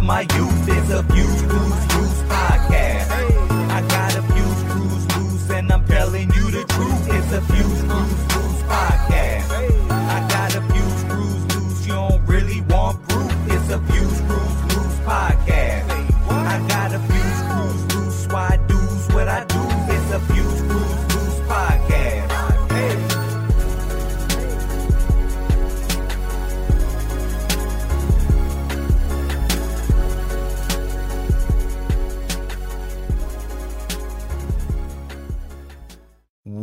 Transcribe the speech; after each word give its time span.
of 0.00 0.06
my 0.06 0.20
youth. 0.20 0.68
is 0.68 0.90
a 0.90 1.02
Few 1.12 1.24
Screws 1.24 1.94
Loose 1.94 2.22
podcast. 2.32 3.10
I 3.70 3.80
got 3.88 4.16
a 4.16 4.22
Few 4.32 4.50
Screws 4.62 5.16
Loose, 5.16 5.50
and 5.50 5.70
I'm 5.70 5.84
telling 5.86 6.30
you 6.34 6.50
the 6.50 6.64
truth. 6.64 7.06
It's 7.16 7.32
a 7.32 7.40
Fuse 7.42 8.29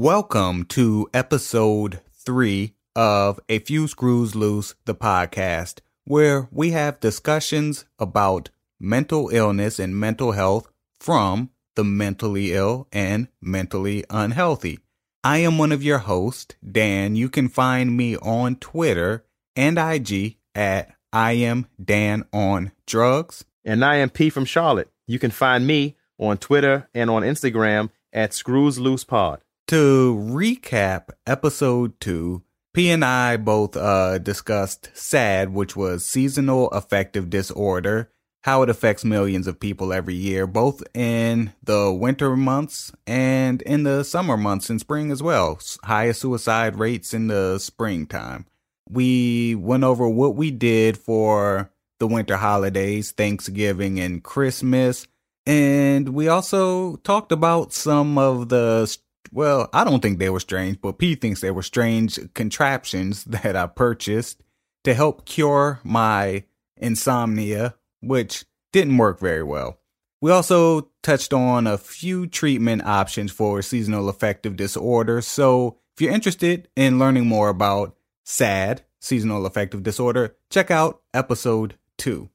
Welcome 0.08 0.64
to 0.68 1.10
episode 1.14 2.00
three 2.14 2.76
of 2.96 3.42
A 3.50 3.60
Few 3.60 3.90
Screws 3.90 4.36
Loose, 4.36 4.74
the 4.86 4.96
podcast, 4.96 5.80
where 6.06 6.48
we 6.50 6.72
have 6.72 7.02
discussions 7.02 7.84
about 8.00 8.50
mental 8.80 9.28
illness 9.34 9.80
and 9.80 10.00
mental 10.00 10.32
health 10.32 10.72
from 10.98 11.50
the 11.76 11.84
mentally 11.84 12.54
ill 12.54 12.88
and 12.94 13.28
mentally 13.42 14.06
unhealthy. 14.10 14.80
I 15.26 15.40
am 15.40 15.58
one 15.58 15.74
of 15.74 15.84
your 15.84 15.98
hosts, 15.98 16.56
Dan. 16.66 17.18
You 17.18 17.28
can 17.28 17.50
find 17.50 17.98
me 17.98 18.16
on 18.16 18.56
Twitter 18.56 19.26
and 19.58 19.78
IG 19.78 20.38
at 20.56 20.96
I 21.12 21.34
am 21.34 21.68
Dan 21.84 22.24
on 22.32 22.72
drugs. 22.86 23.44
And 23.66 23.84
I 23.84 23.98
am 23.98 24.10
P 24.10 24.30
from 24.30 24.46
Charlotte. 24.46 24.90
You 25.06 25.20
can 25.20 25.32
find 25.32 25.68
me 25.68 25.98
on 26.18 26.38
Twitter 26.38 26.88
and 26.94 27.10
on 27.10 27.24
Instagram 27.24 27.90
at 28.14 28.34
Screws 28.34 28.80
Loose 28.80 29.04
Pod. 29.04 29.42
To 29.68 30.16
recap 30.16 31.10
episode 31.26 32.00
two, 32.00 32.42
P 32.74 32.90
and 32.90 33.04
I 33.04 33.36
both 33.36 33.76
uh, 33.76 34.18
discussed 34.18 34.90
SAD, 34.94 35.54
which 35.54 35.76
was 35.76 36.06
seasonal 36.06 36.70
affective 36.70 37.30
disorder, 37.30 38.10
how 38.44 38.62
it 38.62 38.70
affects 38.70 39.04
millions 39.04 39.46
of 39.46 39.60
people 39.60 39.92
every 39.92 40.14
year, 40.16 40.48
both 40.48 40.82
in 40.94 41.52
the 41.62 41.92
winter 41.92 42.38
months 42.38 42.94
and 43.06 43.62
in 43.64 43.84
the 43.84 44.04
summer 44.04 44.38
months 44.38 44.70
and 44.70 44.80
spring 44.80 45.12
as 45.12 45.22
well. 45.22 45.60
Higher 45.84 46.14
suicide 46.14 46.78
rates 46.80 47.14
in 47.14 47.28
the 47.28 47.60
springtime. 47.60 48.46
We 48.90 49.54
went 49.56 49.84
over 49.84 50.08
what 50.08 50.38
we 50.38 50.50
did 50.50 50.98
for 50.98 51.74
the 52.00 52.08
winter 52.08 52.38
holidays, 52.38 53.12
Thanksgiving 53.12 54.00
and 54.00 54.24
Christmas. 54.24 55.08
And 55.46 56.10
we 56.10 56.30
also 56.30 56.96
talked 56.98 57.34
about 57.34 57.74
some 57.74 58.18
of 58.18 58.48
the 58.48 58.86
well, 59.32 59.70
I 59.74 59.84
don't 59.84 60.02
think 60.02 60.20
they 60.20 60.30
were 60.30 60.40
strange, 60.40 60.82
but 60.82 61.00
P 61.00 61.16
thinks 61.16 61.42
they 61.42 61.52
were 61.52 61.64
strange 61.64 62.20
contraptions 62.34 63.24
that 63.26 63.56
I 63.56 63.68
purchased 63.68 64.42
to 64.84 64.94
help 64.94 65.26
cure 65.26 65.80
my 65.84 66.44
insomnia, 66.76 67.76
which 68.02 68.46
didn't 68.72 68.98
work 68.98 69.20
very 69.20 69.44
well. 69.44 69.80
We 70.22 70.32
also 70.32 70.90
touched 71.04 71.34
on 71.34 71.68
a 71.68 71.78
few 71.78 72.26
treatment 72.26 72.84
options 72.86 73.32
for 73.32 73.62
seasonal 73.62 74.10
affective 74.10 74.56
disorder. 74.56 75.22
So 75.22 75.78
if 75.96 76.02
you're 76.02 76.14
interested 76.14 76.70
in 76.76 77.00
learning 77.00 77.28
more 77.28 77.50
about 77.50 77.96
SAD, 78.24 78.84
seasonal 79.00 79.46
affective 79.46 79.84
disorder, 79.84 80.36
check 80.50 80.72
out 80.72 81.02
episode 81.14 81.76
two. 81.98 82.30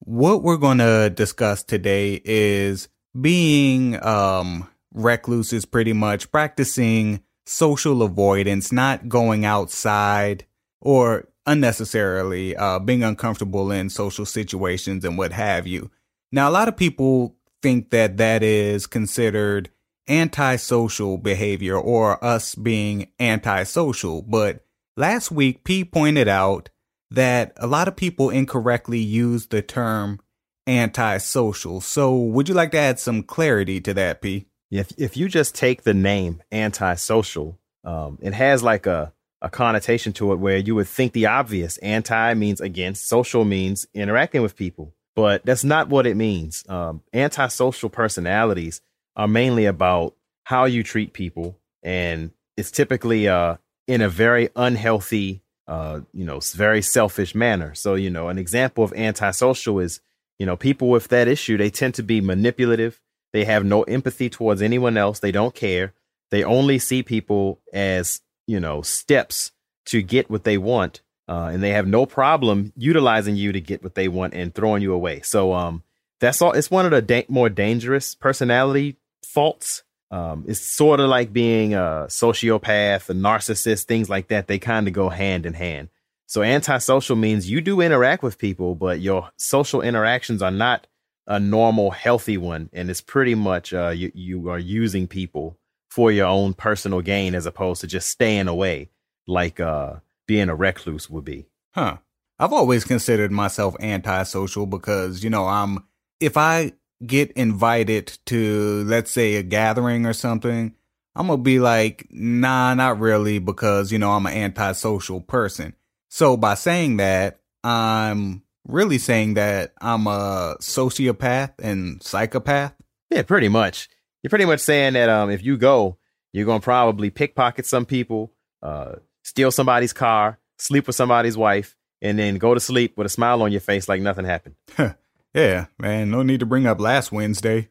What 0.00 0.42
we're 0.42 0.56
going 0.56 0.78
to 0.78 1.10
discuss 1.10 1.62
today 1.62 2.20
is 2.24 2.88
being 3.18 4.02
um 4.04 4.68
recluses 4.98 5.64
pretty 5.64 5.92
much 5.92 6.30
practicing 6.30 7.22
social 7.46 8.02
avoidance, 8.02 8.70
not 8.70 9.08
going 9.08 9.44
outside 9.44 10.44
or 10.80 11.28
unnecessarily 11.46 12.54
uh, 12.56 12.78
being 12.78 13.02
uncomfortable 13.02 13.70
in 13.70 13.88
social 13.88 14.26
situations 14.26 15.04
and 15.04 15.16
what 15.16 15.32
have 15.32 15.66
you. 15.66 15.90
Now, 16.30 16.48
a 16.48 16.52
lot 16.52 16.68
of 16.68 16.76
people 16.76 17.36
think 17.62 17.90
that 17.90 18.18
that 18.18 18.42
is 18.42 18.86
considered 18.86 19.70
antisocial 20.08 21.18
behavior 21.18 21.76
or 21.76 22.22
us 22.24 22.54
being 22.54 23.08
antisocial, 23.18 24.22
but 24.22 24.64
last 24.96 25.30
week 25.30 25.64
P 25.64 25.84
pointed 25.84 26.28
out 26.28 26.70
that 27.10 27.52
a 27.56 27.66
lot 27.66 27.88
of 27.88 27.96
people 27.96 28.30
incorrectly 28.30 28.98
use 28.98 29.46
the 29.46 29.62
term 29.62 30.20
antisocial. 30.66 31.80
So, 31.80 32.14
would 32.14 32.48
you 32.48 32.54
like 32.54 32.72
to 32.72 32.78
add 32.78 33.00
some 33.00 33.22
clarity 33.22 33.80
to 33.80 33.94
that, 33.94 34.20
P? 34.20 34.46
If 34.70 34.92
if 34.98 35.16
you 35.16 35.28
just 35.28 35.54
take 35.54 35.82
the 35.82 35.94
name 35.94 36.42
antisocial, 36.52 37.58
um, 37.84 38.18
it 38.20 38.34
has 38.34 38.62
like 38.62 38.86
a 38.86 39.12
a 39.40 39.48
connotation 39.48 40.12
to 40.14 40.32
it 40.32 40.36
where 40.36 40.56
you 40.56 40.74
would 40.74 40.88
think 40.88 41.12
the 41.12 41.26
obvious. 41.26 41.78
Anti 41.78 42.34
means 42.34 42.60
against, 42.60 43.08
social 43.08 43.44
means 43.44 43.86
interacting 43.94 44.42
with 44.42 44.56
people, 44.56 44.94
but 45.14 45.44
that's 45.44 45.64
not 45.64 45.88
what 45.88 46.06
it 46.06 46.16
means. 46.16 46.64
Um, 46.68 47.02
antisocial 47.14 47.88
personalities 47.88 48.80
are 49.16 49.28
mainly 49.28 49.64
about 49.64 50.14
how 50.44 50.64
you 50.64 50.82
treat 50.82 51.12
people, 51.12 51.58
and 51.82 52.32
it's 52.56 52.70
typically 52.70 53.28
uh, 53.28 53.56
in 53.86 54.02
a 54.02 54.08
very 54.08 54.50
unhealthy, 54.56 55.42
uh, 55.66 56.00
you 56.12 56.24
know, 56.24 56.40
very 56.54 56.82
selfish 56.82 57.34
manner. 57.34 57.74
So, 57.74 57.94
you 57.94 58.10
know, 58.10 58.28
an 58.28 58.38
example 58.38 58.84
of 58.84 58.92
antisocial 58.92 59.78
is, 59.78 60.00
you 60.38 60.46
know, 60.46 60.56
people 60.56 60.88
with 60.88 61.08
that 61.08 61.28
issue, 61.28 61.56
they 61.56 61.70
tend 61.70 61.94
to 61.94 62.02
be 62.02 62.20
manipulative. 62.20 63.00
They 63.32 63.44
have 63.44 63.64
no 63.64 63.82
empathy 63.82 64.30
towards 64.30 64.62
anyone 64.62 64.96
else. 64.96 65.20
They 65.20 65.32
don't 65.32 65.54
care. 65.54 65.94
They 66.30 66.44
only 66.44 66.78
see 66.78 67.02
people 67.02 67.60
as, 67.72 68.20
you 68.46 68.60
know, 68.60 68.82
steps 68.82 69.52
to 69.86 70.02
get 70.02 70.30
what 70.30 70.44
they 70.44 70.58
want. 70.58 71.02
Uh, 71.28 71.50
and 71.52 71.62
they 71.62 71.70
have 71.70 71.86
no 71.86 72.06
problem 72.06 72.72
utilizing 72.74 73.36
you 73.36 73.52
to 73.52 73.60
get 73.60 73.82
what 73.82 73.94
they 73.94 74.08
want 74.08 74.32
and 74.32 74.54
throwing 74.54 74.82
you 74.82 74.94
away. 74.94 75.20
So, 75.20 75.52
um, 75.52 75.82
that's 76.20 76.42
all. 76.42 76.52
It's 76.52 76.70
one 76.70 76.84
of 76.84 76.90
the 76.90 77.02
da- 77.02 77.26
more 77.28 77.48
dangerous 77.48 78.14
personality 78.14 78.96
faults. 79.24 79.82
Um, 80.10 80.44
it's 80.48 80.60
sort 80.60 81.00
of 81.00 81.08
like 81.10 81.32
being 81.32 81.74
a 81.74 82.06
sociopath, 82.08 83.10
a 83.10 83.14
narcissist, 83.14 83.84
things 83.84 84.08
like 84.08 84.28
that. 84.28 84.46
They 84.46 84.58
kind 84.58 84.88
of 84.88 84.94
go 84.94 85.10
hand 85.10 85.44
in 85.44 85.54
hand. 85.54 85.90
So 86.26 86.42
antisocial 86.42 87.16
means 87.16 87.50
you 87.50 87.60
do 87.60 87.80
interact 87.80 88.22
with 88.22 88.38
people, 88.38 88.74
but 88.74 89.00
your 89.00 89.30
social 89.36 89.80
interactions 89.80 90.42
are 90.42 90.50
not 90.50 90.86
a 91.28 91.38
normal, 91.38 91.90
healthy 91.90 92.38
one, 92.38 92.70
and 92.72 92.90
it's 92.90 93.02
pretty 93.02 93.34
much 93.34 93.72
uh, 93.72 93.90
you 93.90 94.10
you 94.14 94.48
are 94.48 94.58
using 94.58 95.06
people 95.06 95.58
for 95.90 96.10
your 96.10 96.26
own 96.26 96.54
personal 96.54 97.02
gain 97.02 97.34
as 97.34 97.46
opposed 97.46 97.82
to 97.82 97.86
just 97.86 98.08
staying 98.08 98.48
away, 98.48 98.90
like 99.26 99.60
uh, 99.60 99.96
being 100.26 100.48
a 100.48 100.54
recluse 100.54 101.08
would 101.08 101.24
be. 101.24 101.46
Huh. 101.74 101.98
I've 102.38 102.52
always 102.52 102.84
considered 102.84 103.32
myself 103.32 103.74
antisocial 103.80 104.64
because, 104.66 105.22
you 105.22 105.30
know, 105.30 105.46
I'm 105.46 105.84
if 106.18 106.36
I 106.36 106.72
get 107.04 107.30
invited 107.32 108.18
to 108.26 108.84
let's 108.84 109.10
say 109.10 109.36
a 109.36 109.42
gathering 109.42 110.06
or 110.06 110.14
something, 110.14 110.74
I'm 111.14 111.26
to 111.28 111.36
be 111.36 111.58
like, 111.58 112.06
"Nah, 112.10 112.74
not 112.74 113.00
really 113.00 113.38
because, 113.38 113.92
you 113.92 113.98
know, 113.98 114.12
I'm 114.12 114.26
an 114.26 114.32
antisocial 114.32 115.20
person." 115.20 115.74
So 116.08 116.38
by 116.38 116.54
saying 116.54 116.96
that, 116.98 117.40
I'm 117.62 118.42
really 118.68 118.98
saying 118.98 119.34
that 119.34 119.72
I'm 119.80 120.06
a 120.06 120.56
sociopath 120.60 121.54
and 121.58 122.02
psychopath. 122.02 122.74
Yeah, 123.10 123.22
pretty 123.22 123.48
much. 123.48 123.88
You're 124.22 124.30
pretty 124.30 124.44
much 124.44 124.60
saying 124.60 124.92
that 124.92 125.08
um, 125.08 125.30
if 125.30 125.42
you 125.42 125.56
go, 125.56 125.98
you're 126.32 126.46
gonna 126.46 126.60
probably 126.60 127.10
pickpocket 127.10 127.66
some 127.66 127.86
people, 127.86 128.32
uh, 128.62 128.96
steal 129.24 129.50
somebody's 129.50 129.92
car, 129.92 130.38
sleep 130.58 130.86
with 130.86 130.96
somebody's 130.96 131.36
wife, 131.36 131.76
and 132.02 132.18
then 132.18 132.36
go 132.36 132.54
to 132.54 132.60
sleep 132.60 132.96
with 132.96 133.06
a 133.06 133.10
smile 133.10 133.42
on 133.42 133.50
your 133.50 133.60
face 133.60 133.88
like 133.88 134.00
nothing 134.00 134.24
happened. 134.24 134.54
Yeah, 135.34 135.66
man, 135.78 136.10
no 136.10 136.22
need 136.22 136.40
to 136.40 136.46
bring 136.46 136.66
up 136.66 136.80
last 136.80 137.12
Wednesday. 137.12 137.68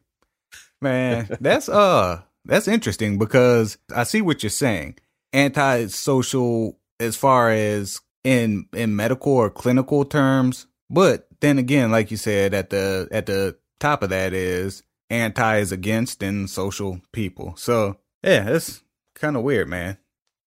Man, 0.80 1.28
that's 1.40 1.68
uh 1.68 2.22
that's 2.44 2.68
interesting 2.68 3.18
because 3.18 3.78
I 3.94 4.04
see 4.04 4.22
what 4.22 4.42
you're 4.42 4.50
saying. 4.50 4.96
Antisocial 5.32 6.78
as 7.00 7.16
far 7.16 7.50
as 7.50 8.00
in 8.24 8.66
in 8.72 8.96
medical 8.96 9.32
or 9.32 9.50
clinical 9.50 10.04
terms, 10.04 10.66
but 10.90 11.26
then 11.40 11.58
again, 11.58 11.90
like 11.90 12.10
you 12.10 12.16
said 12.16 12.54
at 12.54 12.70
the 12.70 13.08
at 13.10 13.26
the 13.26 13.56
top 13.78 14.02
of 14.02 14.10
that 14.10 14.32
is 14.32 14.82
anti 15.10 15.58
is 15.58 15.72
against 15.72 16.22
and 16.22 16.48
social 16.48 17.00
people. 17.12 17.54
So, 17.56 17.98
yeah, 18.22 18.48
it's 18.48 18.82
kind 19.14 19.36
of 19.36 19.42
weird, 19.42 19.68
man. 19.68 19.98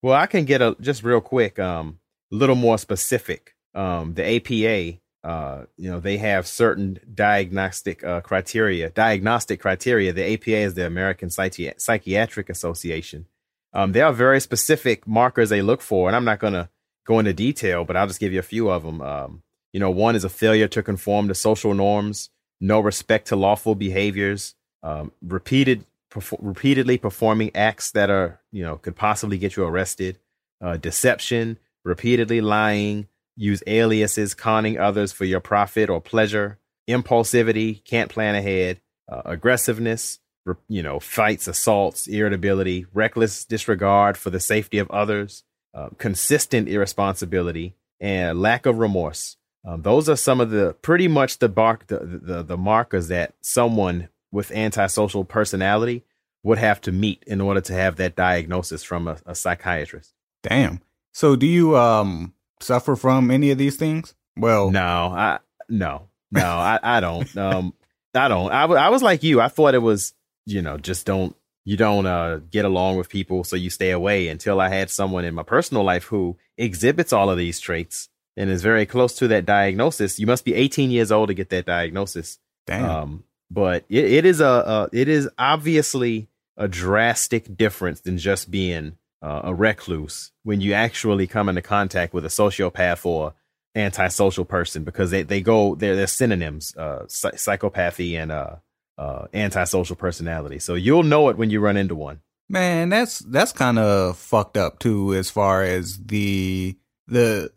Well, 0.02 0.14
I 0.14 0.26
can 0.26 0.44
get 0.44 0.62
a 0.62 0.76
just 0.80 1.02
real 1.02 1.20
quick, 1.20 1.58
um, 1.58 1.98
a 2.32 2.36
little 2.36 2.56
more 2.56 2.78
specific. 2.78 3.54
Um, 3.74 4.14
the 4.14 4.36
APA, 4.36 4.98
uh, 5.24 5.64
you 5.76 5.90
know, 5.90 6.00
they 6.00 6.18
have 6.18 6.46
certain 6.46 6.98
diagnostic 7.14 8.02
uh, 8.04 8.20
criteria. 8.20 8.90
Diagnostic 8.90 9.60
criteria. 9.60 10.12
The 10.12 10.34
APA 10.34 10.56
is 10.56 10.74
the 10.74 10.86
American 10.86 11.28
Psychi- 11.28 11.80
Psychiatric 11.80 12.50
Association. 12.50 13.26
Um, 13.72 13.92
there 13.92 14.06
are 14.06 14.12
very 14.12 14.40
specific 14.40 15.06
markers 15.06 15.48
they 15.48 15.62
look 15.62 15.80
for, 15.80 16.08
and 16.08 16.16
I'm 16.16 16.24
not 16.24 16.40
going 16.40 16.52
to 16.52 16.68
go 17.06 17.18
into 17.18 17.32
detail, 17.32 17.84
but 17.84 17.96
I'll 17.96 18.06
just 18.06 18.20
give 18.20 18.32
you 18.32 18.40
a 18.40 18.42
few 18.42 18.68
of 18.68 18.82
them. 18.82 19.00
Um, 19.00 19.42
you 19.72 19.80
know, 19.80 19.90
one 19.90 20.16
is 20.16 20.24
a 20.24 20.28
failure 20.28 20.68
to 20.68 20.82
conform 20.82 21.28
to 21.28 21.34
social 21.34 21.74
norms. 21.74 22.30
no 22.60 22.78
respect 22.78 23.26
to 23.26 23.34
lawful 23.34 23.74
behaviors, 23.74 24.54
um, 24.84 25.10
repeated 25.20 25.84
perf- 26.12 26.38
repeatedly 26.40 26.96
performing 26.96 27.50
acts 27.56 27.90
that 27.90 28.08
are 28.10 28.40
you 28.52 28.62
know 28.62 28.76
could 28.76 28.94
possibly 28.94 29.38
get 29.38 29.56
you 29.56 29.64
arrested, 29.64 30.18
uh, 30.60 30.76
deception, 30.76 31.58
repeatedly 31.84 32.40
lying, 32.40 33.08
use 33.36 33.62
aliases, 33.66 34.34
conning 34.34 34.78
others 34.78 35.10
for 35.12 35.24
your 35.24 35.40
profit 35.40 35.90
or 35.90 36.00
pleasure, 36.00 36.58
impulsivity, 36.88 37.82
can't 37.84 38.10
plan 38.10 38.34
ahead, 38.34 38.80
uh, 39.10 39.22
aggressiveness, 39.24 40.20
you 40.68 40.82
know, 40.82 41.00
fights, 41.00 41.46
assaults, 41.46 42.06
irritability, 42.06 42.86
reckless 42.92 43.44
disregard 43.44 44.16
for 44.16 44.30
the 44.30 44.40
safety 44.40 44.78
of 44.78 44.90
others, 44.90 45.44
uh, 45.74 45.88
consistent 45.98 46.68
irresponsibility, 46.68 47.74
and 48.00 48.40
lack 48.40 48.66
of 48.66 48.78
remorse. 48.78 49.36
Um, 49.64 49.82
those 49.82 50.08
are 50.08 50.16
some 50.16 50.40
of 50.40 50.50
the 50.50 50.74
pretty 50.82 51.08
much 51.08 51.38
the, 51.38 51.48
bar- 51.48 51.78
the, 51.86 51.98
the 51.98 52.42
the 52.42 52.56
markers 52.56 53.08
that 53.08 53.34
someone 53.40 54.08
with 54.32 54.50
antisocial 54.50 55.24
personality 55.24 56.04
would 56.42 56.58
have 56.58 56.80
to 56.80 56.92
meet 56.92 57.22
in 57.26 57.40
order 57.40 57.60
to 57.60 57.72
have 57.72 57.96
that 57.96 58.16
diagnosis 58.16 58.82
from 58.82 59.06
a, 59.06 59.18
a 59.24 59.34
psychiatrist. 59.34 60.12
Damn. 60.42 60.80
So 61.12 61.36
do 61.36 61.46
you 61.46 61.76
um 61.76 62.34
suffer 62.60 62.96
from 62.96 63.30
any 63.30 63.50
of 63.50 63.58
these 63.58 63.76
things? 63.76 64.14
Well, 64.36 64.70
no, 64.70 64.80
I 65.14 65.38
no, 65.68 66.08
no, 66.30 66.44
I, 66.44 66.78
I 66.82 67.00
don't. 67.00 67.36
Um, 67.36 67.74
I 68.14 68.28
don't. 68.28 68.52
I, 68.52 68.64
I 68.64 68.88
was 68.90 69.02
like 69.02 69.22
you. 69.22 69.40
I 69.40 69.48
thought 69.48 69.74
it 69.74 69.78
was, 69.78 70.12
you 70.44 70.60
know, 70.60 70.76
just 70.76 71.06
don't 71.06 71.34
you 71.64 71.76
don't 71.76 72.04
uh 72.04 72.40
get 72.50 72.64
along 72.64 72.96
with 72.96 73.08
people, 73.08 73.44
so 73.44 73.56
you 73.56 73.70
stay 73.70 73.90
away. 73.90 74.28
Until 74.28 74.60
I 74.60 74.68
had 74.68 74.90
someone 74.90 75.24
in 75.24 75.34
my 75.34 75.44
personal 75.44 75.84
life 75.84 76.04
who 76.04 76.36
exhibits 76.58 77.12
all 77.12 77.30
of 77.30 77.38
these 77.38 77.60
traits 77.60 78.08
and 78.36 78.50
is 78.50 78.62
very 78.62 78.86
close 78.86 79.14
to 79.16 79.28
that 79.28 79.46
diagnosis. 79.46 80.18
You 80.18 80.26
must 80.26 80.44
be 80.44 80.54
18 80.54 80.90
years 80.90 81.12
old 81.12 81.28
to 81.28 81.34
get 81.34 81.50
that 81.50 81.66
diagnosis. 81.66 82.38
Damn. 82.66 82.84
Um, 82.84 83.24
but 83.50 83.84
it, 83.88 84.04
it 84.04 84.26
is 84.26 84.40
a, 84.40 84.46
a 84.46 84.88
it 84.92 85.08
is 85.08 85.28
obviously 85.38 86.28
a 86.56 86.68
drastic 86.68 87.56
difference 87.56 88.00
than 88.00 88.18
just 88.18 88.50
being 88.50 88.96
uh, 89.22 89.42
a 89.44 89.54
recluse 89.54 90.32
when 90.42 90.60
you 90.60 90.72
actually 90.72 91.26
come 91.26 91.48
into 91.48 91.62
contact 91.62 92.12
with 92.12 92.24
a 92.24 92.28
sociopath 92.28 93.06
or 93.06 93.34
antisocial 93.74 94.44
person 94.44 94.84
because 94.84 95.10
they, 95.10 95.22
they 95.22 95.40
go 95.40 95.74
they're, 95.74 95.96
they're 95.96 96.06
synonyms 96.06 96.76
uh, 96.76 97.04
psychopathy 97.06 98.20
and 98.20 98.30
uh, 98.30 98.56
uh, 98.98 99.26
antisocial 99.32 99.96
personality 99.96 100.58
so 100.58 100.74
you'll 100.74 101.02
know 101.02 101.28
it 101.30 101.38
when 101.38 101.48
you 101.48 101.58
run 101.58 101.76
into 101.76 101.94
one 101.94 102.20
man 102.50 102.90
that's 102.90 103.20
that's 103.20 103.52
kind 103.52 103.78
of 103.78 104.16
fucked 104.18 104.58
up 104.58 104.78
too 104.78 105.14
as 105.14 105.30
far 105.30 105.62
as 105.62 105.98
the 106.04 106.76
the 107.06 107.50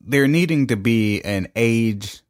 there 0.00 0.26
needing 0.26 0.66
to 0.66 0.76
be 0.76 1.20
an 1.22 1.48
age 1.56 2.22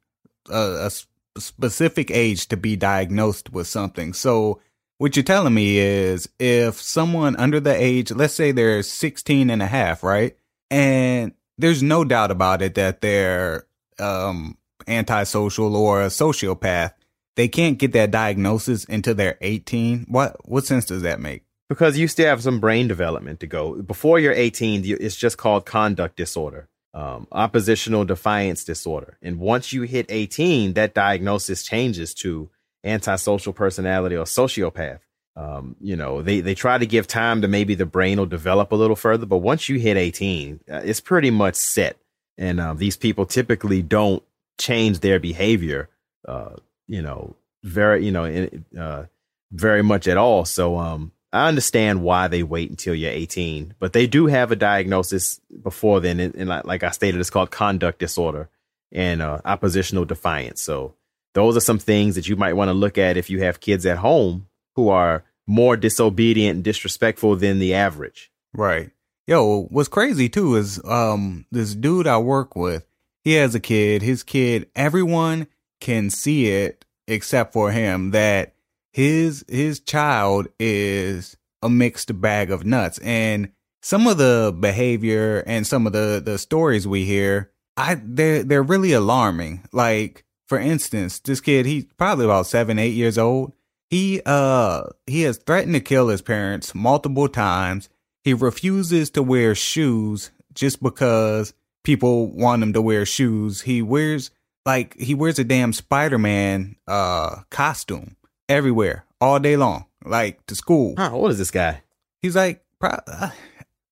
a 0.49 0.91
specific 1.37 2.11
age 2.11 2.47
to 2.47 2.57
be 2.57 2.75
diagnosed 2.75 3.51
with 3.51 3.67
something 3.67 4.13
so 4.13 4.59
what 5.01 5.15
you're 5.15 5.23
telling 5.23 5.55
me 5.55 5.79
is 5.79 6.29
if 6.37 6.79
someone 6.79 7.35
under 7.37 7.59
the 7.59 7.73
age, 7.73 8.11
let's 8.11 8.35
say 8.35 8.51
they're 8.51 8.83
16 8.83 9.49
and 9.49 9.59
a 9.59 9.65
half, 9.65 10.03
right? 10.03 10.37
And 10.69 11.31
there's 11.57 11.81
no 11.81 12.03
doubt 12.03 12.29
about 12.29 12.61
it 12.61 12.75
that 12.75 13.01
they're 13.01 13.65
um, 13.97 14.59
antisocial 14.87 15.75
or 15.75 16.03
a 16.03 16.07
sociopath. 16.09 16.93
They 17.35 17.47
can't 17.47 17.79
get 17.79 17.93
that 17.93 18.11
diagnosis 18.11 18.85
until 18.85 19.15
they're 19.15 19.39
18. 19.41 20.05
What 20.07 20.47
what 20.47 20.67
sense 20.67 20.85
does 20.85 21.01
that 21.01 21.19
make? 21.19 21.45
Because 21.67 21.97
you 21.97 22.07
still 22.07 22.27
have 22.27 22.43
some 22.43 22.59
brain 22.59 22.87
development 22.87 23.39
to 23.39 23.47
go. 23.47 23.81
Before 23.81 24.19
you're 24.19 24.33
18, 24.33 24.83
it's 24.85 25.15
just 25.15 25.39
called 25.39 25.65
conduct 25.65 26.15
disorder, 26.15 26.67
um, 26.93 27.27
oppositional 27.31 28.05
defiance 28.05 28.63
disorder. 28.63 29.17
And 29.21 29.39
once 29.39 29.71
you 29.71 29.83
hit 29.83 30.05
18, 30.09 30.73
that 30.73 30.93
diagnosis 30.93 31.63
changes 31.63 32.13
to 32.15 32.49
antisocial 32.83 33.53
personality 33.53 34.15
or 34.15 34.25
sociopath. 34.25 34.99
Um, 35.35 35.77
you 35.79 35.95
know, 35.95 36.21
they, 36.21 36.41
they 36.41 36.55
try 36.55 36.77
to 36.77 36.85
give 36.85 37.07
time 37.07 37.41
to 37.41 37.47
maybe 37.47 37.73
the 37.75 37.85
brain 37.85 38.17
will 38.17 38.25
develop 38.25 38.71
a 38.71 38.75
little 38.75 38.97
further, 38.97 39.25
but 39.25 39.37
once 39.37 39.69
you 39.69 39.79
hit 39.79 39.95
18, 39.95 40.59
uh, 40.69 40.81
it's 40.83 40.99
pretty 40.99 41.31
much 41.31 41.55
set. 41.55 41.97
And 42.37 42.59
uh, 42.59 42.73
these 42.73 42.97
people 42.97 43.25
typically 43.25 43.81
don't 43.81 44.23
change 44.59 44.99
their 44.99 45.19
behavior, 45.19 45.89
uh, 46.27 46.55
you 46.87 47.01
know, 47.01 47.35
very, 47.63 48.03
you 48.05 48.11
know, 48.11 48.49
uh, 48.77 49.05
very 49.51 49.83
much 49.83 50.07
at 50.07 50.17
all. 50.17 50.43
So, 50.43 50.77
um, 50.77 51.11
I 51.33 51.47
understand 51.47 52.03
why 52.03 52.27
they 52.27 52.43
wait 52.43 52.69
until 52.69 52.93
you're 52.93 53.11
18, 53.11 53.75
but 53.79 53.93
they 53.93 54.05
do 54.05 54.27
have 54.27 54.51
a 54.51 54.55
diagnosis 54.55 55.39
before 55.63 56.01
then. 56.01 56.19
And, 56.19 56.35
and 56.35 56.49
like, 56.49 56.65
like, 56.65 56.83
I 56.83 56.91
stated, 56.91 57.19
it's 57.19 57.29
called 57.29 57.51
conduct 57.51 57.99
disorder 57.99 58.49
and 58.91 59.21
uh, 59.21 59.39
oppositional 59.45 60.05
defiance. 60.05 60.61
So 60.61 60.95
those 61.33 61.55
are 61.55 61.61
some 61.61 61.79
things 61.79 62.15
that 62.15 62.27
you 62.27 62.35
might 62.35 62.53
want 62.53 62.69
to 62.69 62.73
look 62.73 62.97
at 62.97 63.17
if 63.17 63.29
you 63.29 63.41
have 63.41 63.61
kids 63.61 63.85
at 63.85 63.97
home 63.97 64.47
who 64.75 64.89
are 64.89 65.23
more 65.47 65.77
disobedient 65.77 66.55
and 66.55 66.63
disrespectful 66.63 67.35
than 67.35 67.59
the 67.59 67.73
average. 67.73 68.31
Right. 68.53 68.91
Yo, 69.27 69.63
what's 69.69 69.89
crazy 69.89 70.27
too 70.27 70.55
is 70.55 70.81
um 70.83 71.45
this 71.51 71.75
dude 71.75 72.07
I 72.07 72.17
work 72.17 72.55
with, 72.55 72.85
he 73.23 73.33
has 73.33 73.55
a 73.55 73.59
kid. 73.59 74.01
His 74.01 74.23
kid, 74.23 74.69
everyone 74.75 75.47
can 75.79 76.09
see 76.09 76.47
it 76.47 76.85
except 77.07 77.53
for 77.53 77.71
him 77.71 78.11
that 78.11 78.53
his 78.91 79.45
his 79.47 79.79
child 79.79 80.47
is 80.59 81.37
a 81.61 81.69
mixed 81.69 82.19
bag 82.19 82.51
of 82.51 82.65
nuts 82.65 82.99
and 82.99 83.51
some 83.81 84.07
of 84.07 84.17
the 84.17 84.55
behavior 84.59 85.43
and 85.47 85.65
some 85.65 85.87
of 85.87 85.93
the 85.93 86.21
the 86.23 86.37
stories 86.37 86.87
we 86.87 87.05
hear 87.05 87.51
I 87.77 88.01
they're 88.03 88.43
they're 88.43 88.63
really 88.63 88.93
alarming. 88.93 89.63
Like 89.71 90.25
for 90.47 90.59
instance, 90.59 91.19
this 91.19 91.41
kid, 91.41 91.65
he's 91.65 91.85
probably 91.97 92.25
about 92.25 92.47
seven, 92.47 92.77
eight 92.77 92.93
years 92.93 93.17
old. 93.17 93.53
He 93.89 94.21
uh 94.25 94.83
he 95.07 95.23
has 95.23 95.37
threatened 95.37 95.75
to 95.75 95.81
kill 95.81 96.09
his 96.09 96.21
parents 96.21 96.75
multiple 96.75 97.27
times. 97.27 97.89
He 98.23 98.33
refuses 98.33 99.09
to 99.11 99.23
wear 99.23 99.55
shoes 99.55 100.31
just 100.53 100.83
because 100.83 101.53
people 101.83 102.27
want 102.31 102.61
him 102.61 102.73
to 102.73 102.81
wear 102.81 103.05
shoes. 103.05 103.61
He 103.61 103.81
wears 103.81 104.31
like 104.65 104.97
he 104.99 105.15
wears 105.15 105.39
a 105.39 105.43
damn 105.43 105.73
Spider-Man 105.73 106.75
uh 106.87 107.37
costume 107.49 108.15
everywhere 108.51 109.05
all 109.19 109.39
day 109.39 109.55
long, 109.55 109.85
like 110.03 110.45
to 110.47 110.55
school. 110.55 110.95
Huh, 110.97 111.11
what 111.11 111.31
is 111.31 111.37
this 111.37 111.51
guy? 111.51 111.81
He's 112.21 112.35
like 112.35 112.63
pro- 112.79 112.99
uh, 113.07 113.29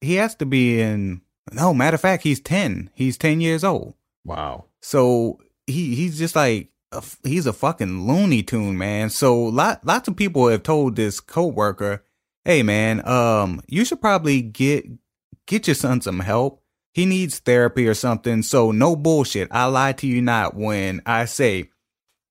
he 0.02 0.16
has 0.16 0.36
to 0.36 0.46
be 0.46 0.82
in 0.82 1.22
no 1.52 1.74
matter 1.74 1.96
of 1.96 2.02
fact 2.02 2.24
he's 2.24 2.40
10. 2.40 2.92
He's 2.94 3.18
10 3.18 3.42
years 3.42 3.64
old. 3.64 3.96
Wow. 4.26 4.66
So 4.82 5.40
he 5.66 5.96
he's 5.96 6.18
just 6.18 6.36
like 6.36 6.70
a, 6.92 7.04
he's 7.24 7.46
a 7.46 7.54
fucking 7.54 8.08
Looney 8.08 8.44
Tune, 8.44 8.78
man. 8.78 9.10
So 9.10 9.40
lot 9.40 9.86
lots 9.86 10.08
of 10.08 10.16
people 10.16 10.48
have 10.48 10.64
told 10.64 10.96
this 10.96 11.20
coworker, 11.20 12.04
"Hey, 12.46 12.64
man, 12.64 13.08
um, 13.08 13.62
you 13.68 13.86
should 13.86 14.02
probably 14.02 14.42
get 14.42 14.86
get 15.46 15.68
your 15.68 15.76
son 15.76 16.02
some 16.02 16.20
help. 16.20 16.62
He 16.94 17.06
needs 17.06 17.40
therapy 17.40 17.88
or 17.88 17.94
something." 17.94 18.42
So 18.42 18.72
no 18.72 18.96
bullshit. 18.96 19.50
I 19.52 19.66
lie 19.66 19.94
to 19.94 20.08
you 20.08 20.22
not 20.22 20.56
when 20.56 21.02
I 21.06 21.26
say 21.26 21.70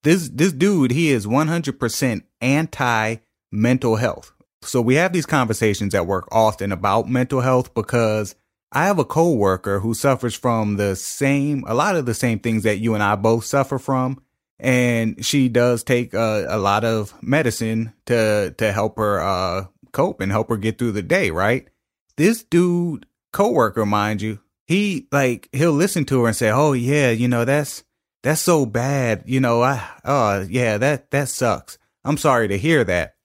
this 0.03 0.29
this 0.29 0.53
dude 0.53 0.91
he 0.91 1.11
is 1.11 1.27
100% 1.27 2.23
anti 2.41 3.17
mental 3.51 3.97
health. 3.97 4.33
So 4.63 4.81
we 4.81 4.97
have 4.97 5.13
these 5.13 5.27
conversations 5.27 5.95
at 5.95 6.07
work 6.07 6.29
often 6.33 6.73
about 6.73 7.09
mental 7.09 7.41
health 7.41 7.75
because 7.75 8.35
I 8.73 8.85
have 8.85 8.99
a 8.99 9.05
coworker 9.05 9.81
who 9.81 9.95
suffers 9.95 10.35
from 10.35 10.77
the 10.77 10.95
same, 10.95 11.65
a 11.67 11.75
lot 11.75 11.97
of 11.97 12.07
the 12.07 12.15
same 12.15 12.39
things 12.39 12.65
that 12.65 12.79
you 12.79 12.95
and 12.95 13.03
I 13.03 13.17
both 13.17 13.45
suffer 13.45 13.79
from. 13.79 14.23
And 14.61 15.25
she 15.25 15.49
does 15.49 15.85
take 15.85 16.13
a, 16.15 16.47
a 16.49 16.59
lot 16.59 16.85
of 16.85 17.15
medicine 17.23 17.95
to, 18.07 18.55
to 18.59 18.73
help 18.73 18.97
her, 18.99 19.21
uh, 19.21 19.67
cope 19.93 20.21
and 20.21 20.33
help 20.33 20.49
her 20.49 20.57
get 20.57 20.79
through 20.79 20.93
the 20.93 21.03
day, 21.03 21.31
right? 21.31 21.69
This 22.17 22.43
dude, 22.43 23.07
coworker, 23.33 23.87
mind 23.87 24.21
you, 24.21 24.41
he 24.67 25.07
like, 25.13 25.49
he'll 25.53 25.73
listen 25.73 26.05
to 26.07 26.23
her 26.23 26.27
and 26.27 26.37
say, 26.37 26.51
Oh 26.51 26.73
yeah, 26.73 27.11
you 27.11 27.29
know, 27.29 27.45
that's, 27.45 27.85
that's 28.23 28.41
so 28.41 28.67
bad. 28.67 29.23
You 29.27 29.41
know, 29.41 29.63
I, 29.63 29.83
oh 30.05 30.47
yeah, 30.49 30.79
that, 30.79 31.11
that 31.11 31.29
sucks. 31.29 31.79
I'm 32.05 32.17
sorry 32.17 32.49
to 32.49 32.59
hear 32.59 32.85
that. 32.85 33.17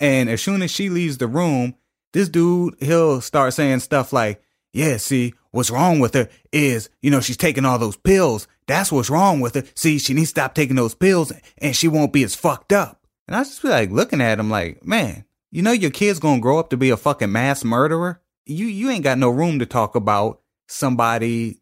And 0.00 0.28
as 0.28 0.42
soon 0.42 0.62
as 0.62 0.70
she 0.70 0.88
leaves 0.88 1.18
the 1.18 1.28
room, 1.28 1.74
this 2.12 2.28
dude, 2.28 2.76
he'll 2.80 3.20
start 3.20 3.54
saying 3.54 3.80
stuff 3.80 4.12
like, 4.12 4.42
yeah, 4.72 4.96
see, 4.96 5.34
what's 5.50 5.70
wrong 5.70 6.00
with 6.00 6.14
her 6.14 6.28
is, 6.50 6.90
you 7.00 7.10
know, 7.10 7.20
she's 7.20 7.36
taking 7.36 7.64
all 7.64 7.78
those 7.78 7.96
pills. 7.96 8.48
That's 8.66 8.90
what's 8.90 9.10
wrong 9.10 9.40
with 9.40 9.54
her. 9.54 9.64
See, 9.74 9.98
she 9.98 10.14
needs 10.14 10.30
to 10.30 10.40
stop 10.40 10.54
taking 10.54 10.76
those 10.76 10.94
pills 10.94 11.32
and 11.58 11.76
she 11.76 11.88
won't 11.88 12.12
be 12.12 12.24
as 12.24 12.34
fucked 12.34 12.72
up. 12.72 13.06
And 13.28 13.36
I 13.36 13.44
just 13.44 13.62
be 13.62 13.68
like 13.68 13.90
looking 13.90 14.20
at 14.20 14.38
him 14.38 14.50
like, 14.50 14.84
man, 14.84 15.24
you 15.50 15.62
know 15.62 15.72
your 15.72 15.90
kid's 15.90 16.18
gonna 16.18 16.40
grow 16.40 16.58
up 16.58 16.70
to 16.70 16.76
be 16.76 16.90
a 16.90 16.96
fucking 16.96 17.30
mass 17.30 17.64
murderer? 17.64 18.20
You 18.46 18.66
you 18.66 18.90
ain't 18.90 19.04
got 19.04 19.18
no 19.18 19.28
room 19.28 19.58
to 19.58 19.66
talk 19.66 19.94
about 19.94 20.40
somebody 20.66 21.60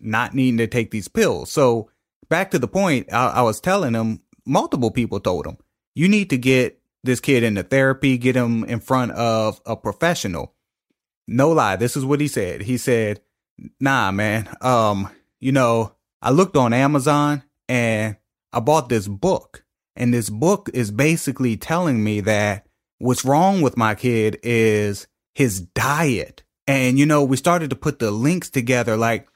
not 0.00 0.34
needing 0.34 0.58
to 0.58 0.66
take 0.66 0.90
these 0.90 1.08
pills. 1.08 1.50
So 1.50 1.90
back 2.28 2.50
to 2.52 2.58
the 2.58 2.68
point, 2.68 3.12
I, 3.12 3.28
I 3.28 3.42
was 3.42 3.60
telling 3.60 3.94
him, 3.94 4.20
multiple 4.46 4.90
people 4.90 5.20
told 5.20 5.46
him, 5.46 5.58
you 5.94 6.08
need 6.08 6.30
to 6.30 6.38
get 6.38 6.80
this 7.04 7.20
kid 7.20 7.42
into 7.42 7.62
therapy, 7.62 8.18
get 8.18 8.36
him 8.36 8.64
in 8.64 8.80
front 8.80 9.12
of 9.12 9.60
a 9.66 9.76
professional 9.76 10.54
no 11.28 11.50
lie, 11.50 11.76
this 11.76 11.96
is 11.96 12.04
what 12.04 12.20
he 12.20 12.26
said. 12.26 12.62
He 12.62 12.78
said, 12.78 13.20
"Nah, 13.78 14.10
man. 14.10 14.48
Um, 14.60 15.10
you 15.38 15.52
know, 15.52 15.94
I 16.22 16.30
looked 16.30 16.56
on 16.56 16.72
Amazon 16.72 17.44
and 17.68 18.16
I 18.52 18.60
bought 18.60 18.88
this 18.88 19.06
book, 19.06 19.64
And 19.94 20.14
this 20.14 20.30
book 20.30 20.70
is 20.72 20.92
basically 20.92 21.56
telling 21.56 22.02
me 22.02 22.20
that 22.20 22.66
what's 22.98 23.24
wrong 23.24 23.62
with 23.62 23.76
my 23.76 23.96
kid 23.96 24.38
is 24.44 25.08
his 25.34 25.60
diet. 25.60 26.44
And, 26.68 26.98
you 27.00 27.04
know, 27.04 27.24
we 27.24 27.36
started 27.36 27.70
to 27.70 27.76
put 27.76 27.98
the 27.98 28.12
links 28.12 28.48
together. 28.48 28.96
Like 28.96 29.28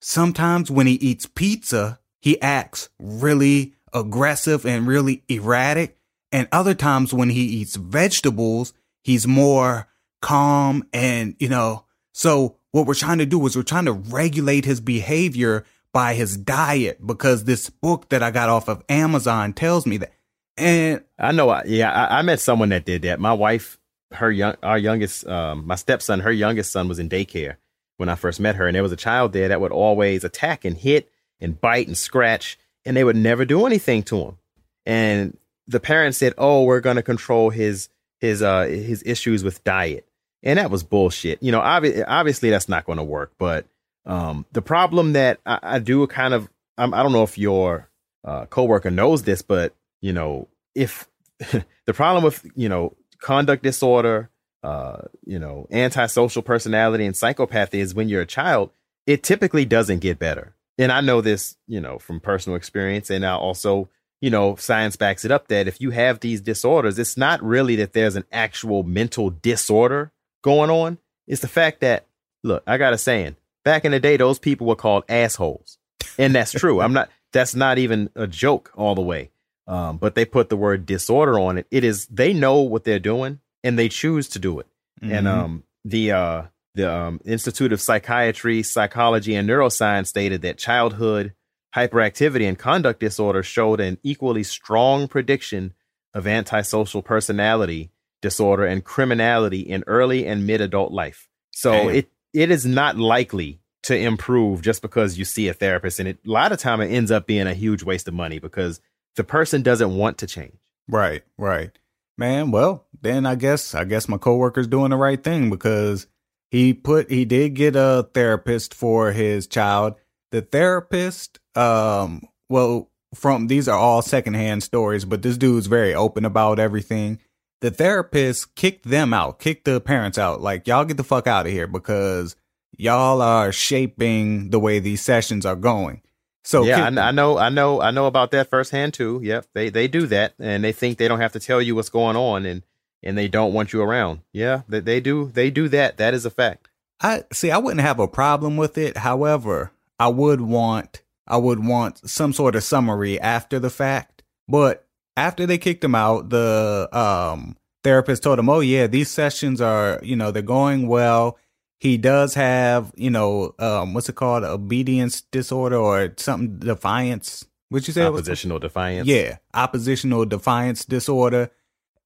sometimes 0.00 0.70
when 0.70 0.86
he 0.86 0.94
eats 0.94 1.24
pizza, 1.24 1.98
he 2.26 2.42
acts 2.42 2.88
really 2.98 3.72
aggressive 3.92 4.66
and 4.66 4.88
really 4.88 5.22
erratic. 5.28 5.96
And 6.32 6.48
other 6.50 6.74
times 6.74 7.14
when 7.14 7.30
he 7.30 7.42
eats 7.42 7.76
vegetables, 7.76 8.72
he's 9.04 9.28
more 9.28 9.86
calm 10.20 10.88
and, 10.92 11.36
you 11.38 11.48
know, 11.48 11.84
so 12.12 12.56
what 12.72 12.84
we're 12.84 12.94
trying 12.94 13.18
to 13.18 13.26
do 13.26 13.46
is 13.46 13.54
we're 13.54 13.62
trying 13.62 13.84
to 13.84 13.92
regulate 13.92 14.64
his 14.64 14.80
behavior 14.80 15.64
by 15.92 16.14
his 16.14 16.36
diet 16.36 16.98
because 17.06 17.44
this 17.44 17.70
book 17.70 18.08
that 18.08 18.24
I 18.24 18.32
got 18.32 18.48
off 18.48 18.68
of 18.68 18.82
Amazon 18.88 19.52
tells 19.52 19.86
me 19.86 19.98
that. 19.98 20.12
And 20.56 21.04
I 21.20 21.30
know, 21.30 21.62
yeah, 21.64 21.92
I, 21.92 22.18
I 22.18 22.22
met 22.22 22.40
someone 22.40 22.70
that 22.70 22.84
did 22.84 23.02
that. 23.02 23.20
My 23.20 23.34
wife, 23.34 23.78
her 24.10 24.32
young, 24.32 24.56
our 24.64 24.78
youngest, 24.78 25.28
um, 25.28 25.64
my 25.64 25.76
stepson, 25.76 26.18
her 26.18 26.32
youngest 26.32 26.72
son 26.72 26.88
was 26.88 26.98
in 26.98 27.08
daycare 27.08 27.58
when 27.98 28.08
I 28.08 28.16
first 28.16 28.40
met 28.40 28.56
her, 28.56 28.66
and 28.66 28.74
there 28.74 28.82
was 28.82 28.90
a 28.90 28.96
child 28.96 29.32
there 29.32 29.46
that 29.46 29.60
would 29.60 29.70
always 29.70 30.24
attack 30.24 30.64
and 30.64 30.76
hit 30.76 31.08
and 31.40 31.60
bite 31.60 31.86
and 31.86 31.96
scratch, 31.96 32.58
and 32.84 32.96
they 32.96 33.04
would 33.04 33.16
never 33.16 33.44
do 33.44 33.66
anything 33.66 34.02
to 34.04 34.20
him. 34.20 34.38
And 34.84 35.36
the 35.66 35.80
parents 35.80 36.18
said, 36.18 36.34
"Oh, 36.38 36.64
we're 36.64 36.80
going 36.80 36.96
to 36.96 37.02
control 37.02 37.50
his 37.50 37.88
his 38.20 38.42
uh 38.42 38.62
his 38.62 39.02
issues 39.04 39.44
with 39.44 39.64
diet," 39.64 40.06
and 40.42 40.58
that 40.58 40.70
was 40.70 40.82
bullshit. 40.82 41.42
You 41.42 41.52
know, 41.52 41.60
obvi- 41.60 42.04
obviously 42.06 42.50
that's 42.50 42.68
not 42.68 42.84
going 42.84 42.98
to 42.98 43.04
work. 43.04 43.32
But 43.38 43.66
um, 44.04 44.46
the 44.52 44.62
problem 44.62 45.12
that 45.14 45.40
I, 45.44 45.58
I 45.62 45.78
do 45.80 46.06
kind 46.06 46.32
of, 46.34 46.48
I'm, 46.78 46.94
I 46.94 46.98
do 46.98 47.04
not 47.04 47.12
know 47.12 47.22
if 47.24 47.36
your 47.36 47.90
uh, 48.24 48.46
coworker 48.46 48.90
knows 48.90 49.24
this, 49.24 49.42
but 49.42 49.74
you 50.00 50.12
know, 50.12 50.48
if 50.74 51.08
the 51.38 51.92
problem 51.92 52.24
with 52.24 52.46
you 52.54 52.68
know 52.68 52.94
conduct 53.18 53.62
disorder, 53.62 54.30
uh, 54.62 55.02
you 55.24 55.38
know, 55.38 55.66
antisocial 55.70 56.42
personality 56.42 57.04
and 57.04 57.14
psychopathy 57.14 57.74
is 57.74 57.94
when 57.94 58.08
you're 58.08 58.22
a 58.22 58.26
child, 58.26 58.70
it 59.06 59.22
typically 59.22 59.64
doesn't 59.64 60.00
get 60.00 60.18
better. 60.18 60.55
And 60.78 60.92
I 60.92 61.00
know 61.00 61.20
this, 61.20 61.56
you 61.66 61.80
know, 61.80 61.98
from 61.98 62.20
personal 62.20 62.56
experience, 62.56 63.10
and 63.10 63.24
I 63.24 63.32
also 63.32 63.88
you 64.20 64.30
know, 64.30 64.56
science 64.56 64.96
backs 64.96 65.24
it 65.24 65.30
up 65.30 65.48
that 65.48 65.68
if 65.68 65.80
you 65.80 65.90
have 65.90 66.20
these 66.20 66.40
disorders, 66.40 66.98
it's 66.98 67.16
not 67.16 67.42
really 67.42 67.76
that 67.76 67.92
there's 67.92 68.16
an 68.16 68.24
actual 68.32 68.82
mental 68.82 69.30
disorder 69.30 70.12
going 70.42 70.70
on. 70.70 70.98
It's 71.26 71.42
the 71.42 71.48
fact 71.48 71.80
that, 71.80 72.06
look, 72.42 72.62
I 72.66 72.78
got 72.78 72.92
a 72.92 72.98
saying. 72.98 73.36
Back 73.64 73.84
in 73.84 73.92
the 73.92 74.00
day, 74.00 74.16
those 74.16 74.38
people 74.38 74.66
were 74.66 74.76
called 74.76 75.04
assholes. 75.08 75.78
And 76.18 76.34
that's 76.34 76.52
true. 76.58 76.80
I'm 76.80 76.92
not, 76.92 77.10
that's 77.32 77.54
not 77.54 77.78
even 77.78 78.10
a 78.14 78.26
joke 78.26 78.72
all 78.74 78.94
the 78.94 79.02
way. 79.02 79.30
Um, 79.68 79.98
but 79.98 80.14
they 80.14 80.24
put 80.24 80.48
the 80.48 80.56
word 80.56 80.86
disorder 80.86 81.38
on 81.38 81.58
it. 81.58 81.66
It 81.70 81.84
is, 81.84 82.06
they 82.06 82.32
know 82.32 82.60
what 82.60 82.84
they're 82.84 82.98
doing 83.00 83.40
and 83.64 83.78
they 83.78 83.88
choose 83.88 84.28
to 84.30 84.38
do 84.38 84.60
it. 84.60 84.66
Mm-hmm. 85.02 85.12
And, 85.12 85.28
um, 85.28 85.62
the, 85.84 86.12
uh, 86.12 86.42
the 86.76 86.94
um, 86.94 87.20
Institute 87.24 87.72
of 87.72 87.80
Psychiatry, 87.80 88.62
Psychology, 88.62 89.34
and 89.34 89.48
Neuroscience 89.48 90.06
stated 90.06 90.42
that 90.42 90.58
childhood 90.58 91.32
hyperactivity 91.74 92.46
and 92.46 92.58
conduct 92.58 93.00
disorder 93.00 93.42
showed 93.42 93.80
an 93.80 93.98
equally 94.02 94.42
strong 94.42 95.08
prediction 95.08 95.74
of 96.14 96.26
antisocial 96.26 97.02
personality 97.02 97.90
disorder 98.22 98.64
and 98.64 98.84
criminality 98.84 99.60
in 99.60 99.84
early 99.86 100.26
and 100.26 100.46
mid 100.46 100.60
adult 100.60 100.92
life. 100.92 101.28
So 101.50 101.72
Damn. 101.72 101.88
it 101.90 102.10
it 102.32 102.50
is 102.50 102.66
not 102.66 102.96
likely 102.96 103.60
to 103.84 103.96
improve 103.96 104.62
just 104.62 104.82
because 104.82 105.18
you 105.18 105.24
see 105.24 105.48
a 105.48 105.54
therapist 105.54 106.00
and 106.00 106.08
it, 106.08 106.18
a 106.26 106.30
lot 106.30 106.52
of 106.52 106.58
time 106.58 106.80
it 106.80 106.88
ends 106.88 107.10
up 107.10 107.26
being 107.26 107.46
a 107.46 107.54
huge 107.54 107.82
waste 107.82 108.08
of 108.08 108.14
money 108.14 108.38
because 108.38 108.80
the 109.14 109.24
person 109.24 109.62
doesn't 109.62 109.96
want 109.96 110.18
to 110.18 110.26
change. 110.26 110.56
Right, 110.88 111.22
right. 111.38 111.70
Man, 112.18 112.50
well, 112.50 112.86
then 113.00 113.26
I 113.26 113.34
guess 113.34 113.74
I 113.74 113.84
guess 113.84 114.08
my 114.08 114.18
coworker's 114.18 114.66
doing 114.66 114.90
the 114.90 114.96
right 114.96 115.22
thing 115.22 115.50
because 115.50 116.06
he 116.50 116.74
put 116.74 117.10
he 117.10 117.24
did 117.24 117.54
get 117.54 117.76
a 117.76 118.08
therapist 118.14 118.74
for 118.74 119.12
his 119.12 119.46
child. 119.46 119.94
The 120.30 120.42
therapist 120.42 121.38
um 121.54 122.22
well 122.48 122.90
from 123.14 123.46
these 123.46 123.68
are 123.68 123.78
all 123.78 124.02
secondhand 124.02 124.62
stories, 124.62 125.04
but 125.04 125.22
this 125.22 125.36
dude's 125.36 125.66
very 125.66 125.94
open 125.94 126.24
about 126.24 126.58
everything. 126.58 127.20
The 127.60 127.70
therapist 127.70 128.54
kicked 128.54 128.84
them 128.88 129.14
out, 129.14 129.38
kicked 129.38 129.64
the 129.64 129.80
parents 129.80 130.18
out. 130.18 130.42
Like, 130.42 130.66
y'all 130.66 130.84
get 130.84 130.98
the 130.98 131.04
fuck 131.04 131.26
out 131.26 131.46
of 131.46 131.52
here 131.52 131.66
because 131.66 132.36
y'all 132.76 133.22
are 133.22 133.50
shaping 133.52 134.50
the 134.50 134.60
way 134.60 134.78
these 134.78 135.00
sessions 135.00 135.46
are 135.46 135.56
going. 135.56 136.02
So 136.44 136.64
yeah, 136.64 136.84
I, 136.84 137.08
I, 137.08 137.10
know, 137.10 137.38
I 137.38 137.48
know, 137.48 137.80
I 137.80 137.90
know 137.90 138.06
about 138.06 138.30
that 138.32 138.50
firsthand 138.50 138.94
too. 138.94 139.20
Yep, 139.22 139.46
they 139.54 139.68
they 139.68 139.88
do 139.88 140.06
that, 140.06 140.34
and 140.38 140.62
they 140.62 140.70
think 140.70 140.96
they 140.96 141.08
don't 141.08 141.20
have 141.20 141.32
to 141.32 141.40
tell 141.40 141.60
you 141.60 141.74
what's 141.74 141.88
going 141.88 142.14
on, 142.14 142.46
and 142.46 142.62
and 143.06 143.16
they 143.16 143.28
don't 143.28 143.52
want 143.52 143.72
you 143.72 143.80
around. 143.80 144.20
Yeah, 144.32 144.62
they, 144.68 144.80
they 144.80 145.00
do, 145.00 145.30
they 145.32 145.50
do 145.50 145.68
that. 145.68 145.96
That 145.96 146.12
is 146.14 146.26
a 146.26 146.30
fact. 146.30 146.68
I 147.00 147.24
see. 147.32 147.50
I 147.50 147.58
wouldn't 147.58 147.82
have 147.82 148.00
a 148.00 148.08
problem 148.08 148.56
with 148.56 148.76
it. 148.78 148.98
However, 148.98 149.72
I 149.98 150.08
would 150.08 150.40
want 150.40 151.02
I 151.26 151.36
would 151.36 151.64
want 151.64 152.08
some 152.08 152.32
sort 152.32 152.54
of 152.54 152.62
summary 152.62 153.20
after 153.20 153.58
the 153.58 153.70
fact. 153.70 154.22
But 154.48 154.86
after 155.16 155.46
they 155.46 155.58
kicked 155.58 155.82
him 155.82 155.94
out, 155.94 156.30
the 156.30 156.88
um, 156.92 157.56
therapist 157.82 158.22
told 158.22 158.38
him, 158.38 158.48
"Oh 158.48 158.60
yeah, 158.60 158.86
these 158.86 159.10
sessions 159.10 159.60
are, 159.60 160.00
you 160.02 160.16
know, 160.16 160.30
they're 160.30 160.42
going 160.42 160.88
well. 160.88 161.38
He 161.78 161.98
does 161.98 162.34
have, 162.34 162.92
you 162.96 163.10
know, 163.10 163.54
um, 163.58 163.92
what's 163.92 164.08
it 164.08 164.14
called, 164.14 164.44
obedience 164.44 165.20
disorder 165.20 165.76
or 165.76 166.14
something, 166.16 166.58
defiance. 166.58 167.44
What 167.68 167.86
you 167.86 167.92
say? 167.92 168.04
Oppositional 168.04 168.60
defiance. 168.60 169.06
Yeah, 169.08 169.38
oppositional 169.52 170.24
defiance 170.24 170.84
disorder. 170.84 171.50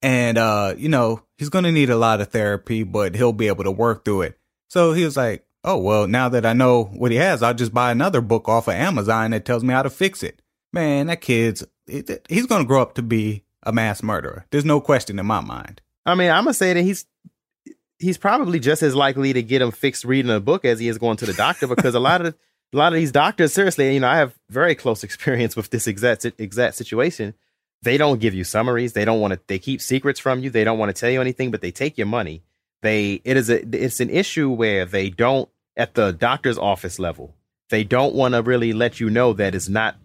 And 0.02 0.38
uh, 0.38 0.74
you 0.76 0.88
know, 0.88 1.22
he's 1.38 1.48
gonna 1.48 1.72
need 1.72 1.90
a 1.90 1.96
lot 1.96 2.20
of 2.20 2.28
therapy, 2.28 2.82
but 2.82 3.14
he'll 3.14 3.32
be 3.32 3.48
able 3.48 3.64
to 3.64 3.70
work 3.70 4.04
through 4.04 4.22
it. 4.22 4.38
So 4.68 4.92
he 4.92 5.04
was 5.04 5.16
like, 5.16 5.44
oh, 5.64 5.78
well, 5.78 6.06
now 6.06 6.28
that 6.28 6.46
I 6.46 6.52
know 6.52 6.84
what 6.84 7.10
he 7.10 7.18
has, 7.18 7.42
I'll 7.42 7.54
just 7.54 7.74
buy 7.74 7.90
another 7.90 8.20
book 8.20 8.48
off 8.48 8.68
of 8.68 8.74
Amazon 8.74 9.32
that 9.32 9.44
tells 9.44 9.64
me 9.64 9.74
how 9.74 9.82
to 9.82 9.90
fix 9.90 10.22
it. 10.22 10.40
Man, 10.72 11.06
that 11.08 11.20
kid's, 11.20 11.64
he's 11.86 12.46
going 12.46 12.62
to 12.62 12.66
grow 12.66 12.80
up 12.80 12.94
to 12.94 13.02
be 13.02 13.44
a 13.62 13.72
mass 13.72 14.02
murderer. 14.02 14.46
There's 14.50 14.64
no 14.64 14.80
question 14.80 15.18
in 15.18 15.26
my 15.26 15.40
mind. 15.40 15.80
I 16.06 16.14
mean, 16.14 16.30
I'm 16.30 16.44
going 16.44 16.52
to 16.52 16.58
say 16.58 16.72
that 16.72 16.82
he's, 16.82 17.06
he's 17.98 18.16
probably 18.16 18.60
just 18.60 18.82
as 18.82 18.94
likely 18.94 19.32
to 19.32 19.42
get 19.42 19.62
him 19.62 19.70
fixed 19.70 20.04
reading 20.04 20.30
a 20.30 20.40
book 20.40 20.64
as 20.64 20.78
he 20.78 20.88
is 20.88 20.98
going 20.98 21.16
to 21.18 21.26
the 21.26 21.32
doctor 21.32 21.66
because 21.66 21.94
a 21.94 22.00
lot 22.00 22.24
of, 22.24 22.34
a 22.72 22.76
lot 22.76 22.92
of 22.92 22.98
these 22.98 23.12
doctors, 23.12 23.52
seriously, 23.52 23.92
you 23.92 24.00
know, 24.00 24.08
I 24.08 24.18
have 24.18 24.38
very 24.48 24.74
close 24.74 25.02
experience 25.04 25.56
with 25.56 25.70
this 25.70 25.86
exact, 25.86 26.24
exact 26.38 26.76
situation. 26.76 27.34
They 27.82 27.96
don't 27.96 28.20
give 28.20 28.34
you 28.34 28.44
summaries. 28.44 28.92
They 28.92 29.04
don't 29.04 29.20
want 29.20 29.32
to, 29.32 29.40
they 29.46 29.58
keep 29.58 29.80
secrets 29.80 30.20
from 30.20 30.40
you. 30.40 30.50
They 30.50 30.64
don't 30.64 30.78
want 30.78 30.94
to 30.94 31.00
tell 31.00 31.10
you 31.10 31.20
anything, 31.20 31.50
but 31.50 31.62
they 31.62 31.70
take 31.70 31.96
your 31.96 32.06
money 32.06 32.42
they 32.82 33.20
it 33.24 33.36
is 33.36 33.50
a 33.50 33.62
it's 33.76 34.00
an 34.00 34.10
issue 34.10 34.50
where 34.50 34.84
they 34.84 35.10
don't 35.10 35.48
at 35.76 35.94
the 35.94 36.12
doctor's 36.12 36.58
office 36.58 36.98
level 36.98 37.34
they 37.68 37.84
don't 37.84 38.14
want 38.14 38.34
to 38.34 38.42
really 38.42 38.72
let 38.72 39.00
you 39.00 39.10
know 39.10 39.32
that 39.32 39.54
it's 39.54 39.68
not 39.68 39.96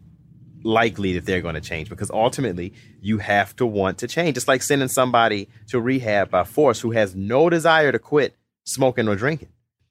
likely 0.63 1.13
that 1.13 1.25
they're 1.25 1.41
going 1.41 1.55
to 1.55 1.62
change 1.62 1.89
because 1.89 2.10
ultimately 2.10 2.74
you 3.00 3.20
have 3.20 3.55
to 3.55 3.65
want 3.65 4.00
to 4.00 4.08
change 4.08 4.36
it's 4.36 4.48
like 4.48 4.62
sending 4.62 4.88
somebody 4.88 5.48
to 5.67 5.79
rehab 5.79 6.29
by 6.29 6.44
force 6.44 6.82
who 6.82 6.91
has 6.91 7.15
no 7.15 7.50
desire 7.50 7.91
to 7.91 8.00
quit 8.00 8.36
smoking 8.63 9.08
or 9.08 9.15
drinking 9.15 9.50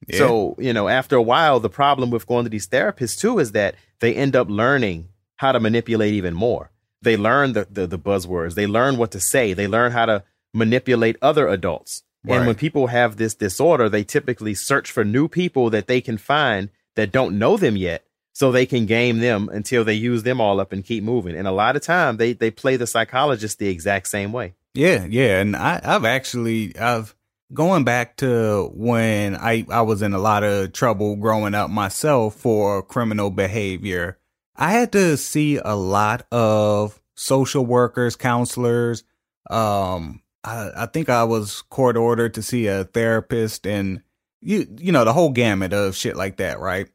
yeah. 0.08 0.18
so 0.18 0.56
you 0.58 0.72
know 0.72 0.88
after 0.88 1.16
a 1.16 1.22
while 1.22 1.60
the 1.60 1.70
problem 1.70 2.10
with 2.10 2.26
going 2.26 2.44
to 2.44 2.50
these 2.50 2.66
therapists 2.66 3.18
too 3.18 3.38
is 3.38 3.52
that 3.52 3.76
they 4.00 4.14
end 4.14 4.34
up 4.34 4.48
learning 4.50 5.08
how 5.36 5.52
to 5.52 5.60
manipulate 5.60 6.14
even 6.14 6.34
more 6.34 6.70
they 7.04 7.16
learn 7.16 7.52
the, 7.52 7.66
the, 7.70 7.86
the 7.86 7.98
buzzwords 7.98 8.54
they 8.54 8.66
learn 8.66 8.96
what 8.96 9.10
to 9.10 9.20
say 9.20 9.52
they 9.52 9.66
learn 9.66 9.92
how 9.92 10.06
to 10.06 10.22
manipulate 10.52 11.16
other 11.22 11.48
adults 11.48 12.02
Right. 12.24 12.38
And 12.38 12.46
when 12.46 12.56
people 12.56 12.86
have 12.86 13.16
this 13.16 13.34
disorder, 13.34 13.88
they 13.88 14.02
typically 14.02 14.54
search 14.54 14.90
for 14.90 15.04
new 15.04 15.28
people 15.28 15.68
that 15.70 15.86
they 15.86 16.00
can 16.00 16.16
find 16.16 16.70
that 16.94 17.12
don't 17.12 17.38
know 17.38 17.56
them 17.56 17.76
yet 17.76 18.04
so 18.32 18.50
they 18.50 18.66
can 18.66 18.86
game 18.86 19.18
them 19.18 19.50
until 19.52 19.84
they 19.84 19.94
use 19.94 20.22
them 20.22 20.40
all 20.40 20.58
up 20.58 20.72
and 20.72 20.84
keep 20.84 21.04
moving. 21.04 21.36
And 21.36 21.46
a 21.46 21.52
lot 21.52 21.76
of 21.76 21.82
time 21.82 22.16
they 22.16 22.32
they 22.32 22.50
play 22.50 22.76
the 22.76 22.86
psychologist 22.86 23.58
the 23.58 23.68
exact 23.68 24.08
same 24.08 24.32
way. 24.32 24.54
Yeah, 24.72 25.06
yeah. 25.08 25.40
And 25.40 25.54
I, 25.54 25.80
I've 25.84 26.06
actually 26.06 26.76
I've 26.78 27.14
going 27.52 27.84
back 27.84 28.16
to 28.16 28.70
when 28.74 29.36
I, 29.36 29.66
I 29.70 29.82
was 29.82 30.00
in 30.00 30.14
a 30.14 30.18
lot 30.18 30.44
of 30.44 30.72
trouble 30.72 31.16
growing 31.16 31.54
up 31.54 31.68
myself 31.70 32.36
for 32.36 32.82
criminal 32.82 33.30
behavior. 33.30 34.18
I 34.56 34.72
had 34.72 34.92
to 34.92 35.16
see 35.16 35.56
a 35.56 35.74
lot 35.74 36.26
of 36.30 37.00
social 37.14 37.64
workers, 37.66 38.16
counselors, 38.16 39.04
um, 39.50 40.22
I, 40.44 40.70
I 40.76 40.86
think 40.86 41.08
I 41.08 41.24
was 41.24 41.62
court 41.62 41.96
ordered 41.96 42.34
to 42.34 42.42
see 42.42 42.66
a 42.66 42.84
therapist 42.84 43.66
and 43.66 44.02
you 44.40 44.66
you 44.78 44.92
know 44.92 45.04
the 45.04 45.12
whole 45.12 45.30
gamut 45.30 45.72
of 45.72 45.96
shit 45.96 46.16
like 46.16 46.36
that, 46.36 46.60
right? 46.60 46.88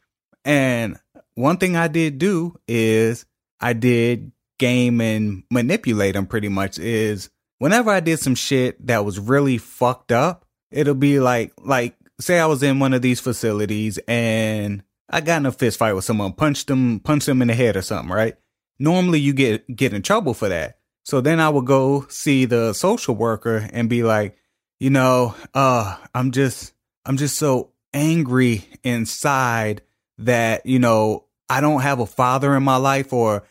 And 0.45 0.99
one 1.35 1.57
thing 1.57 1.75
I 1.75 1.87
did 1.87 2.19
do 2.19 2.55
is 2.67 3.25
I 3.59 3.73
did 3.73 4.31
game 4.59 5.01
and 5.01 5.43
manipulate 5.49 6.13
them 6.13 6.27
pretty 6.27 6.49
much 6.49 6.77
is 6.77 7.29
whenever 7.57 7.89
I 7.89 8.01
did 8.01 8.19
some 8.19 8.35
shit 8.35 8.85
that 8.87 9.05
was 9.05 9.19
really 9.19 9.57
fucked 9.57 10.11
up, 10.11 10.45
it'll 10.71 10.93
be 10.93 11.19
like 11.19 11.53
like 11.59 11.95
say 12.19 12.39
I 12.39 12.45
was 12.45 12.61
in 12.61 12.79
one 12.79 12.93
of 12.93 13.01
these 13.01 13.19
facilities 13.19 13.97
and 14.07 14.83
I 15.09 15.21
got 15.21 15.37
in 15.37 15.45
a 15.45 15.51
fist 15.51 15.79
fight 15.79 15.93
with 15.93 16.05
someone, 16.05 16.33
punched 16.33 16.67
them, 16.67 16.99
punched 16.99 17.25
them 17.25 17.41
in 17.41 17.47
the 17.47 17.55
head 17.55 17.75
or 17.75 17.81
something, 17.81 18.11
right? 18.13 18.35
Normally 18.77 19.19
you 19.19 19.33
get 19.33 19.75
get 19.75 19.93
in 19.93 20.01
trouble 20.01 20.33
for 20.33 20.49
that. 20.49 20.79
So 21.03 21.21
then 21.21 21.39
I 21.39 21.49
would 21.49 21.65
go 21.65 22.05
see 22.09 22.45
the 22.45 22.73
social 22.73 23.15
worker 23.15 23.67
and 23.73 23.89
be 23.89 24.03
like, 24.03 24.37
you 24.79 24.89
know, 24.89 25.33
uh, 25.53 25.97
I'm 26.13 26.31
just, 26.31 26.73
I'm 27.05 27.17
just 27.17 27.37
so 27.37 27.71
angry 27.93 28.65
inside 28.83 29.81
that, 30.19 30.65
you 30.65 30.79
know, 30.79 31.25
I 31.49 31.61
don't 31.61 31.81
have 31.81 31.99
a 31.99 32.05
father 32.05 32.55
in 32.55 32.63
my 32.63 32.75
life 32.75 33.11
or 33.11 33.43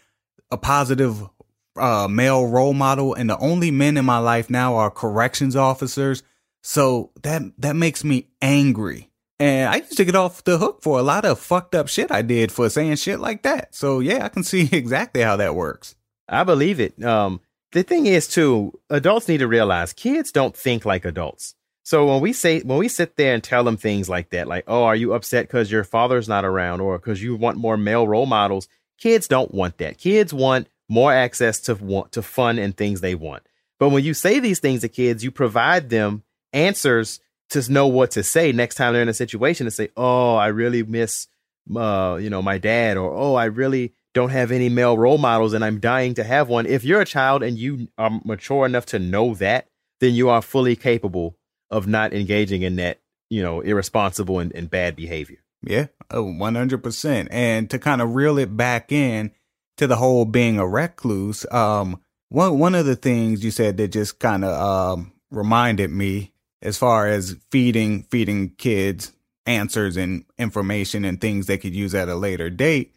a 0.51 0.57
positive 0.57 1.29
uh, 1.77 2.07
male 2.09 2.47
role 2.47 2.75
model. 2.75 3.15
And 3.15 3.29
the 3.29 3.39
only 3.39 3.71
men 3.71 3.97
in 3.97 4.05
my 4.05 4.19
life 4.19 4.49
now 4.49 4.77
are 4.77 4.91
corrections 4.91 5.57
officers. 5.57 6.23
So 6.63 7.11
that, 7.23 7.43
that 7.59 7.75
makes 7.75 8.05
me 8.05 8.29
angry. 8.41 9.08
And 9.41 9.69
I 9.69 9.77
used 9.77 9.97
to 9.97 10.05
get 10.05 10.17
off 10.17 10.43
the 10.43 10.59
hook 10.59 10.83
for 10.83 10.99
a 10.99 11.03
lot 11.03 11.25
of 11.25 11.39
fucked 11.39 11.75
up 11.75 11.89
shit 11.89 12.11
I 12.11 12.23
did 12.23 12.51
for 12.51 12.69
saying 12.69 12.97
shit 12.97 13.21
like 13.21 13.43
that. 13.43 13.75
So 13.75 14.01
yeah, 14.01 14.25
I 14.25 14.29
can 14.29 14.43
see 14.43 14.69
exactly 14.73 15.23
how 15.23 15.37
that 15.37 15.55
works. 15.55 15.95
I 16.29 16.45
believe 16.45 16.81
it. 16.81 17.03
Um, 17.03 17.41
the 17.73 17.83
thing 17.83 18.07
is 18.07 18.27
too, 18.27 18.79
adults 18.91 19.29
need 19.29 19.39
to 19.39 19.49
realize 19.49 19.93
kids 19.93 20.33
don't 20.33 20.57
think 20.57 20.85
like 20.85 21.05
adults. 21.05 21.55
So 21.85 22.07
when 22.07 22.21
we 22.21 22.35
say 22.35 22.61
when 22.61 22.77
we 22.77 22.89
sit 22.89 23.17
there 23.17 23.33
and 23.33 23.43
tell 23.43 23.65
them 23.65 23.79
things 23.79 24.11
like 24.11 24.29
that, 24.31 24.47
like, 24.47 24.65
"Oh, 24.67 24.85
are 24.85 24.95
you 24.95 25.15
upset 25.15 25.47
because 25.47 25.73
your 25.73 25.85
father's 25.85 26.29
not 26.29 26.45
around, 26.45 26.83
or 26.83 26.99
because 26.99 27.23
you 27.23 27.35
want 27.35 27.57
more 27.57 27.79
male 27.79 28.07
role 28.07 28.27
models?" 28.27 28.69
Kids 28.99 29.27
don't 29.27 29.55
want 29.55 29.79
that. 29.79 29.97
Kids 29.97 30.35
want 30.35 30.69
more 30.91 31.15
access 31.15 31.61
to 31.61 31.77
want 31.77 32.13
to 32.13 32.21
fun 32.21 32.59
and 32.59 32.77
things 32.77 33.01
they 33.01 33.15
want. 33.15 33.43
But 33.79 33.89
when 33.89 34.05
you 34.05 34.13
say 34.13 34.39
these 34.39 34.61
things 34.61 34.83
to 34.83 34.89
kids, 34.91 35.25
you 35.25 35.31
provide 35.31 35.89
them 35.89 36.25
answers 36.53 37.21
to 37.51 37.73
know 37.73 37.87
what 37.87 38.13
to 38.13 38.23
say 38.23 38.53
next 38.53 38.75
time 38.75 38.93
they're 38.93 39.03
in 39.03 39.09
a 39.09 39.15
situation 39.15 39.65
to 39.67 39.71
say, 39.71 39.89
"Oh, 39.97 40.35
I 40.37 40.49
really 40.49 40.83
miss, 40.83 41.27
uh, 41.75 42.19
you 42.21 42.31
know, 42.31 42.43
my 42.43 42.59
dad," 42.59 42.97
or 42.97 43.13
"Oh, 43.13 43.35
I 43.35 43.47
really 43.47 43.95
don't 44.15 44.31
have 44.31 44.51
any 44.51 44.69
male 44.69 44.97
role 44.97 45.19
models 45.19 45.53
and 45.53 45.65
I'm 45.65 45.81
dying 45.81 46.15
to 46.15 46.25
have 46.25 46.49
one." 46.49 46.67
If 46.67 46.85
you're 46.85 47.01
a 47.01 47.07
child 47.07 47.43
and 47.43 47.59
you 47.59 47.89
are 47.97 48.21
mature 48.25 48.67
enough 48.67 48.87
to 48.87 48.99
know 48.99 49.35
that, 49.35 49.67
then 50.01 50.15
you 50.15 50.29
are 50.29 50.43
fully 50.43 50.77
capable 50.77 51.37
of 51.71 51.87
not 51.87 52.15
engaging 52.15 52.63
in 52.63 52.77
that, 52.77 53.01
you 53.31 53.43
know, 53.43 53.61
irresponsible 53.61 54.39
and, 54.39 54.55
and 54.55 54.71
bad 54.71 54.97
behavior. 54.97 55.39
Yeah, 55.63 55.87
one 56.13 56.55
hundred 56.55 56.83
percent. 56.83 57.29
And 57.31 57.69
to 57.71 57.79
kind 57.79 58.01
of 58.01 58.15
reel 58.15 58.39
it 58.39 58.57
back 58.57 58.93
in 58.93 59.33
to 59.77 59.87
the 59.87 59.97
whole 59.97 60.25
being 60.25 60.59
a 60.59 60.67
recluse, 60.67 61.47
um, 61.51 62.01
one 62.29 62.59
one 62.59 62.75
of 62.75 62.87
the 62.87 62.97
things 62.97 63.45
you 63.45 63.51
said 63.51 63.77
that 63.79 63.89
just 63.89 64.19
kind 64.19 64.45
of 64.45 64.53
um 64.61 65.13
reminded 65.31 65.91
me 65.91 66.33
as 66.63 66.77
far 66.77 67.07
as 67.07 67.37
feeding 67.51 68.05
feeding 68.05 68.51
kids 68.51 69.13
answers 69.47 69.97
and 69.97 70.25
information 70.39 71.05
and 71.05 71.21
things 71.21 71.47
they 71.47 71.59
could 71.59 71.75
use 71.75 71.95
at 71.95 72.09
a 72.09 72.15
later 72.15 72.51
date 72.51 72.95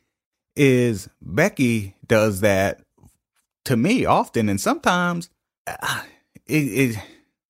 is 0.56 1.10
Becky 1.22 1.96
does 2.06 2.42
that 2.42 2.82
to 3.66 3.78
me 3.78 4.06
often 4.06 4.50
and 4.50 4.60
sometimes 4.60 5.30
uh, 5.68 6.04
it, 6.46 6.54
it 6.54 6.98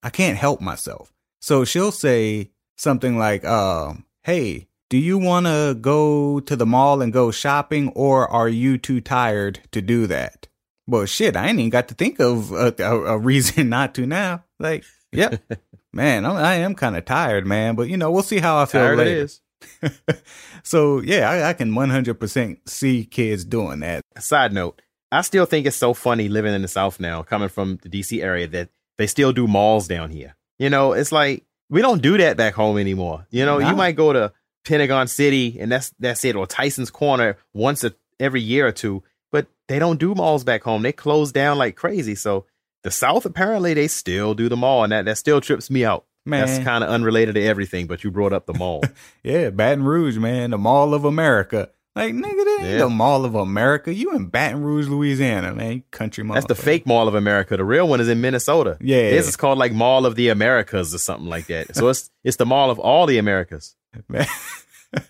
I 0.03 0.09
can't 0.09 0.37
help 0.37 0.61
myself. 0.61 1.13
So 1.39 1.65
she'll 1.65 1.91
say 1.91 2.51
something 2.75 3.17
like, 3.17 3.45
um, 3.45 4.05
hey, 4.23 4.67
do 4.89 4.97
you 4.97 5.17
want 5.17 5.45
to 5.45 5.77
go 5.79 6.39
to 6.41 6.55
the 6.55 6.65
mall 6.65 7.01
and 7.01 7.13
go 7.13 7.31
shopping 7.31 7.89
or 7.89 8.27
are 8.27 8.49
you 8.49 8.77
too 8.77 9.01
tired 9.01 9.59
to 9.71 9.81
do 9.81 10.07
that? 10.07 10.47
Well, 10.87 11.05
shit, 11.05 11.35
I 11.35 11.47
ain't 11.47 11.59
even 11.59 11.69
got 11.69 11.87
to 11.89 11.93
think 11.93 12.19
of 12.19 12.51
a, 12.51 12.73
a, 12.79 13.01
a 13.13 13.17
reason 13.17 13.69
not 13.69 13.95
to 13.95 14.05
now. 14.05 14.43
Like, 14.59 14.83
yep, 15.11 15.41
man, 15.93 16.25
I'm, 16.25 16.35
I 16.35 16.55
am 16.55 16.75
kind 16.75 16.95
of 16.95 17.05
tired, 17.05 17.45
man, 17.45 17.75
but 17.75 17.89
you 17.89 17.97
know, 17.97 18.11
we'll 18.11 18.23
see 18.23 18.39
how 18.39 18.57
I 18.57 18.65
feel 18.65 18.81
tired 18.81 18.97
later. 18.97 19.11
It 19.11 19.17
is. 19.17 19.41
so 20.63 21.01
yeah, 21.01 21.29
I, 21.29 21.49
I 21.49 21.53
can 21.53 21.71
100% 21.71 22.57
see 22.67 23.05
kids 23.05 23.45
doing 23.45 23.81
that. 23.81 24.03
Side 24.19 24.53
note, 24.53 24.81
I 25.11 25.21
still 25.21 25.45
think 25.45 25.67
it's 25.67 25.77
so 25.77 25.93
funny 25.93 26.29
living 26.29 26.53
in 26.53 26.61
the 26.61 26.67
South 26.67 26.99
now, 26.99 27.23
coming 27.23 27.49
from 27.49 27.79
the 27.83 27.89
DC 27.89 28.23
area, 28.23 28.47
that 28.47 28.69
they 28.97 29.07
still 29.07 29.33
do 29.33 29.47
malls 29.47 29.87
down 29.87 30.09
here. 30.09 30.35
You 30.57 30.69
know, 30.69 30.93
it's 30.93 31.11
like 31.11 31.45
we 31.69 31.81
don't 31.81 32.01
do 32.01 32.17
that 32.17 32.37
back 32.37 32.53
home 32.53 32.77
anymore. 32.77 33.25
You 33.29 33.45
know, 33.45 33.59
you 33.59 33.75
might 33.75 33.95
go 33.95 34.13
to 34.13 34.31
Pentagon 34.65 35.07
City 35.07 35.57
and 35.59 35.71
that's 35.71 35.91
that's 35.99 36.23
it, 36.23 36.35
or 36.35 36.45
Tyson's 36.45 36.91
Corner 36.91 37.37
once 37.53 37.83
a, 37.83 37.93
every 38.19 38.41
year 38.41 38.67
or 38.67 38.71
two, 38.71 39.03
but 39.31 39.47
they 39.67 39.79
don't 39.79 39.99
do 39.99 40.13
malls 40.13 40.43
back 40.43 40.63
home. 40.63 40.81
They 40.81 40.91
close 40.91 41.31
down 41.31 41.57
like 41.57 41.75
crazy. 41.75 42.15
So 42.15 42.45
the 42.83 42.91
South 42.91 43.25
apparently 43.25 43.73
they 43.73 43.87
still 43.87 44.33
do 44.33 44.49
the 44.49 44.57
mall, 44.57 44.83
and 44.83 44.91
that 44.91 45.05
that 45.05 45.17
still 45.17 45.41
trips 45.41 45.69
me 45.69 45.85
out. 45.85 46.05
Man. 46.25 46.45
That's 46.45 46.63
kind 46.63 46.83
of 46.83 46.91
unrelated 46.91 47.33
to 47.35 47.43
everything, 47.43 47.87
but 47.87 48.03
you 48.03 48.11
brought 48.11 48.31
up 48.31 48.45
the 48.45 48.53
mall. 48.53 48.83
yeah, 49.23 49.49
Baton 49.49 49.83
Rouge, 49.83 50.17
man, 50.17 50.51
the 50.51 50.57
Mall 50.57 50.93
of 50.93 51.03
America. 51.03 51.71
Like 51.95 52.13
nigga, 52.13 52.21
that 52.21 52.57
ain't 52.61 52.69
yeah. 52.69 52.77
the 52.77 52.89
Mall 52.89 53.25
of 53.25 53.35
America. 53.35 53.93
You 53.93 54.15
in 54.15 54.27
Baton 54.27 54.61
Rouge, 54.61 54.87
Louisiana, 54.87 55.53
man, 55.53 55.83
country 55.91 56.23
mall. 56.23 56.35
That's 56.35 56.45
the 56.45 56.55
fake 56.55 56.85
Mall 56.85 57.07
of 57.07 57.15
America. 57.15 57.57
The 57.57 57.65
real 57.65 57.87
one 57.87 57.99
is 57.99 58.07
in 58.07 58.21
Minnesota. 58.21 58.77
Yeah, 58.79 59.09
this 59.09 59.27
is 59.27 59.35
called 59.35 59.57
like 59.57 59.73
Mall 59.73 60.05
of 60.05 60.15
the 60.15 60.29
Americas 60.29 60.93
or 60.93 60.99
something 60.99 61.27
like 61.27 61.47
that. 61.47 61.75
So 61.75 61.89
it's 61.89 62.09
it's 62.23 62.37
the 62.37 62.45
Mall 62.45 62.69
of 62.69 62.79
all 62.79 63.07
the 63.07 63.17
Americas. 63.17 63.75
Man, 64.07 64.27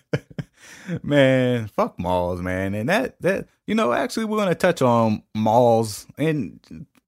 man, 1.04 1.68
fuck 1.68 2.00
malls, 2.00 2.40
man. 2.40 2.74
And 2.74 2.88
that 2.88 3.20
that 3.20 3.46
you 3.66 3.76
know, 3.76 3.92
actually, 3.92 4.24
we're 4.24 4.38
gonna 4.38 4.56
touch 4.56 4.82
on 4.82 5.22
malls 5.36 6.06
in 6.18 6.58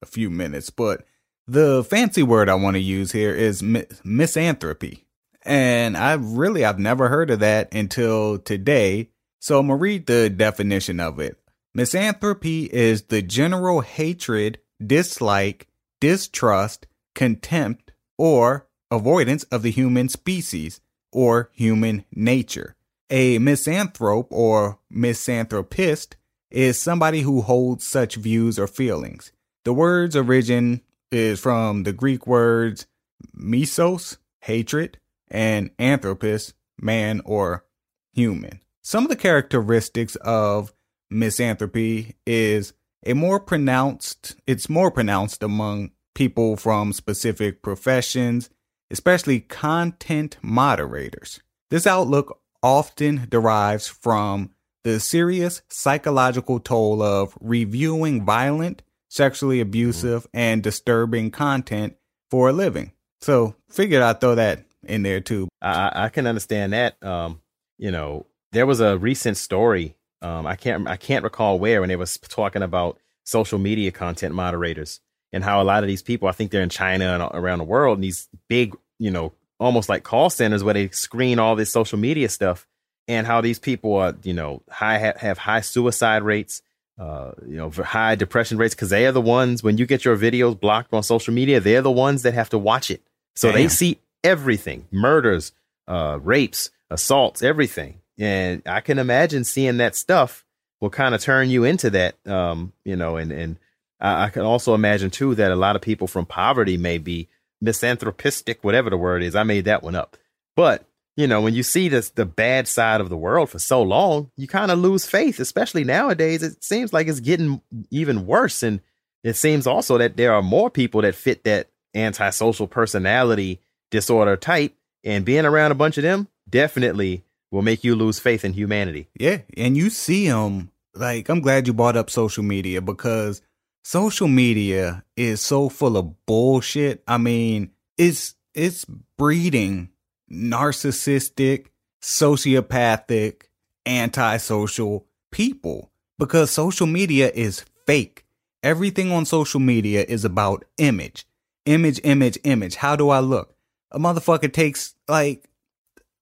a 0.04 0.06
few 0.06 0.30
minutes, 0.30 0.70
but 0.70 1.04
the 1.46 1.84
fancy 1.84 2.22
word 2.22 2.48
I 2.48 2.54
want 2.54 2.74
to 2.74 2.80
use 2.80 3.12
here 3.12 3.34
is 3.34 3.62
misanthropy. 3.62 5.04
And 5.42 5.96
I 5.96 6.14
really 6.14 6.64
I've 6.64 6.78
never 6.78 7.08
heard 7.08 7.30
of 7.30 7.40
that 7.40 7.74
until 7.74 8.38
today 8.38 9.10
so 9.44 9.58
I'm 9.58 9.66
going 9.66 9.78
to 9.78 9.82
read 9.82 10.06
the 10.06 10.30
definition 10.30 11.00
of 11.00 11.20
it. 11.20 11.38
Misanthropy 11.74 12.64
is 12.72 13.02
the 13.02 13.20
general 13.20 13.82
hatred, 13.82 14.58
dislike, 14.82 15.68
distrust, 16.00 16.86
contempt, 17.14 17.92
or 18.16 18.66
avoidance 18.90 19.44
of 19.44 19.60
the 19.60 19.70
human 19.70 20.08
species 20.08 20.80
or 21.12 21.50
human 21.52 22.06
nature. 22.10 22.74
A 23.10 23.38
misanthrope 23.38 24.28
or 24.30 24.78
misanthropist 24.88 26.16
is 26.50 26.80
somebody 26.80 27.20
who 27.20 27.42
holds 27.42 27.84
such 27.86 28.14
views 28.16 28.58
or 28.58 28.66
feelings. 28.66 29.30
The 29.64 29.72
word's 29.72 30.14
origin 30.14 30.82
is 31.10 31.40
from 31.40 31.84
the 31.84 31.92
Greek 31.92 32.26
words 32.26 32.86
misos, 33.34 34.18
hatred, 34.42 34.98
and 35.28 35.70
anthropos, 35.78 36.52
man 36.78 37.22
or 37.24 37.64
human. 38.12 38.60
Some 38.82 39.04
of 39.04 39.08
the 39.08 39.16
characteristics 39.16 40.16
of 40.16 40.74
misanthropy 41.10 42.16
is 42.26 42.74
a 43.06 43.14
more 43.14 43.40
pronounced, 43.40 44.36
it's 44.46 44.68
more 44.68 44.90
pronounced 44.90 45.42
among 45.42 45.92
people 46.14 46.56
from 46.56 46.92
specific 46.92 47.62
professions, 47.62 48.50
especially 48.90 49.40
content 49.40 50.36
moderators. 50.42 51.40
This 51.70 51.86
outlook 51.86 52.40
often 52.62 53.26
derives 53.30 53.88
from 53.88 54.50
the 54.84 55.00
serious 55.00 55.62
psychological 55.70 56.60
toll 56.60 57.02
of 57.02 57.36
reviewing 57.40 58.26
violent, 58.26 58.82
sexually 59.14 59.60
abusive, 59.60 60.26
and 60.34 60.60
disturbing 60.60 61.30
content 61.30 61.94
for 62.30 62.48
a 62.48 62.52
living. 62.52 62.90
So, 63.20 63.54
figured 63.70 64.02
I'd 64.02 64.20
throw 64.20 64.34
that 64.34 64.64
in 64.82 65.04
there 65.04 65.20
too. 65.20 65.48
I, 65.62 65.92
I 65.94 66.08
can 66.08 66.26
understand 66.26 66.72
that. 66.72 67.00
Um, 67.02 67.40
you 67.78 67.92
know, 67.92 68.26
there 68.50 68.66
was 68.66 68.80
a 68.80 68.98
recent 68.98 69.36
story. 69.36 69.94
Um, 70.20 70.46
I 70.46 70.56
can't 70.56 70.88
I 70.88 70.96
can't 70.96 71.22
recall 71.22 71.58
where 71.58 71.82
and 71.82 71.92
it 71.92 71.96
was 71.96 72.18
talking 72.18 72.62
about 72.62 72.98
social 73.24 73.58
media 73.58 73.92
content 73.92 74.34
moderators 74.34 75.00
and 75.32 75.44
how 75.44 75.62
a 75.62 75.64
lot 75.64 75.82
of 75.82 75.88
these 75.88 76.02
people, 76.02 76.28
I 76.28 76.32
think 76.32 76.50
they're 76.50 76.62
in 76.62 76.68
China 76.68 77.06
and 77.06 77.22
around 77.34 77.58
the 77.58 77.64
world, 77.64 77.98
and 77.98 78.04
these 78.04 78.28
big, 78.48 78.76
you 78.98 79.10
know, 79.10 79.32
almost 79.60 79.88
like 79.88 80.02
call 80.02 80.30
centers 80.30 80.64
where 80.64 80.74
they 80.74 80.88
screen 80.90 81.38
all 81.38 81.56
this 81.56 81.70
social 81.70 81.98
media 81.98 82.28
stuff, 82.28 82.66
and 83.08 83.26
how 83.26 83.40
these 83.40 83.58
people 83.58 83.94
are, 83.94 84.14
you 84.22 84.32
know, 84.32 84.62
high 84.70 84.98
have 84.98 85.38
high 85.38 85.60
suicide 85.60 86.22
rates, 86.22 86.62
uh, 86.98 87.32
you 87.46 87.56
know, 87.56 87.70
high 87.70 88.14
depression 88.14 88.58
rates 88.58 88.74
because 88.74 88.90
they 88.90 89.06
are 89.06 89.12
the 89.12 89.20
ones 89.20 89.62
when 89.62 89.78
you 89.78 89.86
get 89.86 90.04
your 90.04 90.16
videos 90.16 90.58
blocked 90.58 90.92
on 90.92 91.02
social 91.02 91.34
media, 91.34 91.60
they're 91.60 91.82
the 91.82 91.90
ones 91.90 92.22
that 92.22 92.34
have 92.34 92.50
to 92.50 92.58
watch 92.58 92.90
it, 92.90 93.02
so 93.34 93.48
Damn. 93.48 93.56
they 93.56 93.68
see 93.68 93.98
everything, 94.22 94.86
murders, 94.90 95.52
uh, 95.88 96.18
rapes, 96.22 96.70
assaults, 96.90 97.42
everything 97.42 98.00
and 98.18 98.62
I 98.66 98.80
can 98.80 98.98
imagine 98.98 99.44
seeing 99.44 99.78
that 99.78 99.96
stuff 99.96 100.44
will 100.80 100.90
kind 100.90 101.14
of 101.14 101.20
turn 101.20 101.50
you 101.50 101.64
into 101.64 101.90
that, 101.90 102.14
um, 102.26 102.72
you 102.84 102.96
know, 102.96 103.16
and 103.16 103.32
and 103.32 103.58
I, 104.00 104.24
I, 104.24 104.28
can 104.30 104.42
also 104.42 104.74
imagine 104.74 105.10
too 105.10 105.34
that 105.34 105.50
a 105.50 105.56
lot 105.56 105.76
of 105.76 105.82
people 105.82 106.06
from 106.06 106.26
poverty 106.26 106.76
may 106.76 106.98
be 106.98 107.28
misanthropistic, 107.62 108.58
whatever 108.62 108.90
the 108.90 108.96
word 108.96 109.22
is. 109.22 109.34
I 109.34 109.42
made 109.42 109.64
that 109.64 109.82
one 109.82 109.94
up, 109.94 110.16
but 110.54 110.84
you 111.16 111.26
know, 111.26 111.40
when 111.40 111.54
you 111.54 111.62
see 111.62 111.88
this 111.88 112.10
the 112.10 112.26
bad 112.26 112.66
side 112.66 113.00
of 113.00 113.08
the 113.08 113.16
world 113.16 113.50
for 113.50 113.58
so 113.58 113.82
long, 113.82 114.30
you 114.36 114.48
kind 114.48 114.70
of 114.70 114.78
lose 114.78 115.06
faith. 115.06 115.38
Especially 115.38 115.84
nowadays, 115.84 116.42
it 116.42 116.62
seems 116.64 116.92
like 116.92 117.06
it's 117.06 117.20
getting 117.20 117.60
even 117.90 118.26
worse, 118.26 118.62
and 118.62 118.80
it 119.22 119.36
seems 119.36 119.66
also 119.66 119.98
that 119.98 120.16
there 120.16 120.34
are 120.34 120.42
more 120.42 120.70
people 120.70 121.02
that 121.02 121.14
fit 121.14 121.44
that 121.44 121.68
antisocial 121.94 122.66
personality 122.66 123.60
disorder 123.90 124.36
type, 124.36 124.74
and 125.04 125.24
being 125.24 125.44
around 125.44 125.70
a 125.70 125.76
bunch 125.76 125.98
of 125.98 126.02
them 126.02 126.28
definitely 126.48 127.22
will 127.52 127.62
make 127.62 127.84
you 127.84 127.94
lose 127.94 128.18
faith 128.18 128.44
in 128.44 128.52
humanity. 128.52 129.08
Yeah, 129.18 129.38
and 129.56 129.76
you 129.76 129.90
see 129.90 130.28
them 130.28 130.70
like 130.94 131.28
I'm 131.28 131.40
glad 131.40 131.66
you 131.66 131.72
brought 131.72 131.96
up 131.96 132.10
social 132.10 132.42
media 132.42 132.80
because 132.80 133.40
social 133.84 134.28
media 134.28 135.04
is 135.16 135.40
so 135.40 135.68
full 135.68 135.96
of 135.96 136.26
bullshit. 136.26 137.04
I 137.06 137.18
mean, 137.18 137.70
it's 137.96 138.34
it's 138.54 138.84
breeding 139.16 139.90
narcissistic, 140.30 141.66
sociopathic, 142.02 143.42
antisocial 143.86 145.06
people 145.30 145.90
because 146.18 146.50
social 146.50 146.86
media 146.86 147.30
is 147.34 147.64
fake. 147.86 148.24
Everything 148.62 149.12
on 149.12 149.26
social 149.26 149.60
media 149.60 150.04
is 150.08 150.24
about 150.24 150.64
image. 150.78 151.26
Image, 151.66 152.00
image, 152.04 152.38
image. 152.44 152.76
How 152.76 152.96
do 152.96 153.10
I 153.10 153.20
look? 153.20 153.54
A 153.90 153.98
motherfucker 153.98 154.52
takes 154.52 154.94
like 155.08 155.44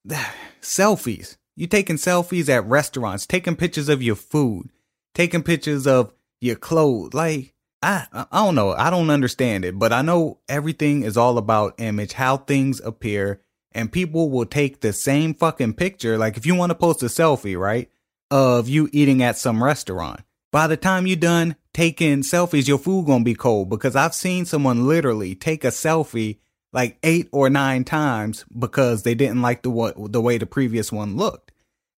selfies. 0.60 1.36
You 1.54 1.66
taking 1.66 1.96
selfies 1.96 2.48
at 2.48 2.64
restaurants, 2.64 3.26
taking 3.26 3.56
pictures 3.56 3.88
of 3.88 4.02
your 4.02 4.16
food, 4.16 4.70
taking 5.14 5.42
pictures 5.42 5.86
of 5.86 6.12
your 6.40 6.56
clothes. 6.56 7.12
Like, 7.12 7.54
I, 7.82 8.06
I 8.12 8.44
don't 8.44 8.54
know. 8.54 8.72
I 8.72 8.90
don't 8.90 9.10
understand 9.10 9.64
it, 9.64 9.78
but 9.78 9.92
I 9.92 10.02
know 10.02 10.38
everything 10.48 11.02
is 11.02 11.16
all 11.16 11.36
about 11.36 11.74
image, 11.78 12.14
how 12.14 12.38
things 12.38 12.80
appear, 12.80 13.40
and 13.74 13.92
people 13.92 14.30
will 14.30 14.46
take 14.46 14.80
the 14.80 14.92
same 14.92 15.34
fucking 15.34 15.74
picture. 15.74 16.18
Like, 16.18 16.36
if 16.36 16.46
you 16.46 16.54
want 16.54 16.70
to 16.70 16.74
post 16.74 17.02
a 17.02 17.06
selfie, 17.06 17.58
right, 17.58 17.90
of 18.30 18.68
you 18.68 18.88
eating 18.92 19.22
at 19.22 19.38
some 19.38 19.62
restaurant, 19.62 20.20
by 20.50 20.66
the 20.66 20.76
time 20.76 21.06
you're 21.06 21.16
done 21.16 21.56
taking 21.72 22.20
selfies, 22.20 22.68
your 22.68 22.78
food 22.78 23.06
gonna 23.06 23.24
be 23.24 23.34
cold 23.34 23.70
because 23.70 23.96
I've 23.96 24.14
seen 24.14 24.44
someone 24.44 24.86
literally 24.86 25.34
take 25.34 25.64
a 25.64 25.68
selfie 25.68 26.38
like 26.72 26.98
eight 27.02 27.28
or 27.32 27.50
nine 27.50 27.84
times 27.84 28.44
because 28.58 29.02
they 29.02 29.14
didn't 29.14 29.42
like 29.42 29.62
the 29.62 29.70
what 29.70 30.12
the 30.12 30.20
way 30.20 30.38
the 30.38 30.46
previous 30.46 30.92
one 30.92 31.16
looked. 31.16 31.52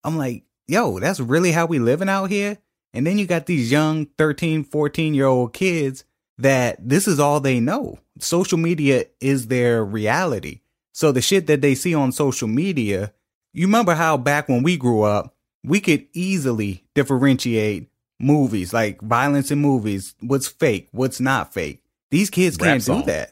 I'm 0.03 0.17
like, 0.17 0.43
yo, 0.67 0.99
that's 0.99 1.19
really 1.19 1.51
how 1.51 1.65
we 1.65 1.79
living 1.79 2.09
out 2.09 2.29
here? 2.29 2.57
And 2.93 3.07
then 3.07 3.17
you 3.17 3.25
got 3.25 3.47
these 3.47 3.71
young 3.71 4.07
13, 4.17 4.63
14 4.63 5.13
year 5.13 5.25
old 5.25 5.53
kids 5.53 6.03
that 6.37 6.77
this 6.79 7.07
is 7.07 7.19
all 7.19 7.39
they 7.39 7.59
know. 7.59 7.99
Social 8.19 8.57
media 8.57 9.05
is 9.19 9.47
their 9.47 9.83
reality. 9.83 10.61
So 10.93 11.11
the 11.11 11.21
shit 11.21 11.47
that 11.47 11.61
they 11.61 11.75
see 11.75 11.93
on 11.93 12.11
social 12.11 12.47
media, 12.47 13.13
you 13.51 13.65
remember 13.65 13.95
how 13.95 14.15
back 14.15 14.47
when 14.47 14.63
we 14.63 14.77
grew 14.77 15.01
up, 15.01 15.35
we 15.63 15.79
could 15.79 16.05
easily 16.13 16.83
differentiate 16.93 17.89
movies, 18.19 18.73
like 18.73 19.01
violence 19.01 19.51
in 19.51 19.59
movies, 19.59 20.15
what's 20.21 20.47
fake, 20.47 20.89
what's 20.91 21.19
not 21.19 21.53
fake. 21.53 21.81
These 22.11 22.29
kids 22.29 22.57
Rap 22.59 22.67
can't 22.67 22.83
song. 22.83 22.99
do 23.01 23.05
that. 23.07 23.31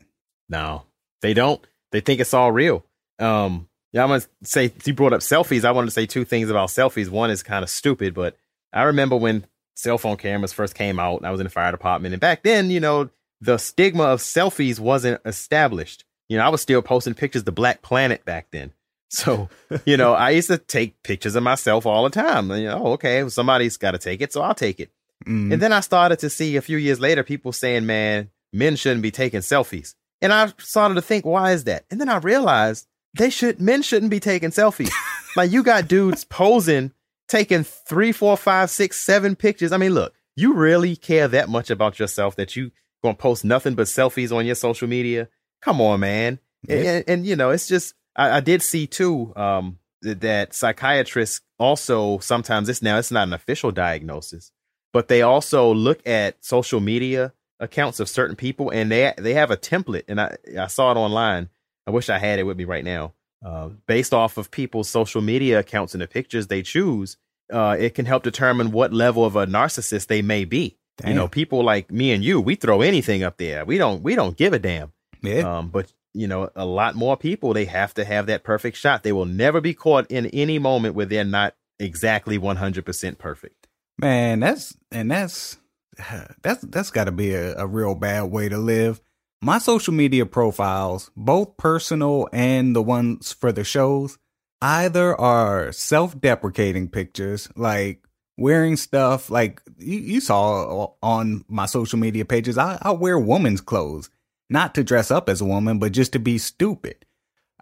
No, 0.50 0.84
they 1.21 1.34
don't. 1.34 1.65
They 1.91 2.02
think 2.02 2.19
it's 2.19 2.34
all 2.34 2.52
real. 2.52 2.84
Um, 3.19 3.67
yeah, 3.93 4.04
I'm 4.04 4.10
gonna 4.10 4.24
say 4.43 4.74
you 4.86 4.93
brought 4.93 5.13
up 5.13 5.21
selfies. 5.21 5.65
I 5.65 5.71
wanted 5.71 5.88
to 5.88 5.91
say 5.91 6.06
two 6.06 6.26
things 6.26 6.50
about 6.50 6.69
selfies. 6.69 7.10
One 7.10 7.30
is 7.30 7.43
kind 7.43 7.63
of 7.63 7.69
stupid, 7.69 8.13
but 8.13 8.38
I 8.74 8.84
remember 8.84 9.17
when 9.17 9.45
cell 9.76 9.97
phone 9.97 10.17
cameras 10.17 10.54
first 10.54 10.76
came 10.76 11.00
out. 11.00 11.24
I 11.24 11.32
was 11.32 11.39
in 11.39 11.45
the 11.45 11.52
fire 11.52 11.71
department, 11.71 12.13
and 12.13 12.21
back 12.21 12.43
then, 12.43 12.71
you 12.71 12.80
know, 12.80 13.10
the 13.41 13.58
stigma 13.58 14.04
of 14.04 14.19
selfies 14.19 14.80
wasn't 14.80 15.21
established. 15.26 16.06
You 16.31 16.37
know, 16.37 16.45
I 16.45 16.49
was 16.49 16.61
still 16.61 16.81
posting 16.81 17.13
pictures 17.13 17.41
of 17.41 17.45
the 17.45 17.51
Black 17.51 17.81
Planet 17.81 18.23
back 18.23 18.47
then. 18.51 18.71
So, 19.09 19.49
you 19.85 19.97
know, 19.97 20.13
I 20.13 20.29
used 20.29 20.47
to 20.47 20.57
take 20.57 21.03
pictures 21.03 21.35
of 21.35 21.43
myself 21.43 21.85
all 21.85 22.05
the 22.05 22.09
time. 22.09 22.49
You 22.51 22.67
know, 22.67 22.81
oh, 22.85 22.91
okay, 22.93 23.27
somebody's 23.27 23.75
got 23.75 23.91
to 23.91 23.97
take 23.97 24.21
it, 24.21 24.31
so 24.31 24.41
I'll 24.41 24.55
take 24.55 24.79
it. 24.79 24.91
Mm. 25.25 25.51
And 25.51 25.61
then 25.61 25.73
I 25.73 25.81
started 25.81 26.19
to 26.19 26.29
see 26.29 26.55
a 26.55 26.61
few 26.61 26.77
years 26.77 27.01
later 27.01 27.25
people 27.25 27.51
saying, 27.51 27.85
man, 27.85 28.29
men 28.53 28.77
shouldn't 28.77 29.01
be 29.01 29.11
taking 29.11 29.41
selfies. 29.41 29.93
And 30.21 30.31
I 30.31 30.53
started 30.57 30.95
to 30.95 31.01
think, 31.01 31.25
why 31.25 31.51
is 31.51 31.65
that? 31.65 31.83
And 31.91 31.99
then 31.99 32.07
I 32.07 32.19
realized 32.19 32.87
they 33.17 33.29
should 33.29 33.59
men 33.59 33.81
shouldn't 33.81 34.09
be 34.09 34.21
taking 34.21 34.51
selfies. 34.51 34.93
like 35.35 35.51
you 35.51 35.63
got 35.63 35.89
dudes 35.89 36.23
posing, 36.23 36.93
taking 37.27 37.65
three, 37.65 38.13
four, 38.13 38.37
five, 38.37 38.69
six, 38.69 39.01
seven 39.01 39.35
pictures. 39.35 39.73
I 39.73 39.77
mean, 39.77 39.93
look, 39.93 40.13
you 40.37 40.53
really 40.53 40.95
care 40.95 41.27
that 41.27 41.49
much 41.49 41.69
about 41.69 41.99
yourself 41.99 42.37
that 42.37 42.55
you 42.55 42.71
gonna 43.03 43.15
post 43.15 43.43
nothing 43.43 43.75
but 43.75 43.87
selfies 43.87 44.33
on 44.33 44.45
your 44.45 44.55
social 44.55 44.87
media? 44.87 45.27
Come 45.62 45.82
on, 45.82 46.00
man. 46.00 46.39
Yeah. 46.67 46.76
And, 46.76 47.04
and, 47.08 47.26
you 47.26 47.36
know, 47.36 47.50
it's 47.52 47.67
just 47.67 47.93
I, 48.15 48.38
I 48.38 48.39
did 48.39 48.62
see 48.62 48.88
too 48.88 49.34
um, 49.36 49.80
that 50.02 50.54
psychiatrists 50.54 51.41
also 51.60 52.19
sometimes 52.19 52.69
it's 52.69 52.82
now 52.82 52.97
it's 52.97 53.12
not 53.12 53.28
an 53.28 53.34
official 53.34 53.71
diagnosis, 53.71 54.52
but 54.93 55.08
they 55.08 55.21
also 55.21 55.74
look 55.74 56.06
at 56.08 56.43
social 56.43 56.80
media 56.80 57.34
accounts 57.60 58.00
of 58.00 58.10
certain 58.10 58.36
people 58.36 58.71
and 58.71 58.91
they 58.91 59.13
they 59.17 59.36
have 59.36 59.52
a 59.52 59.58
template 59.58 60.04
and 60.08 60.19
I 60.19 60.36
I 60.60 60.67
saw 60.67 60.91
it 60.91 60.97
online. 60.97 61.50
I 61.88 61.91
wish 61.91 62.10
I 62.10 62.17
had 62.17 62.39
it 62.39 62.43
with 62.43 62.58
me 62.58 62.65
right 62.65 62.84
now. 62.84 63.13
Uh, 63.43 63.69
based 63.88 64.13
off 64.13 64.38
of 64.38 64.52
people's 64.52 64.88
social 64.88 65.21
media 65.21 65.60
accounts 65.60 65.95
and 65.95 66.02
the 66.02 66.08
pictures 66.08 66.45
they 66.45 66.62
choose, 66.62 67.17
uh, 67.52 67.76
it 67.80 67.95
can 67.95 68.06
help 68.06 68.21
determine 68.21 68.71
what 68.71 68.93
level 68.93 69.26
of 69.26 69.36
a 69.36 69.47
narcissist 69.47 70.08
they 70.08 70.21
may 70.21 70.45
be. 70.45 70.78
Damn. 70.97 71.10
You 71.10 71.15
know, 71.15 71.28
people 71.28 71.63
like 71.63 71.89
me 71.91 72.12
and 72.12 72.24
you, 72.24 72.39
we 72.39 72.54
throw 72.54 72.82
anything 72.82 73.24
up 73.24 73.38
there. 73.38 73.65
We 73.65 73.78
don't 73.78 74.04
we 74.04 74.15
don't 74.15 74.38
give 74.38 74.54
a 74.54 74.60
damn. 74.60 74.93
Yeah. 75.21 75.57
Um, 75.57 75.69
but 75.69 75.91
you 76.13 76.27
know, 76.27 76.49
a 76.55 76.65
lot 76.65 76.95
more 76.95 77.15
people, 77.17 77.53
they 77.53 77.65
have 77.65 77.93
to 77.95 78.03
have 78.05 78.25
that 78.27 78.43
perfect 78.43 78.77
shot. 78.77 79.03
They 79.03 79.12
will 79.12 79.25
never 79.25 79.62
be 79.62 79.73
caught 79.73 80.10
in 80.12 80.25
any 80.27 80.60
moment 80.60 80.95
where 80.95 81.05
they're 81.05 81.23
not 81.23 81.55
exactly 81.79 82.38
100% 82.38 83.17
perfect. 83.17 83.67
Man, 83.97 84.41
that's, 84.41 84.75
and 84.91 85.10
that's, 85.10 85.57
that's, 86.41 86.62
that's 86.63 86.91
got 86.91 87.05
to 87.05 87.12
be 87.12 87.34
a, 87.34 87.57
a 87.57 87.67
real 87.67 87.95
bad 87.95 88.23
way 88.23 88.49
to 88.49 88.57
live. 88.57 89.01
My 89.41 89.57
social 89.57 89.93
media 89.93 90.25
profiles, 90.25 91.10
both 91.15 91.57
personal 91.57 92.27
and 92.31 92.75
the 92.75 92.81
ones 92.81 93.34
for 93.34 93.51
the 93.51 93.63
shows, 93.63 94.19
either 94.62 95.19
are 95.19 95.71
self 95.71 96.19
deprecating 96.19 96.89
pictures, 96.89 97.49
like 97.55 98.03
wearing 98.38 98.75
stuff 98.75 99.31
like 99.31 99.62
you, 99.77 99.97
you, 99.97 100.21
saw 100.21 100.91
on 101.01 101.43
my 101.47 101.65
social 101.65 101.97
media 101.97 102.23
pages. 102.23 102.60
I, 102.60 102.77
I 102.84 102.91
wear 102.91 103.17
woman's 103.17 103.62
clothes 103.62 104.12
not 104.51 104.75
to 104.75 104.83
dress 104.83 105.09
up 105.09 105.29
as 105.29 105.41
a 105.41 105.45
woman, 105.45 105.79
but 105.79 105.93
just 105.93 106.11
to 106.13 106.19
be 106.19 106.37
stupid. 106.37 107.05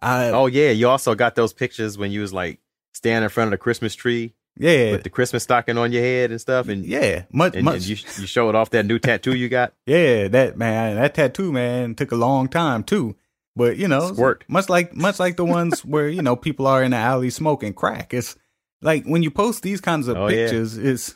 I, 0.01 0.29
oh 0.29 0.47
yeah, 0.47 0.71
you 0.71 0.89
also 0.89 1.13
got 1.13 1.35
those 1.35 1.53
pictures 1.53 1.97
when 1.97 2.11
you 2.11 2.21
was 2.21 2.33
like 2.33 2.59
standing 2.93 3.23
in 3.23 3.29
front 3.29 3.49
of 3.49 3.51
the 3.51 3.57
Christmas 3.57 3.95
tree. 3.95 4.33
Yeah, 4.57 4.91
with 4.91 5.03
the 5.03 5.09
Christmas 5.09 5.43
stocking 5.43 5.77
on 5.77 5.93
your 5.93 6.01
head 6.01 6.31
and 6.31 6.41
stuff, 6.41 6.67
and 6.67 6.85
yeah, 6.85 7.23
much, 7.31 7.55
and, 7.55 7.63
much. 7.63 7.75
And 7.75 7.87
you 7.87 7.95
you 8.17 8.27
showed 8.27 8.55
off 8.55 8.71
that 8.71 8.85
new 8.85 8.99
tattoo 8.99 9.35
you 9.35 9.47
got. 9.47 9.73
Yeah, 9.85 10.27
that 10.29 10.57
man, 10.57 10.95
that 10.95 11.13
tattoo 11.13 11.53
man 11.53 11.95
took 11.95 12.11
a 12.11 12.17
long 12.17 12.49
time 12.49 12.83
too, 12.83 13.15
but 13.55 13.77
you 13.77 13.87
know, 13.87 14.11
Squirt. 14.11 14.43
much 14.49 14.67
like 14.67 14.95
much 14.95 15.19
like 15.19 15.37
the 15.37 15.45
ones 15.45 15.85
where 15.85 16.09
you 16.09 16.21
know 16.21 16.35
people 16.35 16.67
are 16.67 16.83
in 16.83 16.91
the 16.91 16.97
alley 16.97 17.29
smoking 17.29 17.73
crack. 17.73 18.13
It's 18.13 18.35
like 18.81 19.05
when 19.05 19.23
you 19.23 19.31
post 19.31 19.63
these 19.63 19.79
kinds 19.79 20.07
of 20.07 20.17
oh, 20.17 20.27
pictures, 20.27 20.77
yeah. 20.77 20.91
it's 20.91 21.15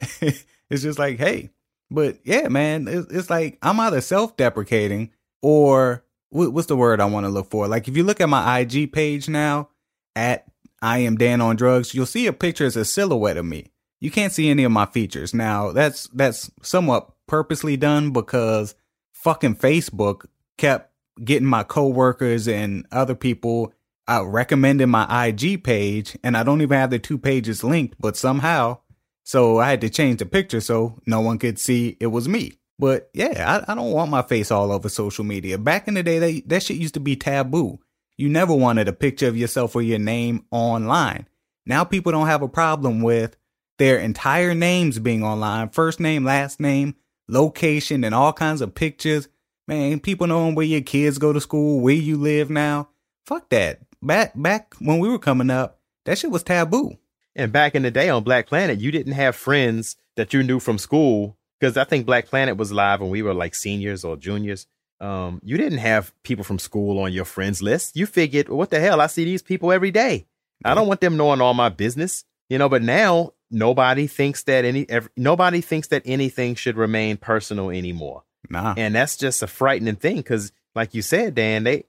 it's 0.70 0.82
just 0.82 0.98
like, 0.98 1.18
hey, 1.18 1.50
but 1.90 2.18
yeah, 2.24 2.48
man, 2.48 2.86
it's, 2.88 3.10
it's 3.10 3.30
like 3.30 3.58
I'm 3.62 3.80
either 3.80 4.00
self 4.00 4.36
deprecating 4.36 5.10
or 5.42 6.04
what's 6.30 6.68
the 6.68 6.76
word 6.76 7.00
I 7.00 7.06
want 7.06 7.26
to 7.26 7.30
look 7.30 7.50
for? 7.50 7.66
Like 7.66 7.88
if 7.88 7.96
you 7.96 8.04
look 8.04 8.20
at 8.20 8.28
my 8.28 8.60
IG 8.60 8.92
page 8.92 9.28
now 9.28 9.68
at 10.14 10.46
I 10.82 10.98
am 10.98 11.16
Dan 11.16 11.40
on 11.40 11.56
drugs, 11.56 11.94
you'll 11.94 12.06
see 12.06 12.26
a 12.26 12.32
picture 12.32 12.64
as 12.64 12.76
a 12.76 12.84
silhouette 12.84 13.36
of 13.36 13.44
me. 13.44 13.66
You 14.00 14.10
can't 14.10 14.32
see 14.32 14.48
any 14.48 14.64
of 14.64 14.72
my 14.72 14.86
features. 14.86 15.34
Now 15.34 15.72
that's 15.72 16.08
that's 16.08 16.50
somewhat 16.62 17.10
purposely 17.26 17.76
done 17.76 18.12
because 18.12 18.74
fucking 19.12 19.56
Facebook 19.56 20.26
kept 20.56 20.92
getting 21.22 21.48
my 21.48 21.64
coworkers 21.64 22.48
and 22.48 22.86
other 22.90 23.14
people 23.14 23.72
out 24.08 24.24
recommending 24.24 24.88
my 24.88 25.26
IG 25.26 25.62
page 25.62 26.16
and 26.24 26.36
I 26.36 26.42
don't 26.42 26.62
even 26.62 26.78
have 26.78 26.90
the 26.90 26.98
two 26.98 27.18
pages 27.18 27.62
linked, 27.62 27.96
but 28.00 28.16
somehow 28.16 28.78
so 29.24 29.58
I 29.58 29.70
had 29.70 29.80
to 29.82 29.90
change 29.90 30.18
the 30.18 30.26
picture 30.26 30.60
so 30.60 31.00
no 31.06 31.20
one 31.20 31.38
could 31.38 31.58
see 31.58 31.96
it 32.00 32.08
was 32.08 32.28
me. 32.28 32.54
But 32.78 33.10
yeah, 33.12 33.62
I, 33.68 33.72
I 33.72 33.74
don't 33.74 33.92
want 33.92 34.10
my 34.10 34.22
face 34.22 34.50
all 34.50 34.72
over 34.72 34.88
social 34.88 35.24
media. 35.24 35.58
Back 35.58 35.86
in 35.86 35.94
the 35.94 36.02
day, 36.02 36.18
they, 36.18 36.40
that 36.42 36.62
shit 36.62 36.78
used 36.78 36.94
to 36.94 37.00
be 37.00 37.14
taboo. 37.14 37.78
You 38.16 38.28
never 38.28 38.54
wanted 38.54 38.88
a 38.88 38.92
picture 38.92 39.28
of 39.28 39.36
yourself 39.36 39.76
or 39.76 39.82
your 39.82 39.98
name 39.98 40.44
online. 40.50 41.28
Now 41.66 41.84
people 41.84 42.10
don't 42.12 42.26
have 42.26 42.42
a 42.42 42.48
problem 42.48 43.02
with 43.02 43.36
their 43.78 43.98
entire 43.98 44.54
names 44.54 44.98
being 44.98 45.24
online 45.24 45.70
first 45.70 46.00
name, 46.00 46.24
last 46.24 46.60
name, 46.60 46.96
location, 47.28 48.04
and 48.04 48.14
all 48.14 48.32
kinds 48.32 48.60
of 48.60 48.74
pictures. 48.74 49.28
Man, 49.68 50.00
people 50.00 50.26
knowing 50.26 50.54
where 50.54 50.66
your 50.66 50.80
kids 50.80 51.18
go 51.18 51.32
to 51.32 51.40
school, 51.40 51.80
where 51.80 51.94
you 51.94 52.16
live 52.16 52.50
now. 52.50 52.88
Fuck 53.26 53.50
that. 53.50 53.80
Back 54.02 54.32
back 54.34 54.74
when 54.80 54.98
we 54.98 55.08
were 55.08 55.18
coming 55.18 55.50
up, 55.50 55.80
that 56.04 56.18
shit 56.18 56.30
was 56.30 56.42
taboo. 56.42 56.98
And 57.36 57.52
back 57.52 57.74
in 57.74 57.82
the 57.82 57.90
day 57.90 58.08
on 58.08 58.24
Black 58.24 58.46
Planet, 58.46 58.80
you 58.80 58.90
didn't 58.90 59.12
have 59.12 59.36
friends 59.36 59.96
that 60.16 60.32
you 60.32 60.42
knew 60.42 60.60
from 60.60 60.78
school 60.78 61.36
because 61.58 61.76
I 61.76 61.84
think 61.84 62.06
Black 62.06 62.26
Planet 62.26 62.56
was 62.56 62.72
live 62.72 63.00
when 63.00 63.10
we 63.10 63.22
were 63.22 63.34
like 63.34 63.54
seniors 63.54 64.04
or 64.04 64.16
juniors. 64.16 64.66
Um, 65.00 65.40
you 65.42 65.56
didn't 65.56 65.78
have 65.78 66.12
people 66.24 66.44
from 66.44 66.58
school 66.58 66.98
on 66.98 67.12
your 67.12 67.24
friends 67.24 67.62
list. 67.62 67.96
You 67.96 68.06
figured, 68.06 68.48
well, 68.48 68.58
what 68.58 68.70
the 68.70 68.80
hell? 68.80 69.00
I 69.00 69.06
see 69.06 69.24
these 69.24 69.42
people 69.42 69.72
every 69.72 69.90
day. 69.90 70.26
I 70.64 70.74
don't 70.74 70.88
want 70.88 71.00
them 71.00 71.16
knowing 71.16 71.40
all 71.40 71.54
my 71.54 71.70
business, 71.70 72.24
you 72.50 72.58
know. 72.58 72.68
But 72.68 72.82
now 72.82 73.32
nobody 73.50 74.06
thinks 74.06 74.42
that 74.42 74.66
any 74.66 74.88
every, 74.90 75.10
nobody 75.16 75.62
thinks 75.62 75.88
that 75.88 76.02
anything 76.04 76.54
should 76.54 76.76
remain 76.76 77.16
personal 77.16 77.70
anymore. 77.70 78.24
Nah, 78.50 78.74
and 78.76 78.94
that's 78.94 79.16
just 79.16 79.42
a 79.42 79.46
frightening 79.46 79.96
thing 79.96 80.16
because, 80.16 80.52
like 80.74 80.94
you 80.94 81.00
said, 81.00 81.34
Dan, 81.34 81.64
they 81.64 81.84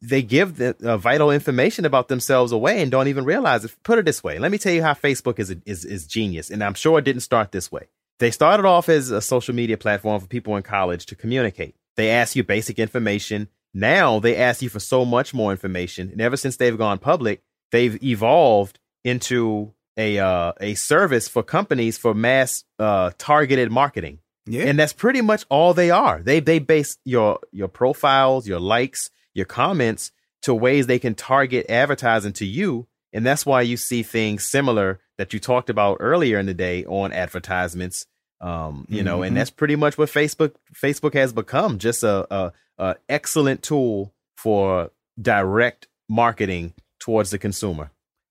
they 0.00 0.22
give 0.22 0.56
the 0.56 0.76
uh, 0.84 0.96
vital 0.96 1.30
information 1.30 1.84
about 1.84 2.08
themselves 2.08 2.52
away 2.52 2.82
and 2.82 2.90
don't 2.90 3.08
even 3.08 3.24
realize 3.24 3.64
it. 3.64 3.74
Put 3.82 3.98
it 3.98 4.04
this 4.04 4.22
way: 4.22 4.38
let 4.38 4.52
me 4.52 4.58
tell 4.58 4.72
you 4.72 4.82
how 4.82 4.94
Facebook 4.94 5.38
is 5.38 5.54
is 5.66 5.84
is 5.84 6.06
genius, 6.06 6.50
and 6.50 6.62
I'm 6.62 6.74
sure 6.74 6.98
it 6.98 7.04
didn't 7.04 7.22
start 7.22 7.52
this 7.52 7.70
way. 7.72 7.88
they 8.18 8.30
started 8.30 8.64
off 8.66 8.88
as 8.88 9.10
a 9.10 9.20
social 9.20 9.54
media 9.54 9.76
platform 9.76 10.20
for 10.20 10.28
people 10.28 10.56
in 10.56 10.62
college 10.62 11.06
to 11.06 11.16
communicate. 11.16 11.74
They 11.96 12.10
ask 12.10 12.36
you 12.36 12.44
basic 12.44 12.78
information. 12.78 13.48
Now 13.74 14.20
they 14.20 14.36
ask 14.36 14.62
you 14.62 14.68
for 14.68 14.80
so 14.80 15.04
much 15.04 15.34
more 15.34 15.50
information. 15.50 16.10
And 16.10 16.20
ever 16.20 16.36
since 16.36 16.56
they've 16.56 16.76
gone 16.76 16.98
public, 16.98 17.42
they've 17.72 18.02
evolved 18.02 18.78
into 19.04 19.72
a 19.96 20.18
uh, 20.18 20.52
a 20.60 20.74
service 20.74 21.28
for 21.28 21.42
companies 21.42 21.98
for 21.98 22.14
mass 22.14 22.64
uh, 22.78 23.10
targeted 23.18 23.70
marketing. 23.70 24.20
Yeah. 24.46 24.64
And 24.64 24.78
that's 24.78 24.92
pretty 24.92 25.20
much 25.20 25.44
all 25.48 25.74
they 25.74 25.90
are. 25.90 26.20
They 26.22 26.40
they 26.40 26.58
base 26.60 26.98
your 27.04 27.40
your 27.50 27.68
profiles, 27.68 28.46
your 28.46 28.60
likes, 28.60 29.10
your 29.34 29.46
comments 29.46 30.10
to 30.42 30.54
ways 30.54 30.86
they 30.86 30.98
can 30.98 31.14
target 31.14 31.66
advertising 31.68 32.32
to 32.34 32.44
you. 32.46 32.86
And 33.12 33.24
that's 33.26 33.44
why 33.46 33.62
you 33.62 33.76
see 33.76 34.02
things 34.02 34.44
similar 34.44 35.00
that 35.18 35.32
you 35.32 35.38
talked 35.40 35.70
about 35.70 35.98
earlier 36.00 36.38
in 36.38 36.46
the 36.46 36.54
day 36.54 36.84
on 36.86 37.12
advertisements. 37.12 38.06
Um, 38.40 38.86
you 38.88 39.02
know, 39.04 39.20
Mhm. 39.20 39.28
and 39.28 39.36
that's 39.36 39.50
pretty 39.50 39.76
much 39.76 39.96
what 39.96 40.08
Facebook 40.08 40.54
Facebook 40.74 41.14
has 41.14 41.32
become, 41.32 41.78
just 41.78 42.02
a, 42.02 42.26
a, 42.34 42.52
a 42.78 42.96
excellent 43.08 43.62
tool 43.62 44.12
for 44.36 44.90
direct 45.20 45.86
marketing 46.08 46.74
towards 46.98 47.30
the 47.30 47.38
consumer. 47.38 47.90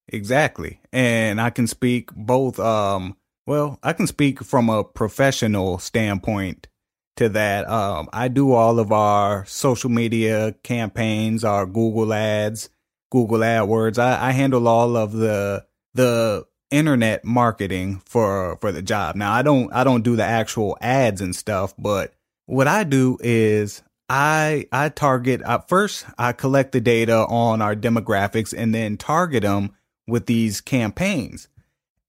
Exactly. 0.09 0.81
And 0.91 1.39
I 1.39 1.49
can 1.49 1.67
speak 1.67 2.09
both 2.13 2.59
um 2.59 3.15
well, 3.47 3.79
I 3.83 3.93
can 3.93 4.05
speak 4.07 4.43
from 4.43 4.69
a 4.69 4.83
professional 4.83 5.79
standpoint 5.79 6.67
to 7.17 7.29
that. 7.29 7.69
Um 7.69 8.09
I 8.13 8.27
do 8.27 8.53
all 8.53 8.79
of 8.79 8.91
our 8.91 9.45
social 9.45 9.89
media 9.89 10.55
campaigns, 10.63 11.43
our 11.43 11.65
Google 11.65 12.13
ads, 12.13 12.69
Google 13.11 13.39
AdWords. 13.39 13.99
I, 13.99 14.29
I 14.29 14.31
handle 14.31 14.67
all 14.67 14.95
of 14.95 15.11
the 15.13 15.65
the 15.93 16.45
internet 16.71 17.25
marketing 17.25 18.01
for 18.05 18.57
for 18.61 18.71
the 18.71 18.81
job. 18.81 19.15
Now 19.15 19.33
I 19.33 19.41
don't 19.41 19.71
I 19.73 19.83
don't 19.83 20.03
do 20.03 20.15
the 20.15 20.23
actual 20.23 20.77
ads 20.81 21.21
and 21.21 21.35
stuff, 21.35 21.73
but 21.77 22.13
what 22.45 22.67
I 22.67 22.83
do 22.83 23.17
is 23.21 23.83
I 24.09 24.65
I 24.71 24.89
target 24.89 25.41
uh, 25.43 25.59
first 25.59 26.05
I 26.17 26.31
collect 26.31 26.71
the 26.71 26.81
data 26.81 27.25
on 27.27 27.61
our 27.61 27.75
demographics 27.75 28.53
and 28.57 28.73
then 28.73 28.97
target 28.97 29.43
them 29.43 29.75
with 30.07 30.25
these 30.25 30.61
campaigns. 30.61 31.47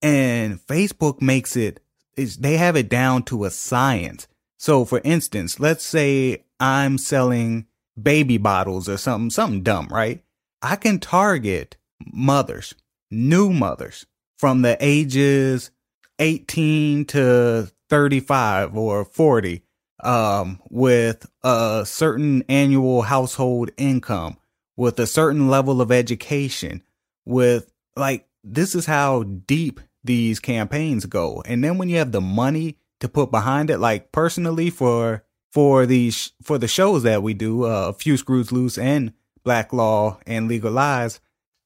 And 0.00 0.64
Facebook 0.66 1.20
makes 1.20 1.56
it 1.56 1.80
is 2.16 2.38
they 2.38 2.56
have 2.56 2.76
it 2.76 2.88
down 2.88 3.24
to 3.24 3.44
a 3.44 3.50
science. 3.50 4.26
So 4.62 4.84
for 4.84 5.00
instance, 5.02 5.58
let's 5.58 5.84
say 5.84 6.44
I'm 6.60 6.96
selling 6.96 7.66
baby 8.00 8.38
bottles 8.38 8.88
or 8.88 8.96
something 8.96 9.30
something 9.30 9.64
dumb, 9.64 9.88
right? 9.90 10.22
I 10.62 10.76
can 10.76 11.00
target 11.00 11.76
mothers, 12.12 12.72
new 13.10 13.52
mothers 13.52 14.06
from 14.38 14.62
the 14.62 14.76
ages 14.78 15.72
18 16.20 17.06
to 17.06 17.72
35 17.88 18.76
or 18.76 19.04
40 19.04 19.64
um 20.04 20.60
with 20.70 21.26
a 21.42 21.82
certain 21.84 22.44
annual 22.48 23.02
household 23.02 23.72
income 23.76 24.36
with 24.76 25.00
a 25.00 25.08
certain 25.08 25.48
level 25.48 25.80
of 25.80 25.90
education 25.90 26.82
with 27.24 27.72
like 27.96 28.28
this 28.44 28.74
is 28.76 28.86
how 28.86 29.22
deep 29.24 29.80
these 30.04 30.40
campaigns 30.40 31.06
go 31.06 31.42
and 31.46 31.62
then 31.62 31.78
when 31.78 31.88
you 31.88 31.98
have 31.98 32.12
the 32.12 32.20
money 32.20 32.76
to 33.02 33.08
put 33.08 33.30
behind 33.30 33.70
it 33.70 33.78
like 33.78 34.10
personally 34.12 34.70
for 34.70 35.24
for 35.52 35.84
these 35.84 36.32
for 36.42 36.56
the 36.56 36.68
shows 36.68 37.02
that 37.02 37.22
we 37.22 37.34
do 37.34 37.64
uh, 37.64 37.88
a 37.88 37.92
few 37.92 38.16
screws 38.16 38.50
loose 38.50 38.78
and 38.78 39.12
black 39.44 39.72
law 39.72 40.18
and 40.26 40.48
legal 40.48 40.72
lies 40.72 41.20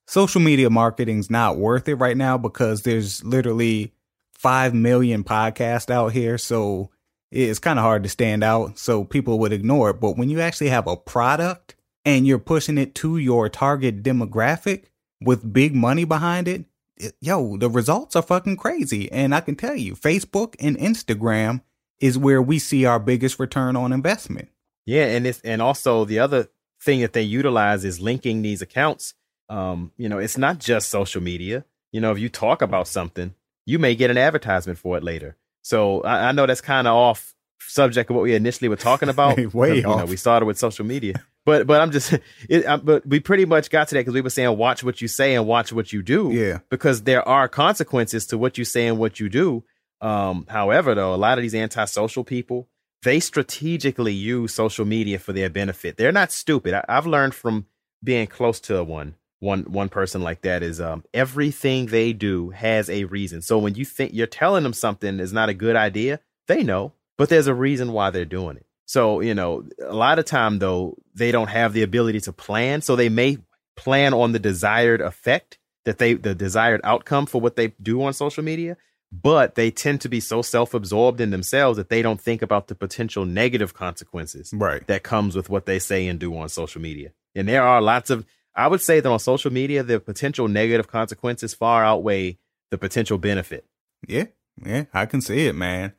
social 0.06 0.40
media 0.40 0.68
marketing's 0.68 1.30
not 1.30 1.56
worth 1.56 1.88
it 1.88 1.94
right 1.94 2.16
now 2.16 2.36
because 2.36 2.82
there's 2.82 3.22
literally 3.24 3.92
5 4.34 4.74
million 4.74 5.22
podcasts 5.22 5.90
out 5.90 6.12
here 6.12 6.36
so 6.38 6.90
it's 7.30 7.58
kind 7.58 7.78
of 7.78 7.84
hard 7.84 8.02
to 8.02 8.08
stand 8.08 8.44
out 8.44 8.78
so 8.78 9.04
people 9.04 9.38
would 9.40 9.52
ignore 9.52 9.90
it. 9.90 10.00
But 10.00 10.16
when 10.16 10.28
you 10.28 10.40
actually 10.40 10.68
have 10.68 10.86
a 10.86 10.96
product 10.96 11.74
and 12.04 12.26
you're 12.26 12.38
pushing 12.38 12.78
it 12.78 12.94
to 12.96 13.18
your 13.18 13.48
target 13.48 14.02
demographic 14.02 14.84
with 15.20 15.52
big 15.52 15.74
money 15.74 16.04
behind 16.04 16.48
it, 16.48 16.64
it 16.96 17.14
yo 17.20 17.56
the 17.56 17.68
results 17.70 18.16
are 18.16 18.22
fucking 18.22 18.56
crazy 18.56 19.10
and 19.12 19.34
i 19.34 19.40
can 19.40 19.54
tell 19.56 19.74
you 19.76 19.94
facebook 19.94 20.54
and 20.60 20.76
instagram 20.78 21.60
is 22.00 22.18
where 22.18 22.42
we 22.42 22.58
see 22.58 22.84
our 22.84 22.98
biggest 22.98 23.38
return 23.38 23.76
on 23.76 23.92
investment 23.92 24.48
Yeah, 24.86 25.06
and 25.06 25.26
it's 25.26 25.40
and 25.42 25.60
also 25.62 26.04
the 26.04 26.18
other 26.18 26.48
thing 26.80 27.00
that 27.00 27.12
they 27.12 27.22
utilize 27.22 27.84
is 27.84 28.00
linking 28.00 28.42
these 28.42 28.62
accounts. 28.62 29.14
Um, 29.48 29.92
you 29.96 30.08
know, 30.08 30.18
it's 30.18 30.36
not 30.38 30.58
just 30.58 30.88
social 30.90 31.22
media. 31.22 31.64
You 31.92 32.00
know, 32.00 32.12
if 32.12 32.18
you 32.18 32.28
talk 32.28 32.62
about 32.62 32.86
something, 32.86 33.34
you 33.64 33.78
may 33.78 33.94
get 33.96 34.10
an 34.10 34.18
advertisement 34.18 34.78
for 34.78 34.96
it 34.98 35.02
later. 35.02 35.36
So 35.62 36.02
I, 36.02 36.28
I 36.28 36.32
know 36.32 36.46
that's 36.46 36.60
kind 36.60 36.86
of 36.86 36.94
off 36.94 37.34
subject 37.60 38.10
of 38.10 38.16
what 38.16 38.22
we 38.22 38.34
initially 38.34 38.68
were 38.68 38.76
talking 38.76 39.08
about. 39.08 39.38
Way 39.54 39.76
You 39.76 39.82
know, 39.82 39.90
off. 40.02 40.08
we 40.10 40.16
started 40.16 40.46
with 40.46 40.58
social 40.58 40.84
media, 40.84 41.14
but 41.46 41.66
but 41.66 41.80
I'm 41.80 41.92
just, 41.92 42.12
it, 42.50 42.66
I, 42.66 42.76
but 42.76 43.06
we 43.06 43.20
pretty 43.20 43.46
much 43.46 43.70
got 43.70 43.88
to 43.88 43.94
that 43.94 44.00
because 44.00 44.12
we 44.12 44.20
were 44.20 44.28
saying 44.28 44.58
watch 44.58 44.84
what 44.84 45.00
you 45.00 45.08
say 45.08 45.34
and 45.34 45.46
watch 45.46 45.72
what 45.72 45.92
you 45.92 46.02
do 46.02 46.30
yeah 46.30 46.58
because 46.68 47.04
there 47.04 47.26
are 47.26 47.48
consequences 47.48 48.26
to 48.26 48.36
what 48.36 48.58
you 48.58 48.64
say 48.66 48.86
and 48.86 48.98
what 48.98 49.18
you 49.18 49.30
do. 49.30 49.64
Um, 50.02 50.44
however, 50.50 50.94
though, 50.94 51.14
a 51.14 51.16
lot 51.16 51.38
of 51.38 51.42
these 51.42 51.54
antisocial 51.54 52.22
people, 52.22 52.68
they 53.02 53.18
strategically 53.18 54.12
use 54.12 54.52
social 54.52 54.84
media 54.84 55.18
for 55.18 55.32
their 55.32 55.48
benefit. 55.48 55.96
They're 55.96 56.12
not 56.12 56.32
stupid. 56.32 56.74
I, 56.74 56.84
I've 56.86 57.06
learned 57.06 57.34
from 57.34 57.66
being 58.04 58.26
close 58.26 58.60
to 58.60 58.84
one 58.84 59.14
one 59.40 59.62
one 59.64 59.88
person 59.88 60.22
like 60.22 60.42
that 60.42 60.62
is 60.62 60.80
um, 60.80 61.04
everything 61.14 61.86
they 61.86 62.12
do 62.12 62.50
has 62.50 62.90
a 62.90 63.04
reason. 63.04 63.40
So 63.42 63.58
when 63.58 63.74
you 63.74 63.84
think 63.84 64.12
you're 64.12 64.26
telling 64.26 64.64
them 64.64 64.72
something 64.72 65.20
is 65.20 65.32
not 65.32 65.48
a 65.48 65.54
good 65.54 65.76
idea, 65.76 66.20
they 66.48 66.62
know, 66.62 66.92
but 67.16 67.28
there's 67.28 67.46
a 67.46 67.54
reason 67.54 67.92
why 67.92 68.10
they're 68.10 68.24
doing 68.24 68.56
it. 68.56 68.65
So 68.86 69.20
you 69.20 69.34
know, 69.34 69.64
a 69.84 69.94
lot 69.94 70.18
of 70.18 70.24
time 70.24 70.58
though, 70.58 70.96
they 71.14 71.32
don't 71.32 71.48
have 71.48 71.72
the 71.72 71.82
ability 71.82 72.20
to 72.20 72.32
plan. 72.32 72.80
So 72.82 72.96
they 72.96 73.08
may 73.08 73.38
plan 73.76 74.14
on 74.14 74.32
the 74.32 74.38
desired 74.38 75.00
effect 75.00 75.58
that 75.84 75.98
they 75.98 76.14
the 76.14 76.34
desired 76.34 76.80
outcome 76.84 77.26
for 77.26 77.40
what 77.40 77.56
they 77.56 77.68
do 77.80 78.02
on 78.02 78.12
social 78.12 78.42
media 78.42 78.76
but 79.12 79.54
they 79.54 79.70
tend 79.70 80.00
to 80.00 80.08
be 80.08 80.18
so 80.18 80.42
self-absorbed 80.42 81.20
in 81.20 81.30
themselves 81.30 81.76
that 81.76 81.88
they 81.88 82.02
don't 82.02 82.20
think 82.20 82.42
about 82.42 82.66
the 82.66 82.74
potential 82.74 83.24
negative 83.24 83.74
consequences 83.74 84.50
right 84.54 84.86
that 84.88 85.02
comes 85.02 85.36
with 85.36 85.48
what 85.48 85.66
they 85.66 85.78
say 85.78 86.08
and 86.08 86.18
do 86.18 86.36
on 86.36 86.48
social 86.48 86.80
media 86.80 87.12
and 87.34 87.48
there 87.48 87.62
are 87.62 87.80
lots 87.80 88.10
of 88.10 88.24
i 88.54 88.66
would 88.66 88.80
say 88.80 88.98
that 88.98 89.08
on 89.08 89.18
social 89.18 89.52
media 89.52 89.82
the 89.82 90.00
potential 90.00 90.48
negative 90.48 90.88
consequences 90.88 91.54
far 91.54 91.84
outweigh 91.84 92.36
the 92.70 92.78
potential 92.78 93.18
benefit 93.18 93.64
Yeah, 94.08 94.24
yeah, 94.64 94.84
I 94.92 95.06
can 95.06 95.20
see 95.20 95.46
it, 95.46 95.54
man. 95.54 95.92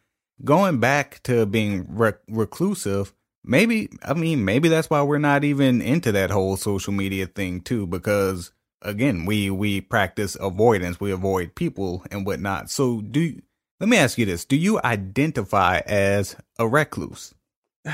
Going 0.43 0.79
back 0.79 1.21
to 1.23 1.45
being 1.45 1.85
rec- 1.89 2.21
reclusive, 2.27 3.13
maybe, 3.43 3.89
I 4.03 4.13
mean, 4.13 4.45
maybe 4.45 4.69
that's 4.69 4.89
why 4.89 5.01
we're 5.01 5.17
not 5.17 5.43
even 5.43 5.81
into 5.81 6.11
that 6.11 6.29
whole 6.29 6.57
social 6.57 6.93
media 6.93 7.25
thing, 7.27 7.61
too, 7.61 7.87
because 7.87 8.51
again, 8.81 9.25
we, 9.25 9.49
we 9.49 9.81
practice 9.81 10.37
avoidance, 10.39 10.99
we 10.99 11.11
avoid 11.11 11.55
people 11.55 12.05
and 12.11 12.25
whatnot. 12.25 12.69
So, 12.69 13.01
do 13.01 13.41
let 13.79 13.89
me 13.89 13.97
ask 13.97 14.17
you 14.17 14.25
this 14.25 14.45
Do 14.45 14.55
you 14.55 14.79
identify 14.83 15.79
as 15.85 16.35
a 16.59 16.67
recluse? 16.67 17.33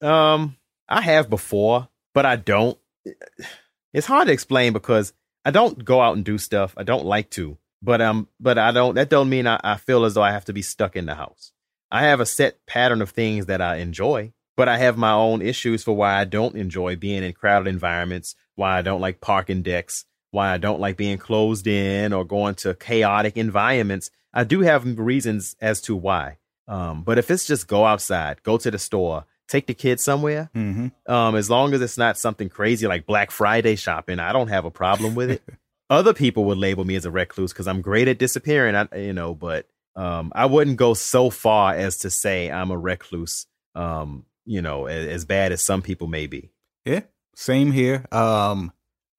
Um, 0.00 0.56
I 0.88 1.00
have 1.00 1.28
before, 1.28 1.88
but 2.14 2.24
I 2.24 2.36
don't. 2.36 2.78
It's 3.92 4.06
hard 4.06 4.28
to 4.28 4.32
explain 4.32 4.72
because 4.72 5.12
I 5.44 5.50
don't 5.50 5.84
go 5.84 6.00
out 6.00 6.14
and 6.14 6.24
do 6.24 6.38
stuff. 6.38 6.72
I 6.76 6.84
don't 6.84 7.04
like 7.04 7.30
to, 7.30 7.58
but 7.82 8.00
um, 8.00 8.28
but 8.38 8.58
I 8.58 8.70
don't. 8.70 8.94
That 8.94 9.08
don't 9.08 9.28
mean 9.28 9.48
I, 9.48 9.58
I 9.64 9.76
feel 9.76 10.04
as 10.04 10.14
though 10.14 10.22
I 10.22 10.30
have 10.30 10.44
to 10.44 10.52
be 10.52 10.62
stuck 10.62 10.94
in 10.94 11.06
the 11.06 11.16
house. 11.16 11.50
I 11.90 12.02
have 12.02 12.20
a 12.20 12.26
set 12.26 12.64
pattern 12.66 13.00
of 13.02 13.10
things 13.10 13.46
that 13.46 13.60
I 13.60 13.76
enjoy, 13.76 14.32
but 14.56 14.68
I 14.68 14.78
have 14.78 14.96
my 14.96 15.12
own 15.12 15.40
issues 15.42 15.82
for 15.82 15.94
why 15.96 16.14
I 16.20 16.24
don't 16.24 16.54
enjoy 16.56 16.96
being 16.96 17.22
in 17.22 17.32
crowded 17.32 17.68
environments. 17.68 18.34
Why 18.56 18.78
I 18.78 18.82
don't 18.82 19.00
like 19.00 19.20
parking 19.20 19.62
decks. 19.62 20.04
Why 20.30 20.52
I 20.52 20.58
don't 20.58 20.80
like 20.80 20.96
being 20.96 21.16
closed 21.18 21.66
in 21.66 22.12
or 22.12 22.24
going 22.24 22.56
to 22.56 22.74
chaotic 22.74 23.36
environments. 23.36 24.10
I 24.34 24.44
do 24.44 24.60
have 24.60 24.98
reasons 24.98 25.56
as 25.60 25.80
to 25.82 25.96
why. 25.96 26.36
Um, 26.66 27.02
but 27.02 27.16
if 27.18 27.30
it's 27.30 27.46
just 27.46 27.66
go 27.66 27.86
outside, 27.86 28.42
go 28.42 28.58
to 28.58 28.70
the 28.70 28.78
store, 28.78 29.24
take 29.48 29.66
the 29.66 29.72
kids 29.74 30.04
somewhere, 30.04 30.50
Mm-hmm. 30.54 30.88
um, 31.10 31.34
as 31.34 31.48
long 31.48 31.72
as 31.72 31.80
it's 31.80 31.96
not 31.96 32.18
something 32.18 32.50
crazy 32.50 32.86
like 32.86 33.06
Black 33.06 33.30
Friday 33.30 33.74
shopping, 33.76 34.18
I 34.20 34.32
don't 34.34 34.48
have 34.48 34.66
a 34.66 34.70
problem 34.70 35.14
with 35.14 35.30
it. 35.30 35.42
Other 35.90 36.12
people 36.12 36.44
would 36.44 36.58
label 36.58 36.84
me 36.84 36.96
as 36.96 37.06
a 37.06 37.10
recluse 37.10 37.54
because 37.54 37.66
I'm 37.66 37.80
great 37.80 38.08
at 38.08 38.18
disappearing, 38.18 38.74
I, 38.74 38.86
you 38.98 39.14
know, 39.14 39.34
but 39.34 39.66
um, 39.98 40.32
I 40.34 40.46
wouldn't 40.46 40.76
go 40.76 40.94
so 40.94 41.28
far 41.28 41.74
as 41.74 41.98
to 41.98 42.10
say 42.10 42.50
I'm 42.50 42.70
a 42.70 42.78
recluse, 42.78 43.46
um, 43.74 44.24
you 44.44 44.62
know, 44.62 44.86
as, 44.86 45.06
as 45.08 45.24
bad 45.24 45.50
as 45.50 45.60
some 45.60 45.82
people 45.82 46.06
may 46.06 46.26
be. 46.26 46.50
Yeah, 46.84 47.00
same 47.34 47.72
here. 47.72 48.06
Um, 48.12 48.72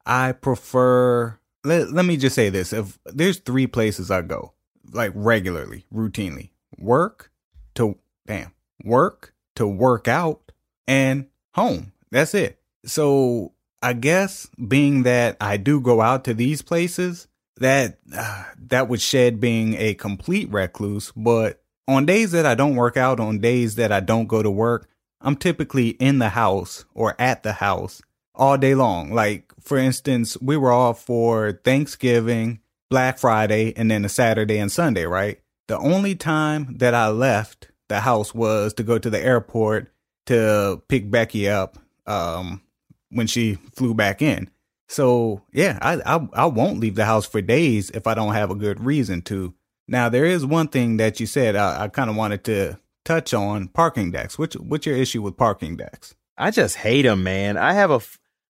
I 0.06 0.32
prefer. 0.32 1.38
Let, 1.66 1.92
let 1.92 2.06
me 2.06 2.16
just 2.16 2.36
say 2.36 2.50
this: 2.50 2.72
if 2.72 2.98
there's 3.06 3.40
three 3.40 3.68
places 3.68 4.10
I 4.10 4.22
go, 4.22 4.54
like 4.92 5.12
regularly, 5.14 5.86
routinely, 5.94 6.52
work 6.78 7.30
to 7.76 7.98
damn 8.26 8.54
work 8.84 9.34
to 9.56 9.68
work 9.68 10.08
out 10.08 10.52
and 10.88 11.28
home. 11.54 11.92
That's 12.12 12.34
it. 12.34 12.60
So 12.86 13.54
I 13.82 13.94
guess 13.94 14.48
being 14.68 15.04
that 15.04 15.38
I 15.42 15.58
do 15.58 15.82
go 15.82 16.02
out 16.02 16.24
to 16.26 16.34
these 16.34 16.62
places, 16.62 17.28
that 17.60 18.00
uh, 18.16 18.44
that 18.68 18.90
would 18.90 19.02
shed 19.02 19.40
being 19.40 19.76
a 19.76 19.94
complete 19.94 20.52
recluse. 20.52 21.12
But 21.16 21.62
on 21.88 22.06
days 22.06 22.32
that 22.32 22.46
I 22.46 22.56
don't 22.56 22.76
work 22.76 22.98
out, 22.98 23.20
on 23.20 23.40
days 23.40 23.76
that 23.76 23.92
I 23.92 24.00
don't 24.00 24.28
go 24.28 24.44
to 24.44 24.52
work, 24.52 24.90
I'm 25.22 25.36
typically 25.36 25.90
in 25.90 26.20
the 26.20 26.30
house 26.30 26.86
or 26.94 27.16
at 27.20 27.44
the 27.44 27.54
house 27.54 28.02
all 28.36 28.58
day 28.58 28.76
long. 28.76 29.14
Like, 29.14 29.54
for 29.60 29.78
instance, 29.78 30.38
we 30.42 30.58
were 30.58 30.72
off 30.72 31.04
for 31.04 31.60
Thanksgiving, 31.64 32.60
Black 32.90 33.20
Friday, 33.20 33.74
and 33.76 33.92
then 33.92 34.06
a 34.06 34.10
Saturday 34.10 34.58
and 34.58 34.72
Sunday, 34.72 35.06
right? 35.06 35.40
The 35.68 35.78
only 35.78 36.16
time 36.16 36.78
that 36.78 36.96
I 36.96 37.10
left 37.10 37.70
the 37.90 38.00
house 38.00 38.34
was 38.34 38.74
to 38.76 38.84
go 38.84 38.98
to 38.98 39.10
the 39.10 39.20
airport 39.20 39.92
to 40.28 40.82
pick 40.88 41.12
Becky 41.12 41.50
up 41.50 41.78
um, 42.08 42.62
when 43.10 43.28
she 43.28 43.56
flew 43.76 43.94
back 43.94 44.22
in. 44.22 44.50
So 44.90 45.44
yeah, 45.54 45.78
I, 45.82 46.02
I 46.06 46.28
I 46.34 46.46
won't 46.48 46.80
leave 46.80 46.96
the 46.96 47.06
house 47.06 47.26
for 47.26 47.42
days 47.42 47.92
if 47.92 48.08
I 48.08 48.16
don't 48.16 48.34
have 48.34 48.52
a 48.52 48.56
good 48.56 48.84
reason 48.84 49.22
to. 49.24 49.54
Now 49.88 50.10
there 50.10 50.26
is 50.26 50.46
one 50.46 50.68
thing 50.68 50.98
that 50.98 51.20
you 51.20 51.26
said 51.26 51.56
I, 51.56 51.84
I 51.84 51.88
kind 51.88 52.10
of 52.10 52.16
wanted 52.16 52.44
to 52.46 52.80
touch 53.06 53.34
on 53.34 53.68
parking 53.70 54.12
decks. 54.12 54.38
What's 54.38 54.56
what's 54.58 54.86
your 54.86 54.98
issue 54.98 55.22
with 55.22 55.38
parking 55.38 55.78
decks? 55.78 56.16
I 56.38 56.52
just 56.52 56.76
hate 56.76 57.04
them, 57.04 57.24
man. 57.24 57.56
I 57.56 57.74
have 57.74 57.92
a 57.92 58.02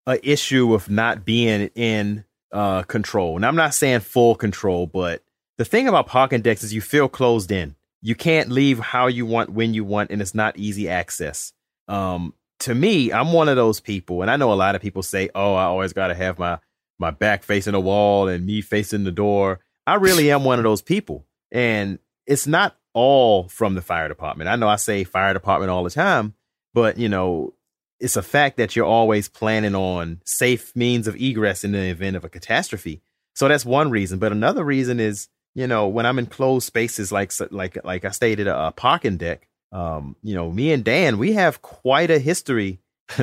a 0.08 0.28
issue 0.28 0.66
with 0.66 0.90
not 0.90 1.26
being 1.26 1.70
in 1.76 2.24
uh, 2.54 2.84
control, 2.84 3.36
and 3.36 3.46
I'm 3.46 3.58
not 3.58 3.74
saying 3.74 4.00
full 4.00 4.36
control, 4.36 4.88
but 4.88 5.22
the 5.58 5.66
thing 5.66 5.90
about 5.90 6.08
parking 6.08 6.42
decks 6.42 6.64
is 6.64 6.74
you 6.74 6.82
feel 6.82 7.10
closed 7.10 7.52
in. 7.52 7.76
You 8.02 8.16
can't 8.16 8.50
leave 8.50 8.80
how 8.80 9.08
you 9.08 9.26
want 9.26 9.50
when 9.50 9.74
you 9.74 9.84
want, 9.84 10.10
and 10.10 10.22
it's 10.22 10.34
not 10.34 10.58
easy 10.58 10.88
access. 10.88 11.52
Um, 11.90 12.34
to 12.62 12.76
me, 12.76 13.12
I'm 13.12 13.32
one 13.32 13.50
of 13.50 13.56
those 13.56 13.80
people, 13.80 14.22
and 14.22 14.30
I 14.30 14.36
know 14.36 14.52
a 14.52 14.56
lot 14.56 14.76
of 14.76 14.82
people 14.82 15.04
say, 15.04 15.30
"Oh, 15.34 15.56
I 15.56 15.64
always 15.64 15.94
got 15.94 16.08
to 16.08 16.16
have 16.16 16.40
my 16.40 16.60
my 16.98 17.12
back 17.12 17.44
facing 17.44 17.74
the 17.74 17.80
wall 17.80 18.28
and 18.28 18.46
me 18.46 18.62
facing 18.62 19.04
the 19.04 19.12
door." 19.12 19.60
I 19.88 19.96
really 19.96 20.32
am 20.32 20.44
one 20.44 20.60
of 20.60 20.64
those 20.64 20.82
people, 20.82 21.26
and 21.52 22.00
it's 22.28 22.48
not 22.48 22.78
all 22.94 23.48
from 23.48 23.76
the 23.76 23.82
fire 23.82 24.08
department. 24.08 24.50
I 24.50 24.56
know 24.56 24.68
I 24.68 24.76
say 24.76 25.04
fire 25.04 25.34
department 25.34 25.72
all 25.72 25.84
the 25.84 25.90
time, 25.90 26.34
but 26.74 26.98
you 26.98 27.10
know, 27.10 27.54
it's 28.00 28.16
a 28.16 28.22
fact 28.22 28.58
that 28.58 28.76
you're 28.76 28.86
always 28.86 29.28
planning 29.28 29.76
on 29.76 30.22
safe 30.26 30.76
means 30.76 31.08
of 31.08 31.16
egress 31.16 31.64
in 31.64 31.72
the 31.72 31.90
event 31.90 32.16
of 32.16 32.24
a 32.24 32.30
catastrophe. 32.30 33.02
So 33.36 33.48
that's 33.48 33.66
one 33.66 33.90
reason. 33.90 34.20
But 34.20 34.32
another 34.32 34.64
reason 34.64 35.00
is, 35.00 35.28
you 35.56 35.68
know, 35.68 35.88
when 35.88 36.06
I'm 36.06 36.20
in 36.20 36.26
closed 36.28 36.68
spaces 36.68 37.12
like 37.12 37.32
like 37.52 37.78
like 37.84 38.06
I 38.06 38.12
stated 38.12 38.48
a 38.48 38.72
parking 38.76 39.18
deck, 39.18 39.48
um, 39.72 40.16
you 40.24 40.36
know, 40.36 40.52
me 40.52 40.72
and 40.72 40.84
Dan, 40.84 41.18
we 41.18 41.34
have 41.34 41.62
quite 41.62 42.10
a 42.12 42.20
history 42.20 42.80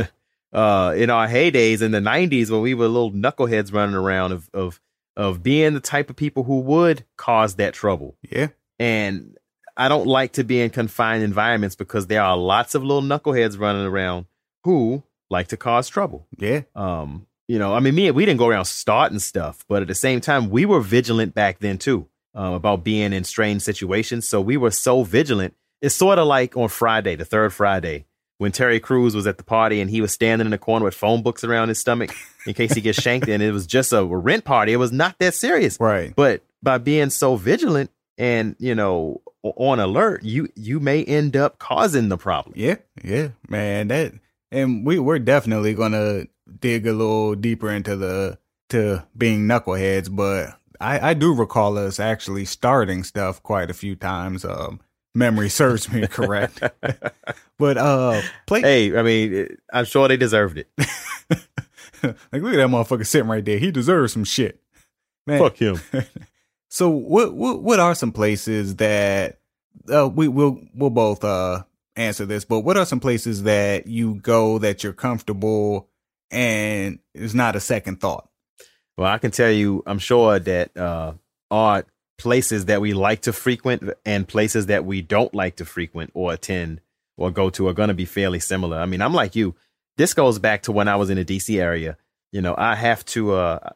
uh, 0.53 0.95
in 0.97 1.11
our 1.11 1.29
heydays 1.29 1.83
in 1.83 1.91
the 1.93 2.01
'90s 2.01 2.51
when 2.51 2.63
we 2.63 2.75
were 2.75 2.89
little 2.89 3.13
knuckleheads 3.13 3.73
running 3.73 3.97
around 3.97 4.33
of 4.33 4.49
of 4.55 4.81
of 5.17 5.43
being 5.43 5.75
the 5.75 5.81
type 5.81 6.11
of 6.11 6.17
people 6.17 6.45
who 6.45 6.61
would 6.61 7.05
cause 7.17 7.57
that 7.57 7.75
trouble. 7.75 8.17
Yeah, 8.23 8.49
and 8.79 9.37
I 9.77 9.89
don't 9.89 10.07
like 10.07 10.33
to 10.35 10.45
be 10.45 10.61
in 10.61 10.71
confined 10.71 11.23
environments 11.23 11.77
because 11.77 12.07
there 12.07 12.23
are 12.23 12.37
lots 12.37 12.75
of 12.75 12.83
little 12.83 13.03
knuckleheads 13.03 13.59
running 13.59 13.87
around 13.87 14.27
who 14.65 15.03
like 15.31 15.49
to 15.49 15.57
cause 15.57 15.89
trouble. 15.89 16.27
Yeah. 16.39 16.63
Um, 16.75 17.27
you 17.49 17.59
know, 17.59 17.75
I 17.75 17.81
mean, 17.81 17.95
me, 17.95 18.09
and 18.09 18.17
we 18.17 18.25
didn't 18.25 18.39
go 18.39 18.49
around 18.49 18.65
starting 18.65 19.19
stuff, 19.19 19.65
but 19.69 19.83
at 19.83 19.89
the 19.89 19.95
same 19.95 20.21
time, 20.21 20.51
we 20.51 20.65
were 20.65 20.81
vigilant 20.81 21.35
back 21.35 21.61
then 21.61 21.79
too 21.79 22.09
uh, 22.37 22.53
about 22.55 22.85
being 22.85 23.13
in 23.13 23.25
strange 23.25 23.63
situations. 23.63 24.27
So 24.27 24.41
we 24.41 24.57
were 24.57 24.71
so 24.71 25.05
vigilant 25.05 25.55
it's 25.81 25.95
sort 25.95 26.19
of 26.19 26.27
like 26.27 26.57
on 26.57 26.69
Friday, 26.69 27.17
the 27.17 27.25
third 27.25 27.53
Friday, 27.53 28.07
when 28.39 28.53
Terry 28.53 28.81
Crews 28.81 29.15
was 29.15 29.27
at 29.27 29.39
the 29.39 29.45
party 29.45 29.81
and 29.81 29.91
he 29.91 30.01
was 30.01 30.13
standing 30.13 30.47
in 30.47 30.51
the 30.51 30.59
corner 30.59 30.85
with 30.85 30.95
phone 30.95 31.23
books 31.23 31.45
around 31.45 31.69
his 31.69 31.79
stomach 31.79 32.15
in 32.47 32.55
case 32.55 32.73
he 32.73 32.81
gets 32.81 33.01
shanked. 33.01 33.29
And 33.29 33.43
it 33.43 33.53
was 33.53 33.67
just 33.67 33.93
a 33.93 34.05
rent 34.05 34.45
party. 34.45 34.73
It 34.73 34.77
was 34.77 34.93
not 34.93 35.19
that 35.19 35.35
serious. 35.35 35.79
Right. 35.81 36.15
But 36.15 36.43
by 36.63 36.79
being 36.79 37.11
so 37.11 37.37
vigilant 37.37 37.91
and, 38.19 38.57
you 38.59 38.75
know, 38.75 39.23
on 39.43 39.79
alert, 39.79 40.23
you 40.25 40.49
you 40.55 40.81
may 40.81 41.05
end 41.05 41.37
up 41.37 41.59
causing 41.59 42.09
the 42.09 42.17
problem. 42.17 42.55
Yeah, 42.57 42.77
yeah, 43.05 43.29
man. 43.49 43.89
That 43.89 44.15
and 44.51 44.85
we 44.85 44.99
we're 44.99 45.19
definitely 45.19 45.75
gonna 45.75 46.27
dig 46.59 46.87
a 46.87 46.93
little 46.93 47.35
deeper 47.35 47.71
into 47.71 47.97
the 47.97 48.39
to 48.71 49.07
being 49.17 49.47
knuckleheads, 49.47 50.15
but 50.15 50.59
I 50.81 51.11
I 51.11 51.15
do 51.15 51.35
recall 51.35 51.79
us 51.79 52.01
actually 52.01 52.45
starting 52.45 53.05
stuff 53.05 53.43
quite 53.43 53.71
a 53.71 53.75
few 53.75 53.95
times. 53.95 54.45
Um, 54.45 54.81
memory 55.17 55.49
serves 55.49 55.91
me 55.91 56.07
correct. 56.07 56.63
but 57.59 57.77
uh, 57.79 58.21
play. 58.47 58.61
Hey, 58.61 58.97
I 58.97 59.03
mean, 59.03 59.57
I'm 59.73 59.85
sure 59.87 60.07
they 60.07 60.17
deserved 60.17 60.59
it. 60.59 60.69
like, 62.03 62.15
look 62.33 62.53
at 62.53 62.59
that 62.59 62.69
motherfucker 62.69 63.07
sitting 63.07 63.29
right 63.29 63.45
there. 63.45 63.59
He 63.59 63.71
deserves 63.71 64.13
some 64.13 64.25
shit. 64.25 64.61
Man. 65.27 65.41
Fuck 65.41 65.57
him. 65.57 65.81
so, 66.69 66.91
what 66.91 67.35
what 67.35 67.63
what 67.63 67.81
are 67.81 67.95
some 67.95 68.13
places 68.13 68.77
that 68.77 69.41
uh, 69.93 70.09
we 70.09 70.29
will 70.29 70.61
we'll 70.75 70.91
both 70.91 71.25
uh 71.25 71.65
answer 71.97 72.27
this, 72.27 72.45
but 72.45 72.61
what 72.61 72.77
are 72.77 72.87
some 72.87 73.01
places 73.01 73.43
that 73.45 73.87
you 73.87 74.17
go 74.17 74.59
that 74.59 74.85
you're 74.85 74.93
comfortable 74.93 75.89
and 76.31 76.99
it's 77.15 77.35
not 77.35 77.57
a 77.57 77.61
second 77.61 78.01
thought? 78.01 78.29
Well, 78.97 79.13
I 79.13 79.19
can 79.19 79.31
tell 79.31 79.51
you, 79.51 79.83
I'm 79.87 79.99
sure 79.99 80.39
that 80.39 80.77
uh, 80.77 81.15
art 81.51 81.89
places 82.19 82.67
that 82.67 82.81
we 82.81 82.95
like 82.95 83.23
to 83.23 83.33
frequent 83.33 83.91
and 84.05 84.27
places 84.27 84.67
that 84.67 84.85
we 84.85 85.03
don't 85.03 85.35
like 85.35 85.57
to 85.57 85.65
frequent 85.65 86.11
or 86.15 86.33
attend 86.33 86.81
or 87.17 87.31
go 87.31 87.51
to 87.51 87.69
are 87.69 87.73
going 87.73 87.89
to 87.89 87.95
be 87.95 88.05
fairly 88.05 88.41
similar. 88.41 88.79
I 88.79 88.87
mean, 88.87 89.03
I'm 89.03 89.15
like 89.15 89.37
you. 89.37 89.55
This 89.97 90.15
goes 90.15 90.39
back 90.39 90.63
to 90.63 90.73
when 90.73 90.89
I 90.89 90.97
was 90.97 91.11
in 91.11 91.17
the 91.17 91.25
DC 91.25 91.61
area. 91.61 91.97
You 92.33 92.43
know, 92.43 92.55
I 92.57 92.75
have 92.75 93.05
to. 93.07 93.33
Uh, 93.33 93.71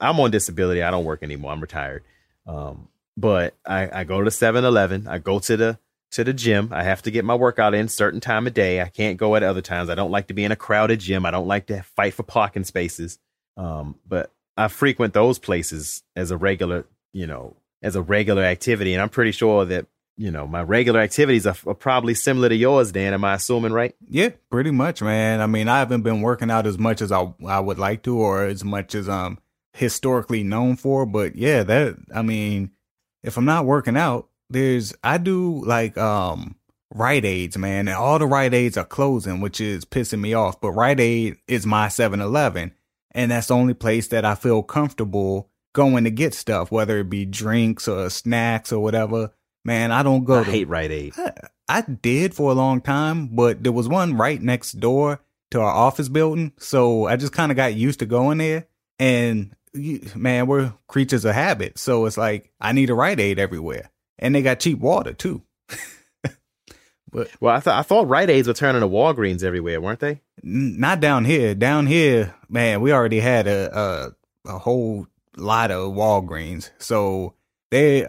I, 0.00 0.08
am 0.08 0.20
on 0.20 0.30
disability. 0.30 0.82
I 0.82 0.90
don't 0.90 1.04
work 1.04 1.22
anymore. 1.22 1.52
I'm 1.52 1.60
retired. 1.60 2.04
Um, 2.46 2.88
but 3.16 3.54
I, 3.66 4.00
I 4.00 4.04
go 4.04 4.22
to 4.22 4.30
7-Eleven. 4.30 5.06
I 5.08 5.18
go 5.18 5.38
to 5.40 5.56
the 5.56 5.78
to 6.12 6.24
the 6.24 6.32
gym. 6.32 6.70
I 6.72 6.84
have 6.84 7.02
to 7.02 7.10
get 7.10 7.24
my 7.24 7.34
workout 7.34 7.74
in 7.74 7.88
certain 7.88 8.20
time 8.20 8.46
of 8.46 8.54
day. 8.54 8.80
I 8.80 8.88
can't 8.88 9.18
go 9.18 9.36
at 9.36 9.42
other 9.42 9.60
times. 9.60 9.90
I 9.90 9.94
don't 9.94 10.10
like 10.10 10.28
to 10.28 10.34
be 10.34 10.44
in 10.44 10.52
a 10.52 10.56
crowded 10.56 11.00
gym. 11.00 11.26
I 11.26 11.30
don't 11.30 11.48
like 11.48 11.66
to 11.66 11.82
fight 11.82 12.14
for 12.14 12.22
parking 12.22 12.64
spaces. 12.64 13.18
Um, 13.58 13.96
but 14.06 14.32
I 14.56 14.68
frequent 14.68 15.12
those 15.12 15.38
places 15.38 16.02
as 16.16 16.30
a 16.30 16.36
regular, 16.36 16.86
you 17.12 17.26
know, 17.26 17.56
as 17.82 17.96
a 17.96 18.02
regular 18.02 18.42
activity. 18.42 18.94
And 18.94 19.02
I'm 19.02 19.08
pretty 19.08 19.32
sure 19.32 19.64
that, 19.66 19.86
you 20.16 20.30
know, 20.30 20.46
my 20.46 20.62
regular 20.62 21.00
activities 21.00 21.46
are, 21.46 21.56
are, 21.66 21.74
probably 21.74 22.14
similar 22.14 22.48
to 22.48 22.54
yours, 22.54 22.92
Dan. 22.92 23.14
Am 23.14 23.24
I 23.24 23.34
assuming 23.34 23.72
right? 23.72 23.94
Yeah, 24.08 24.30
pretty 24.50 24.70
much, 24.70 25.00
man. 25.00 25.40
I 25.40 25.46
mean, 25.46 25.68
I 25.68 25.78
haven't 25.78 26.02
been 26.02 26.22
working 26.22 26.50
out 26.50 26.66
as 26.66 26.78
much 26.78 27.00
as 27.00 27.12
I, 27.12 27.32
I 27.46 27.60
would 27.60 27.78
like 27.78 28.02
to 28.04 28.18
or 28.18 28.44
as 28.44 28.64
much 28.64 28.94
as 28.94 29.08
I'm 29.08 29.38
historically 29.72 30.42
known 30.42 30.76
for. 30.76 31.06
But 31.06 31.36
yeah, 31.36 31.62
that, 31.62 31.96
I 32.14 32.22
mean, 32.22 32.72
if 33.22 33.36
I'm 33.36 33.44
not 33.44 33.64
working 33.64 33.96
out, 33.96 34.28
there's, 34.50 34.94
I 35.04 35.18
do 35.18 35.62
like, 35.64 35.96
um, 35.96 36.56
Rite 36.94 37.26
Aids, 37.26 37.58
man, 37.58 37.86
and 37.86 37.96
all 37.96 38.18
the 38.18 38.26
Rite 38.26 38.54
Aids 38.54 38.78
are 38.78 38.84
closing, 38.84 39.40
which 39.40 39.60
is 39.60 39.84
pissing 39.84 40.20
me 40.20 40.32
off. 40.32 40.60
But 40.60 40.72
Rite 40.72 41.00
Aid 41.00 41.36
is 41.46 41.66
my 41.66 41.88
7 41.88 42.20
Eleven, 42.20 42.72
and 43.12 43.30
that's 43.30 43.48
the 43.48 43.54
only 43.54 43.74
place 43.74 44.08
that 44.08 44.24
I 44.24 44.34
feel 44.34 44.62
comfortable 44.62 45.50
going 45.72 46.04
to 46.04 46.10
get 46.10 46.34
stuff, 46.34 46.70
whether 46.70 46.98
it 46.98 47.10
be 47.10 47.24
drinks 47.24 47.88
or 47.88 48.10
snacks 48.10 48.72
or 48.72 48.82
whatever. 48.82 49.32
Man, 49.64 49.92
I 49.92 50.02
don't 50.02 50.24
go. 50.24 50.40
I 50.40 50.44
to, 50.44 50.50
hate 50.50 50.68
Rite 50.68 50.90
Aid. 50.90 51.14
I, 51.16 51.32
I 51.68 51.80
did 51.82 52.34
for 52.34 52.50
a 52.50 52.54
long 52.54 52.80
time, 52.80 53.28
but 53.28 53.62
there 53.62 53.72
was 53.72 53.88
one 53.88 54.16
right 54.16 54.40
next 54.40 54.72
door 54.72 55.20
to 55.50 55.60
our 55.60 55.70
office 55.70 56.08
building, 56.08 56.52
so 56.58 57.06
I 57.06 57.16
just 57.16 57.32
kind 57.32 57.50
of 57.52 57.56
got 57.56 57.74
used 57.74 58.00
to 58.00 58.06
going 58.06 58.38
there. 58.38 58.66
And 58.98 59.54
man, 60.14 60.46
we're 60.46 60.72
creatures 60.86 61.24
of 61.24 61.34
habit, 61.34 61.78
so 61.78 62.06
it's 62.06 62.16
like 62.16 62.50
I 62.60 62.72
need 62.72 62.90
a 62.90 62.94
Rite 62.94 63.20
Aid 63.20 63.38
everywhere, 63.38 63.90
and 64.18 64.34
they 64.34 64.42
got 64.42 64.60
cheap 64.60 64.78
water 64.78 65.12
too. 65.12 65.42
but 67.12 67.28
well, 67.40 67.54
I 67.54 67.60
thought 67.60 67.78
I 67.78 67.82
thought 67.82 68.08
Rite 68.08 68.30
Aids 68.30 68.48
were 68.48 68.54
turning 68.54 68.80
to 68.80 68.88
Walgreens 68.88 69.42
everywhere, 69.42 69.80
weren't 69.80 70.00
they? 70.00 70.20
N- 70.42 70.78
not 70.78 71.00
down 71.00 71.24
here. 71.24 71.54
Down 71.54 71.86
here, 71.86 72.34
man, 72.48 72.80
we 72.80 72.92
already 72.92 73.20
had 73.20 73.46
a 73.46 73.78
a, 74.46 74.50
a 74.50 74.58
whole 74.58 75.06
lot 75.38 75.70
of 75.70 75.92
Walgreens. 75.92 76.70
So 76.78 77.34
they 77.70 78.06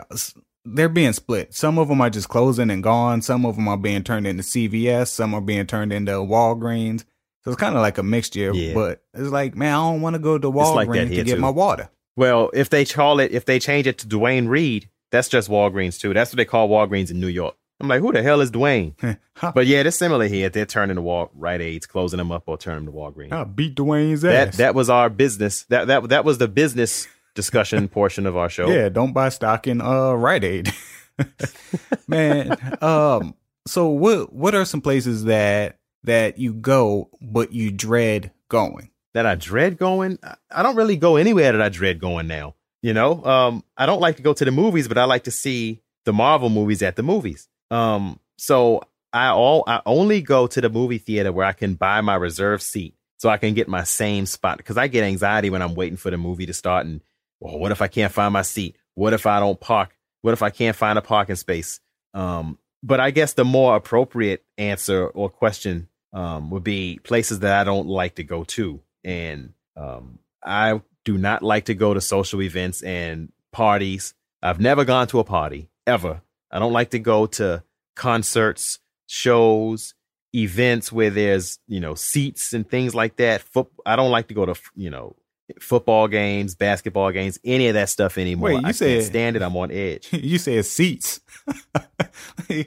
they're 0.65 0.89
being 0.89 1.13
split. 1.13 1.53
Some 1.53 1.77
of 1.77 1.87
them 1.87 2.01
are 2.01 2.09
just 2.09 2.29
closing 2.29 2.69
and 2.69 2.83
gone. 2.83 3.21
Some 3.21 3.45
of 3.45 3.55
them 3.55 3.67
are 3.67 3.77
being 3.77 4.03
turned 4.03 4.27
into 4.27 4.43
CVS. 4.43 5.07
Some 5.07 5.33
are 5.33 5.41
being 5.41 5.67
turned 5.67 5.93
into 5.93 6.11
Walgreens. 6.13 7.05
So 7.43 7.51
it's 7.51 7.59
kind 7.59 7.75
of 7.75 7.81
like 7.81 7.97
a 7.97 8.03
mixture. 8.03 8.53
Yeah. 8.53 8.73
But 8.73 9.01
it's 9.13 9.29
like, 9.29 9.55
man, 9.55 9.73
I 9.73 9.77
don't 9.77 10.01
want 10.01 10.15
to 10.15 10.19
go 10.19 10.37
to 10.37 10.51
Walgreens 10.51 10.75
like 10.75 10.91
to 11.09 11.23
get 11.23 11.27
too. 11.27 11.37
my 11.37 11.49
water. 11.49 11.89
Well, 12.15 12.51
if 12.53 12.69
they 12.69 12.83
call 12.85 13.19
it, 13.19 13.31
if 13.31 13.45
they 13.45 13.59
change 13.59 13.87
it 13.87 13.99
to 13.99 14.07
Duane 14.07 14.47
Reade, 14.47 14.89
that's 15.11 15.29
just 15.29 15.49
Walgreens 15.49 15.99
too. 15.99 16.13
That's 16.13 16.31
what 16.31 16.37
they 16.37 16.45
call 16.45 16.67
Walgreens 16.67 17.11
in 17.11 17.19
New 17.19 17.27
York. 17.27 17.55
I'm 17.81 17.87
like, 17.87 18.01
who 18.01 18.11
the 18.11 18.21
hell 18.21 18.41
is 18.41 18.51
Duane? 18.51 18.93
but 19.41 19.65
yeah, 19.65 19.79
it's 19.79 19.95
similar 19.95 20.27
here. 20.27 20.49
They're 20.49 20.65
turning 20.65 20.95
the 20.95 21.01
Wal 21.01 21.31
Rite 21.33 21.61
Aids, 21.61 21.85
closing 21.85 22.17
them 22.17 22.29
up 22.29 22.43
or 22.47 22.57
turning 22.57 22.85
them 22.85 22.93
to 22.93 22.99
Walgreens. 22.99 23.31
I 23.31 23.45
beat 23.45 23.75
Dwayne's 23.75 24.25
ass. 24.25 24.57
That 24.57 24.57
that 24.57 24.75
was 24.75 24.89
our 24.89 25.09
business. 25.09 25.63
That 25.69 25.87
that 25.87 26.09
that 26.09 26.25
was 26.25 26.39
the 26.39 26.49
business 26.49 27.07
discussion 27.35 27.87
portion 27.89 28.25
of 28.25 28.37
our 28.37 28.49
show. 28.49 28.69
Yeah, 28.69 28.89
don't 28.89 29.13
buy 29.13 29.29
stock 29.29 29.67
in 29.67 29.81
uh 29.81 30.13
Rite 30.13 30.43
Aid. 30.43 30.73
Man, 32.07 32.57
um 32.81 33.35
so 33.67 33.87
what 33.89 34.33
what 34.33 34.55
are 34.55 34.65
some 34.65 34.81
places 34.81 35.25
that 35.25 35.79
that 36.03 36.37
you 36.37 36.53
go 36.53 37.09
but 37.21 37.51
you 37.53 37.71
dread 37.71 38.31
going? 38.49 38.91
That 39.13 39.25
I 39.25 39.35
dread 39.35 39.77
going? 39.77 40.19
I 40.51 40.63
don't 40.63 40.75
really 40.75 40.97
go 40.97 41.15
anywhere 41.15 41.51
that 41.51 41.61
I 41.61 41.69
dread 41.69 41.99
going 41.99 42.27
now. 42.27 42.55
You 42.81 42.93
know, 42.93 43.23
um 43.25 43.63
I 43.77 43.85
don't 43.85 44.01
like 44.01 44.17
to 44.17 44.23
go 44.23 44.33
to 44.33 44.45
the 44.45 44.51
movies, 44.51 44.87
but 44.87 44.97
I 44.97 45.05
like 45.05 45.25
to 45.25 45.31
see 45.31 45.81
the 46.05 46.13
Marvel 46.13 46.49
movies 46.49 46.81
at 46.81 46.95
the 46.95 47.03
movies. 47.03 47.47
Um, 47.71 48.19
so 48.37 48.81
I 49.13 49.29
all 49.29 49.63
I 49.67 49.81
only 49.85 50.21
go 50.21 50.47
to 50.47 50.61
the 50.61 50.69
movie 50.69 50.97
theater 50.97 51.31
where 51.31 51.45
I 51.45 51.53
can 51.53 51.75
buy 51.75 52.01
my 52.01 52.15
reserve 52.15 52.61
seat 52.61 52.95
so 53.17 53.29
I 53.29 53.37
can 53.37 53.53
get 53.53 53.67
my 53.67 53.83
same 53.83 54.25
spot 54.25 54.57
because 54.57 54.77
I 54.77 54.87
get 54.87 55.03
anxiety 55.03 55.49
when 55.49 55.61
I'm 55.61 55.75
waiting 55.75 55.97
for 55.97 56.09
the 56.09 56.17
movie 56.17 56.45
to 56.45 56.53
start 56.53 56.85
and 56.85 57.01
well, 57.39 57.57
what 57.57 57.71
if 57.71 57.81
I 57.81 57.87
can't 57.87 58.13
find 58.13 58.33
my 58.33 58.41
seat? 58.41 58.75
What 58.95 59.13
if 59.13 59.25
I 59.25 59.39
don't 59.39 59.59
park? 59.59 59.95
What 60.21 60.33
if 60.33 60.41
I 60.41 60.49
can't 60.49 60.75
find 60.75 60.97
a 60.97 61.01
parking 61.01 61.35
space? 61.35 61.79
Um, 62.13 62.57
but 62.83 62.99
I 62.99 63.11
guess 63.11 63.33
the 63.33 63.45
more 63.45 63.75
appropriate 63.75 64.43
answer 64.57 65.07
or 65.07 65.29
question 65.29 65.87
um, 66.13 66.49
would 66.51 66.63
be 66.63 66.99
places 67.03 67.39
that 67.39 67.59
I 67.59 67.63
don't 67.63 67.87
like 67.87 68.15
to 68.15 68.23
go 68.23 68.43
to. 68.45 68.81
And 69.03 69.53
um, 69.77 70.19
I 70.43 70.81
do 71.05 71.17
not 71.17 71.43
like 71.43 71.65
to 71.65 71.73
go 71.73 71.93
to 71.93 72.01
social 72.01 72.41
events 72.41 72.81
and 72.81 73.31
parties. 73.51 74.13
I've 74.41 74.59
never 74.59 74.85
gone 74.85 75.07
to 75.07 75.19
a 75.19 75.23
party 75.23 75.69
ever. 75.87 76.21
I 76.51 76.59
don't 76.59 76.73
like 76.73 76.91
to 76.91 76.99
go 76.99 77.25
to 77.27 77.63
concerts, 77.95 78.79
shows, 79.07 79.93
events 80.33 80.91
where 80.91 81.09
there's, 81.09 81.59
you 81.67 81.79
know, 81.79 81.95
seats 81.95 82.53
and 82.53 82.69
things 82.69 82.93
like 82.95 83.17
that. 83.17 83.41
Foot- 83.41 83.71
I 83.85 83.95
don't 83.95 84.11
like 84.11 84.27
to 84.29 84.33
go 84.33 84.45
to, 84.45 84.55
you 84.75 84.89
know, 84.89 85.15
football 85.59 86.07
games, 86.07 86.55
basketball 86.55 87.11
games, 87.11 87.39
any 87.43 87.67
of 87.67 87.73
that 87.75 87.89
stuff 87.89 88.17
anymore. 88.17 88.49
Wait, 88.49 88.61
you 88.61 88.67
I 88.67 88.71
said- 88.71 88.93
can't 88.95 89.05
stand 89.05 89.35
it. 89.35 89.41
I'm 89.41 89.55
on 89.57 89.71
edge. 89.71 90.07
you 90.13 90.37
said 90.37 90.65
seats. 90.65 91.21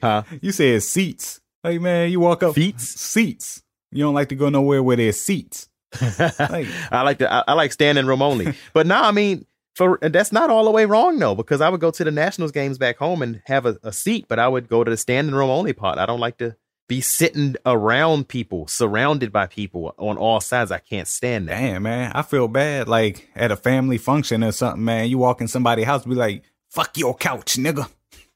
Huh? 0.02 0.22
You 0.40 0.52
said 0.52 0.82
seats. 0.82 1.40
Hey 1.62 1.78
man, 1.78 2.10
you 2.10 2.20
walk 2.20 2.42
up 2.42 2.54
Feets? 2.54 2.88
seats. 3.00 3.62
You 3.90 4.04
don't 4.04 4.14
like 4.14 4.28
to 4.30 4.34
go 4.34 4.48
nowhere 4.48 4.82
where 4.82 4.96
there's 4.96 5.20
seats. 5.20 5.68
Like- 6.00 6.66
I 6.90 7.02
like 7.02 7.18
to 7.18 7.32
I, 7.32 7.44
I 7.48 7.52
like 7.54 7.72
standing 7.72 8.06
room 8.06 8.22
only. 8.22 8.54
but 8.72 8.86
now 8.86 9.02
I 9.04 9.10
mean 9.12 9.46
for 9.74 9.98
that's 10.02 10.32
not 10.32 10.50
all 10.50 10.64
the 10.64 10.70
way 10.70 10.84
wrong 10.84 11.18
though, 11.18 11.34
because 11.34 11.60
I 11.60 11.68
would 11.68 11.80
go 11.80 11.90
to 11.90 12.04
the 12.04 12.10
Nationals 12.10 12.52
games 12.52 12.78
back 12.78 12.98
home 12.98 13.22
and 13.22 13.42
have 13.46 13.66
a, 13.66 13.78
a 13.82 13.92
seat, 13.92 14.26
but 14.28 14.38
I 14.38 14.46
would 14.48 14.68
go 14.68 14.84
to 14.84 14.90
the 14.90 14.96
standing 14.96 15.34
room 15.34 15.50
only 15.50 15.72
part. 15.72 15.98
I 15.98 16.06
don't 16.06 16.20
like 16.20 16.38
to 16.38 16.56
be 16.92 17.00
sitting 17.00 17.56
around 17.64 18.28
people, 18.28 18.66
surrounded 18.66 19.32
by 19.32 19.46
people 19.46 19.94
on 19.96 20.18
all 20.18 20.42
sides. 20.42 20.70
I 20.70 20.78
can't 20.78 21.08
stand 21.08 21.48
that. 21.48 21.58
Damn, 21.58 21.84
man, 21.84 22.12
I 22.14 22.20
feel 22.20 22.48
bad. 22.48 22.86
Like 22.86 23.30
at 23.34 23.50
a 23.50 23.56
family 23.56 23.96
function 23.96 24.44
or 24.44 24.52
something, 24.52 24.84
man. 24.84 25.08
You 25.08 25.16
walk 25.16 25.40
in 25.40 25.48
somebody's 25.48 25.86
house, 25.86 26.04
be 26.04 26.14
like, 26.14 26.44
"Fuck 26.68 26.98
your 26.98 27.14
couch, 27.16 27.54
nigga." 27.54 27.88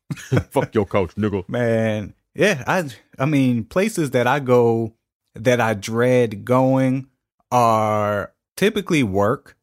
Fuck 0.50 0.74
your 0.74 0.86
couch, 0.86 1.14
nigga. 1.16 1.46
Man, 1.50 2.14
yeah, 2.34 2.64
I 2.66 2.88
I 3.18 3.26
mean, 3.26 3.64
places 3.64 4.12
that 4.12 4.26
I 4.26 4.40
go 4.40 4.94
that 5.34 5.60
I 5.60 5.74
dread 5.74 6.46
going 6.46 7.08
are 7.52 8.32
typically 8.56 9.02
work. 9.02 9.54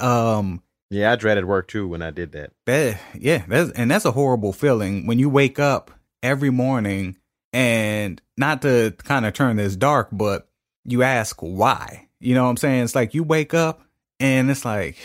Um 0.00 0.64
Yeah, 0.90 1.12
I 1.12 1.14
dreaded 1.16 1.44
work 1.44 1.68
too 1.68 1.86
when 1.86 2.02
I 2.02 2.10
did 2.10 2.32
that. 2.32 2.50
that 2.66 3.00
yeah, 3.16 3.44
that's 3.46 3.70
and 3.70 3.88
that's 3.88 4.04
a 4.04 4.10
horrible 4.10 4.52
feeling 4.52 5.06
when 5.06 5.20
you 5.20 5.28
wake 5.30 5.60
up 5.60 5.92
every 6.24 6.50
morning 6.50 7.16
and 7.52 8.20
not 8.36 8.62
to 8.62 8.94
kind 8.98 9.26
of 9.26 9.32
turn 9.32 9.56
this 9.56 9.76
dark, 9.76 10.08
but 10.12 10.48
you 10.84 11.02
ask 11.02 11.36
why. 11.40 12.08
You 12.20 12.34
know 12.34 12.44
what 12.44 12.50
I'm 12.50 12.56
saying? 12.56 12.84
It's 12.84 12.94
like 12.94 13.14
you 13.14 13.24
wake 13.24 13.54
up 13.54 13.82
and 14.18 14.50
it's 14.50 14.64
like, 14.64 14.96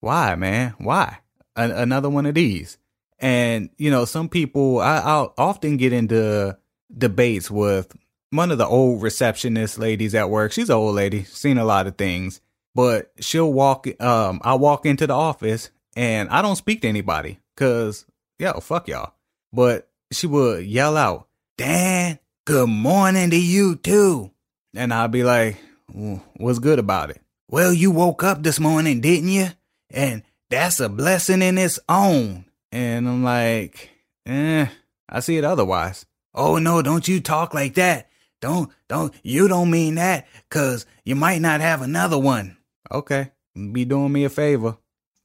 why, 0.00 0.34
man? 0.36 0.74
Why? 0.78 1.18
A- 1.56 1.82
another 1.82 2.08
one 2.08 2.26
of 2.26 2.34
these. 2.34 2.78
And 3.18 3.70
you 3.78 3.90
know, 3.90 4.04
some 4.04 4.28
people 4.28 4.80
I, 4.80 4.98
I'll 4.98 5.34
often 5.38 5.76
get 5.76 5.92
into 5.92 6.56
debates 6.96 7.50
with 7.50 7.94
one 8.30 8.50
of 8.50 8.58
the 8.58 8.66
old 8.66 9.02
receptionist 9.02 9.78
ladies 9.78 10.14
at 10.14 10.30
work. 10.30 10.52
She's 10.52 10.70
an 10.70 10.76
old 10.76 10.94
lady, 10.94 11.24
seen 11.24 11.58
a 11.58 11.64
lot 11.64 11.86
of 11.86 11.96
things, 11.96 12.40
but 12.74 13.12
she'll 13.20 13.52
walk. 13.52 13.86
Um, 14.00 14.40
I 14.42 14.54
walk 14.54 14.86
into 14.86 15.06
the 15.06 15.14
office 15.14 15.70
and 15.94 16.28
I 16.30 16.42
don't 16.42 16.56
speak 16.56 16.82
to 16.82 16.88
anybody 16.88 17.38
because 17.54 18.06
yo, 18.38 18.60
fuck 18.60 18.88
y'all. 18.88 19.14
But 19.52 19.88
she 20.10 20.26
would 20.26 20.66
yell 20.66 20.96
out, 20.96 21.28
"Dan, 21.62 22.18
good 22.44 22.68
morning 22.68 23.30
to 23.30 23.36
you 23.36 23.76
too," 23.76 24.32
and 24.74 24.92
I'll 24.92 25.06
be 25.06 25.22
like, 25.22 25.58
"Mm, 25.94 26.20
"What's 26.34 26.58
good 26.58 26.80
about 26.80 27.10
it?" 27.10 27.20
Well, 27.48 27.72
you 27.72 27.92
woke 27.92 28.24
up 28.24 28.42
this 28.42 28.58
morning, 28.58 29.00
didn't 29.00 29.28
you? 29.28 29.46
And 29.90 30.24
that's 30.50 30.80
a 30.80 30.88
blessing 30.88 31.40
in 31.40 31.58
its 31.58 31.78
own. 31.88 32.46
And 32.72 33.08
I'm 33.08 33.22
like, 33.22 33.90
eh, 34.26 34.66
I 35.08 35.20
see 35.20 35.36
it 35.36 35.44
otherwise. 35.44 36.04
Oh 36.34 36.58
no, 36.58 36.82
don't 36.82 37.06
you 37.06 37.20
talk 37.20 37.54
like 37.54 37.74
that. 37.74 38.08
Don't, 38.40 38.72
don't, 38.88 39.14
you 39.22 39.46
don't 39.46 39.70
mean 39.70 39.94
that, 39.94 40.26
cause 40.50 40.84
you 41.04 41.14
might 41.14 41.40
not 41.40 41.60
have 41.60 41.80
another 41.80 42.18
one. 42.18 42.56
Okay, 42.90 43.30
be 43.54 43.84
doing 43.84 44.12
me 44.12 44.24
a 44.24 44.30
favor. 44.30 44.78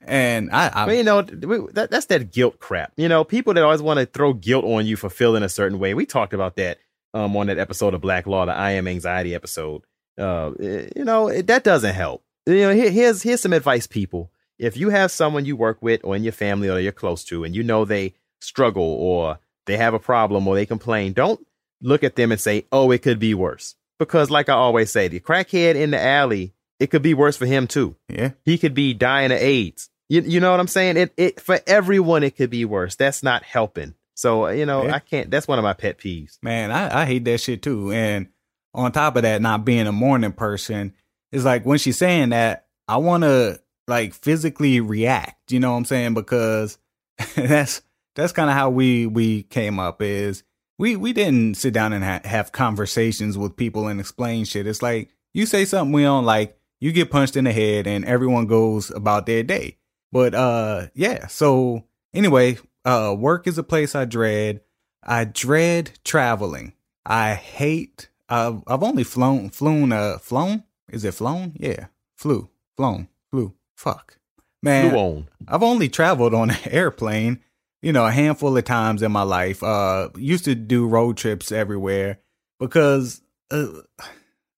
And 0.08 0.50
I, 0.52 0.68
I 0.70 0.94
you 0.94 1.04
know, 1.04 1.22
that, 1.22 1.90
that's 1.92 2.06
that 2.08 2.32
guilt 2.32 2.60
crap. 2.60 2.94
You 2.96 3.10
know, 3.10 3.24
people 3.24 3.54
that 3.54 3.64
always 3.64 3.82
want 3.82 4.00
to 4.00 4.06
throw 4.06 4.34
guilt 4.34 4.66
on 4.66 4.86
you 4.86 4.96
for 4.96 5.10
feeling 5.10 5.44
a 5.44 5.50
certain 5.50 5.80
way. 5.80 5.94
We 5.94 6.06
talked 6.06 6.34
about 6.34 6.56
that 6.56 6.80
um, 7.14 7.36
on 7.36 7.48
that 7.48 7.58
episode 7.58 7.94
of 7.94 8.02
Black 8.02 8.28
Law, 8.28 8.46
the 8.46 8.54
I 8.54 8.72
Am 8.72 8.88
Anxiety 8.88 9.36
episode. 9.36 9.84
Uh, 10.18 10.52
eh, 10.60 10.90
you 10.96 11.04
know, 11.04 11.28
it, 11.28 11.48
that 11.48 11.64
doesn't 11.64 11.94
help. 11.94 12.24
You 12.46 12.62
know, 12.62 12.74
here, 12.74 12.90
here's 12.90 13.22
here's 13.22 13.42
some 13.42 13.54
advice, 13.54 13.88
people. 13.88 14.32
If 14.58 14.78
you 14.78 14.90
have 14.90 15.12
someone 15.12 15.46
you 15.46 15.56
work 15.56 15.78
with 15.82 16.02
or 16.04 16.16
in 16.16 16.24
your 16.24 16.32
family 16.32 16.70
or 16.70 16.80
you're 16.80 16.92
close 16.92 17.24
to, 17.26 17.44
and 17.44 17.56
you 17.56 17.64
know 17.64 17.86
they 17.86 18.16
struggle 18.40 18.84
or 18.84 19.40
they 19.66 19.78
have 19.78 19.94
a 19.94 20.00
problem 20.00 20.48
or 20.48 20.56
they 20.56 20.66
complain, 20.66 21.14
don't 21.14 21.46
look 21.82 22.04
at 22.04 22.16
them 22.16 22.32
and 22.32 22.42
say, 22.42 22.66
"Oh, 22.72 22.92
it 22.92 23.02
could 23.02 23.20
be 23.20 23.34
worse." 23.34 23.76
Because, 24.00 24.30
like 24.30 24.48
I 24.48 24.54
always 24.54 24.92
say, 24.92 25.08
the 25.08 25.20
crackhead 25.20 25.76
in 25.76 25.92
the 25.92 26.02
alley, 26.02 26.54
it 26.80 26.88
could 26.88 27.02
be 27.02 27.14
worse 27.14 27.36
for 27.36 27.46
him 27.46 27.68
too 27.68 27.96
yeah, 28.08 28.32
he 28.46 28.58
could 28.58 28.74
be 28.74 28.94
dying 28.94 29.32
of 29.32 29.40
AIDS. 29.40 29.90
You, 30.10 30.22
you 30.22 30.40
know 30.40 30.52
what 30.52 30.60
I'm 30.60 30.68
saying? 30.68 30.98
It 30.98 31.14
it 31.18 31.40
for 31.42 31.60
everyone 31.68 32.24
it 32.24 32.36
could 32.36 32.50
be 32.50 32.66
worse. 32.66 32.96
That's 32.96 33.24
not 33.24 33.44
helping. 33.44 33.94
So 34.16 34.48
uh, 34.48 34.50
you 34.52 34.66
know 34.66 34.86
Yeah. 34.86 34.96
I 34.96 35.00
can't. 35.00 35.30
That's 35.30 35.48
one 35.48 35.60
of 35.60 35.64
my 35.64 35.74
pet 35.74 35.98
peeves. 36.00 36.38
man, 36.42 36.72
I, 36.72 37.02
I 37.02 37.06
hate 37.06 37.26
that 37.26 37.40
shit 37.40 37.62
too. 37.62 37.92
And 37.92 38.28
on 38.74 38.92
top 38.92 39.16
of 39.16 39.24
that, 39.24 39.42
not 39.42 39.66
being 39.66 39.88
a 39.88 39.92
morning 39.92 40.32
person, 40.32 40.94
it's 41.32 41.44
like 41.46 41.66
when 41.66 41.78
she's 41.78 41.98
saying 41.98 42.30
that, 42.30 42.68
I 42.88 42.98
want 42.98 43.24
to 43.24 43.60
like 43.88 44.14
physically 44.14 44.80
react. 44.80 45.52
You 45.52 45.60
know 45.60 45.72
what 45.72 45.78
I'm 45.78 45.86
saying? 45.86 46.14
Because 46.14 46.78
that's 47.36 47.82
that's 48.16 48.34
kind 48.34 48.50
of 48.50 48.56
how 48.56 48.70
we 48.70 49.06
we 49.06 49.44
came 49.44 49.80
up. 49.80 50.02
Is 50.02 50.44
we 50.80 50.96
we 50.96 51.12
didn't 51.14 51.56
sit 51.56 51.74
down 51.74 51.92
and 51.94 52.04
ha- 52.04 52.22
have 52.24 52.52
conversations 52.52 53.38
with 53.38 53.56
people 53.56 53.88
and 53.88 54.00
explain 54.00 54.46
shit. 54.46 54.68
It's 54.68 54.82
like 54.82 55.10
you 55.34 55.46
say 55.46 55.66
something 55.66 55.92
we 55.92 56.04
don't 56.04 56.26
like, 56.26 56.58
you 56.80 56.92
get 56.92 57.12
punched 57.12 57.36
in 57.36 57.44
the 57.44 57.52
head, 57.52 57.88
and 57.88 58.06
everyone 58.06 58.48
goes 58.48 58.90
about 58.92 59.26
their 59.26 59.44
day. 59.44 59.77
But 60.12 60.34
uh, 60.34 60.88
yeah. 60.94 61.28
So 61.28 61.84
anyway, 62.14 62.58
uh, 62.86 63.16
work 63.18 63.48
is 63.48 63.58
a 63.58 63.64
place 63.64 63.96
I 63.96 64.06
dread. 64.06 64.62
I 65.04 65.26
dread 65.26 66.00
traveling. 66.04 66.74
I 67.06 67.34
hate. 67.34 68.10
I've 68.30 68.62
I've 68.68 68.84
only 68.84 69.04
flown 69.04 69.50
flown 69.50 69.92
uh 69.92 70.18
flown. 70.18 70.64
Is 70.90 71.04
it 71.04 71.14
flown? 71.14 71.54
Yeah, 71.56 71.88
flew 72.16 72.50
flown 72.76 73.08
flew. 73.32 73.54
Fuck, 73.76 74.18
man. 74.62 74.90
Flew 74.90 75.00
on. 75.00 75.30
I've 75.48 75.64
only 75.64 75.90
traveled 75.90 76.34
on 76.34 76.50
an 76.52 76.58
airplane, 76.66 77.40
you 77.82 77.94
know, 77.94 78.06
a 78.06 78.12
handful 78.12 78.58
of 78.58 78.64
times 78.66 79.02
in 79.02 79.12
my 79.12 79.24
life. 79.24 79.62
Uh, 79.64 80.10
used 80.18 80.46
to 80.46 80.56
do 80.56 80.88
road 80.88 81.18
trips 81.18 81.52
everywhere 81.52 82.20
because 82.60 83.22
uh, 83.52 83.68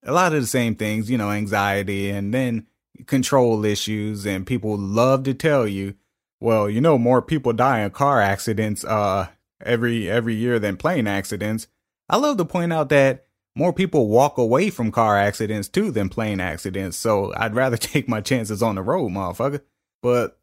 a 0.04 0.12
lot 0.12 0.34
of 0.34 0.41
the 0.41 0.47
same 0.47 0.76
things, 0.76 1.10
you 1.10 1.18
know, 1.18 1.32
anxiety 1.32 2.10
and 2.10 2.34
then 2.34 2.68
control 3.08 3.66
issues, 3.66 4.26
and 4.26 4.45
people 4.45 4.78
love 4.78 5.24
to 5.24 5.34
tell 5.34 5.68
you, 5.68 5.95
well, 6.39 6.70
you 6.70 6.82
know, 6.82 6.97
more 6.97 7.22
people 7.22 7.54
die 7.54 7.82
in 7.82 7.91
car 7.91 8.22
accidents 8.22 8.84
uh 8.86 9.28
every 9.64 10.10
every 10.10 10.36
year 10.36 10.60
than 10.60 10.78
plane 10.78 11.08
accidents. 11.08 11.68
I 12.10 12.18
love 12.18 12.38
to 12.38 12.45
point 12.45 12.74
out 12.74 12.89
that 12.89 13.26
more 13.56 13.74
people 13.74 14.08
walk 14.08 14.38
away 14.38 14.70
from 14.70 14.91
car 14.91 15.18
accidents 15.18 15.68
too 15.68 15.91
than 15.91 16.10
plane 16.10 16.39
accidents. 16.39 16.97
So 16.97 17.34
I'd 17.36 17.56
rather 17.56 17.78
take 17.78 18.08
my 18.08 18.22
chances 18.22 18.64
on 18.64 18.76
the 18.76 18.82
road, 18.82 19.12
motherfucker. 19.12 19.62
But 20.02 20.39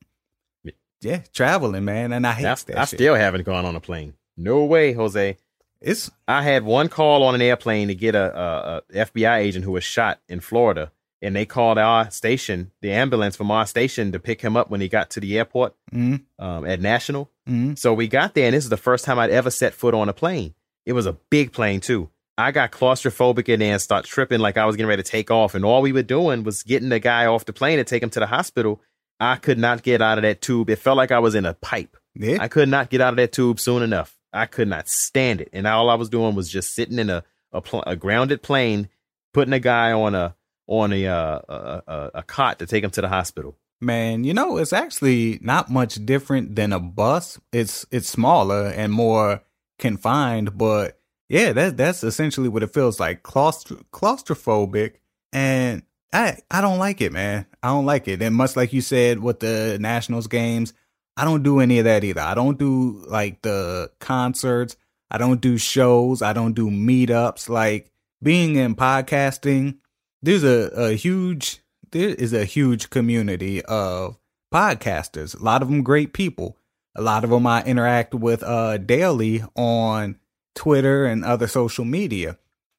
yeah, 1.00 1.22
traveling, 1.32 1.84
man, 1.84 2.12
and 2.12 2.26
I 2.26 2.32
hate 2.32 2.46
I, 2.46 2.54
that 2.54 2.78
I 2.78 2.84
shit. 2.84 2.98
still 2.98 3.14
haven't 3.14 3.44
gone 3.44 3.64
on 3.64 3.76
a 3.76 3.80
plane. 3.80 4.14
No 4.36 4.64
way, 4.64 4.92
Jose. 4.92 5.38
it's 5.80 6.10
I 6.28 6.42
had 6.42 6.64
one 6.64 6.88
call 6.88 7.22
on 7.22 7.34
an 7.34 7.42
airplane 7.42 7.88
to 7.88 7.94
get 7.94 8.14
a, 8.14 8.38
a, 8.38 8.82
a 8.92 9.06
FBI 9.06 9.38
agent 9.38 9.64
who 9.64 9.72
was 9.72 9.84
shot 9.84 10.20
in 10.28 10.40
Florida, 10.40 10.92
and 11.22 11.34
they 11.34 11.46
called 11.46 11.78
our 11.78 12.10
station, 12.10 12.70
the 12.82 12.92
ambulance 12.92 13.36
from 13.36 13.50
our 13.50 13.66
station, 13.66 14.12
to 14.12 14.18
pick 14.18 14.40
him 14.40 14.56
up 14.56 14.70
when 14.70 14.80
he 14.80 14.88
got 14.88 15.10
to 15.10 15.20
the 15.20 15.38
airport 15.38 15.74
mm, 15.92 16.22
um, 16.38 16.66
at 16.66 16.80
National. 16.80 17.30
mm, 17.48 17.78
So 17.78 17.94
we 17.94 18.06
got 18.08 18.34
there, 18.34 18.46
and 18.46 18.54
this 18.54 18.64
is 18.64 18.70
the 18.70 18.76
first 18.76 19.04
time 19.04 19.18
I'd 19.18 19.30
ever 19.30 19.50
set 19.50 19.74
foot 19.74 19.94
on 19.94 20.08
a 20.08 20.12
plane. 20.12 20.54
It 20.84 20.92
was 20.92 21.06
a 21.06 21.14
big 21.30 21.52
plane 21.52 21.80
too. 21.80 22.10
I 22.38 22.50
got 22.52 22.70
claustrophobic 22.70 23.48
in 23.48 23.60
there 23.60 23.72
and 23.72 23.80
start 23.80 24.04
tripping 24.04 24.40
like 24.40 24.56
I 24.58 24.66
was 24.66 24.76
getting 24.76 24.88
ready 24.88 25.02
to 25.02 25.10
take 25.10 25.30
off. 25.30 25.54
And 25.54 25.64
all 25.64 25.80
we 25.80 25.92
were 25.92 26.02
doing 26.02 26.44
was 26.44 26.62
getting 26.62 26.90
the 26.90 26.98
guy 27.00 27.24
off 27.26 27.46
the 27.46 27.54
plane 27.54 27.78
and 27.78 27.88
take 27.88 28.02
him 28.02 28.10
to 28.10 28.20
the 28.20 28.26
hospital. 28.26 28.82
I 29.18 29.36
could 29.36 29.58
not 29.58 29.82
get 29.82 30.02
out 30.02 30.18
of 30.18 30.22
that 30.22 30.42
tube. 30.42 30.68
It 30.68 30.76
felt 30.78 30.98
like 30.98 31.10
I 31.10 31.18
was 31.20 31.34
in 31.34 31.46
a 31.46 31.54
pipe. 31.54 31.96
yeah, 32.14 32.36
I 32.38 32.48
could 32.48 32.68
not 32.68 32.90
get 32.90 33.00
out 33.00 33.14
of 33.14 33.16
that 33.16 33.32
tube 33.32 33.58
soon 33.58 33.82
enough. 33.82 34.14
I 34.34 34.44
could 34.44 34.68
not 34.68 34.86
stand 34.86 35.40
it. 35.40 35.48
And 35.54 35.66
all 35.66 35.88
I 35.88 35.94
was 35.94 36.10
doing 36.10 36.34
was 36.34 36.50
just 36.50 36.74
sitting 36.74 36.98
in 36.98 37.08
a 37.08 37.24
a, 37.52 37.62
pl- 37.62 37.84
a 37.86 37.96
grounded 37.96 38.42
plane, 38.42 38.90
putting 39.32 39.54
a 39.54 39.58
guy 39.60 39.92
on 39.92 40.14
a 40.14 40.35
on 40.66 40.92
a, 40.92 41.06
uh, 41.06 41.40
a, 41.48 42.10
a 42.14 42.22
cot 42.22 42.58
to 42.58 42.66
take 42.66 42.82
him 42.84 42.90
to 42.90 43.00
the 43.00 43.08
hospital. 43.08 43.56
man. 43.80 44.24
You 44.24 44.34
know, 44.34 44.56
it's 44.56 44.72
actually 44.72 45.38
not 45.42 45.70
much 45.70 46.04
different 46.04 46.56
than 46.56 46.72
a 46.72 46.80
bus. 46.80 47.38
It's 47.52 47.86
it's 47.90 48.08
smaller 48.08 48.66
and 48.68 48.92
more 48.92 49.42
confined, 49.78 50.56
but 50.56 50.98
yeah, 51.28 51.52
that 51.52 51.76
that's 51.76 52.02
essentially 52.04 52.48
what 52.48 52.62
it 52.62 52.72
feels 52.72 52.98
like. 53.00 53.22
Claustro- 53.22 53.84
claustrophobic 53.92 54.94
and 55.32 55.82
I 56.12 56.38
I 56.50 56.60
don't 56.60 56.78
like 56.78 57.00
it, 57.00 57.12
man. 57.12 57.46
I 57.62 57.68
don't 57.68 57.86
like 57.86 58.08
it. 58.08 58.22
And 58.22 58.34
much 58.34 58.56
like 58.56 58.72
you 58.72 58.80
said 58.80 59.18
with 59.20 59.40
the 59.40 59.76
Nationals 59.80 60.26
games, 60.28 60.72
I 61.16 61.24
don't 61.24 61.42
do 61.42 61.60
any 61.60 61.78
of 61.78 61.84
that 61.84 62.04
either. 62.04 62.20
I 62.20 62.34
don't 62.34 62.58
do 62.58 63.04
like 63.08 63.42
the 63.42 63.90
concerts. 64.00 64.76
I 65.10 65.18
don't 65.18 65.40
do 65.40 65.58
shows. 65.58 66.22
I 66.22 66.32
don't 66.32 66.54
do 66.54 66.70
meetups. 66.70 67.48
Like 67.48 67.90
being 68.22 68.56
in 68.56 68.74
podcasting, 68.74 69.78
there's 70.22 70.44
a, 70.44 70.70
a 70.74 70.92
huge 70.92 71.60
there 71.92 72.08
is 72.08 72.32
a 72.32 72.44
huge 72.44 72.90
community 72.90 73.62
of 73.64 74.18
podcasters. 74.52 75.38
A 75.38 75.42
lot 75.42 75.62
of 75.62 75.68
them 75.68 75.82
great 75.82 76.12
people. 76.12 76.56
A 76.94 77.02
lot 77.02 77.24
of 77.24 77.30
them 77.30 77.46
I 77.46 77.62
interact 77.64 78.14
with 78.14 78.42
uh 78.42 78.78
daily 78.78 79.42
on 79.54 80.18
Twitter 80.54 81.06
and 81.06 81.24
other 81.24 81.46
social 81.46 81.84
media. 81.84 82.38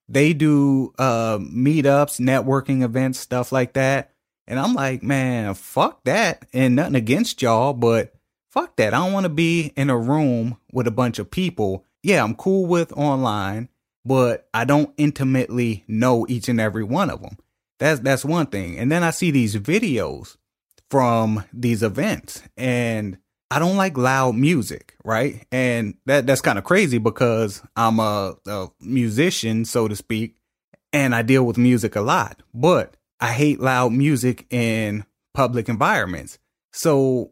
They 0.09 0.33
do 0.33 0.93
uh 0.97 1.38
meetups, 1.38 2.19
networking 2.19 2.81
events, 2.81 3.19
stuff 3.19 3.51
like 3.51 3.73
that. 3.73 4.11
And 4.47 4.59
I'm 4.59 4.73
like, 4.73 5.03
man, 5.03 5.53
fuck 5.53 6.03
that. 6.05 6.45
And 6.53 6.75
nothing 6.75 6.95
against 6.95 7.41
y'all, 7.41 7.73
but 7.73 8.13
fuck 8.49 8.75
that. 8.77 8.93
I 8.93 8.97
don't 8.97 9.13
want 9.13 9.25
to 9.25 9.29
be 9.29 9.73
in 9.75 9.89
a 9.89 9.97
room 9.97 10.57
with 10.71 10.88
a 10.88 10.91
bunch 10.91 11.19
of 11.19 11.29
people. 11.29 11.83
Yeah, 12.01 12.23
I'm 12.23 12.35
cool 12.35 12.65
with 12.65 12.93
online, 12.93 13.69
but 14.08 14.47
I 14.53 14.64
don't 14.64 14.93
intimately 14.97 15.84
know 15.88 16.26
each 16.30 16.47
and 16.47 16.62
every 16.62 16.84
one 16.84 17.10
of 17.10 17.22
them. 17.22 17.38
That's 17.80 17.99
that's 17.99 18.26
one 18.26 18.47
thing. 18.47 18.80
And 18.80 18.91
then 18.91 19.03
I 19.03 19.12
see 19.12 19.32
these 19.32 19.55
videos 19.58 20.38
from 20.89 21.43
these 21.53 21.84
events 21.84 22.41
and 22.55 23.18
I 23.51 23.60
don't 23.60 23.78
like 23.78 23.97
loud 23.97 24.36
music, 24.36 24.95
right? 25.03 25.45
And 25.51 25.95
that 26.05 26.26
that's 26.26 26.41
kind 26.41 26.58
of 26.58 26.64
crazy 26.64 26.97
because 26.97 27.62
I'm 27.76 27.99
a, 27.99 28.36
a 28.45 28.68
musician, 28.82 29.66
so 29.66 29.88
to 29.88 29.95
speak, 29.95 30.38
and 30.91 31.14
I 31.14 31.22
deal 31.22 31.43
with 31.43 31.58
music 31.58 31.95
a 31.95 32.01
lot. 32.01 32.41
But 32.53 32.95
I 33.20 33.32
hate 33.32 33.60
loud 33.60 33.93
music 33.93 34.47
in 34.49 35.05
public 35.34 35.70
environments. 35.70 36.39
So 36.72 37.32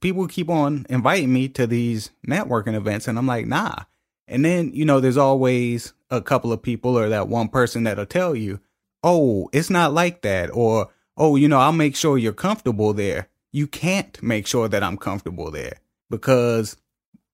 people 0.00 0.26
keep 0.26 0.48
on 0.48 0.86
inviting 0.88 1.32
me 1.32 1.48
to 1.50 1.66
these 1.66 2.10
networking 2.26 2.74
events 2.74 3.08
and 3.08 3.18
I'm 3.18 3.26
like, 3.26 3.46
nah. 3.46 3.84
And 4.30 4.44
then, 4.44 4.72
you 4.72 4.84
know, 4.84 5.00
there's 5.00 5.16
always 5.16 5.92
a 6.08 6.22
couple 6.22 6.52
of 6.52 6.62
people 6.62 6.96
or 6.96 7.08
that 7.08 7.28
one 7.28 7.48
person 7.48 7.82
that'll 7.82 8.06
tell 8.06 8.34
you, 8.34 8.60
oh, 9.02 9.50
it's 9.52 9.70
not 9.70 9.92
like 9.92 10.22
that. 10.22 10.50
Or, 10.54 10.88
oh, 11.16 11.34
you 11.34 11.48
know, 11.48 11.58
I'll 11.58 11.72
make 11.72 11.96
sure 11.96 12.16
you're 12.16 12.32
comfortable 12.32 12.92
there. 12.92 13.28
You 13.52 13.66
can't 13.66 14.22
make 14.22 14.46
sure 14.46 14.68
that 14.68 14.84
I'm 14.84 14.96
comfortable 14.96 15.50
there 15.50 15.78
because 16.08 16.76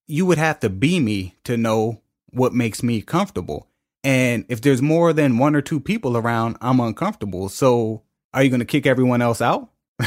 you 0.06 0.24
would 0.24 0.38
have 0.38 0.58
to 0.60 0.70
be 0.70 0.98
me 0.98 1.34
to 1.44 1.58
know 1.58 2.00
what 2.30 2.54
makes 2.54 2.82
me 2.82 3.02
comfortable. 3.02 3.68
And 4.02 4.46
if 4.48 4.62
there's 4.62 4.80
more 4.80 5.12
than 5.12 5.36
one 5.36 5.54
or 5.54 5.60
two 5.60 5.80
people 5.80 6.16
around, 6.16 6.56
I'm 6.62 6.80
uncomfortable. 6.80 7.50
So 7.50 8.04
are 8.32 8.42
you 8.42 8.48
going 8.48 8.60
to 8.60 8.66
kick 8.66 8.86
everyone 8.86 9.20
else 9.20 9.42
out? 9.42 9.68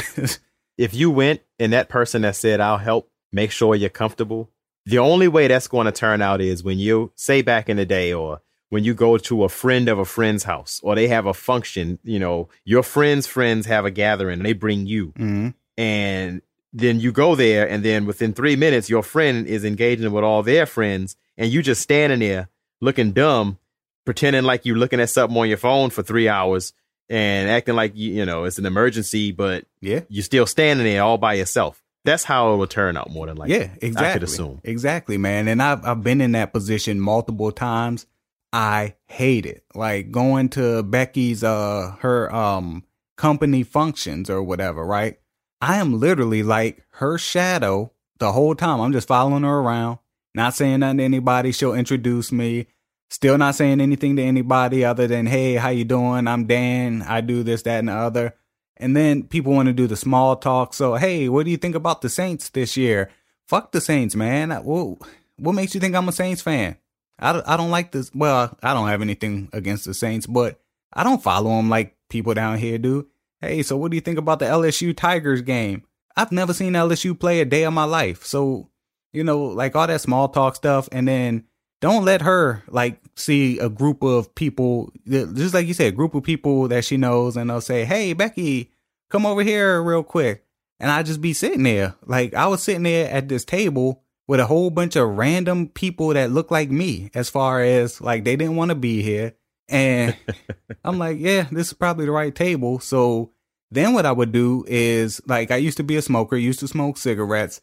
if 0.76 0.94
you 0.94 1.10
went 1.10 1.42
and 1.60 1.72
that 1.72 1.88
person 1.88 2.22
that 2.22 2.34
said, 2.34 2.60
I'll 2.60 2.78
help 2.78 3.10
make 3.30 3.52
sure 3.52 3.76
you're 3.76 3.90
comfortable, 3.90 4.50
the 4.90 4.98
only 4.98 5.28
way 5.28 5.46
that's 5.48 5.68
going 5.68 5.86
to 5.86 5.92
turn 5.92 6.20
out 6.20 6.40
is 6.40 6.62
when 6.62 6.78
you 6.78 7.12
say 7.14 7.42
back 7.42 7.68
in 7.68 7.76
the 7.76 7.86
day 7.86 8.12
or 8.12 8.40
when 8.68 8.84
you 8.84 8.94
go 8.94 9.18
to 9.18 9.44
a 9.44 9.48
friend 9.48 9.88
of 9.88 9.98
a 9.98 10.04
friend's 10.04 10.44
house 10.44 10.80
or 10.82 10.94
they 10.94 11.08
have 11.08 11.26
a 11.26 11.34
function, 11.34 11.98
you 12.04 12.18
know, 12.18 12.48
your 12.64 12.82
friends' 12.82 13.26
friends 13.26 13.66
have 13.66 13.84
a 13.84 13.90
gathering 13.90 14.38
and 14.38 14.46
they 14.46 14.52
bring 14.52 14.86
you. 14.86 15.08
Mm-hmm. 15.08 15.48
And 15.76 16.42
then 16.72 17.00
you 17.00 17.10
go 17.10 17.34
there 17.34 17.68
and 17.68 17.84
then 17.84 18.06
within 18.06 18.32
three 18.32 18.56
minutes, 18.56 18.88
your 18.88 19.02
friend 19.02 19.46
is 19.46 19.64
engaging 19.64 20.12
with 20.12 20.24
all 20.24 20.42
their 20.42 20.66
friends 20.66 21.16
and 21.36 21.50
you 21.50 21.62
just 21.62 21.80
standing 21.82 22.20
there 22.20 22.48
looking 22.80 23.12
dumb, 23.12 23.58
pretending 24.04 24.44
like 24.44 24.64
you're 24.66 24.76
looking 24.76 25.00
at 25.00 25.10
something 25.10 25.36
on 25.36 25.48
your 25.48 25.58
phone 25.58 25.90
for 25.90 26.02
three 26.02 26.28
hours 26.28 26.72
and 27.08 27.50
acting 27.50 27.74
like 27.74 27.92
you, 27.96 28.12
you 28.12 28.24
know 28.24 28.44
it's 28.44 28.58
an 28.58 28.66
emergency, 28.66 29.32
but 29.32 29.64
Yeah. 29.80 30.00
you're 30.08 30.22
still 30.22 30.46
standing 30.46 30.86
there 30.86 31.02
all 31.02 31.18
by 31.18 31.34
yourself. 31.34 31.82
That's 32.04 32.24
how 32.24 32.54
it 32.54 32.56
will 32.56 32.66
turn 32.66 32.96
out 32.96 33.10
more 33.10 33.26
than 33.26 33.36
likely. 33.36 33.56
yeah, 33.56 33.70
exactly. 33.82 34.06
I 34.06 34.12
could 34.14 34.22
assume. 34.22 34.60
Exactly, 34.64 35.18
man. 35.18 35.48
And 35.48 35.62
I've 35.62 35.84
I've 35.84 36.02
been 36.02 36.20
in 36.20 36.32
that 36.32 36.52
position 36.52 37.00
multiple 37.00 37.52
times. 37.52 38.06
I 38.52 38.94
hate 39.06 39.46
it. 39.46 39.64
Like 39.74 40.10
going 40.10 40.48
to 40.50 40.82
Becky's 40.82 41.44
uh 41.44 41.96
her 42.00 42.34
um 42.34 42.84
company 43.16 43.62
functions 43.62 44.30
or 44.30 44.42
whatever, 44.42 44.84
right? 44.84 45.18
I 45.60 45.76
am 45.76 46.00
literally 46.00 46.42
like 46.42 46.82
her 46.92 47.18
shadow 47.18 47.92
the 48.18 48.32
whole 48.32 48.54
time. 48.54 48.80
I'm 48.80 48.92
just 48.92 49.08
following 49.08 49.42
her 49.42 49.58
around, 49.58 49.98
not 50.34 50.54
saying 50.54 50.80
nothing 50.80 50.98
to 50.98 51.04
anybody. 51.04 51.52
She'll 51.52 51.74
introduce 51.74 52.32
me. 52.32 52.66
Still 53.10 53.36
not 53.36 53.56
saying 53.56 53.80
anything 53.80 54.16
to 54.16 54.22
anybody 54.22 54.84
other 54.84 55.06
than, 55.08 55.26
hey, 55.26 55.54
how 55.54 55.70
you 55.70 55.84
doing? 55.84 56.28
I'm 56.28 56.46
Dan. 56.46 57.02
I 57.02 57.20
do 57.20 57.42
this, 57.42 57.62
that, 57.62 57.80
and 57.80 57.88
the 57.88 57.92
other. 57.92 58.36
And 58.80 58.96
then 58.96 59.24
people 59.24 59.52
want 59.52 59.66
to 59.66 59.72
do 59.72 59.86
the 59.86 59.96
small 59.96 60.36
talk. 60.36 60.74
So, 60.74 60.94
hey, 60.94 61.28
what 61.28 61.44
do 61.44 61.50
you 61.50 61.58
think 61.58 61.74
about 61.74 62.00
the 62.00 62.08
Saints 62.08 62.48
this 62.48 62.76
year? 62.76 63.10
Fuck 63.46 63.72
the 63.72 63.80
Saints, 63.80 64.16
man. 64.16 64.50
What, 64.64 64.98
what 65.36 65.52
makes 65.52 65.74
you 65.74 65.80
think 65.80 65.94
I'm 65.94 66.08
a 66.08 66.12
Saints 66.12 66.42
fan? 66.42 66.76
I 67.18 67.42
I 67.46 67.56
don't 67.56 67.70
like 67.70 67.92
this. 67.92 68.10
Well, 68.14 68.56
I 68.62 68.72
don't 68.72 68.88
have 68.88 69.02
anything 69.02 69.50
against 69.52 69.84
the 69.84 69.94
Saints, 69.94 70.26
but 70.26 70.60
I 70.92 71.04
don't 71.04 71.22
follow 71.22 71.50
them 71.50 71.68
like 71.68 71.96
people 72.08 72.34
down 72.34 72.58
here 72.58 72.78
do. 72.78 73.06
Hey, 73.40 73.62
so 73.62 73.76
what 73.76 73.90
do 73.90 73.96
you 73.96 74.00
think 74.00 74.18
about 74.18 74.38
the 74.38 74.46
LSU 74.46 74.96
Tigers 74.96 75.42
game? 75.42 75.84
I've 76.16 76.32
never 76.32 76.52
seen 76.52 76.72
LSU 76.72 77.18
play 77.18 77.40
a 77.40 77.44
day 77.44 77.64
of 77.64 77.72
my 77.72 77.84
life. 77.84 78.24
So, 78.24 78.70
you 79.12 79.24
know, 79.24 79.40
like 79.44 79.76
all 79.76 79.86
that 79.86 80.00
small 80.00 80.28
talk 80.28 80.56
stuff. 80.56 80.88
And 80.90 81.06
then 81.06 81.44
don't 81.80 82.04
let 82.04 82.22
her 82.22 82.62
like 82.68 83.00
see 83.16 83.58
a 83.58 83.68
group 83.68 84.02
of 84.02 84.34
people, 84.34 84.92
just 85.06 85.54
like 85.54 85.66
you 85.66 85.74
said, 85.74 85.88
a 85.92 85.96
group 85.96 86.14
of 86.14 86.22
people 86.22 86.68
that 86.68 86.84
she 86.84 86.96
knows, 86.96 87.36
and 87.36 87.50
they'll 87.50 87.60
say, 87.60 87.84
Hey, 87.84 88.12
Becky, 88.12 88.70
come 89.08 89.26
over 89.26 89.42
here 89.42 89.82
real 89.82 90.02
quick. 90.02 90.44
And 90.78 90.90
I 90.90 91.02
just 91.02 91.20
be 91.20 91.32
sitting 91.32 91.62
there. 91.62 91.94
Like 92.06 92.34
I 92.34 92.46
was 92.46 92.62
sitting 92.62 92.84
there 92.84 93.10
at 93.10 93.28
this 93.28 93.44
table 93.44 94.02
with 94.26 94.40
a 94.40 94.46
whole 94.46 94.70
bunch 94.70 94.96
of 94.96 95.08
random 95.08 95.68
people 95.68 96.14
that 96.14 96.30
look 96.30 96.50
like 96.50 96.70
me, 96.70 97.10
as 97.14 97.28
far 97.28 97.62
as 97.62 98.00
like 98.00 98.24
they 98.24 98.36
didn't 98.36 98.56
want 98.56 98.70
to 98.70 98.74
be 98.74 99.02
here. 99.02 99.34
And 99.68 100.16
I'm 100.84 100.98
like, 100.98 101.18
yeah, 101.18 101.46
this 101.50 101.68
is 101.68 101.72
probably 101.72 102.06
the 102.06 102.12
right 102.12 102.34
table. 102.34 102.78
So 102.78 103.32
then 103.70 103.92
what 103.92 104.06
I 104.06 104.12
would 104.12 104.32
do 104.32 104.64
is 104.66 105.20
like 105.26 105.50
I 105.50 105.56
used 105.56 105.76
to 105.78 105.82
be 105.82 105.96
a 105.96 106.02
smoker, 106.02 106.36
used 106.36 106.60
to 106.60 106.68
smoke 106.68 106.96
cigarettes. 106.98 107.60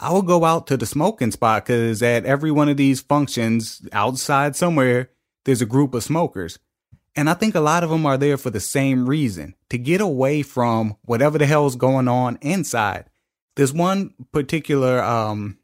I 0.00 0.12
would 0.12 0.26
go 0.26 0.44
out 0.44 0.66
to 0.68 0.76
the 0.76 0.86
smoking 0.86 1.30
spot 1.30 1.66
because 1.66 2.02
at 2.02 2.24
every 2.24 2.50
one 2.50 2.70
of 2.70 2.78
these 2.78 3.02
functions 3.02 3.86
outside 3.92 4.56
somewhere, 4.56 5.10
there's 5.44 5.60
a 5.60 5.66
group 5.66 5.92
of 5.94 6.02
smokers. 6.02 6.58
And 7.14 7.28
I 7.28 7.34
think 7.34 7.54
a 7.54 7.60
lot 7.60 7.84
of 7.84 7.90
them 7.90 8.06
are 8.06 8.16
there 8.16 8.38
for 8.38 8.50
the 8.50 8.60
same 8.60 9.06
reason 9.06 9.54
to 9.68 9.76
get 9.76 10.00
away 10.00 10.42
from 10.42 10.96
whatever 11.02 11.36
the 11.36 11.46
hell's 11.46 11.76
going 11.76 12.08
on 12.08 12.38
inside. 12.40 13.10
There's 13.56 13.72
one 13.72 14.14
particular 14.32 15.02
um, 15.02 15.58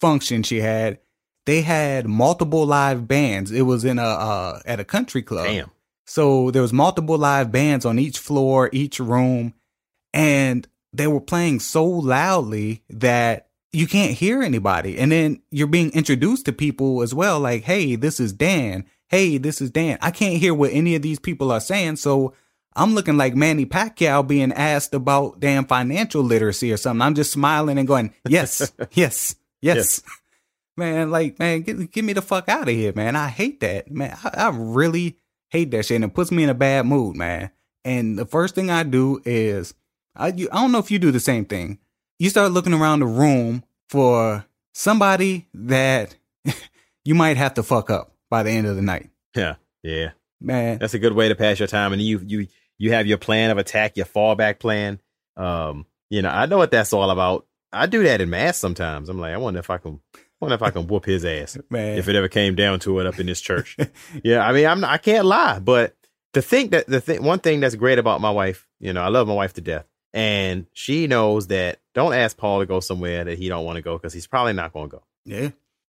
function 0.00 0.42
she 0.42 0.60
had. 0.60 0.98
They 1.44 1.62
had 1.62 2.06
multiple 2.06 2.64
live 2.64 3.06
bands. 3.08 3.50
It 3.50 3.62
was 3.62 3.84
in 3.84 3.98
a 3.98 4.04
uh, 4.04 4.60
at 4.64 4.80
a 4.80 4.84
country 4.84 5.22
club. 5.22 5.46
Damn. 5.46 5.70
So 6.06 6.50
there 6.50 6.62
was 6.62 6.72
multiple 6.72 7.18
live 7.18 7.50
bands 7.50 7.84
on 7.84 7.98
each 7.98 8.18
floor, 8.18 8.70
each 8.72 9.00
room, 9.00 9.54
and 10.14 10.66
they 10.92 11.08
were 11.08 11.20
playing 11.20 11.60
so 11.60 11.84
loudly 11.84 12.84
that 12.90 13.48
you 13.72 13.86
can't 13.86 14.12
hear 14.12 14.42
anybody. 14.42 14.98
And 14.98 15.10
then 15.10 15.42
you're 15.50 15.66
being 15.66 15.90
introduced 15.92 16.44
to 16.46 16.52
people 16.52 17.02
as 17.02 17.14
well, 17.14 17.40
like, 17.40 17.62
hey, 17.62 17.96
this 17.96 18.20
is 18.20 18.32
Dan. 18.32 18.84
Hey, 19.08 19.38
this 19.38 19.60
is 19.60 19.70
Dan. 19.70 19.98
I 20.00 20.10
can't 20.10 20.38
hear 20.38 20.54
what 20.54 20.72
any 20.72 20.94
of 20.94 21.02
these 21.02 21.18
people 21.18 21.50
are 21.50 21.60
saying. 21.60 21.96
So 21.96 22.34
I'm 22.74 22.94
looking 22.94 23.16
like 23.16 23.34
Manny 23.34 23.66
Pacquiao 23.66 24.26
being 24.26 24.52
asked 24.52 24.94
about 24.94 25.40
damn 25.40 25.66
financial 25.66 26.22
literacy 26.22 26.72
or 26.72 26.76
something. 26.76 27.02
I'm 27.02 27.14
just 27.14 27.32
smiling 27.32 27.78
and 27.78 27.88
going, 27.88 28.14
yes, 28.28 28.72
yes, 28.92 29.36
yes. 29.60 30.02
Man, 30.76 31.10
like, 31.10 31.38
man, 31.38 31.62
get, 31.62 31.90
get 31.90 32.04
me 32.04 32.14
the 32.14 32.22
fuck 32.22 32.48
out 32.48 32.68
of 32.68 32.74
here, 32.74 32.92
man. 32.94 33.16
I 33.16 33.28
hate 33.28 33.60
that, 33.60 33.90
man. 33.90 34.16
I, 34.24 34.46
I 34.46 34.50
really 34.54 35.18
hate 35.50 35.70
that 35.72 35.84
shit 35.84 35.96
and 35.96 36.04
it 36.04 36.14
puts 36.14 36.30
me 36.30 36.44
in 36.44 36.48
a 36.48 36.54
bad 36.54 36.86
mood, 36.86 37.16
man. 37.16 37.50
And 37.84 38.18
the 38.18 38.24
first 38.24 38.54
thing 38.54 38.70
I 38.70 38.82
do 38.82 39.20
is, 39.24 39.74
I, 40.14 40.28
you, 40.28 40.48
I 40.50 40.60
don't 40.60 40.72
know 40.72 40.78
if 40.78 40.90
you 40.90 40.98
do 40.98 41.10
the 41.10 41.20
same 41.20 41.44
thing. 41.44 41.78
You 42.22 42.30
start 42.30 42.52
looking 42.52 42.72
around 42.72 43.00
the 43.00 43.06
room 43.06 43.64
for 43.88 44.46
somebody 44.72 45.48
that 45.54 46.14
you 47.04 47.16
might 47.16 47.36
have 47.36 47.54
to 47.54 47.64
fuck 47.64 47.90
up 47.90 48.14
by 48.30 48.44
the 48.44 48.50
end 48.52 48.68
of 48.68 48.76
the 48.76 48.82
night. 48.82 49.10
Yeah. 49.34 49.56
Yeah. 49.82 50.10
Man, 50.40 50.78
That's 50.78 50.94
a 50.94 51.00
good 51.00 51.14
way 51.14 51.30
to 51.30 51.34
pass 51.34 51.58
your 51.58 51.66
time. 51.66 51.92
And 51.92 52.00
you 52.00 52.20
you 52.24 52.46
you 52.78 52.92
have 52.92 53.08
your 53.08 53.18
plan 53.18 53.50
of 53.50 53.58
attack, 53.58 53.96
your 53.96 54.06
fallback 54.06 54.60
plan. 54.60 55.00
Um, 55.36 55.84
you 56.10 56.22
know, 56.22 56.28
I 56.28 56.46
know 56.46 56.58
what 56.58 56.70
that's 56.70 56.92
all 56.92 57.10
about. 57.10 57.44
I 57.72 57.86
do 57.86 58.04
that 58.04 58.20
in 58.20 58.30
mass 58.30 58.56
sometimes. 58.56 59.08
I'm 59.08 59.18
like, 59.18 59.34
I 59.34 59.38
wonder 59.38 59.58
if 59.58 59.68
I 59.68 59.78
can 59.78 59.98
wonder 60.40 60.54
if 60.54 60.62
I 60.62 60.70
can 60.70 60.86
whoop 60.86 61.04
his 61.04 61.24
ass. 61.24 61.58
man. 61.70 61.98
If 61.98 62.06
it 62.06 62.14
ever 62.14 62.28
came 62.28 62.54
down 62.54 62.78
to 62.80 63.00
it 63.00 63.06
up 63.08 63.18
in 63.18 63.26
this 63.26 63.40
church. 63.40 63.76
yeah, 64.22 64.46
I 64.46 64.52
mean, 64.52 64.66
I'm 64.68 64.78
not, 64.78 64.92
I 64.92 64.98
can't 64.98 65.26
lie, 65.26 65.58
but 65.58 65.96
to 66.34 66.40
think 66.40 66.70
that 66.70 66.86
the 66.86 67.00
thing 67.00 67.24
one 67.24 67.40
thing 67.40 67.58
that's 67.58 67.74
great 67.74 67.98
about 67.98 68.20
my 68.20 68.30
wife, 68.30 68.68
you 68.78 68.92
know, 68.92 69.02
I 69.02 69.08
love 69.08 69.26
my 69.26 69.34
wife 69.34 69.54
to 69.54 69.60
death. 69.60 69.86
And 70.14 70.66
she 70.72 71.06
knows 71.06 71.46
that 71.48 71.78
don't 71.94 72.12
ask 72.12 72.36
Paul 72.36 72.60
to 72.60 72.66
go 72.66 72.80
somewhere 72.80 73.24
that 73.24 73.38
he 73.38 73.48
don't 73.48 73.64
want 73.64 73.76
to 73.76 73.82
go 73.82 73.96
because 73.96 74.12
he's 74.12 74.26
probably 74.26 74.52
not 74.52 74.72
going 74.72 74.90
to 74.90 74.96
go. 74.96 75.02
yeah. 75.24 75.50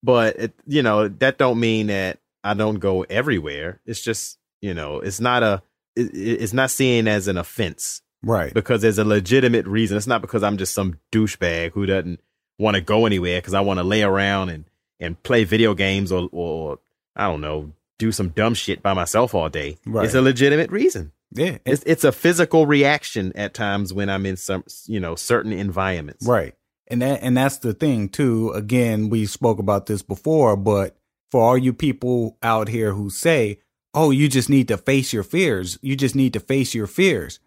but 0.03 0.39
it, 0.39 0.53
you 0.67 0.83
know 0.83 1.09
that 1.09 1.39
don't 1.39 1.59
mean 1.59 1.89
that 1.89 2.19
I 2.43 2.55
don't 2.55 2.79
go 2.79 3.03
everywhere. 3.03 3.81
It's 3.87 4.03
just 4.03 4.39
you 4.61 4.75
know 4.75 5.01
it's 5.01 5.21
not 5.21 5.43
a 5.43 5.63
it, 5.97 6.11
it's 6.15 6.53
not 6.53 6.71
seen 6.71 7.09
as 7.09 7.27
an 7.27 7.39
offense, 7.39 8.03
right? 8.23 8.53
Because 8.55 8.83
there's 8.83 8.99
a 8.99 9.05
legitimate 9.05 9.67
reason. 9.67 9.97
It's 9.97 10.07
not 10.07 10.21
because 10.21 10.43
I'm 10.43 10.59
just 10.59 10.75
some 10.75 10.99
douchebag 11.11 11.73
who 11.73 11.87
doesn't 11.87 12.21
want 12.59 12.77
to 12.77 12.81
go 12.81 13.07
anywhere 13.07 13.41
because 13.41 13.55
I 13.55 13.63
want 13.63 13.79
to 13.79 13.85
lay 13.85 14.03
around 14.03 14.51
and 14.51 14.65
and 15.01 15.21
play 15.23 15.45
video 15.45 15.75
games 15.75 16.13
or 16.13 16.29
or 16.31 16.79
I 17.17 17.29
don't 17.29 17.41
know 17.41 17.73
do 17.99 18.13
some 18.13 18.29
dumb 18.29 18.55
shit 18.55 18.83
by 18.83 18.93
myself 18.93 19.35
all 19.35 19.49
day. 19.49 19.79
Right. 19.87 20.05
It's 20.05 20.15
a 20.15 20.23
legitimate 20.23 20.71
reason. 20.71 21.13
Yeah, 21.35 21.59
it's 21.67 21.83
it's 21.85 22.05
a 22.05 22.13
physical 22.13 22.67
reaction 22.67 23.33
at 23.35 23.55
times 23.55 23.93
when 23.93 24.09
I'm 24.09 24.25
in 24.25 24.37
some 24.37 24.65
you 24.87 25.01
know 25.01 25.17
certain 25.17 25.53
environments. 25.53 26.27
Right, 26.27 26.55
and 26.87 27.03
that 27.03 27.23
and 27.23 27.37
that's 27.37 27.59
the 27.59 27.75
thing 27.75 28.09
too. 28.09 28.51
Again, 28.51 29.11
we 29.11 29.27
spoke 29.27 29.59
about 29.59 29.87
this 29.87 30.03
before, 30.03 30.57
but 30.57 30.97
for 31.31 31.43
all 31.43 31.59
you 31.59 31.73
people 31.73 32.39
out 32.43 32.69
here 32.69 32.93
who 32.93 33.11
say, 33.11 33.59
"Oh, 33.93 34.13
you 34.13 34.29
just 34.29 34.49
need 34.49 34.69
to 34.69 34.77
face 34.77 35.13
your 35.13 35.25
fears. 35.25 35.77
You 35.83 35.97
just 35.97 36.15
need 36.15 36.33
to 36.35 36.41
face 36.41 36.73
your 36.73 36.87
fears," 36.87 37.41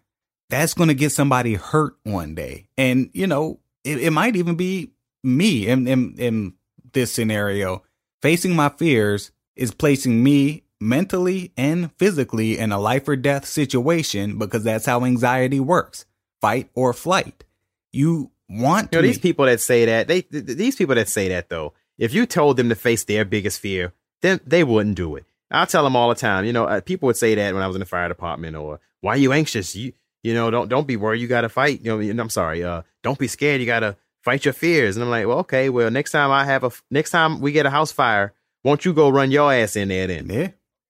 that's 0.50 0.74
going 0.74 0.88
to 0.88 0.94
get 0.94 1.12
somebody 1.12 1.54
hurt 1.54 1.96
one 2.04 2.34
day, 2.34 2.68
and 2.76 3.08
you 3.14 3.26
know 3.26 3.60
it, 3.84 3.98
it 4.00 4.10
might 4.10 4.36
even 4.36 4.54
be 4.54 4.92
me 5.24 5.66
in, 5.66 5.88
in 5.88 6.14
in 6.18 6.54
this 6.92 7.12
scenario. 7.12 7.82
Facing 8.20 8.54
my 8.54 8.68
fears 8.68 9.30
is 9.56 9.72
placing 9.72 10.22
me 10.22 10.64
mentally 10.80 11.52
and 11.56 11.92
physically 11.96 12.58
in 12.58 12.72
a 12.72 12.78
life 12.78 13.08
or 13.08 13.16
death 13.16 13.44
situation 13.44 14.38
because 14.38 14.64
that's 14.64 14.86
how 14.86 15.04
anxiety 15.04 15.60
works 15.60 16.04
fight 16.40 16.70
or 16.74 16.92
flight. 16.92 17.44
You 17.92 18.30
want 18.48 18.92
you 18.92 18.98
know, 18.98 19.02
these 19.02 19.18
people 19.18 19.46
that 19.46 19.60
say 19.60 19.84
that 19.84 20.08
they 20.08 20.22
th- 20.22 20.44
these 20.44 20.76
people 20.76 20.94
that 20.94 21.08
say 21.08 21.28
that 21.28 21.48
though 21.48 21.74
if 21.98 22.14
you 22.14 22.26
told 22.26 22.56
them 22.56 22.68
to 22.68 22.74
face 22.74 23.04
their 23.04 23.24
biggest 23.24 23.60
fear 23.60 23.92
then 24.22 24.40
they 24.46 24.64
wouldn't 24.64 24.96
do 24.96 25.16
it. 25.16 25.24
I 25.50 25.64
tell 25.64 25.84
them 25.84 25.96
all 25.96 26.08
the 26.08 26.14
time 26.14 26.44
you 26.44 26.52
know 26.52 26.64
uh, 26.64 26.80
people 26.80 27.08
would 27.08 27.16
say 27.16 27.34
that 27.34 27.54
when 27.54 27.62
i 27.62 27.66
was 27.66 27.76
in 27.76 27.80
the 27.80 27.86
fire 27.86 28.08
department 28.08 28.56
or 28.56 28.80
why 29.00 29.14
are 29.14 29.18
you 29.18 29.32
anxious? 29.32 29.74
You 29.74 29.92
you 30.22 30.34
know 30.34 30.50
don't 30.50 30.68
don't 30.68 30.86
be 30.86 30.96
worried. 30.96 31.20
You 31.20 31.28
gotta 31.28 31.48
fight. 31.48 31.80
You 31.82 32.14
know 32.14 32.22
i'm 32.22 32.30
sorry 32.30 32.62
uh 32.62 32.82
don't 33.02 33.18
be 33.18 33.28
scared. 33.28 33.60
You 33.60 33.66
gotta 33.66 33.96
fight 34.22 34.44
your 34.44 34.54
fears. 34.54 34.96
And 34.96 35.04
i'm 35.04 35.10
like 35.10 35.26
well 35.26 35.38
okay 35.40 35.68
well 35.68 35.90
next 35.90 36.12
time 36.12 36.30
i 36.30 36.44
have 36.44 36.64
a 36.64 36.70
next 36.90 37.10
time 37.10 37.40
we 37.40 37.52
get 37.52 37.66
a 37.66 37.70
house 37.70 37.92
fire 37.92 38.32
won't 38.64 38.84
you 38.84 38.92
go 38.92 39.08
run 39.08 39.30
your 39.30 39.52
ass 39.52 39.76
in 39.76 39.88
there 39.88 40.06
then? 40.06 40.28
Yeah 40.28 40.48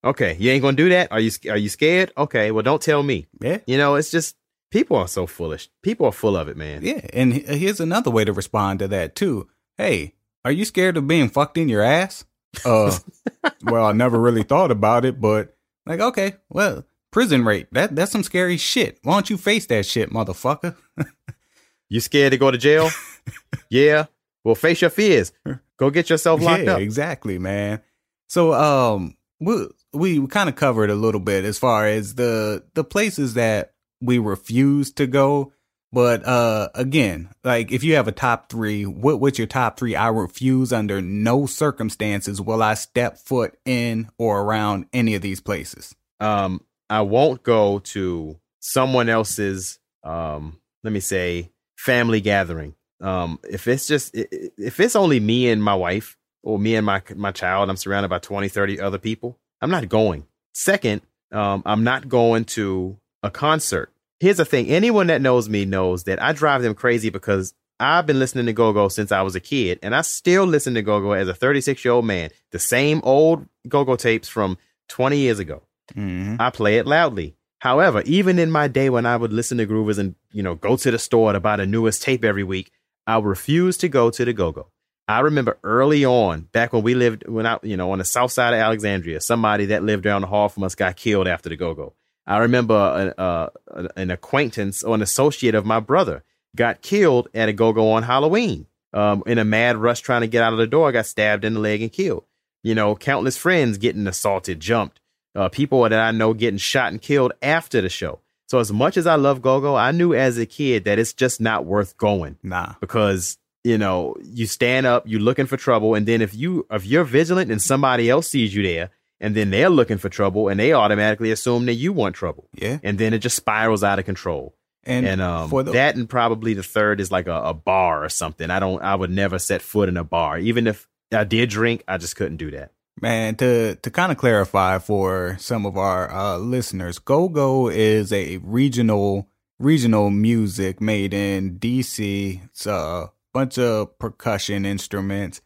Okay, 0.08 0.38
you 0.40 0.50
ain't 0.50 0.62
gonna 0.62 0.74
do 0.74 0.88
that. 0.88 1.12
Are 1.12 1.20
you 1.20 1.30
are 1.50 1.56
you 1.58 1.68
scared? 1.68 2.12
Okay, 2.16 2.50
well, 2.50 2.62
don't 2.62 2.80
tell 2.80 3.02
me. 3.02 3.26
Yeah, 3.42 3.58
you 3.66 3.76
know, 3.76 3.94
it's 3.94 4.10
just 4.10 4.36
people 4.70 4.96
are 4.96 5.06
so 5.06 5.26
foolish. 5.26 5.68
People 5.82 6.06
are 6.06 6.12
full 6.12 6.34
of 6.34 6.48
it, 6.48 6.56
man. 6.56 6.82
Yeah, 6.82 7.06
and 7.12 7.34
here's 7.34 7.78
another 7.78 8.10
way 8.10 8.24
to 8.24 8.32
respond 8.32 8.78
to 8.78 8.88
that 8.88 9.14
too. 9.14 9.48
Hey, 9.76 10.14
are 10.46 10.50
you 10.50 10.64
scared 10.64 10.96
of 10.96 11.06
being 11.06 11.28
fucked 11.28 11.58
in 11.58 11.68
your 11.68 11.82
ass? 11.82 12.24
Uh, 12.64 12.96
well, 13.62 13.84
I 13.84 13.92
never 13.92 14.18
really 14.18 14.44
thought 14.44 14.70
about 14.70 15.04
it, 15.04 15.20
but 15.20 15.54
like, 15.84 16.00
okay, 16.00 16.36
well, 16.48 16.86
prison 17.10 17.44
rape 17.44 17.68
that 17.72 17.94
that's 17.94 18.12
some 18.12 18.22
scary 18.22 18.56
shit. 18.56 18.98
Why 19.02 19.12
don't 19.12 19.28
you 19.28 19.36
face 19.36 19.66
that 19.66 19.84
shit, 19.84 20.10
motherfucker? 20.10 20.74
you 21.90 22.00
scared 22.00 22.32
to 22.32 22.38
go 22.38 22.50
to 22.50 22.56
jail? 22.56 22.88
yeah. 23.68 24.06
Well, 24.42 24.54
face 24.54 24.80
your 24.80 24.90
fears. 24.90 25.32
Go 25.76 25.90
get 25.90 26.08
yourself 26.08 26.40
locked 26.40 26.64
yeah, 26.64 26.76
up. 26.76 26.80
Exactly, 26.80 27.38
man. 27.38 27.82
So, 28.26 28.54
um, 28.54 29.18
we 29.40 29.68
we 29.92 30.26
kind 30.26 30.48
of 30.48 30.56
covered 30.56 30.90
a 30.90 30.94
little 30.94 31.20
bit 31.20 31.44
as 31.44 31.58
far 31.58 31.86
as 31.86 32.14
the 32.14 32.64
the 32.74 32.84
places 32.84 33.34
that 33.34 33.72
we 34.00 34.18
refuse 34.18 34.92
to 34.92 35.06
go. 35.06 35.52
But 35.90 36.26
uh 36.26 36.68
again, 36.74 37.30
like 37.44 37.72
if 37.72 37.82
you 37.82 37.94
have 37.94 38.08
a 38.08 38.12
top 38.12 38.50
three, 38.50 38.84
what 38.84 39.20
what's 39.20 39.38
your 39.38 39.46
top 39.46 39.78
three? 39.78 39.96
I 39.96 40.08
refuse 40.08 40.72
under 40.72 41.00
no 41.00 41.46
circumstances 41.46 42.40
will 42.40 42.62
I 42.62 42.74
step 42.74 43.18
foot 43.18 43.56
in 43.64 44.10
or 44.18 44.42
around 44.42 44.86
any 44.92 45.14
of 45.14 45.22
these 45.22 45.40
places. 45.40 45.94
Um, 46.20 46.60
I 46.90 47.02
won't 47.02 47.42
go 47.42 47.78
to 47.78 48.38
someone 48.60 49.08
else's 49.08 49.78
um, 50.04 50.58
let 50.84 50.92
me 50.92 51.00
say, 51.00 51.50
family 51.76 52.20
gathering. 52.20 52.74
Um, 53.00 53.38
if 53.48 53.68
it's 53.68 53.86
just 53.86 54.14
if 54.14 54.80
it's 54.80 54.96
only 54.96 55.20
me 55.20 55.48
and 55.50 55.62
my 55.62 55.74
wife 55.74 56.16
or 56.42 56.58
me 56.58 56.74
and 56.74 56.84
my 56.84 57.02
my 57.14 57.32
child, 57.32 57.70
I'm 57.70 57.76
surrounded 57.76 58.08
by 58.08 58.18
20, 58.18 58.48
30 58.48 58.80
other 58.80 58.98
people. 58.98 59.38
I'm 59.60 59.70
not 59.70 59.88
going. 59.88 60.26
Second, 60.52 61.02
um, 61.32 61.62
I'm 61.66 61.84
not 61.84 62.08
going 62.08 62.44
to 62.46 62.98
a 63.22 63.30
concert. 63.30 63.92
Here's 64.20 64.38
the 64.38 64.44
thing 64.44 64.68
anyone 64.68 65.08
that 65.08 65.20
knows 65.20 65.48
me 65.48 65.64
knows 65.64 66.04
that 66.04 66.22
I 66.22 66.32
drive 66.32 66.62
them 66.62 66.74
crazy 66.74 67.10
because 67.10 67.54
I've 67.80 68.06
been 68.06 68.18
listening 68.18 68.46
to 68.46 68.52
go 68.52 68.72
go 68.72 68.88
since 68.88 69.12
I 69.12 69.22
was 69.22 69.36
a 69.36 69.40
kid, 69.40 69.78
and 69.82 69.94
I 69.94 70.00
still 70.00 70.44
listen 70.44 70.74
to 70.74 70.82
go 70.82 71.00
go 71.00 71.12
as 71.12 71.28
a 71.28 71.34
36 71.34 71.84
year 71.84 71.94
old 71.94 72.04
man. 72.04 72.30
The 72.50 72.58
same 72.58 73.00
old 73.04 73.46
go 73.68 73.84
go 73.84 73.96
tapes 73.96 74.28
from 74.28 74.58
20 74.88 75.18
years 75.18 75.38
ago. 75.38 75.62
Mm-hmm. 75.94 76.36
I 76.40 76.50
play 76.50 76.78
it 76.78 76.86
loudly. 76.86 77.36
However, 77.60 78.02
even 78.02 78.38
in 78.38 78.50
my 78.50 78.68
day 78.68 78.90
when 78.90 79.06
I 79.06 79.16
would 79.16 79.32
listen 79.32 79.58
to 79.58 79.66
groovers 79.66 79.98
and 79.98 80.14
you 80.32 80.42
know 80.42 80.54
go 80.54 80.76
to 80.76 80.90
the 80.90 80.98
store 80.98 81.32
to 81.32 81.40
buy 81.40 81.56
the 81.56 81.66
newest 81.66 82.02
tape 82.02 82.24
every 82.24 82.44
week, 82.44 82.72
I 83.06 83.18
refuse 83.18 83.76
to 83.78 83.88
go 83.88 84.10
to 84.10 84.24
the 84.24 84.32
go 84.32 84.52
go. 84.52 84.68
I 85.08 85.20
remember 85.20 85.56
early 85.64 86.04
on, 86.04 86.42
back 86.52 86.74
when 86.74 86.82
we 86.82 86.94
lived, 86.94 87.26
when 87.26 87.46
I, 87.46 87.58
you 87.62 87.78
know, 87.78 87.92
on 87.92 87.98
the 87.98 88.04
south 88.04 88.30
side 88.30 88.52
of 88.52 88.60
Alexandria, 88.60 89.22
somebody 89.22 89.66
that 89.66 89.82
lived 89.82 90.04
down 90.04 90.20
the 90.20 90.26
hall 90.26 90.50
from 90.50 90.64
us 90.64 90.74
got 90.74 90.96
killed 90.96 91.26
after 91.26 91.48
the 91.48 91.56
go 91.56 91.72
go. 91.74 91.94
I 92.26 92.38
remember 92.38 92.74
a, 93.18 93.22
a, 93.22 93.88
an 93.96 94.10
acquaintance 94.10 94.82
or 94.82 94.94
an 94.94 95.00
associate 95.00 95.54
of 95.54 95.64
my 95.64 95.80
brother 95.80 96.24
got 96.54 96.82
killed 96.82 97.28
at 97.32 97.48
a 97.48 97.54
go 97.54 97.72
go 97.72 97.92
on 97.92 98.02
Halloween. 98.02 98.66
Um, 98.92 99.22
in 99.26 99.38
a 99.38 99.44
mad 99.44 99.76
rush 99.76 100.00
trying 100.00 100.22
to 100.22 100.26
get 100.26 100.42
out 100.42 100.52
of 100.52 100.58
the 100.58 100.66
door, 100.66 100.92
got 100.92 101.06
stabbed 101.06 101.44
in 101.44 101.54
the 101.54 101.60
leg 101.60 101.82
and 101.82 101.92
killed. 101.92 102.24
You 102.62 102.74
know, 102.74 102.94
countless 102.94 103.36
friends 103.36 103.78
getting 103.78 104.06
assaulted, 104.06 104.60
jumped. 104.60 105.00
Uh, 105.34 105.48
people 105.48 105.82
that 105.82 105.92
I 105.92 106.10
know 106.10 106.34
getting 106.34 106.58
shot 106.58 106.90
and 106.92 107.00
killed 107.00 107.32
after 107.42 107.80
the 107.80 107.88
show. 107.88 108.20
So 108.48 108.58
as 108.60 108.72
much 108.72 108.96
as 108.96 109.06
I 109.06 109.16
love 109.16 109.42
go 109.42 109.60
go, 109.60 109.76
I 109.76 109.92
knew 109.92 110.14
as 110.14 110.38
a 110.38 110.46
kid 110.46 110.84
that 110.84 110.98
it's 110.98 111.12
just 111.12 111.40
not 111.40 111.66
worth 111.66 111.96
going. 111.98 112.38
Nah, 112.42 112.74
because 112.80 113.36
you 113.68 113.78
know, 113.78 114.16
you 114.22 114.46
stand 114.46 114.86
up, 114.86 115.04
you're 115.06 115.20
looking 115.20 115.46
for 115.46 115.56
trouble, 115.56 115.94
and 115.94 116.06
then 116.06 116.20
if 116.22 116.34
you 116.34 116.66
if 116.70 116.84
you're 116.86 117.04
vigilant 117.04 117.50
and 117.50 117.60
somebody 117.62 118.08
else 118.10 118.28
sees 118.28 118.54
you 118.54 118.62
there, 118.62 118.90
and 119.20 119.34
then 119.34 119.50
they're 119.50 119.70
looking 119.70 119.98
for 119.98 120.08
trouble, 120.08 120.48
and 120.48 120.58
they 120.58 120.72
automatically 120.72 121.30
assume 121.30 121.66
that 121.66 121.74
you 121.74 121.92
want 121.92 122.14
trouble. 122.14 122.48
Yeah, 122.54 122.78
and 122.82 122.98
then 122.98 123.12
it 123.14 123.18
just 123.18 123.36
spirals 123.36 123.82
out 123.84 123.98
of 123.98 124.04
control. 124.04 124.54
And, 124.84 125.04
and 125.06 125.20
um, 125.20 125.50
for 125.50 125.62
the- 125.62 125.72
that 125.72 125.96
and 125.96 126.08
probably 126.08 126.54
the 126.54 126.62
third 126.62 127.00
is 127.00 127.10
like 127.10 127.26
a, 127.26 127.40
a 127.42 127.52
bar 127.54 128.02
or 128.04 128.08
something. 128.08 128.50
I 128.50 128.58
don't, 128.58 128.80
I 128.82 128.94
would 128.94 129.10
never 129.10 129.38
set 129.38 129.60
foot 129.60 129.88
in 129.90 129.96
a 129.98 130.04
bar, 130.04 130.38
even 130.38 130.66
if 130.66 130.88
I 131.12 131.24
did 131.24 131.50
drink. 131.50 131.84
I 131.86 131.98
just 131.98 132.16
couldn't 132.16 132.38
do 132.38 132.50
that. 132.52 132.72
Man, 133.00 133.34
to 133.36 133.74
to 133.76 133.90
kind 133.90 134.10
of 134.12 134.18
clarify 134.18 134.78
for 134.78 135.36
some 135.38 135.66
of 135.66 135.76
our 135.76 136.10
uh, 136.10 136.38
listeners, 136.38 136.98
Go 136.98 137.28
Go 137.28 137.68
is 137.68 138.12
a 138.12 138.38
regional 138.38 139.28
regional 139.60 140.08
music 140.10 140.80
made 140.80 141.12
in 141.12 141.58
DC. 141.58 142.40
It's 142.46 142.66
uh 142.66 143.08
bunch 143.32 143.58
of 143.58 143.98
percussion 143.98 144.64
instruments. 144.64 145.40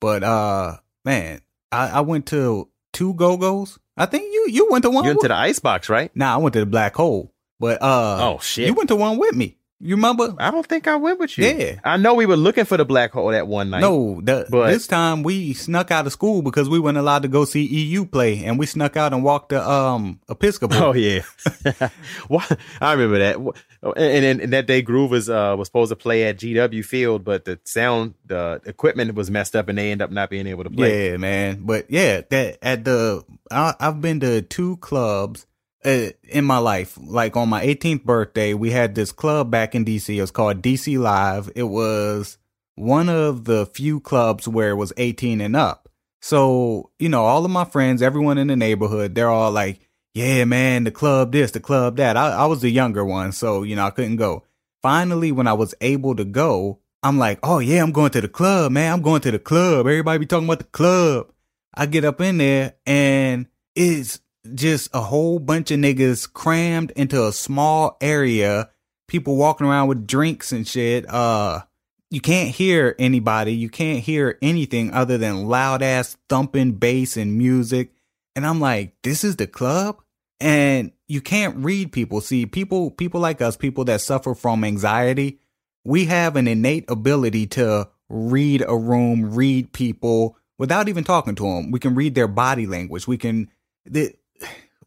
But 0.00 0.22
uh 0.22 0.78
man, 1.04 1.40
I, 1.72 1.88
I 1.88 2.00
went 2.00 2.26
to 2.26 2.68
two 2.92 3.14
go-go's. 3.14 3.78
I 3.96 4.06
think 4.06 4.32
you 4.32 4.46
you 4.50 4.68
went 4.70 4.82
to 4.84 4.90
one. 4.90 5.04
You 5.04 5.10
went 5.10 5.20
to 5.22 5.28
the 5.28 5.36
icebox, 5.36 5.88
right? 5.88 6.10
Nah, 6.16 6.34
I 6.34 6.36
went 6.38 6.52
to 6.54 6.60
the 6.60 6.66
black 6.66 6.94
hole. 6.94 7.32
But 7.60 7.80
uh 7.82 8.18
Oh 8.20 8.38
shit. 8.40 8.66
You 8.66 8.74
went 8.74 8.88
to 8.88 8.96
one 8.96 9.18
with 9.18 9.34
me. 9.34 9.58
You 9.84 9.96
remember? 9.96 10.34
I 10.38 10.50
don't 10.50 10.66
think 10.66 10.88
I 10.88 10.96
went 10.96 11.20
with 11.20 11.36
you. 11.36 11.44
Yeah. 11.44 11.78
I 11.84 11.98
know 11.98 12.14
we 12.14 12.24
were 12.24 12.38
looking 12.38 12.64
for 12.64 12.78
the 12.78 12.86
black 12.86 13.12
hole 13.12 13.28
that 13.32 13.46
one 13.46 13.68
night. 13.68 13.82
No, 13.82 14.18
the, 14.22 14.46
but 14.48 14.70
this 14.70 14.86
time 14.86 15.22
we 15.22 15.52
snuck 15.52 15.90
out 15.90 16.06
of 16.06 16.12
school 16.12 16.40
because 16.40 16.70
we 16.70 16.80
weren't 16.80 16.96
allowed 16.96 17.20
to 17.24 17.28
go 17.28 17.44
see 17.44 17.66
EU 17.66 18.06
play, 18.06 18.46
and 18.46 18.58
we 18.58 18.64
snuck 18.64 18.96
out 18.96 19.12
and 19.12 19.22
walked 19.22 19.50
to 19.50 19.70
um 19.70 20.20
Episcopal. 20.30 20.82
Oh 20.82 20.92
yeah, 20.94 21.20
well, 22.30 22.46
I 22.80 22.94
remember 22.94 23.18
that. 23.18 23.36
And, 23.82 24.24
and, 24.24 24.40
and, 24.40 24.52
that 24.54 24.66
day, 24.66 24.80
Groove 24.80 25.10
was 25.10 25.28
uh, 25.28 25.54
was 25.58 25.68
supposed 25.68 25.90
to 25.90 25.96
play 25.96 26.24
at 26.24 26.38
GW 26.38 26.82
Field, 26.82 27.22
but 27.22 27.44
the 27.44 27.60
sound, 27.64 28.14
the 28.24 28.62
equipment 28.64 29.14
was 29.14 29.30
messed 29.30 29.54
up, 29.54 29.68
and 29.68 29.76
they 29.76 29.92
end 29.92 30.00
up 30.00 30.10
not 30.10 30.30
being 30.30 30.46
able 30.46 30.64
to 30.64 30.70
play. 30.70 31.10
Yeah, 31.10 31.16
man. 31.18 31.60
But 31.60 31.90
yeah, 31.90 32.22
that 32.30 32.56
at 32.62 32.84
the 32.84 33.22
I, 33.50 33.74
I've 33.78 34.00
been 34.00 34.20
to 34.20 34.40
two 34.40 34.78
clubs 34.78 35.46
Uh, 35.84 36.10
in 36.30 36.44
my 36.46 36.58
life. 36.58 36.98
Like 36.98 37.36
on 37.36 37.50
my 37.50 37.64
18th 37.64 38.04
birthday, 38.04 38.54
we 38.54 38.70
had 38.70 38.94
this 38.94 39.12
club 39.12 39.50
back 39.50 39.74
in 39.74 39.84
DC. 39.84 40.16
It 40.16 40.20
was 40.20 40.30
called 40.30 40.62
DC 40.62 40.98
Live. 40.98 41.50
It 41.54 41.64
was 41.64 42.38
one 42.74 43.08
of 43.08 43.44
the 43.44 43.66
few 43.66 44.00
clubs 44.00 44.48
where 44.48 44.70
it 44.70 44.76
was 44.76 44.92
18 44.96 45.40
and 45.40 45.54
up. 45.54 45.88
So, 46.22 46.90
you 46.98 47.10
know, 47.10 47.24
all 47.24 47.44
of 47.44 47.50
my 47.50 47.66
friends, 47.66 48.00
everyone 48.00 48.38
in 48.38 48.46
the 48.46 48.56
neighborhood, 48.56 49.14
they're 49.14 49.28
all 49.28 49.50
like, 49.50 49.80
yeah, 50.14 50.44
man, 50.44 50.84
the 50.84 50.90
club 50.90 51.32
this, 51.32 51.50
the 51.50 51.60
club 51.60 51.96
that. 51.96 52.16
I, 52.16 52.30
I 52.30 52.46
was 52.46 52.62
the 52.62 52.70
younger 52.70 53.04
one, 53.04 53.32
so, 53.32 53.62
you 53.62 53.76
know, 53.76 53.84
I 53.84 53.90
couldn't 53.90 54.16
go. 54.16 54.44
Finally, 54.80 55.32
when 55.32 55.46
I 55.46 55.52
was 55.52 55.74
able 55.82 56.16
to 56.16 56.24
go, 56.24 56.78
I'm 57.02 57.18
like, 57.18 57.40
oh, 57.42 57.58
yeah, 57.58 57.82
I'm 57.82 57.92
going 57.92 58.10
to 58.12 58.22
the 58.22 58.28
club, 58.28 58.72
man. 58.72 58.90
I'm 58.90 59.02
going 59.02 59.20
to 59.20 59.30
the 59.30 59.38
club. 59.38 59.80
Everybody 59.80 60.20
be 60.20 60.26
talking 60.26 60.46
about 60.46 60.60
the 60.60 60.64
club. 60.64 61.30
I 61.74 61.84
get 61.84 62.06
up 62.06 62.20
in 62.22 62.38
there 62.38 62.74
and 62.86 63.46
it's 63.74 64.20
just 64.52 64.90
a 64.92 65.00
whole 65.00 65.38
bunch 65.38 65.70
of 65.70 65.78
niggas 65.80 66.30
crammed 66.30 66.90
into 66.92 67.26
a 67.26 67.32
small 67.32 67.96
area, 68.00 68.70
people 69.08 69.36
walking 69.36 69.66
around 69.66 69.88
with 69.88 70.06
drinks 70.06 70.52
and 70.52 70.66
shit. 70.66 71.08
Uh, 71.08 71.62
you 72.10 72.20
can't 72.20 72.50
hear 72.54 72.94
anybody. 72.98 73.54
You 73.54 73.68
can't 73.68 74.00
hear 74.00 74.38
anything 74.42 74.92
other 74.92 75.18
than 75.18 75.46
loud 75.46 75.82
ass 75.82 76.16
thumping 76.28 76.72
bass 76.72 77.16
and 77.16 77.38
music. 77.38 77.92
And 78.36 78.46
I'm 78.46 78.60
like, 78.60 78.94
this 79.02 79.24
is 79.24 79.36
the 79.36 79.46
club? 79.46 80.00
And 80.40 80.92
you 81.08 81.20
can't 81.20 81.56
read 81.64 81.92
people. 81.92 82.20
See, 82.20 82.46
people, 82.46 82.90
people 82.90 83.20
like 83.20 83.40
us, 83.40 83.56
people 83.56 83.84
that 83.86 84.00
suffer 84.00 84.34
from 84.34 84.64
anxiety, 84.64 85.40
we 85.84 86.06
have 86.06 86.36
an 86.36 86.48
innate 86.48 86.84
ability 86.88 87.46
to 87.48 87.88
read 88.08 88.64
a 88.66 88.76
room, 88.76 89.34
read 89.34 89.72
people 89.72 90.36
without 90.58 90.88
even 90.88 91.04
talking 91.04 91.34
to 91.36 91.44
them. 91.44 91.70
We 91.70 91.80
can 91.80 91.94
read 91.94 92.14
their 92.14 92.28
body 92.28 92.66
language. 92.66 93.06
We 93.06 93.18
can, 93.18 93.50
the, 93.84 94.14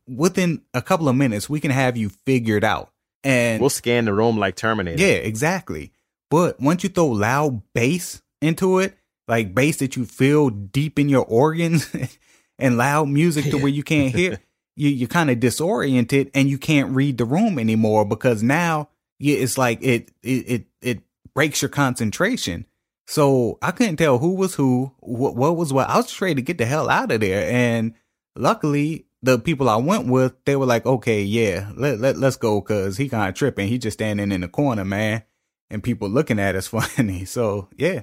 within 0.07 0.61
a 0.73 0.81
couple 0.81 1.09
of 1.09 1.15
minutes, 1.15 1.49
we 1.49 1.59
can 1.59 1.71
have 1.71 1.97
you 1.97 2.09
figured 2.09 2.63
out. 2.63 2.91
And 3.23 3.59
we'll 3.59 3.69
scan 3.69 4.05
the 4.05 4.13
room 4.13 4.37
like 4.37 4.55
Terminator. 4.55 5.01
Yeah, 5.01 5.15
exactly. 5.15 5.91
But 6.29 6.59
once 6.59 6.83
you 6.83 6.89
throw 6.89 7.07
loud 7.07 7.61
bass 7.73 8.21
into 8.41 8.79
it, 8.79 8.97
like 9.27 9.53
bass 9.53 9.77
that 9.77 9.95
you 9.95 10.05
feel 10.05 10.49
deep 10.49 10.99
in 10.99 11.09
your 11.09 11.25
organs 11.25 11.93
and 12.59 12.77
loud 12.77 13.09
music 13.09 13.45
to 13.45 13.57
where 13.57 13.67
you 13.67 13.83
can't 13.83 14.13
hear, 14.13 14.39
you, 14.75 14.89
you're 14.89 15.07
kind 15.07 15.29
of 15.29 15.39
disoriented 15.39 16.31
and 16.33 16.49
you 16.49 16.57
can't 16.57 16.95
read 16.95 17.17
the 17.17 17.25
room 17.25 17.59
anymore 17.59 18.05
because 18.05 18.43
now 18.43 18.89
yeah, 19.19 19.37
it's 19.37 19.57
like 19.57 19.81
it, 19.81 20.11
it, 20.21 20.29
it, 20.29 20.65
it 20.81 21.01
breaks 21.33 21.61
your 21.61 21.69
concentration. 21.69 22.65
So 23.07 23.57
I 23.61 23.71
couldn't 23.71 23.97
tell 23.97 24.17
who 24.17 24.35
was 24.35 24.55
who, 24.55 24.93
what, 24.99 25.35
what 25.35 25.55
was 25.55 25.73
what. 25.73 25.89
I 25.89 25.97
was 25.97 26.07
just 26.07 26.21
ready 26.21 26.35
to 26.35 26.41
get 26.41 26.57
the 26.57 26.65
hell 26.65 26.89
out 26.89 27.11
of 27.11 27.21
there. 27.21 27.49
And 27.49 27.93
luckily, 28.35 29.06
the 29.21 29.39
people 29.39 29.69
I 29.69 29.77
went 29.77 30.07
with, 30.07 30.33
they 30.45 30.55
were 30.55 30.65
like, 30.65 30.85
okay, 30.85 31.23
yeah, 31.23 31.71
let, 31.75 31.99
let, 31.99 32.17
let's 32.17 32.35
go. 32.35 32.61
Cause 32.61 32.97
he 32.97 33.09
kind 33.09 33.29
of 33.29 33.35
tripping. 33.35 33.67
He 33.67 33.77
just 33.77 33.97
standing 33.97 34.31
in 34.31 34.41
the 34.41 34.47
corner, 34.47 34.85
man. 34.85 35.23
And 35.69 35.83
people 35.83 36.09
looking 36.09 36.39
at 36.39 36.55
us 36.55 36.67
funny. 36.97 37.25
So 37.25 37.69
yeah, 37.77 38.01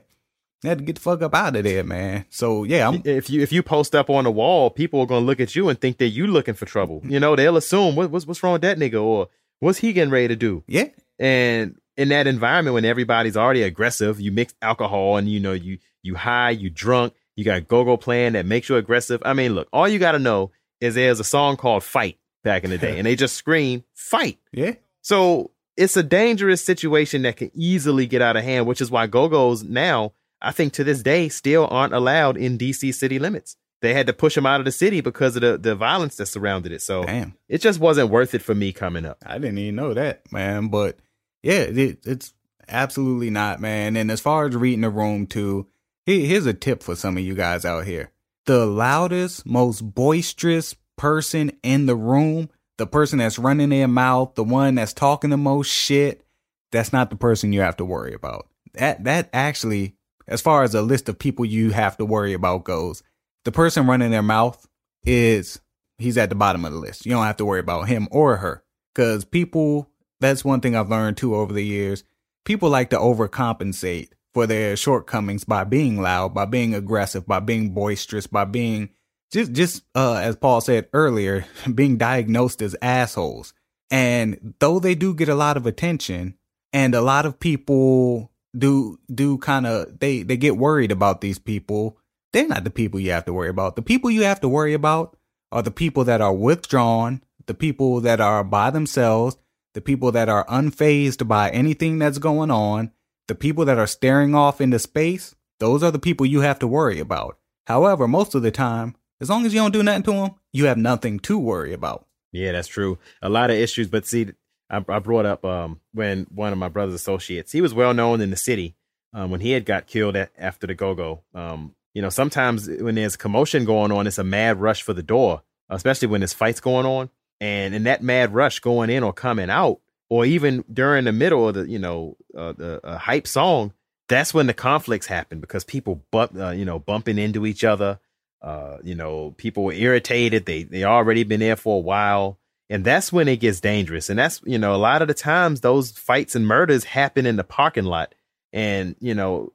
I 0.64 0.68
had 0.68 0.78
to 0.78 0.84
get 0.84 0.96
the 0.96 1.00
fuck 1.00 1.22
up 1.22 1.34
out 1.34 1.56
of 1.56 1.64
there, 1.64 1.84
man. 1.84 2.26
So 2.30 2.64
yeah, 2.64 2.88
I'm, 2.88 3.02
if 3.04 3.30
you 3.30 3.42
if 3.42 3.52
you 3.52 3.62
post 3.62 3.94
up 3.94 4.10
on 4.10 4.24
the 4.24 4.30
wall, 4.30 4.70
people 4.70 5.00
are 5.00 5.06
gonna 5.06 5.24
look 5.24 5.40
at 5.40 5.54
you 5.54 5.68
and 5.68 5.80
think 5.80 5.98
that 5.98 6.08
you 6.08 6.26
looking 6.26 6.54
for 6.54 6.66
trouble. 6.66 7.00
You 7.04 7.20
know, 7.20 7.36
they'll 7.36 7.56
assume 7.56 7.96
what, 7.96 8.10
what's 8.10 8.26
what's 8.26 8.42
wrong 8.42 8.54
with 8.54 8.62
that 8.62 8.78
nigga 8.78 9.02
or 9.02 9.28
what's 9.60 9.78
he 9.78 9.92
getting 9.92 10.12
ready 10.12 10.28
to 10.28 10.36
do. 10.36 10.64
Yeah, 10.66 10.88
and 11.18 11.78
in 11.96 12.08
that 12.08 12.26
environment 12.26 12.74
when 12.74 12.84
everybody's 12.84 13.36
already 13.36 13.62
aggressive, 13.62 14.20
you 14.20 14.32
mix 14.32 14.54
alcohol 14.60 15.16
and 15.16 15.28
you 15.28 15.40
know 15.40 15.52
you 15.52 15.78
you 16.02 16.14
high, 16.14 16.50
you 16.50 16.70
drunk, 16.70 17.14
you 17.36 17.44
got 17.44 17.68
go 17.68 17.84
go 17.84 17.96
playing 17.96 18.32
that 18.32 18.46
makes 18.46 18.68
you 18.68 18.76
aggressive. 18.76 19.22
I 19.24 19.34
mean, 19.34 19.54
look, 19.54 19.68
all 19.72 19.88
you 19.88 19.98
got 19.98 20.12
to 20.12 20.18
know 20.18 20.50
is 20.84 20.94
there's 20.94 21.20
a 21.20 21.24
song 21.24 21.56
called 21.56 21.82
"Fight" 21.82 22.18
back 22.42 22.64
in 22.64 22.70
the 22.70 22.78
day, 22.78 22.98
and 22.98 23.06
they 23.06 23.16
just 23.16 23.36
scream 23.36 23.84
"Fight." 23.94 24.38
Yeah. 24.52 24.74
So 25.02 25.50
it's 25.76 25.96
a 25.96 26.02
dangerous 26.02 26.62
situation 26.64 27.22
that 27.22 27.36
can 27.36 27.50
easily 27.54 28.06
get 28.06 28.22
out 28.22 28.36
of 28.36 28.44
hand, 28.44 28.66
which 28.66 28.80
is 28.80 28.90
why 28.90 29.06
go 29.06 29.28
go's 29.28 29.62
now, 29.62 30.12
I 30.40 30.52
think 30.52 30.72
to 30.74 30.84
this 30.84 31.02
day, 31.02 31.28
still 31.28 31.66
aren't 31.70 31.94
allowed 31.94 32.36
in 32.36 32.58
DC 32.58 32.94
city 32.94 33.18
limits. 33.18 33.56
They 33.80 33.92
had 33.92 34.06
to 34.06 34.12
push 34.12 34.34
them 34.34 34.46
out 34.46 34.60
of 34.60 34.64
the 34.64 34.72
city 34.72 35.00
because 35.02 35.36
of 35.36 35.42
the, 35.42 35.58
the 35.58 35.74
violence 35.74 36.16
that 36.16 36.26
surrounded 36.26 36.72
it. 36.72 36.80
So 36.80 37.04
Damn. 37.04 37.34
it 37.48 37.60
just 37.60 37.80
wasn't 37.80 38.10
worth 38.10 38.34
it 38.34 38.40
for 38.40 38.54
me 38.54 38.72
coming 38.72 39.04
up. 39.04 39.18
I 39.26 39.38
didn't 39.38 39.58
even 39.58 39.74
know 39.74 39.92
that, 39.92 40.32
man. 40.32 40.68
But 40.68 40.98
yeah, 41.42 41.62
it, 41.62 41.98
it's 42.06 42.32
absolutely 42.66 43.30
not, 43.30 43.60
man. 43.60 43.96
And 43.96 44.10
as 44.10 44.20
far 44.20 44.46
as 44.46 44.56
reading 44.56 44.80
the 44.80 44.90
room, 44.90 45.26
too, 45.26 45.66
here's 46.06 46.46
a 46.46 46.54
tip 46.54 46.82
for 46.82 46.96
some 46.96 47.18
of 47.18 47.24
you 47.24 47.34
guys 47.34 47.66
out 47.66 47.84
here. 47.84 48.10
The 48.46 48.66
loudest, 48.66 49.46
most 49.46 49.80
boisterous 49.80 50.74
person 50.96 51.52
in 51.62 51.86
the 51.86 51.96
room, 51.96 52.50
the 52.76 52.86
person 52.86 53.18
that's 53.18 53.38
running 53.38 53.70
their 53.70 53.88
mouth, 53.88 54.34
the 54.34 54.44
one 54.44 54.74
that's 54.74 54.92
talking 54.92 55.30
the 55.30 55.36
most 55.36 55.68
shit, 55.68 56.24
that's 56.70 56.92
not 56.92 57.10
the 57.10 57.16
person 57.16 57.52
you 57.52 57.60
have 57.60 57.76
to 57.76 57.84
worry 57.84 58.14
about. 58.14 58.48
That 58.74 59.04
that 59.04 59.30
actually, 59.32 59.94
as 60.26 60.40
far 60.40 60.62
as 60.62 60.74
a 60.74 60.82
list 60.82 61.08
of 61.08 61.18
people 61.18 61.44
you 61.44 61.70
have 61.70 61.96
to 61.98 62.04
worry 62.04 62.32
about 62.32 62.64
goes, 62.64 63.02
the 63.44 63.52
person 63.52 63.86
running 63.86 64.10
their 64.10 64.22
mouth 64.22 64.66
is 65.04 65.60
he's 65.98 66.18
at 66.18 66.28
the 66.28 66.34
bottom 66.34 66.64
of 66.64 66.72
the 66.72 66.78
list. 66.78 67.06
You 67.06 67.12
don't 67.12 67.24
have 67.24 67.36
to 67.36 67.44
worry 67.44 67.60
about 67.60 67.88
him 67.88 68.08
or 68.10 68.36
her. 68.36 68.64
Cause 68.94 69.24
people 69.24 69.88
that's 70.20 70.44
one 70.44 70.60
thing 70.60 70.74
I've 70.76 70.90
learned 70.90 71.16
too 71.16 71.34
over 71.34 71.52
the 71.52 71.64
years. 71.64 72.04
People 72.44 72.70
like 72.70 72.90
to 72.90 72.96
overcompensate 72.96 74.08
for 74.34 74.46
their 74.46 74.76
shortcomings 74.76 75.44
by 75.44 75.64
being 75.64 76.02
loud, 76.02 76.34
by 76.34 76.44
being 76.44 76.74
aggressive, 76.74 77.26
by 77.26 77.40
being 77.40 77.70
boisterous, 77.70 78.26
by 78.26 78.44
being 78.44 78.90
just 79.30 79.52
just 79.52 79.84
uh 79.94 80.14
as 80.16 80.36
Paul 80.36 80.60
said 80.60 80.88
earlier, 80.92 81.46
being 81.74 81.96
diagnosed 81.96 82.60
as 82.60 82.76
assholes. 82.82 83.54
And 83.90 84.54
though 84.58 84.80
they 84.80 84.94
do 84.94 85.14
get 85.14 85.28
a 85.28 85.34
lot 85.34 85.56
of 85.56 85.66
attention 85.66 86.34
and 86.72 86.94
a 86.94 87.00
lot 87.00 87.26
of 87.26 87.38
people 87.38 88.32
do 88.56 88.98
do 89.12 89.38
kind 89.38 89.66
of 89.66 89.98
they 90.00 90.22
they 90.22 90.36
get 90.36 90.56
worried 90.56 90.92
about 90.92 91.20
these 91.20 91.38
people, 91.38 91.98
they're 92.32 92.48
not 92.48 92.64
the 92.64 92.70
people 92.70 92.98
you 92.98 93.12
have 93.12 93.24
to 93.26 93.32
worry 93.32 93.48
about. 93.48 93.76
The 93.76 93.82
people 93.82 94.10
you 94.10 94.24
have 94.24 94.40
to 94.40 94.48
worry 94.48 94.74
about 94.74 95.16
are 95.52 95.62
the 95.62 95.70
people 95.70 96.04
that 96.04 96.20
are 96.20 96.34
withdrawn, 96.34 97.22
the 97.46 97.54
people 97.54 98.00
that 98.00 98.20
are 98.20 98.42
by 98.42 98.70
themselves, 98.70 99.36
the 99.74 99.80
people 99.80 100.10
that 100.12 100.28
are 100.28 100.44
unfazed 100.46 101.26
by 101.28 101.50
anything 101.50 101.98
that's 101.98 102.18
going 102.18 102.50
on, 102.50 102.90
the 103.28 103.34
people 103.34 103.64
that 103.64 103.78
are 103.78 103.86
staring 103.86 104.34
off 104.34 104.60
into 104.60 104.78
space, 104.78 105.34
those 105.60 105.82
are 105.82 105.90
the 105.90 105.98
people 105.98 106.26
you 106.26 106.40
have 106.40 106.58
to 106.58 106.66
worry 106.66 107.00
about. 107.00 107.38
However, 107.66 108.06
most 108.06 108.34
of 108.34 108.42
the 108.42 108.50
time, 108.50 108.96
as 109.20 109.30
long 109.30 109.46
as 109.46 109.54
you 109.54 109.60
don't 109.60 109.72
do 109.72 109.82
nothing 109.82 110.02
to 110.04 110.12
them, 110.12 110.30
you 110.52 110.66
have 110.66 110.78
nothing 110.78 111.18
to 111.20 111.38
worry 111.38 111.72
about. 111.72 112.06
Yeah, 112.32 112.52
that's 112.52 112.68
true. 112.68 112.98
A 113.22 113.28
lot 113.28 113.50
of 113.50 113.56
issues, 113.56 113.88
but 113.88 114.06
see, 114.06 114.32
I, 114.68 114.84
I 114.88 114.98
brought 114.98 115.26
up 115.26 115.44
um, 115.44 115.80
when 115.92 116.26
one 116.30 116.52
of 116.52 116.58
my 116.58 116.68
brother's 116.68 116.94
associates, 116.94 117.52
he 117.52 117.60
was 117.60 117.72
well 117.72 117.94
known 117.94 118.20
in 118.20 118.30
the 118.30 118.36
city 118.36 118.76
um, 119.12 119.30
when 119.30 119.40
he 119.40 119.52
had 119.52 119.64
got 119.64 119.86
killed 119.86 120.16
at, 120.16 120.32
after 120.36 120.66
the 120.66 120.74
go 120.74 120.94
go. 120.94 121.22
Um, 121.34 121.74
you 121.94 122.02
know, 122.02 122.10
sometimes 122.10 122.68
when 122.68 122.96
there's 122.96 123.16
commotion 123.16 123.64
going 123.64 123.92
on, 123.92 124.06
it's 124.06 124.18
a 124.18 124.24
mad 124.24 124.60
rush 124.60 124.82
for 124.82 124.92
the 124.92 125.02
door, 125.02 125.42
especially 125.70 126.08
when 126.08 126.20
there's 126.20 126.32
fights 126.32 126.60
going 126.60 126.86
on. 126.86 127.08
And 127.40 127.74
in 127.74 127.84
that 127.84 128.02
mad 128.02 128.34
rush 128.34 128.58
going 128.58 128.90
in 128.90 129.02
or 129.02 129.12
coming 129.12 129.50
out, 129.50 129.80
or 130.10 130.24
even 130.24 130.64
during 130.72 131.04
the 131.04 131.12
middle 131.12 131.48
of 131.48 131.54
the, 131.54 131.68
you 131.68 131.78
know, 131.78 132.16
the 132.34 132.80
uh, 132.84 132.98
hype 132.98 133.26
song, 133.26 133.72
that's 134.08 134.34
when 134.34 134.46
the 134.46 134.54
conflicts 134.54 135.06
happen 135.06 135.40
because 135.40 135.64
people 135.64 136.02
bump, 136.10 136.36
uh, 136.38 136.50
you 136.50 136.64
know, 136.64 136.78
bumping 136.78 137.18
into 137.18 137.46
each 137.46 137.64
other. 137.64 137.98
Uh, 138.42 138.78
you 138.82 138.94
know, 138.94 139.34
people 139.38 139.64
were 139.64 139.72
irritated. 139.72 140.44
They 140.44 140.64
they 140.64 140.84
already 140.84 141.24
been 141.24 141.40
there 141.40 141.56
for 141.56 141.78
a 141.78 141.80
while, 141.80 142.38
and 142.68 142.84
that's 142.84 143.12
when 143.12 143.28
it 143.28 143.40
gets 143.40 143.60
dangerous. 143.60 144.10
And 144.10 144.18
that's 144.18 144.42
you 144.44 144.58
know, 144.58 144.74
a 144.74 144.76
lot 144.76 145.00
of 145.00 145.08
the 145.08 145.14
times 145.14 145.60
those 145.60 145.92
fights 145.92 146.34
and 146.34 146.46
murders 146.46 146.84
happen 146.84 147.24
in 147.24 147.36
the 147.36 147.44
parking 147.44 147.84
lot. 147.84 148.14
And 148.52 148.96
you 149.00 149.14
know, 149.14 149.52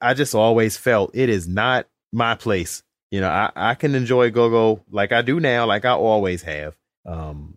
I 0.00 0.14
just 0.14 0.34
always 0.34 0.76
felt 0.76 1.14
it 1.14 1.30
is 1.30 1.48
not 1.48 1.88
my 2.12 2.34
place. 2.34 2.82
You 3.10 3.20
know, 3.20 3.30
I, 3.30 3.50
I 3.54 3.74
can 3.74 3.94
enjoy 3.94 4.30
go 4.30 4.50
go 4.50 4.82
like 4.90 5.12
I 5.12 5.22
do 5.22 5.40
now, 5.40 5.66
like 5.66 5.84
I 5.84 5.92
always 5.92 6.42
have 6.42 6.76
um, 7.06 7.55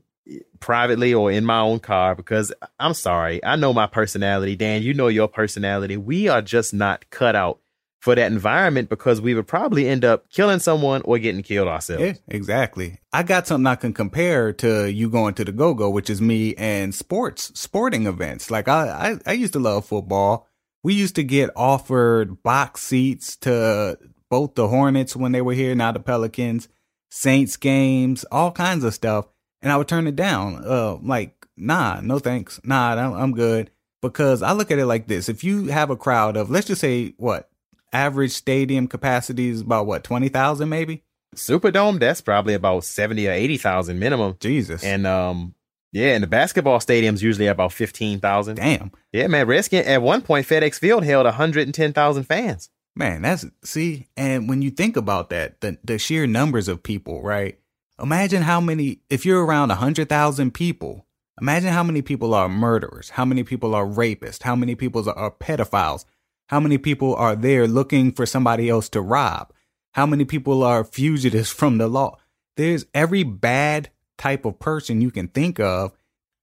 privately 0.59 1.13
or 1.13 1.31
in 1.31 1.45
my 1.45 1.59
own 1.59 1.79
car 1.79 2.15
because 2.15 2.53
I'm 2.79 2.93
sorry, 2.93 3.43
I 3.43 3.55
know 3.55 3.73
my 3.73 3.87
personality. 3.87 4.55
Dan, 4.55 4.81
you 4.81 4.93
know 4.93 5.07
your 5.07 5.27
personality. 5.27 5.97
We 5.97 6.27
are 6.27 6.41
just 6.41 6.73
not 6.73 7.09
cut 7.09 7.35
out 7.35 7.59
for 7.99 8.15
that 8.15 8.31
environment 8.31 8.89
because 8.89 9.19
we 9.19 9.33
would 9.33 9.47
probably 9.47 9.87
end 9.87 10.05
up 10.05 10.29
killing 10.29 10.59
someone 10.59 11.01
or 11.03 11.19
getting 11.19 11.43
killed 11.43 11.67
ourselves. 11.67 12.01
Yeah, 12.01 12.13
exactly. 12.29 12.99
I 13.11 13.23
got 13.23 13.45
something 13.45 13.67
I 13.67 13.75
can 13.75 13.93
compare 13.93 14.53
to 14.53 14.89
you 14.89 15.09
going 15.09 15.33
to 15.35 15.45
the 15.45 15.51
go 15.51 15.73
go, 15.73 15.89
which 15.89 16.09
is 16.09 16.21
me 16.21 16.55
and 16.55 16.95
sports, 16.95 17.51
sporting 17.59 18.05
events. 18.05 18.49
Like 18.49 18.67
I, 18.67 18.87
I, 19.25 19.31
I 19.31 19.33
used 19.33 19.53
to 19.53 19.59
love 19.59 19.85
football. 19.85 20.47
We 20.81 20.93
used 20.93 21.15
to 21.15 21.23
get 21.23 21.49
offered 21.57 22.41
box 22.41 22.81
seats 22.81 23.35
to 23.37 23.99
both 24.29 24.55
the 24.55 24.69
Hornets 24.69 25.15
when 25.15 25.33
they 25.33 25.41
were 25.41 25.53
here, 25.53 25.75
now 25.75 25.91
the 25.91 25.99
Pelicans, 25.99 26.69
Saints 27.09 27.57
games, 27.57 28.23
all 28.31 28.51
kinds 28.51 28.83
of 28.83 28.93
stuff 28.93 29.25
and 29.61 29.71
I 29.71 29.77
would 29.77 29.87
turn 29.87 30.07
it 30.07 30.15
down. 30.15 30.63
Uh, 30.65 30.97
like, 31.01 31.45
nah, 31.57 31.99
no 32.01 32.19
thanks. 32.19 32.59
Nah, 32.63 32.93
I'm 32.95 33.33
good. 33.33 33.71
Because 34.01 34.41
I 34.41 34.53
look 34.53 34.71
at 34.71 34.79
it 34.79 34.85
like 34.85 35.07
this: 35.07 35.27
if 35.27 35.43
you 35.43 35.65
have 35.65 35.89
a 35.89 35.97
crowd 35.97 36.37
of, 36.37 36.49
let's 36.49 36.67
just 36.67 36.81
say, 36.81 37.13
what 37.17 37.49
average 37.91 38.31
stadium 38.31 38.87
capacity 38.87 39.49
is 39.49 39.61
about 39.61 39.87
what 39.87 40.03
twenty 40.03 40.29
thousand, 40.29 40.69
maybe. 40.69 41.03
Superdome, 41.35 41.99
that's 41.99 42.21
probably 42.21 42.53
about 42.53 42.85
seventy 42.85 43.27
or 43.27 43.31
eighty 43.31 43.57
thousand 43.57 43.99
minimum. 43.99 44.37
Jesus. 44.39 44.83
And 44.83 45.05
um, 45.05 45.53
yeah, 45.91 46.13
and 46.13 46.23
the 46.23 46.27
basketball 46.27 46.79
stadium's 46.79 47.21
usually 47.21 47.47
about 47.47 47.73
fifteen 47.73 48.19
thousand. 48.19 48.55
Damn. 48.55 48.91
Yeah, 49.11 49.27
man. 49.27 49.47
Redskin 49.47 49.85
at 49.85 50.01
one 50.01 50.21
point, 50.21 50.47
FedEx 50.47 50.79
Field 50.79 51.03
held 51.03 51.27
hundred 51.27 51.67
and 51.67 51.73
ten 51.73 51.93
thousand 51.93 52.23
fans. 52.23 52.69
Man, 52.95 53.21
that's 53.21 53.45
see, 53.63 54.07
and 54.17 54.49
when 54.49 54.61
you 54.61 54.71
think 54.71 54.97
about 54.97 55.29
that, 55.29 55.61
the 55.61 55.77
the 55.83 55.97
sheer 55.99 56.25
numbers 56.25 56.67
of 56.67 56.83
people, 56.83 57.21
right? 57.21 57.59
Imagine 58.01 58.43
how 58.43 58.61
many, 58.61 58.99
if 59.09 59.25
you're 59.25 59.45
around 59.45 59.69
100,000 59.69 60.53
people, 60.53 61.05
imagine 61.41 61.69
how 61.69 61.83
many 61.83 62.01
people 62.01 62.33
are 62.33 62.49
murderers, 62.49 63.11
how 63.11 63.25
many 63.25 63.43
people 63.43 63.75
are 63.75 63.85
rapists, 63.85 64.43
how 64.43 64.55
many 64.55 64.75
people 64.75 65.09
are 65.09 65.31
pedophiles, 65.31 66.05
how 66.47 66.59
many 66.59 66.77
people 66.77 67.15
are 67.15 67.35
there 67.35 67.67
looking 67.67 68.11
for 68.11 68.25
somebody 68.25 68.69
else 68.69 68.89
to 68.89 69.01
rob, 69.01 69.53
how 69.93 70.05
many 70.05 70.25
people 70.25 70.63
are 70.63 70.83
fugitives 70.83 71.49
from 71.49 71.77
the 71.77 71.87
law. 71.87 72.17
There's 72.57 72.85
every 72.93 73.23
bad 73.23 73.89
type 74.17 74.45
of 74.45 74.59
person 74.59 75.01
you 75.01 75.11
can 75.11 75.27
think 75.27 75.59
of. 75.59 75.93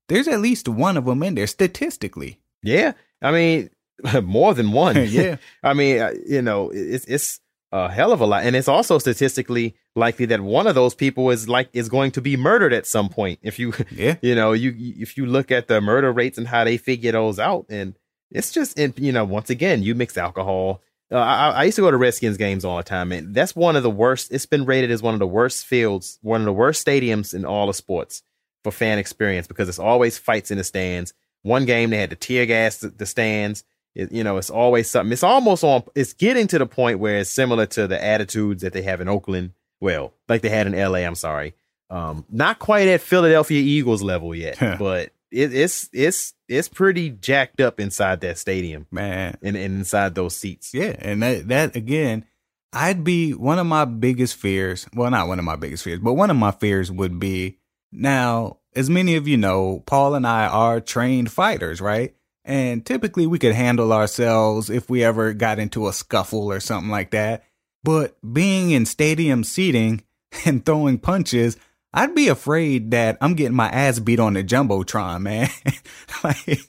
There's 0.08 0.28
at 0.28 0.40
least 0.40 0.68
one 0.68 0.96
of 0.96 1.04
them 1.04 1.22
in 1.22 1.34
there 1.34 1.46
statistically. 1.46 2.40
Yeah. 2.62 2.92
I 3.22 3.32
mean, 3.32 3.70
more 4.22 4.54
than 4.54 4.72
one. 4.72 4.96
yeah. 5.08 5.36
I 5.62 5.74
mean, 5.74 6.00
uh, 6.00 6.12
you 6.26 6.42
know, 6.42 6.70
it's 6.70 7.04
it's 7.06 7.40
a 7.84 7.88
hell 7.92 8.12
of 8.12 8.20
a 8.20 8.26
lot, 8.26 8.44
and 8.44 8.54
it's 8.56 8.68
also 8.68 8.98
statistically 8.98 9.74
likely 9.94 10.26
that 10.26 10.40
one 10.40 10.66
of 10.66 10.74
those 10.74 10.94
people 10.94 11.30
is 11.30 11.48
like 11.48 11.68
is 11.72 11.88
going 11.88 12.10
to 12.12 12.20
be 12.20 12.36
murdered 12.36 12.72
at 12.72 12.86
some 12.86 13.08
point. 13.08 13.38
If 13.42 13.58
you, 13.58 13.72
Yeah. 13.90 14.16
you 14.22 14.34
know, 14.34 14.52
you 14.52 14.74
if 14.76 15.16
you 15.16 15.26
look 15.26 15.50
at 15.50 15.68
the 15.68 15.80
murder 15.80 16.12
rates 16.12 16.38
and 16.38 16.46
how 16.48 16.64
they 16.64 16.76
figure 16.76 17.12
those 17.12 17.38
out, 17.38 17.66
and 17.68 17.94
it's 18.30 18.50
just, 18.52 18.78
and 18.78 18.92
you 18.98 19.12
know, 19.12 19.24
once 19.24 19.50
again, 19.50 19.82
you 19.82 19.94
mix 19.94 20.16
alcohol. 20.16 20.82
Uh, 21.12 21.18
I, 21.18 21.50
I 21.50 21.64
used 21.64 21.76
to 21.76 21.82
go 21.82 21.90
to 21.92 21.96
Redskins 21.96 22.36
games 22.36 22.64
all 22.64 22.78
the 22.78 22.82
time, 22.82 23.12
and 23.12 23.32
that's 23.34 23.54
one 23.54 23.76
of 23.76 23.82
the 23.84 23.90
worst. 23.90 24.32
It's 24.32 24.46
been 24.46 24.64
rated 24.64 24.90
as 24.90 25.02
one 25.02 25.14
of 25.14 25.20
the 25.20 25.26
worst 25.26 25.64
fields, 25.64 26.18
one 26.22 26.40
of 26.40 26.44
the 26.46 26.52
worst 26.52 26.84
stadiums 26.84 27.32
in 27.32 27.44
all 27.44 27.68
of 27.68 27.76
sports 27.76 28.22
for 28.64 28.72
fan 28.72 28.98
experience 28.98 29.46
because 29.46 29.68
it's 29.68 29.78
always 29.78 30.18
fights 30.18 30.50
in 30.50 30.58
the 30.58 30.64
stands. 30.64 31.14
One 31.42 31.64
game 31.64 31.90
they 31.90 31.98
had 31.98 32.10
to 32.10 32.16
tear 32.16 32.44
gas 32.46 32.78
the, 32.78 32.88
the 32.88 33.06
stands. 33.06 33.62
It, 33.96 34.12
you 34.12 34.22
know, 34.22 34.36
it's 34.36 34.50
always 34.50 34.90
something. 34.90 35.10
It's 35.12 35.22
almost 35.22 35.64
on. 35.64 35.82
It's 35.94 36.12
getting 36.12 36.46
to 36.48 36.58
the 36.58 36.66
point 36.66 36.98
where 36.98 37.16
it's 37.18 37.30
similar 37.30 37.64
to 37.66 37.86
the 37.86 38.02
attitudes 38.02 38.62
that 38.62 38.74
they 38.74 38.82
have 38.82 39.00
in 39.00 39.08
Oakland. 39.08 39.52
Well, 39.80 40.12
like 40.28 40.42
they 40.42 40.50
had 40.50 40.66
in 40.66 40.74
L.A. 40.74 41.04
I'm 41.06 41.14
sorry, 41.14 41.54
um, 41.88 42.26
not 42.30 42.58
quite 42.58 42.88
at 42.88 43.00
Philadelphia 43.00 43.60
Eagles 43.60 44.02
level 44.02 44.34
yet, 44.34 44.58
but 44.78 45.12
it, 45.30 45.54
it's 45.54 45.88
it's 45.94 46.34
it's 46.46 46.68
pretty 46.68 47.08
jacked 47.08 47.62
up 47.62 47.80
inside 47.80 48.20
that 48.20 48.36
stadium 48.36 48.86
Man. 48.90 49.38
and, 49.42 49.56
and 49.56 49.78
inside 49.78 50.14
those 50.14 50.36
seats. 50.36 50.74
Yeah, 50.74 50.94
and 50.98 51.22
that 51.22 51.48
that 51.48 51.74
again, 51.74 52.26
I'd 52.74 53.02
be 53.02 53.32
one 53.32 53.58
of 53.58 53.66
my 53.66 53.86
biggest 53.86 54.36
fears. 54.36 54.86
Well, 54.94 55.10
not 55.10 55.26
one 55.26 55.38
of 55.38 55.44
my 55.46 55.56
biggest 55.56 55.84
fears, 55.84 56.00
but 56.00 56.12
one 56.12 56.30
of 56.30 56.36
my 56.36 56.50
fears 56.50 56.92
would 56.92 57.18
be 57.18 57.56
now. 57.90 58.58
As 58.74 58.90
many 58.90 59.16
of 59.16 59.26
you 59.26 59.38
know, 59.38 59.82
Paul 59.86 60.14
and 60.14 60.26
I 60.26 60.48
are 60.48 60.82
trained 60.82 61.32
fighters, 61.32 61.80
right? 61.80 62.14
And 62.46 62.86
typically 62.86 63.26
we 63.26 63.40
could 63.40 63.54
handle 63.54 63.92
ourselves 63.92 64.70
if 64.70 64.88
we 64.88 65.02
ever 65.02 65.32
got 65.34 65.58
into 65.58 65.88
a 65.88 65.92
scuffle 65.92 66.50
or 66.50 66.60
something 66.60 66.90
like 66.90 67.10
that. 67.10 67.44
But 67.82 68.16
being 68.32 68.70
in 68.70 68.86
stadium 68.86 69.42
seating 69.44 70.02
and 70.46 70.64
throwing 70.64 70.98
punches, 70.98 71.56
I'd 71.92 72.14
be 72.14 72.28
afraid 72.28 72.92
that 72.92 73.18
I'm 73.20 73.34
getting 73.34 73.56
my 73.56 73.68
ass 73.68 73.98
beat 73.98 74.20
on 74.20 74.34
the 74.34 74.44
jumbotron, 74.44 75.22
man. 75.22 75.48
like, 76.24 76.60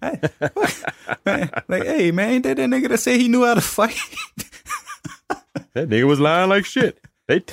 I- 0.00 1.60
like, 1.68 1.84
hey, 1.84 2.10
man, 2.10 2.30
ain't 2.30 2.44
that 2.44 2.56
that 2.56 2.68
nigga 2.70 2.88
that 2.88 2.98
said 2.98 3.20
he 3.20 3.28
knew 3.28 3.44
how 3.44 3.54
to 3.54 3.60
fight? 3.60 3.98
That 5.74 5.88
nigga 5.90 6.06
was 6.06 6.20
lying 6.20 6.48
like 6.48 6.64
shit. 6.64 6.98
They, 7.26 7.44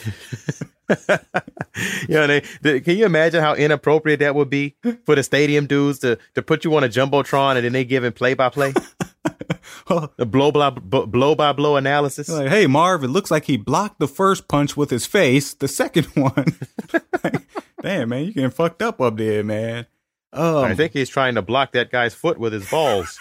you 2.08 2.16
know, 2.16 2.40
they, 2.62 2.80
can 2.80 2.98
you 2.98 3.06
imagine 3.06 3.42
how 3.42 3.56
inappropriate 3.56 4.20
that 4.20 4.36
would 4.36 4.50
be 4.50 4.76
for 5.06 5.16
the 5.16 5.24
stadium 5.24 5.66
dudes 5.66 6.00
to 6.00 6.18
to 6.36 6.42
put 6.42 6.64
you 6.64 6.76
on 6.76 6.84
a 6.84 6.90
jumbotron 6.90 7.56
and 7.56 7.66
then 7.66 7.74
they 7.74 7.84
give 7.84 7.96
giving 7.96 8.12
play 8.12 8.34
by 8.34 8.50
play, 8.50 8.74
the 10.18 10.26
blow 10.28 10.52
by 10.52 10.70
blow 10.70 11.36
by 11.36 11.54
blow 11.54 11.76
analysis. 11.78 12.30
like, 12.30 12.50
hey, 12.50 12.68
Marv, 12.68 13.04
it 13.04 13.08
looks 13.08 13.32
like 13.32 13.46
he 13.46 13.58
blocked 13.58 14.00
the 14.00 14.08
first 14.08 14.48
punch 14.48 14.76
with 14.78 14.90
his 14.90 15.06
face. 15.06 15.54
The 15.54 15.68
second 15.68 16.06
one, 16.16 16.58
Like, 17.24 17.48
damn, 17.82 18.10
man, 18.10 18.26
you 18.26 18.34
getting 18.34 18.50
fucked 18.52 18.82
up 18.82 19.02
up 19.02 19.18
there, 19.18 19.44
man. 19.44 19.88
Um, 20.34 20.66
I 20.66 20.76
think 20.76 20.92
he's 20.92 21.10
trying 21.10 21.36
to 21.36 21.42
block 21.42 21.72
that 21.72 21.90
guy's 21.92 22.14
foot 22.14 22.38
with 22.38 22.52
his 22.52 22.70
balls. 22.70 23.18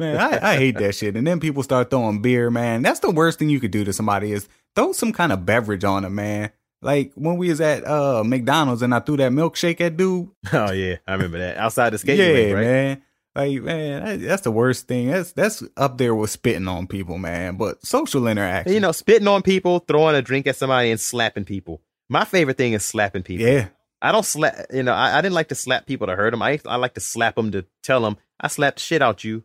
Man, 0.00 0.16
I, 0.16 0.52
I 0.52 0.56
hate 0.56 0.78
that 0.78 0.94
shit. 0.94 1.14
And 1.14 1.26
then 1.26 1.40
people 1.40 1.62
start 1.62 1.90
throwing 1.90 2.22
beer, 2.22 2.50
man. 2.50 2.80
That's 2.80 3.00
the 3.00 3.10
worst 3.10 3.38
thing 3.38 3.50
you 3.50 3.60
could 3.60 3.70
do 3.70 3.84
to 3.84 3.92
somebody 3.92 4.32
is 4.32 4.48
throw 4.76 4.92
some 4.92 5.12
kind 5.12 5.32
of 5.32 5.44
beverage 5.46 5.84
on 5.84 6.02
them, 6.02 6.14
man. 6.14 6.50
Like 6.82 7.12
when 7.14 7.36
we 7.36 7.48
was 7.50 7.60
at 7.60 7.86
uh 7.86 8.24
McDonald's 8.24 8.82
and 8.82 8.94
I 8.94 9.00
threw 9.00 9.16
that 9.18 9.32
milkshake 9.32 9.80
at 9.80 9.96
dude. 9.96 10.28
oh 10.52 10.72
yeah, 10.72 10.96
I 11.06 11.12
remember 11.12 11.38
that 11.38 11.56
outside 11.58 11.90
the 11.90 11.98
skating 12.04 12.26
yeah, 12.26 12.32
rink, 12.32 12.54
right? 12.54 12.62
man. 12.64 13.02
Like 13.34 13.62
man, 13.62 14.04
that- 14.04 14.20
that's 14.26 14.42
the 14.42 14.50
worst 14.50 14.88
thing. 14.88 15.08
That's 15.08 15.32
that's 15.32 15.62
up 15.76 15.98
there 15.98 16.14
with 16.14 16.30
spitting 16.30 16.66
on 16.68 16.86
people, 16.86 17.18
man. 17.18 17.56
But 17.56 17.84
social 17.84 18.26
interaction, 18.26 18.72
You 18.72 18.80
know, 18.80 18.92
spitting 18.92 19.28
on 19.28 19.42
people, 19.42 19.80
throwing 19.80 20.16
a 20.16 20.22
drink 20.22 20.46
at 20.46 20.56
somebody, 20.56 20.90
and 20.90 21.00
slapping 21.00 21.44
people. 21.44 21.80
My 22.08 22.24
favorite 22.24 22.56
thing 22.58 22.72
is 22.72 22.84
slapping 22.84 23.22
people. 23.22 23.46
yeah, 23.46 23.68
I 24.02 24.10
don't 24.10 24.24
slap. 24.24 24.54
You 24.72 24.82
know, 24.82 24.92
I, 24.94 25.18
I 25.18 25.20
didn't 25.20 25.34
like 25.34 25.48
to 25.48 25.54
slap 25.54 25.86
people 25.86 26.06
to 26.08 26.16
hurt 26.16 26.30
them. 26.30 26.42
I 26.42 26.58
I 26.66 26.76
like 26.76 26.94
to 26.94 27.00
slap 27.00 27.36
them 27.36 27.52
to 27.52 27.64
tell 27.82 28.00
them 28.00 28.16
I 28.40 28.48
slapped 28.48 28.80
shit 28.80 29.00
out 29.02 29.22
you, 29.22 29.44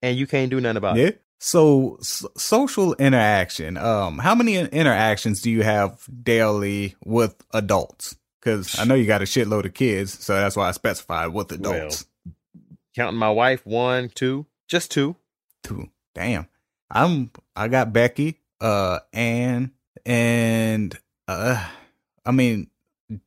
and 0.00 0.16
you 0.16 0.26
can't 0.28 0.48
do 0.50 0.60
nothing 0.60 0.76
about 0.78 0.96
it. 0.96 1.20
Yeah. 1.38 1.44
So 1.44 1.98
social 2.36 2.94
interaction. 2.94 3.76
Um, 3.76 4.18
how 4.18 4.34
many 4.34 4.56
interactions 4.56 5.40
do 5.40 5.50
you 5.50 5.62
have 5.62 6.04
daily 6.22 6.96
with 7.04 7.34
adults? 7.52 8.16
Because 8.40 8.78
I 8.78 8.84
know 8.84 8.94
you 8.94 9.06
got 9.06 9.22
a 9.22 9.24
shitload 9.24 9.64
of 9.64 9.74
kids, 9.74 10.24
so 10.24 10.34
that's 10.34 10.56
why 10.56 10.68
I 10.68 10.72
specified 10.72 11.28
with 11.28 11.52
adults. 11.52 12.06
Counting 12.94 13.18
my 13.18 13.30
wife, 13.30 13.64
one, 13.64 14.08
two, 14.08 14.46
just 14.68 14.90
two. 14.90 15.16
Two. 15.62 15.90
Damn. 16.14 16.48
I'm 16.90 17.30
I 17.54 17.68
got 17.68 17.92
Becky, 17.92 18.40
uh, 18.60 19.00
Ann, 19.12 19.72
and 20.06 20.98
uh 21.26 21.68
I 22.24 22.30
mean 22.30 22.70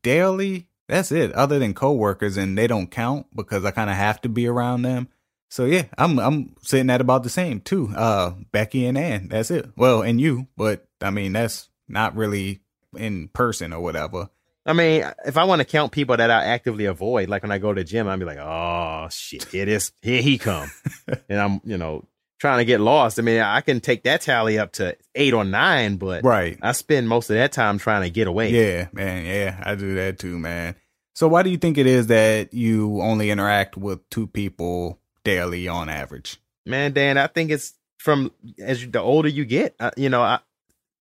daily, 0.03 0.68
that's 0.88 1.12
it. 1.12 1.32
Other 1.34 1.59
than 1.59 1.74
coworkers 1.74 2.38
and 2.38 2.57
they 2.57 2.68
don't 2.68 2.89
count 2.91 3.28
because 3.36 3.64
I 3.64 3.72
kinda 3.72 3.93
have 3.93 4.22
to 4.22 4.30
be 4.30 4.47
around 4.47 4.82
them. 4.82 5.09
So 5.52 5.66
yeah, 5.66 5.84
I'm 5.97 6.18
I'm 6.18 6.56
sitting 6.62 6.89
at 6.89 7.02
about 7.02 7.24
the 7.24 7.30
same 7.30 7.60
too. 7.60 7.91
Uh 7.95 8.32
Becky 8.52 8.86
and 8.86 8.97
Ann, 8.97 9.28
that's 9.28 9.52
it. 9.52 9.70
Well, 9.76 10.02
and 10.02 10.20
you, 10.20 10.47
but 10.58 10.88
I 11.02 11.10
mean 11.12 11.34
that's 11.34 11.70
not 11.89 12.16
really 12.16 12.62
in 12.97 13.28
person 13.28 13.74
or 13.74 13.82
whatever. 13.82 14.30
I 14.66 14.74
mean, 14.74 15.04
if 15.26 15.38
I 15.38 15.43
want 15.43 15.60
to 15.60 15.66
count 15.66 15.91
people 15.91 16.16
that 16.16 16.32
I 16.32 16.45
actively 16.45 16.86
avoid, 16.86 17.30
like 17.30 17.41
when 17.41 17.52
I 17.52 17.58
go 17.58 17.74
to 17.74 17.82
the 17.82 17.84
gym, 17.84 18.08
I'd 18.08 18.20
be 18.20 18.26
like, 18.26 18.38
oh 18.38 19.08
shit, 19.10 19.43
here 19.45 19.66
this, 19.66 19.91
here 20.02 20.22
he 20.22 20.38
come, 20.38 20.72
and 21.30 21.41
I'm, 21.41 21.62
you 21.66 21.78
know, 21.78 22.06
trying 22.39 22.60
to 22.60 22.66
get 22.66 22.80
lost. 22.80 23.18
I 23.18 23.24
mean, 23.24 23.41
I 23.41 23.62
can 23.62 23.80
take 23.82 24.04
that 24.04 24.22
tally 24.22 24.60
up 24.60 24.74
to 24.74 24.95
eight 25.16 25.34
or 25.34 25.43
nine, 25.43 25.97
but 25.97 26.24
Right. 26.24 26.60
I 26.62 26.74
spend 26.74 27.10
most 27.10 27.30
of 27.32 27.38
that 27.38 27.52
time 27.52 27.80
trying 27.80 28.04
to 28.04 28.12
get 28.12 28.28
away. 28.28 28.52
Yeah, 28.52 28.88
man. 28.93 29.26
Yeah, 29.26 29.62
I 29.66 29.76
do 29.76 29.95
that 29.95 30.20
too, 30.20 30.38
man. 30.38 30.76
So 31.16 31.28
why 31.28 31.41
do 31.43 31.49
you 31.49 31.58
think 31.58 31.78
it 31.80 31.88
is 31.88 32.08
that 32.08 32.54
you 32.54 33.02
only 33.02 33.32
interact 33.32 33.78
with 33.78 34.08
two 34.12 34.28
people 34.28 35.01
daily 35.24 35.68
on 35.68 35.90
average? 35.90 36.40
man 36.66 36.92
dan 36.94 37.18
i 37.18 37.26
think 37.26 37.50
it's 37.50 37.74
from 37.98 38.32
as 38.60 38.84
you, 38.84 38.90
the 38.92 39.00
older 39.00 39.28
you 39.28 39.46
get 39.46 39.76
uh, 39.80 39.90
you 39.98 40.10
know 40.10 40.22
I, 40.22 40.40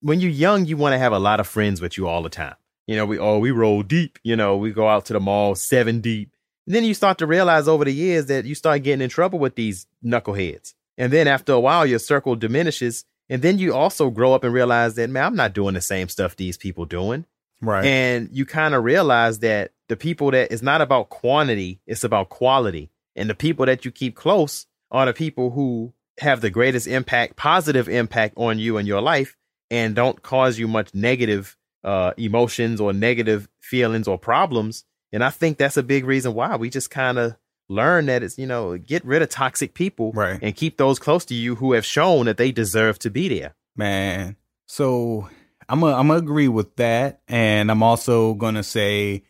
when 0.00 0.20
you're 0.20 0.30
young 0.30 0.64
you 0.64 0.78
want 0.78 0.94
to 0.94 0.98
have 0.98 1.12
a 1.12 1.18
lot 1.18 1.38
of 1.38 1.46
friends 1.46 1.82
with 1.82 1.98
you 1.98 2.08
all 2.08 2.22
the 2.22 2.30
time 2.30 2.54
you 2.86 2.96
know 2.96 3.04
we 3.04 3.18
oh 3.18 3.38
we 3.38 3.50
roll 3.50 3.82
deep 3.82 4.18
you 4.22 4.36
know 4.36 4.56
we 4.56 4.72
go 4.72 4.88
out 4.88 5.04
to 5.06 5.12
the 5.12 5.20
mall 5.20 5.54
seven 5.54 6.00
deep 6.00 6.34
and 6.66 6.74
then 6.74 6.84
you 6.84 6.94
start 6.94 7.18
to 7.18 7.26
realize 7.26 7.68
over 7.68 7.84
the 7.84 7.92
years 7.92 8.24
that 8.26 8.46
you 8.46 8.54
start 8.54 8.82
getting 8.82 9.02
in 9.02 9.10
trouble 9.10 9.38
with 9.38 9.54
these 9.54 9.86
knuckleheads 10.02 10.72
and 10.96 11.12
then 11.12 11.28
after 11.28 11.52
a 11.52 11.60
while 11.60 11.84
your 11.84 11.98
circle 11.98 12.34
diminishes 12.36 13.04
and 13.28 13.42
then 13.42 13.58
you 13.58 13.74
also 13.74 14.08
grow 14.08 14.32
up 14.32 14.44
and 14.44 14.54
realize 14.54 14.94
that 14.94 15.10
man 15.10 15.24
i'm 15.24 15.36
not 15.36 15.52
doing 15.52 15.74
the 15.74 15.80
same 15.82 16.08
stuff 16.08 16.36
these 16.36 16.56
people 16.56 16.86
doing 16.86 17.26
Right. 17.62 17.84
and 17.84 18.30
you 18.32 18.46
kind 18.46 18.74
of 18.74 18.82
realize 18.84 19.40
that 19.40 19.72
the 19.88 19.96
people 19.96 20.30
that 20.30 20.50
it's 20.50 20.62
not 20.62 20.80
about 20.80 21.10
quantity, 21.10 21.80
it's 21.86 22.04
about 22.04 22.30
quality. 22.30 22.88
And 23.16 23.28
the 23.28 23.34
people 23.34 23.66
that 23.66 23.84
you 23.84 23.90
keep 23.90 24.14
close 24.16 24.66
are 24.90 25.06
the 25.06 25.12
people 25.12 25.50
who 25.50 25.92
have 26.18 26.40
the 26.40 26.50
greatest 26.50 26.86
impact, 26.86 27.36
positive 27.36 27.88
impact 27.88 28.34
on 28.36 28.58
you 28.58 28.76
and 28.76 28.86
your 28.86 29.00
life 29.00 29.36
and 29.70 29.94
don't 29.94 30.22
cause 30.22 30.58
you 30.58 30.68
much 30.68 30.94
negative 30.94 31.56
uh, 31.84 32.12
emotions 32.16 32.80
or 32.80 32.92
negative 32.92 33.48
feelings 33.60 34.06
or 34.08 34.18
problems. 34.18 34.84
And 35.12 35.24
I 35.24 35.30
think 35.30 35.58
that's 35.58 35.76
a 35.76 35.82
big 35.82 36.04
reason 36.04 36.34
why 36.34 36.56
we 36.56 36.70
just 36.70 36.90
kind 36.90 37.18
of 37.18 37.36
learn 37.68 38.06
that 38.06 38.22
it's, 38.22 38.36
you 38.36 38.46
know, 38.46 38.76
get 38.76 39.04
rid 39.04 39.22
of 39.22 39.28
toxic 39.30 39.74
people 39.74 40.12
Right. 40.12 40.38
and 40.42 40.54
keep 40.54 40.76
those 40.76 40.98
close 40.98 41.24
to 41.26 41.34
you 41.34 41.54
who 41.54 41.72
have 41.72 41.84
shown 41.86 42.26
that 42.26 42.36
they 42.36 42.52
deserve 42.52 42.98
to 43.00 43.10
be 43.10 43.28
there. 43.28 43.54
Man. 43.76 44.36
So 44.66 45.28
I'm 45.68 45.82
I'm 45.84 46.08
gonna 46.08 46.18
agree 46.18 46.48
with 46.48 46.76
that, 46.76 47.20
and 47.28 47.70
I'm 47.70 47.82
also 47.82 48.34
gonna 48.34 48.62
say 48.64 49.22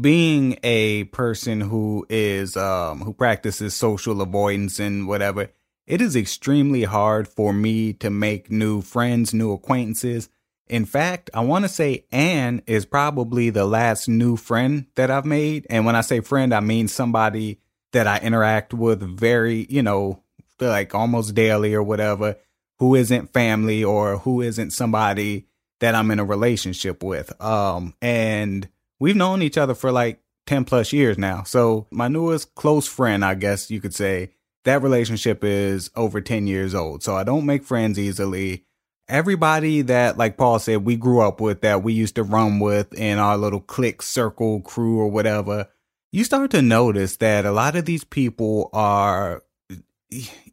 being 0.00 0.58
a 0.62 1.04
person 1.04 1.60
who 1.60 2.06
is 2.08 2.56
um 2.56 3.00
who 3.00 3.12
practices 3.12 3.74
social 3.74 4.20
avoidance 4.20 4.78
and 4.80 5.06
whatever, 5.06 5.50
it 5.86 6.00
is 6.00 6.16
extremely 6.16 6.84
hard 6.84 7.28
for 7.28 7.52
me 7.52 7.92
to 7.94 8.10
make 8.10 8.50
new 8.50 8.80
friends, 8.80 9.32
new 9.34 9.52
acquaintances. 9.52 10.28
In 10.66 10.86
fact, 10.86 11.28
I 11.34 11.40
want 11.40 11.64
to 11.66 11.68
say 11.68 12.06
Anne 12.10 12.62
is 12.66 12.86
probably 12.86 13.50
the 13.50 13.66
last 13.66 14.08
new 14.08 14.36
friend 14.36 14.86
that 14.94 15.10
I've 15.10 15.26
made, 15.26 15.66
and 15.68 15.84
when 15.84 15.96
I 15.96 16.00
say 16.00 16.20
friend, 16.20 16.54
I 16.54 16.60
mean 16.60 16.88
somebody 16.88 17.60
that 17.92 18.06
I 18.06 18.18
interact 18.18 18.74
with 18.74 19.00
very, 19.00 19.66
you 19.68 19.82
know, 19.82 20.22
like 20.58 20.94
almost 20.94 21.34
daily 21.34 21.74
or 21.74 21.82
whatever 21.82 22.36
who 22.78 22.94
isn't 22.94 23.32
family 23.32 23.84
or 23.84 24.18
who 24.18 24.40
isn't 24.40 24.72
somebody 24.72 25.46
that 25.80 25.94
I'm 25.94 26.10
in 26.10 26.18
a 26.18 26.24
relationship 26.24 27.02
with. 27.02 27.40
Um, 27.40 27.94
and 28.00 28.68
we've 29.00 29.16
known 29.16 29.42
each 29.42 29.58
other 29.58 29.74
for 29.74 29.92
like 29.92 30.20
10 30.46 30.64
plus 30.64 30.92
years 30.92 31.18
now. 31.18 31.42
So 31.42 31.86
my 31.90 32.08
newest 32.08 32.54
close 32.54 32.86
friend, 32.86 33.24
I 33.24 33.34
guess 33.34 33.70
you 33.70 33.80
could 33.80 33.94
say, 33.94 34.30
that 34.64 34.82
relationship 34.82 35.44
is 35.44 35.90
over 35.94 36.20
10 36.20 36.46
years 36.46 36.74
old. 36.74 37.02
So 37.02 37.16
I 37.16 37.24
don't 37.24 37.46
make 37.46 37.64
friends 37.64 37.98
easily. 37.98 38.64
Everybody 39.08 39.82
that, 39.82 40.16
like 40.16 40.38
Paul 40.38 40.58
said, 40.58 40.84
we 40.84 40.96
grew 40.96 41.20
up 41.20 41.40
with 41.40 41.60
that 41.60 41.82
we 41.82 41.92
used 41.92 42.14
to 42.14 42.22
run 42.22 42.58
with 42.58 42.94
in 42.94 43.18
our 43.18 43.36
little 43.36 43.60
clique 43.60 44.00
circle 44.00 44.62
crew 44.62 44.98
or 44.98 45.08
whatever, 45.08 45.68
you 46.10 46.24
start 46.24 46.50
to 46.52 46.62
notice 46.62 47.16
that 47.16 47.44
a 47.44 47.50
lot 47.50 47.76
of 47.76 47.84
these 47.84 48.04
people 48.04 48.70
are 48.72 49.42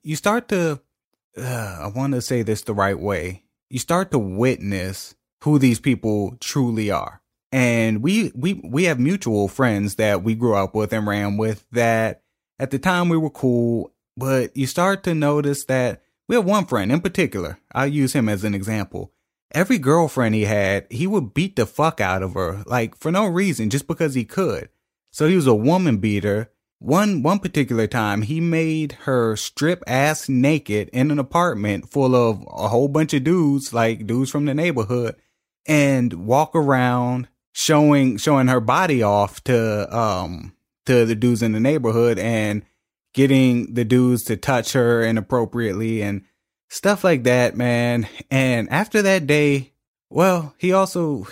you 0.04 0.16
start 0.16 0.48
to 0.50 0.82
uh, 1.38 1.78
I 1.82 1.88
want 1.88 2.14
to 2.14 2.22
say 2.22 2.42
this 2.42 2.64
the 2.64 2.74
right 2.74 3.00
way. 3.00 3.44
You 3.70 3.80
start 3.80 4.12
to 4.12 4.20
witness 4.20 5.16
who 5.44 5.60
these 5.60 5.80
people 5.80 6.36
truly 6.40 6.92
are. 6.92 7.21
And 7.52 8.02
we 8.02 8.32
we 8.34 8.62
we 8.64 8.86
have 8.86 9.00
mutual 9.00 9.48
friends 9.48 9.96
that 9.96 10.24
we 10.24 10.36
grew 10.36 10.56
up 10.56 10.74
with 10.74 10.94
and 10.94 11.06
ran 11.06 11.38
with 11.38 11.66
that 11.72 12.22
at 12.60 12.72
the 12.72 12.80
time 12.80 13.10
we 13.10 13.18
were 13.18 13.30
cool, 13.30 13.92
but 14.16 14.56
you 14.56 14.68
start 14.68 15.04
to 15.04 15.14
notice 15.14 15.66
that 15.66 16.02
we 16.28 16.36
have 16.36 16.46
one 16.46 16.66
friend 16.66 16.92
in 16.92 17.02
particular. 17.02 17.60
I'll 17.74 17.88
use 17.88 18.14
him 18.14 18.30
as 18.30 18.44
an 18.44 18.54
example. 18.54 19.12
Every 19.54 19.80
girlfriend 19.80 20.34
he 20.34 20.46
had, 20.46 20.88
he 20.90 21.08
would 21.08 21.34
beat 21.34 21.58
the 21.58 21.66
fuck 21.66 22.00
out 22.00 22.24
of 22.24 22.36
her, 22.36 22.64
like 22.66 22.96
for 22.96 23.12
no 23.12 23.26
reason, 23.26 23.70
just 23.70 23.86
because 23.86 24.14
he 24.14 24.24
could. 24.24 24.70
So 25.12 25.28
he 25.28 25.36
was 25.36 25.48
a 25.48 25.54
woman 25.54 25.98
beater 25.98 26.52
one 26.82 27.22
one 27.22 27.38
particular 27.38 27.86
time, 27.86 28.24
he 28.24 28.42
made 28.42 28.94
her 29.04 29.36
strip 29.36 29.84
ass 29.86 30.28
naked 30.28 30.90
in 30.92 31.12
an 31.12 31.20
apartment 31.20 31.92
full 31.92 32.16
of 32.16 32.44
a 32.52 32.70
whole 32.70 32.88
bunch 32.88 33.14
of 33.14 33.24
dudes, 33.24 33.72
like 33.72 34.08
dudes 34.08 34.32
from 34.32 34.46
the 34.46 34.56
neighborhood, 34.56 35.16
and 35.68 36.26
walk 36.26 36.56
around 36.56 37.28
showing 37.54 38.18
showing 38.18 38.48
her 38.48 38.62
body 38.62 39.04
off 39.04 39.44
to 39.44 39.96
um 39.96 40.54
to 40.86 41.06
the 41.06 41.16
dudes 41.16 41.42
in 41.42 41.52
the 41.52 41.60
neighborhood 41.60 42.18
and 42.18 42.64
getting 43.14 43.74
the 43.74 43.86
dudes 43.86 44.24
to 44.24 44.38
touch 44.38 44.74
her 44.74 45.04
inappropriately 45.04 46.02
and 46.02 46.24
stuff 46.70 47.04
like 47.04 47.24
that, 47.24 47.56
man. 47.56 48.08
And 48.30 48.70
after 48.70 49.02
that 49.02 49.28
day, 49.28 49.74
well, 50.10 50.56
he 50.58 50.74
also 50.74 51.28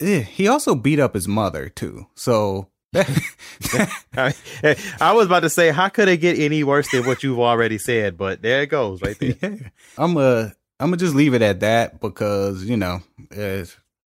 eh, 0.00 0.22
he 0.22 0.48
also 0.48 0.74
beat 0.74 1.00
up 1.00 1.14
his 1.14 1.26
mother 1.26 1.68
too. 1.68 2.06
So 2.14 2.68
I, 4.16 4.32
was 5.12 5.26
about 5.26 5.40
to 5.40 5.50
say, 5.50 5.70
how 5.70 5.88
could 5.88 6.08
it 6.08 6.18
get 6.18 6.38
any 6.38 6.64
worse 6.64 6.90
than 6.90 7.06
what 7.06 7.22
you've 7.22 7.38
already 7.38 7.76
said? 7.76 8.16
But 8.16 8.40
there 8.40 8.62
it 8.62 8.68
goes, 8.68 9.02
right 9.02 9.18
there. 9.18 9.34
Yeah. 9.42 9.68
I'm 9.98 10.16
a, 10.16 10.52
I'm 10.80 10.90
gonna 10.90 10.96
just 10.96 11.14
leave 11.14 11.34
it 11.34 11.42
at 11.42 11.60
that 11.60 12.00
because 12.00 12.64
you 12.64 12.76
know, 12.76 13.00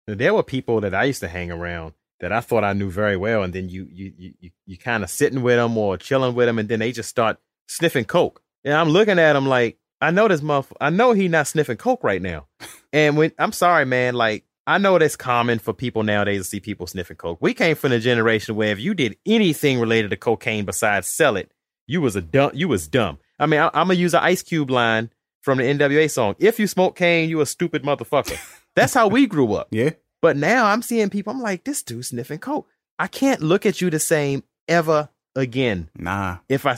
there 0.07 0.33
were 0.33 0.43
people 0.43 0.81
that 0.81 0.93
I 0.93 1.05
used 1.05 1.21
to 1.21 1.27
hang 1.27 1.51
around 1.51 1.93
that 2.19 2.31
I 2.31 2.39
thought 2.39 2.63
I 2.63 2.73
knew 2.73 2.89
very 2.89 3.17
well, 3.17 3.43
and 3.43 3.53
then 3.53 3.69
you, 3.69 3.87
you, 3.91 4.13
you, 4.17 4.33
you, 4.39 4.51
you 4.65 4.77
kind 4.77 5.03
of 5.03 5.09
sitting 5.09 5.41
with 5.41 5.57
them 5.57 5.77
or 5.77 5.97
chilling 5.97 6.35
with 6.35 6.47
them, 6.47 6.59
and 6.59 6.69
then 6.69 6.79
they 6.79 6.91
just 6.91 7.09
start 7.09 7.37
sniffing 7.67 8.05
coke. 8.05 8.41
And 8.63 8.73
I'm 8.73 8.89
looking 8.89 9.19
at 9.19 9.33
them 9.33 9.47
like, 9.47 9.77
I 9.99 10.11
know 10.11 10.27
this 10.27 10.41
muff, 10.41 10.71
I 10.79 10.89
know 10.89 11.13
he 11.13 11.27
not 11.27 11.47
sniffing 11.47 11.77
coke 11.77 12.03
right 12.03 12.21
now. 12.21 12.47
And 12.93 13.15
when 13.15 13.31
I'm 13.39 13.53
sorry, 13.53 13.85
man, 13.85 14.15
like 14.15 14.43
I 14.67 14.77
know 14.77 14.99
that's 14.99 15.15
common 15.15 15.59
for 15.59 15.73
people 15.73 16.03
nowadays 16.03 16.41
to 16.41 16.43
see 16.43 16.59
people 16.59 16.87
sniffing 16.87 17.15
coke. 17.15 17.37
We 17.39 17.53
came 17.53 17.77
from 17.77 17.93
a 17.93 17.99
generation 17.99 18.55
where 18.55 18.73
if 18.73 18.81
you 18.81 18.93
did 18.93 19.15
anything 19.25 19.79
related 19.79 20.09
to 20.09 20.17
cocaine 20.17 20.65
besides 20.65 21.07
sell 21.07 21.37
it, 21.37 21.51
you 21.87 22.01
was 22.01 22.17
a 22.17 22.21
dumb. 22.21 22.51
You 22.53 22.67
was 22.67 22.87
dumb. 22.87 23.19
I 23.39 23.45
mean, 23.45 23.61
I, 23.61 23.67
am 23.67 23.87
gonna 23.87 23.93
use 23.93 24.13
an 24.13 24.23
Ice 24.23 24.43
Cube 24.43 24.69
line 24.69 25.09
from 25.41 25.57
the 25.57 25.63
NWA 25.63 26.11
song. 26.11 26.35
If 26.37 26.59
you 26.59 26.67
smoke 26.67 26.95
cane, 26.95 27.29
you 27.29 27.39
a 27.41 27.45
stupid 27.45 27.83
motherfucker. 27.83 28.37
That's 28.75 28.93
how 28.93 29.07
we 29.07 29.27
grew 29.27 29.53
up. 29.53 29.67
Yeah. 29.71 29.91
But 30.21 30.37
now 30.37 30.67
I'm 30.67 30.81
seeing 30.81 31.09
people. 31.09 31.33
I'm 31.33 31.41
like, 31.41 31.63
this 31.63 31.83
dude 31.83 32.05
sniffing 32.05 32.39
coke. 32.39 32.67
I 32.99 33.07
can't 33.07 33.41
look 33.41 33.65
at 33.65 33.81
you 33.81 33.89
the 33.89 33.99
same 33.99 34.43
ever 34.67 35.09
again. 35.35 35.89
Nah. 35.97 36.37
If 36.47 36.65
I 36.65 36.77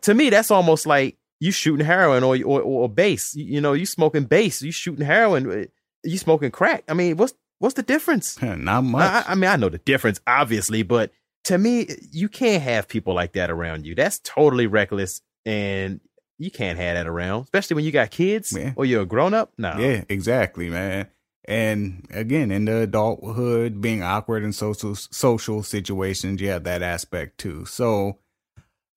to 0.00 0.14
me, 0.14 0.30
that's 0.30 0.50
almost 0.50 0.86
like 0.86 1.16
you 1.40 1.50
shooting 1.52 1.84
heroin 1.84 2.22
or 2.22 2.36
or, 2.36 2.62
or 2.62 2.88
bass. 2.88 3.34
You, 3.34 3.60
know, 3.60 3.72
you 3.72 3.86
smoking 3.86 4.24
base, 4.24 4.62
You 4.62 4.72
shooting 4.72 5.04
heroin 5.04 5.50
uh, 5.50 5.64
you 6.04 6.18
smoking 6.18 6.50
crack. 6.50 6.84
I 6.88 6.94
mean, 6.94 7.16
what's 7.16 7.34
what's 7.58 7.74
the 7.74 7.82
difference? 7.82 8.40
Not 8.42 8.84
much. 8.84 9.26
I, 9.26 9.32
I, 9.32 9.34
mean, 9.34 9.50
I 9.50 9.56
know 9.56 9.68
the 9.68 9.78
difference, 9.78 10.20
obviously, 10.26 10.82
but 10.82 11.10
to 11.44 11.58
me, 11.58 11.88
you 12.12 12.28
can't 12.28 12.62
have 12.62 12.88
people 12.88 13.14
like 13.14 13.32
that 13.32 13.50
around 13.50 13.86
you. 13.86 13.94
That's 13.94 14.20
totally 14.20 14.66
reckless, 14.66 15.20
and 15.44 16.00
you 16.38 16.50
can't 16.50 16.78
have 16.78 16.96
that 16.96 17.06
around, 17.06 17.44
especially 17.44 17.76
when 17.76 17.84
you 17.84 17.92
got 17.92 18.10
kids 18.10 18.52
yeah. 18.56 18.72
or 18.76 18.84
you're 18.84 19.02
a 19.02 19.06
grown 19.06 19.34
up. 19.34 19.52
No. 19.56 19.76
Yeah, 19.78 20.04
exactly, 20.08 20.68
man. 20.68 21.08
And 21.48 22.06
again, 22.10 22.50
in 22.50 22.64
the 22.64 22.78
adulthood, 22.78 23.80
being 23.80 24.02
awkward 24.02 24.42
in 24.42 24.52
social 24.52 24.94
social 24.96 25.62
situations, 25.62 26.40
you 26.40 26.48
have 26.48 26.64
that 26.64 26.82
aspect 26.82 27.38
too. 27.38 27.64
So, 27.66 28.18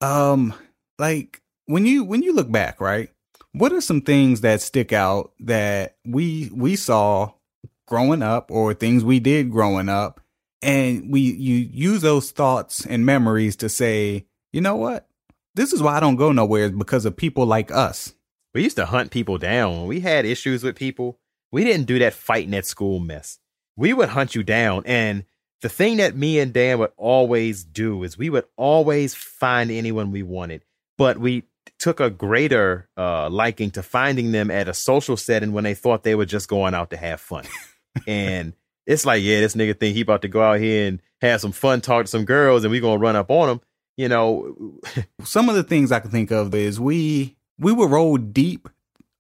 um, 0.01 0.53
like 0.97 1.41
when 1.65 1.85
you 1.85 2.03
when 2.03 2.23
you 2.23 2.33
look 2.33 2.51
back, 2.51 2.81
right? 2.81 3.09
What 3.51 3.73
are 3.73 3.81
some 3.81 4.01
things 4.01 4.41
that 4.41 4.61
stick 4.61 4.93
out 4.93 5.31
that 5.39 5.97
we 6.05 6.49
we 6.53 6.75
saw 6.75 7.33
growing 7.87 8.21
up 8.21 8.51
or 8.51 8.73
things 8.73 9.03
we 9.03 9.19
did 9.19 9.51
growing 9.51 9.89
up 9.89 10.21
and 10.61 11.11
we 11.11 11.21
you 11.21 11.55
use 11.55 12.01
those 12.01 12.31
thoughts 12.31 12.85
and 12.85 13.05
memories 13.05 13.55
to 13.57 13.69
say, 13.69 14.25
"You 14.51 14.61
know 14.61 14.75
what? 14.75 15.07
This 15.55 15.73
is 15.73 15.81
why 15.81 15.97
I 15.97 15.99
don't 15.99 16.15
go 16.15 16.31
nowhere 16.31 16.69
because 16.69 17.05
of 17.05 17.15
people 17.15 17.45
like 17.45 17.71
us." 17.71 18.13
We 18.53 18.63
used 18.63 18.77
to 18.77 18.87
hunt 18.87 19.11
people 19.11 19.37
down. 19.37 19.85
We 19.85 19.99
had 19.99 20.25
issues 20.25 20.63
with 20.63 20.75
people, 20.75 21.19
we 21.51 21.63
didn't 21.63 21.87
do 21.87 21.99
that 21.99 22.13
fighting 22.13 22.53
at 22.53 22.65
school 22.65 22.99
mess. 22.99 23.39
We 23.75 23.93
would 23.93 24.09
hunt 24.09 24.35
you 24.35 24.43
down 24.43 24.83
and 24.85 25.23
the 25.61 25.69
thing 25.69 25.97
that 25.97 26.15
me 26.15 26.39
and 26.39 26.53
Dan 26.53 26.79
would 26.79 26.91
always 26.95 27.63
do 27.63 28.03
is 28.03 28.17
we 28.17 28.29
would 28.29 28.45
always 28.55 29.13
find 29.13 29.71
anyone 29.71 30.11
we 30.11 30.23
wanted, 30.23 30.63
but 30.97 31.17
we 31.17 31.43
took 31.77 31.99
a 31.99 32.09
greater 32.09 32.89
uh, 32.97 33.29
liking 33.29 33.71
to 33.71 33.83
finding 33.83 34.31
them 34.31 34.51
at 34.51 34.67
a 34.67 34.73
social 34.73 35.17
setting 35.17 35.53
when 35.53 35.63
they 35.63 35.73
thought 35.73 36.03
they 36.03 36.15
were 36.15 36.25
just 36.25 36.47
going 36.47 36.73
out 36.73 36.91
to 36.91 36.97
have 36.97 37.19
fun. 37.19 37.45
and 38.07 38.53
it's 38.85 39.05
like, 39.05 39.21
yeah, 39.21 39.41
this 39.41 39.55
nigga 39.55 39.77
think 39.77 39.95
he 39.95 40.01
about 40.01 40.21
to 40.21 40.27
go 40.27 40.41
out 40.41 40.59
here 40.59 40.87
and 40.87 41.01
have 41.21 41.41
some 41.41 41.51
fun, 41.51 41.81
talk 41.81 42.05
to 42.05 42.11
some 42.11 42.25
girls, 42.25 42.63
and 42.63 42.71
we 42.71 42.79
gonna 42.79 42.97
run 42.97 43.15
up 43.15 43.29
on 43.29 43.49
him. 43.49 43.61
You 43.97 44.07
know, 44.07 44.79
some 45.23 45.49
of 45.49 45.55
the 45.55 45.63
things 45.63 45.91
I 45.91 45.99
can 45.99 46.11
think 46.11 46.31
of 46.31 46.55
is 46.55 46.79
we 46.79 47.35
we 47.57 47.73
would 47.73 47.91
roll 47.91 48.17
deep 48.17 48.69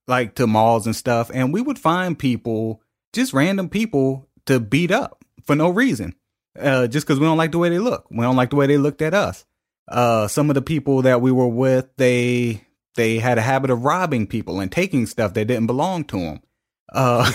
like 0.09 0.35
to 0.35 0.47
malls 0.47 0.85
and 0.85 0.95
stuff, 0.95 1.31
and 1.33 1.53
we 1.53 1.61
would 1.61 1.79
find 1.79 2.19
people, 2.19 2.81
just 3.13 3.33
random 3.33 3.69
people, 3.69 4.27
to 4.47 4.59
beat 4.59 4.91
up 4.91 5.23
for 5.43 5.55
no 5.55 5.69
reason, 5.69 6.15
uh, 6.59 6.87
just 6.87 7.05
because 7.07 7.19
we 7.19 7.25
don't 7.25 7.37
like 7.37 7.51
the 7.51 7.59
way 7.59 7.69
they 7.69 7.79
look. 7.79 8.05
We 8.11 8.21
don't 8.21 8.35
like 8.35 8.49
the 8.49 8.57
way 8.57 8.67
they 8.67 8.77
looked 8.77 9.01
at 9.01 9.13
us 9.13 9.45
uh, 9.89 10.27
some 10.27 10.49
of 10.49 10.53
the 10.53 10.61
people 10.61 11.01
that 11.01 11.21
we 11.21 11.31
were 11.31 11.47
with, 11.47 11.87
they 11.97 12.63
they 12.95 13.19
had 13.19 13.37
a 13.37 13.41
habit 13.41 13.69
of 13.69 13.83
robbing 13.83 14.27
people 14.27 14.59
and 14.59 14.71
taking 14.71 15.05
stuff 15.05 15.33
that 15.33 15.45
didn't 15.45 15.67
belong 15.67 16.03
to 16.05 16.19
them. 16.19 16.41
Uh, 16.91 17.31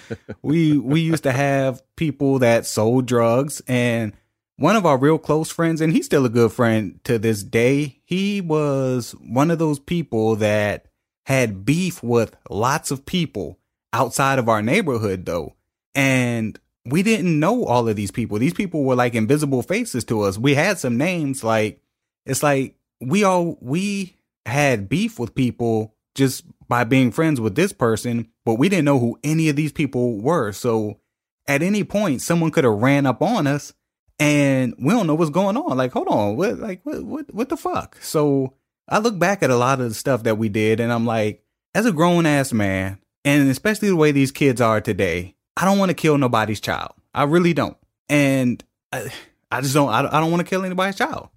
we 0.42 0.76
we 0.78 1.00
used 1.00 1.22
to 1.24 1.32
have 1.32 1.82
people 1.96 2.38
that 2.40 2.66
sold 2.66 3.06
drugs, 3.06 3.62
and 3.68 4.12
one 4.56 4.76
of 4.76 4.86
our 4.86 4.98
real 4.98 5.18
close 5.18 5.50
friends, 5.50 5.80
and 5.80 5.92
he's 5.92 6.06
still 6.06 6.24
a 6.24 6.30
good 6.30 6.52
friend 6.52 6.98
to 7.04 7.18
this 7.18 7.42
day. 7.42 8.00
He 8.04 8.40
was 8.40 9.12
one 9.12 9.50
of 9.50 9.58
those 9.58 9.78
people 9.78 10.36
that 10.36 10.86
had 11.28 11.66
beef 11.66 12.02
with 12.02 12.34
lots 12.48 12.90
of 12.90 13.04
people 13.04 13.58
outside 13.92 14.38
of 14.38 14.48
our 14.48 14.62
neighborhood, 14.62 15.26
though, 15.26 15.54
and 15.94 16.58
we 16.86 17.02
didn't 17.02 17.38
know 17.38 17.66
all 17.66 17.86
of 17.86 17.96
these 17.96 18.10
people. 18.10 18.38
These 18.38 18.54
people 18.54 18.82
were 18.82 18.94
like 18.94 19.14
invisible 19.14 19.60
faces 19.60 20.04
to 20.04 20.22
us. 20.22 20.38
We 20.38 20.54
had 20.54 20.78
some 20.78 20.96
names 20.96 21.44
like 21.44 21.82
it's 22.24 22.42
like 22.42 22.76
we 23.02 23.24
all 23.24 23.58
we 23.60 24.16
had 24.46 24.88
beef 24.88 25.18
with 25.18 25.34
people 25.34 25.94
just 26.14 26.44
by 26.66 26.84
being 26.84 27.10
friends 27.10 27.42
with 27.42 27.56
this 27.56 27.74
person, 27.74 28.28
but 28.46 28.54
we 28.54 28.70
didn't 28.70 28.86
know 28.86 28.98
who 28.98 29.18
any 29.22 29.50
of 29.50 29.56
these 29.56 29.72
people 29.72 30.22
were. 30.22 30.52
So 30.52 30.98
at 31.46 31.60
any 31.62 31.84
point, 31.84 32.22
someone 32.22 32.52
could 32.52 32.64
have 32.64 32.72
ran 32.72 33.04
up 33.04 33.20
on 33.20 33.46
us, 33.46 33.74
and 34.18 34.74
we 34.78 34.94
don't 34.94 35.06
know 35.06 35.14
what's 35.14 35.30
going 35.30 35.58
on. 35.58 35.76
Like, 35.76 35.92
hold 35.92 36.08
on, 36.08 36.36
what, 36.36 36.58
like, 36.58 36.80
what, 36.84 37.02
what, 37.04 37.34
what 37.34 37.48
the 37.50 37.58
fuck? 37.58 37.98
So 38.00 38.54
I 38.88 38.98
look 38.98 39.18
back 39.18 39.42
at 39.42 39.50
a 39.50 39.56
lot 39.56 39.80
of 39.80 39.88
the 39.88 39.94
stuff 39.94 40.22
that 40.22 40.38
we 40.38 40.48
did, 40.48 40.80
and 40.80 40.92
I'm 40.92 41.04
like, 41.06 41.44
as 41.74 41.86
a 41.86 41.92
grown 41.92 42.26
ass 42.26 42.52
man, 42.52 42.98
and 43.24 43.50
especially 43.50 43.88
the 43.88 43.96
way 43.96 44.12
these 44.12 44.32
kids 44.32 44.60
are 44.60 44.80
today, 44.80 45.34
I 45.56 45.64
don't 45.64 45.78
want 45.78 45.90
to 45.90 45.94
kill 45.94 46.16
nobody's 46.18 46.60
child. 46.60 46.92
I 47.14 47.24
really 47.24 47.52
don't, 47.52 47.76
and 48.08 48.62
I, 48.92 49.12
I 49.50 49.60
just 49.60 49.74
don't. 49.74 49.88
I, 49.90 50.00
I 50.00 50.20
don't 50.20 50.30
want 50.30 50.40
to 50.40 50.48
kill 50.48 50.64
anybody's 50.64 50.96
child. 50.96 51.28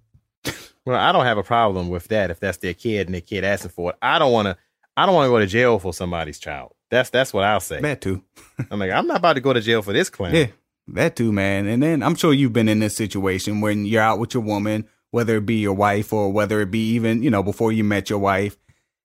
Well, 0.84 0.98
I 0.98 1.12
don't 1.12 1.24
have 1.24 1.38
a 1.38 1.44
problem 1.44 1.90
with 1.90 2.08
that 2.08 2.32
if 2.32 2.40
that's 2.40 2.58
their 2.58 2.74
kid 2.74 3.06
and 3.06 3.14
their 3.14 3.20
kid 3.20 3.44
asking 3.44 3.70
for 3.70 3.90
it. 3.90 3.96
I 4.02 4.18
don't 4.18 4.32
want 4.32 4.46
to. 4.46 4.56
I 4.96 5.06
don't 5.06 5.14
want 5.14 5.26
to 5.26 5.30
go 5.30 5.38
to 5.38 5.46
jail 5.46 5.78
for 5.78 5.94
somebody's 5.94 6.40
child. 6.40 6.74
That's 6.90 7.08
that's 7.10 7.32
what 7.32 7.44
I'll 7.44 7.60
say. 7.60 7.80
That 7.80 8.00
too. 8.00 8.24
I'm 8.70 8.80
like, 8.80 8.90
I'm 8.90 9.06
not 9.06 9.18
about 9.18 9.34
to 9.34 9.40
go 9.40 9.52
to 9.52 9.60
jail 9.60 9.82
for 9.82 9.92
this 9.92 10.10
clown. 10.10 10.34
Yeah, 10.34 10.46
that 10.88 11.14
too, 11.14 11.30
man. 11.30 11.68
And 11.68 11.80
then 11.82 12.02
I'm 12.02 12.16
sure 12.16 12.32
you've 12.32 12.52
been 12.52 12.68
in 12.68 12.80
this 12.80 12.96
situation 12.96 13.60
when 13.60 13.86
you're 13.86 14.02
out 14.02 14.18
with 14.18 14.34
your 14.34 14.42
woman, 14.42 14.88
whether 15.12 15.36
it 15.36 15.46
be 15.46 15.56
your 15.56 15.74
wife 15.74 16.12
or 16.12 16.32
whether 16.32 16.60
it 16.60 16.70
be 16.72 16.90
even 16.94 17.22
you 17.22 17.30
know 17.30 17.42
before 17.42 17.72
you 17.72 17.84
met 17.84 18.10
your 18.10 18.18
wife. 18.18 18.58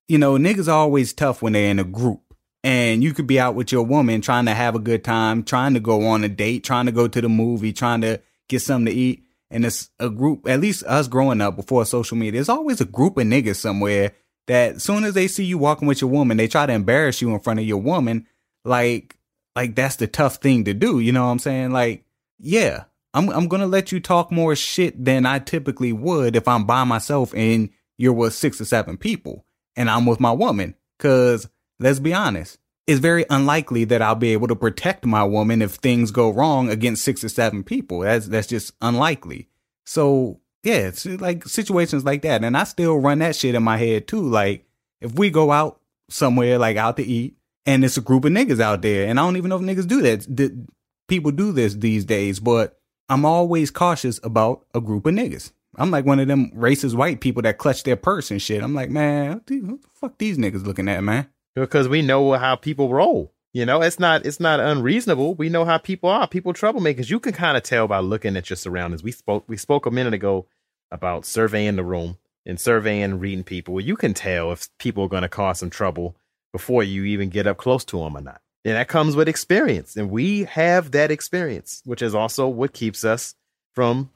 You 0.08 0.18
know, 0.18 0.34
niggas 0.34 0.68
are 0.68 0.78
always 0.78 1.12
tough 1.12 1.40
when 1.40 1.52
they're 1.52 1.70
in 1.70 1.78
a 1.78 1.84
group. 1.84 2.22
And 2.64 3.04
you 3.04 3.14
could 3.14 3.28
be 3.28 3.38
out 3.38 3.54
with 3.54 3.70
your 3.70 3.84
woman 3.84 4.20
trying 4.20 4.46
to 4.46 4.54
have 4.54 4.74
a 4.74 4.80
good 4.80 5.04
time, 5.04 5.44
trying 5.44 5.74
to 5.74 5.80
go 5.80 6.08
on 6.08 6.24
a 6.24 6.28
date, 6.28 6.64
trying 6.64 6.86
to 6.86 6.92
go 6.92 7.06
to 7.06 7.20
the 7.20 7.28
movie, 7.28 7.72
trying 7.72 8.00
to 8.00 8.20
get 8.48 8.62
something 8.62 8.92
to 8.92 9.00
eat 9.00 9.22
and 9.50 9.64
it's 9.64 9.90
a 9.98 10.10
group, 10.10 10.48
at 10.48 10.60
least 10.60 10.84
us 10.84 11.08
growing 11.08 11.40
up 11.40 11.56
before 11.56 11.84
social 11.86 12.16
media, 12.16 12.32
there's 12.32 12.48
always 12.48 12.80
a 12.80 12.86
group 12.86 13.16
of 13.16 13.24
niggas 13.24 13.56
somewhere 13.56 14.12
that 14.46 14.76
as 14.76 14.84
soon 14.84 15.04
as 15.04 15.14
they 15.14 15.28
see 15.28 15.44
you 15.44 15.58
walking 15.58 15.88
with 15.88 16.00
your 16.00 16.10
woman, 16.10 16.36
they 16.36 16.48
try 16.48 16.66
to 16.66 16.72
embarrass 16.72 17.22
you 17.22 17.32
in 17.32 17.40
front 17.40 17.60
of 17.60 17.66
your 17.66 17.78
woman. 17.78 18.26
Like, 18.64 19.16
like 19.56 19.74
that's 19.74 19.96
the 19.96 20.06
tough 20.06 20.36
thing 20.36 20.64
to 20.64 20.74
do. 20.74 21.00
You 21.00 21.12
know 21.12 21.24
what 21.24 21.32
I'm 21.32 21.38
saying? 21.38 21.72
Like, 21.72 22.04
yeah, 22.38 22.84
I'm, 23.14 23.30
I'm 23.30 23.48
to 23.48 23.66
let 23.66 23.92
you 23.92 24.00
talk 24.00 24.30
more 24.30 24.54
shit 24.54 25.04
than 25.04 25.26
I 25.26 25.38
typically 25.38 25.92
would 25.92 26.36
if 26.36 26.46
I'm 26.46 26.64
by 26.64 26.84
myself 26.84 27.32
and 27.34 27.70
you're 27.96 28.12
with 28.12 28.34
six 28.34 28.60
or 28.60 28.64
seven 28.64 28.96
people. 28.96 29.44
and 29.78 29.88
I'm 29.88 30.04
with 30.04 30.20
my 30.20 30.32
woman. 30.32 30.74
Cause 30.98 31.48
let's 31.78 32.00
be 32.00 32.12
honest, 32.12 32.58
it's 32.86 33.00
very 33.00 33.24
unlikely 33.30 33.84
that 33.84 34.02
I'll 34.02 34.16
be 34.16 34.32
able 34.32 34.48
to 34.48 34.56
protect 34.56 35.06
my 35.06 35.22
woman 35.22 35.62
if 35.62 35.72
things 35.74 36.10
go 36.10 36.30
wrong 36.30 36.68
against 36.68 37.04
six 37.04 37.22
or 37.22 37.28
seven 37.28 37.62
people. 37.62 38.00
That's 38.00 38.26
that's 38.26 38.48
just 38.48 38.72
unlikely. 38.82 39.48
So 39.86 40.40
yeah, 40.64 40.88
it's 40.88 41.06
like 41.06 41.46
situations 41.46 42.04
like 42.04 42.22
that. 42.22 42.42
And 42.42 42.56
I 42.56 42.64
still 42.64 42.98
run 42.98 43.20
that 43.20 43.36
shit 43.36 43.54
in 43.54 43.62
my 43.62 43.76
head 43.76 44.08
too. 44.08 44.22
Like 44.22 44.66
if 45.00 45.14
we 45.14 45.30
go 45.30 45.52
out 45.52 45.80
somewhere, 46.10 46.58
like 46.58 46.76
out 46.76 46.96
to 46.96 47.04
eat, 47.04 47.36
and 47.64 47.84
it's 47.84 47.96
a 47.96 48.02
group 48.02 48.24
of 48.24 48.32
niggas 48.32 48.60
out 48.60 48.82
there, 48.82 49.06
and 49.06 49.20
I 49.20 49.22
don't 49.22 49.36
even 49.36 49.50
know 49.50 49.56
if 49.56 49.62
niggas 49.62 49.86
do 49.86 50.02
that. 50.02 50.66
People 51.06 51.30
do 51.30 51.52
this 51.52 51.74
these 51.74 52.04
days, 52.04 52.40
but 52.40 52.77
I'm 53.08 53.24
always 53.24 53.70
cautious 53.70 54.20
about 54.22 54.64
a 54.74 54.80
group 54.80 55.06
of 55.06 55.14
niggas. 55.14 55.52
I'm 55.76 55.90
like 55.90 56.04
one 56.04 56.20
of 56.20 56.28
them 56.28 56.50
racist 56.52 56.94
white 56.94 57.20
people 57.20 57.42
that 57.42 57.58
clutch 57.58 57.84
their 57.84 57.96
purse 57.96 58.30
and 58.30 58.42
shit. 58.42 58.62
I'm 58.62 58.74
like, 58.74 58.90
man, 58.90 59.34
what 59.34 59.46
the 59.46 59.78
fuck 59.94 60.18
these 60.18 60.36
niggas 60.36 60.66
looking 60.66 60.88
at, 60.88 61.02
man? 61.02 61.28
Because 61.54 61.88
we 61.88 62.02
know 62.02 62.32
how 62.32 62.56
people 62.56 62.92
roll. 62.92 63.32
You 63.52 63.64
know, 63.64 63.80
it's 63.80 63.98
not 63.98 64.26
it's 64.26 64.40
not 64.40 64.60
unreasonable. 64.60 65.34
We 65.34 65.48
know 65.48 65.64
how 65.64 65.78
people 65.78 66.10
are. 66.10 66.28
People 66.28 66.52
troublemakers. 66.52 67.08
You 67.08 67.18
can 67.18 67.32
kind 67.32 67.56
of 67.56 67.62
tell 67.62 67.88
by 67.88 68.00
looking 68.00 68.36
at 68.36 68.50
your 68.50 68.56
surroundings. 68.56 69.02
We 69.02 69.12
spoke 69.12 69.44
we 69.48 69.56
spoke 69.56 69.86
a 69.86 69.90
minute 69.90 70.14
ago 70.14 70.46
about 70.90 71.24
surveying 71.24 71.76
the 71.76 71.84
room 71.84 72.18
and 72.44 72.60
surveying 72.60 73.18
reading 73.18 73.44
people. 73.44 73.80
You 73.80 73.96
can 73.96 74.14
tell 74.14 74.52
if 74.52 74.68
people 74.78 75.04
are 75.04 75.08
going 75.08 75.22
to 75.22 75.28
cause 75.28 75.60
some 75.60 75.70
trouble 75.70 76.16
before 76.52 76.82
you 76.82 77.04
even 77.04 77.30
get 77.30 77.46
up 77.46 77.56
close 77.56 77.84
to 77.86 77.98
them 77.98 78.16
or 78.16 78.20
not. 78.20 78.40
And 78.64 78.74
that 78.74 78.88
comes 78.88 79.16
with 79.16 79.28
experience. 79.28 79.96
And 79.96 80.10
we 80.10 80.44
have 80.44 80.90
that 80.90 81.10
experience, 81.10 81.80
which 81.84 82.02
is 82.02 82.14
also 82.14 82.48
what 82.48 82.72
keeps 82.72 83.04
us 83.04 83.34
from, 83.74 84.10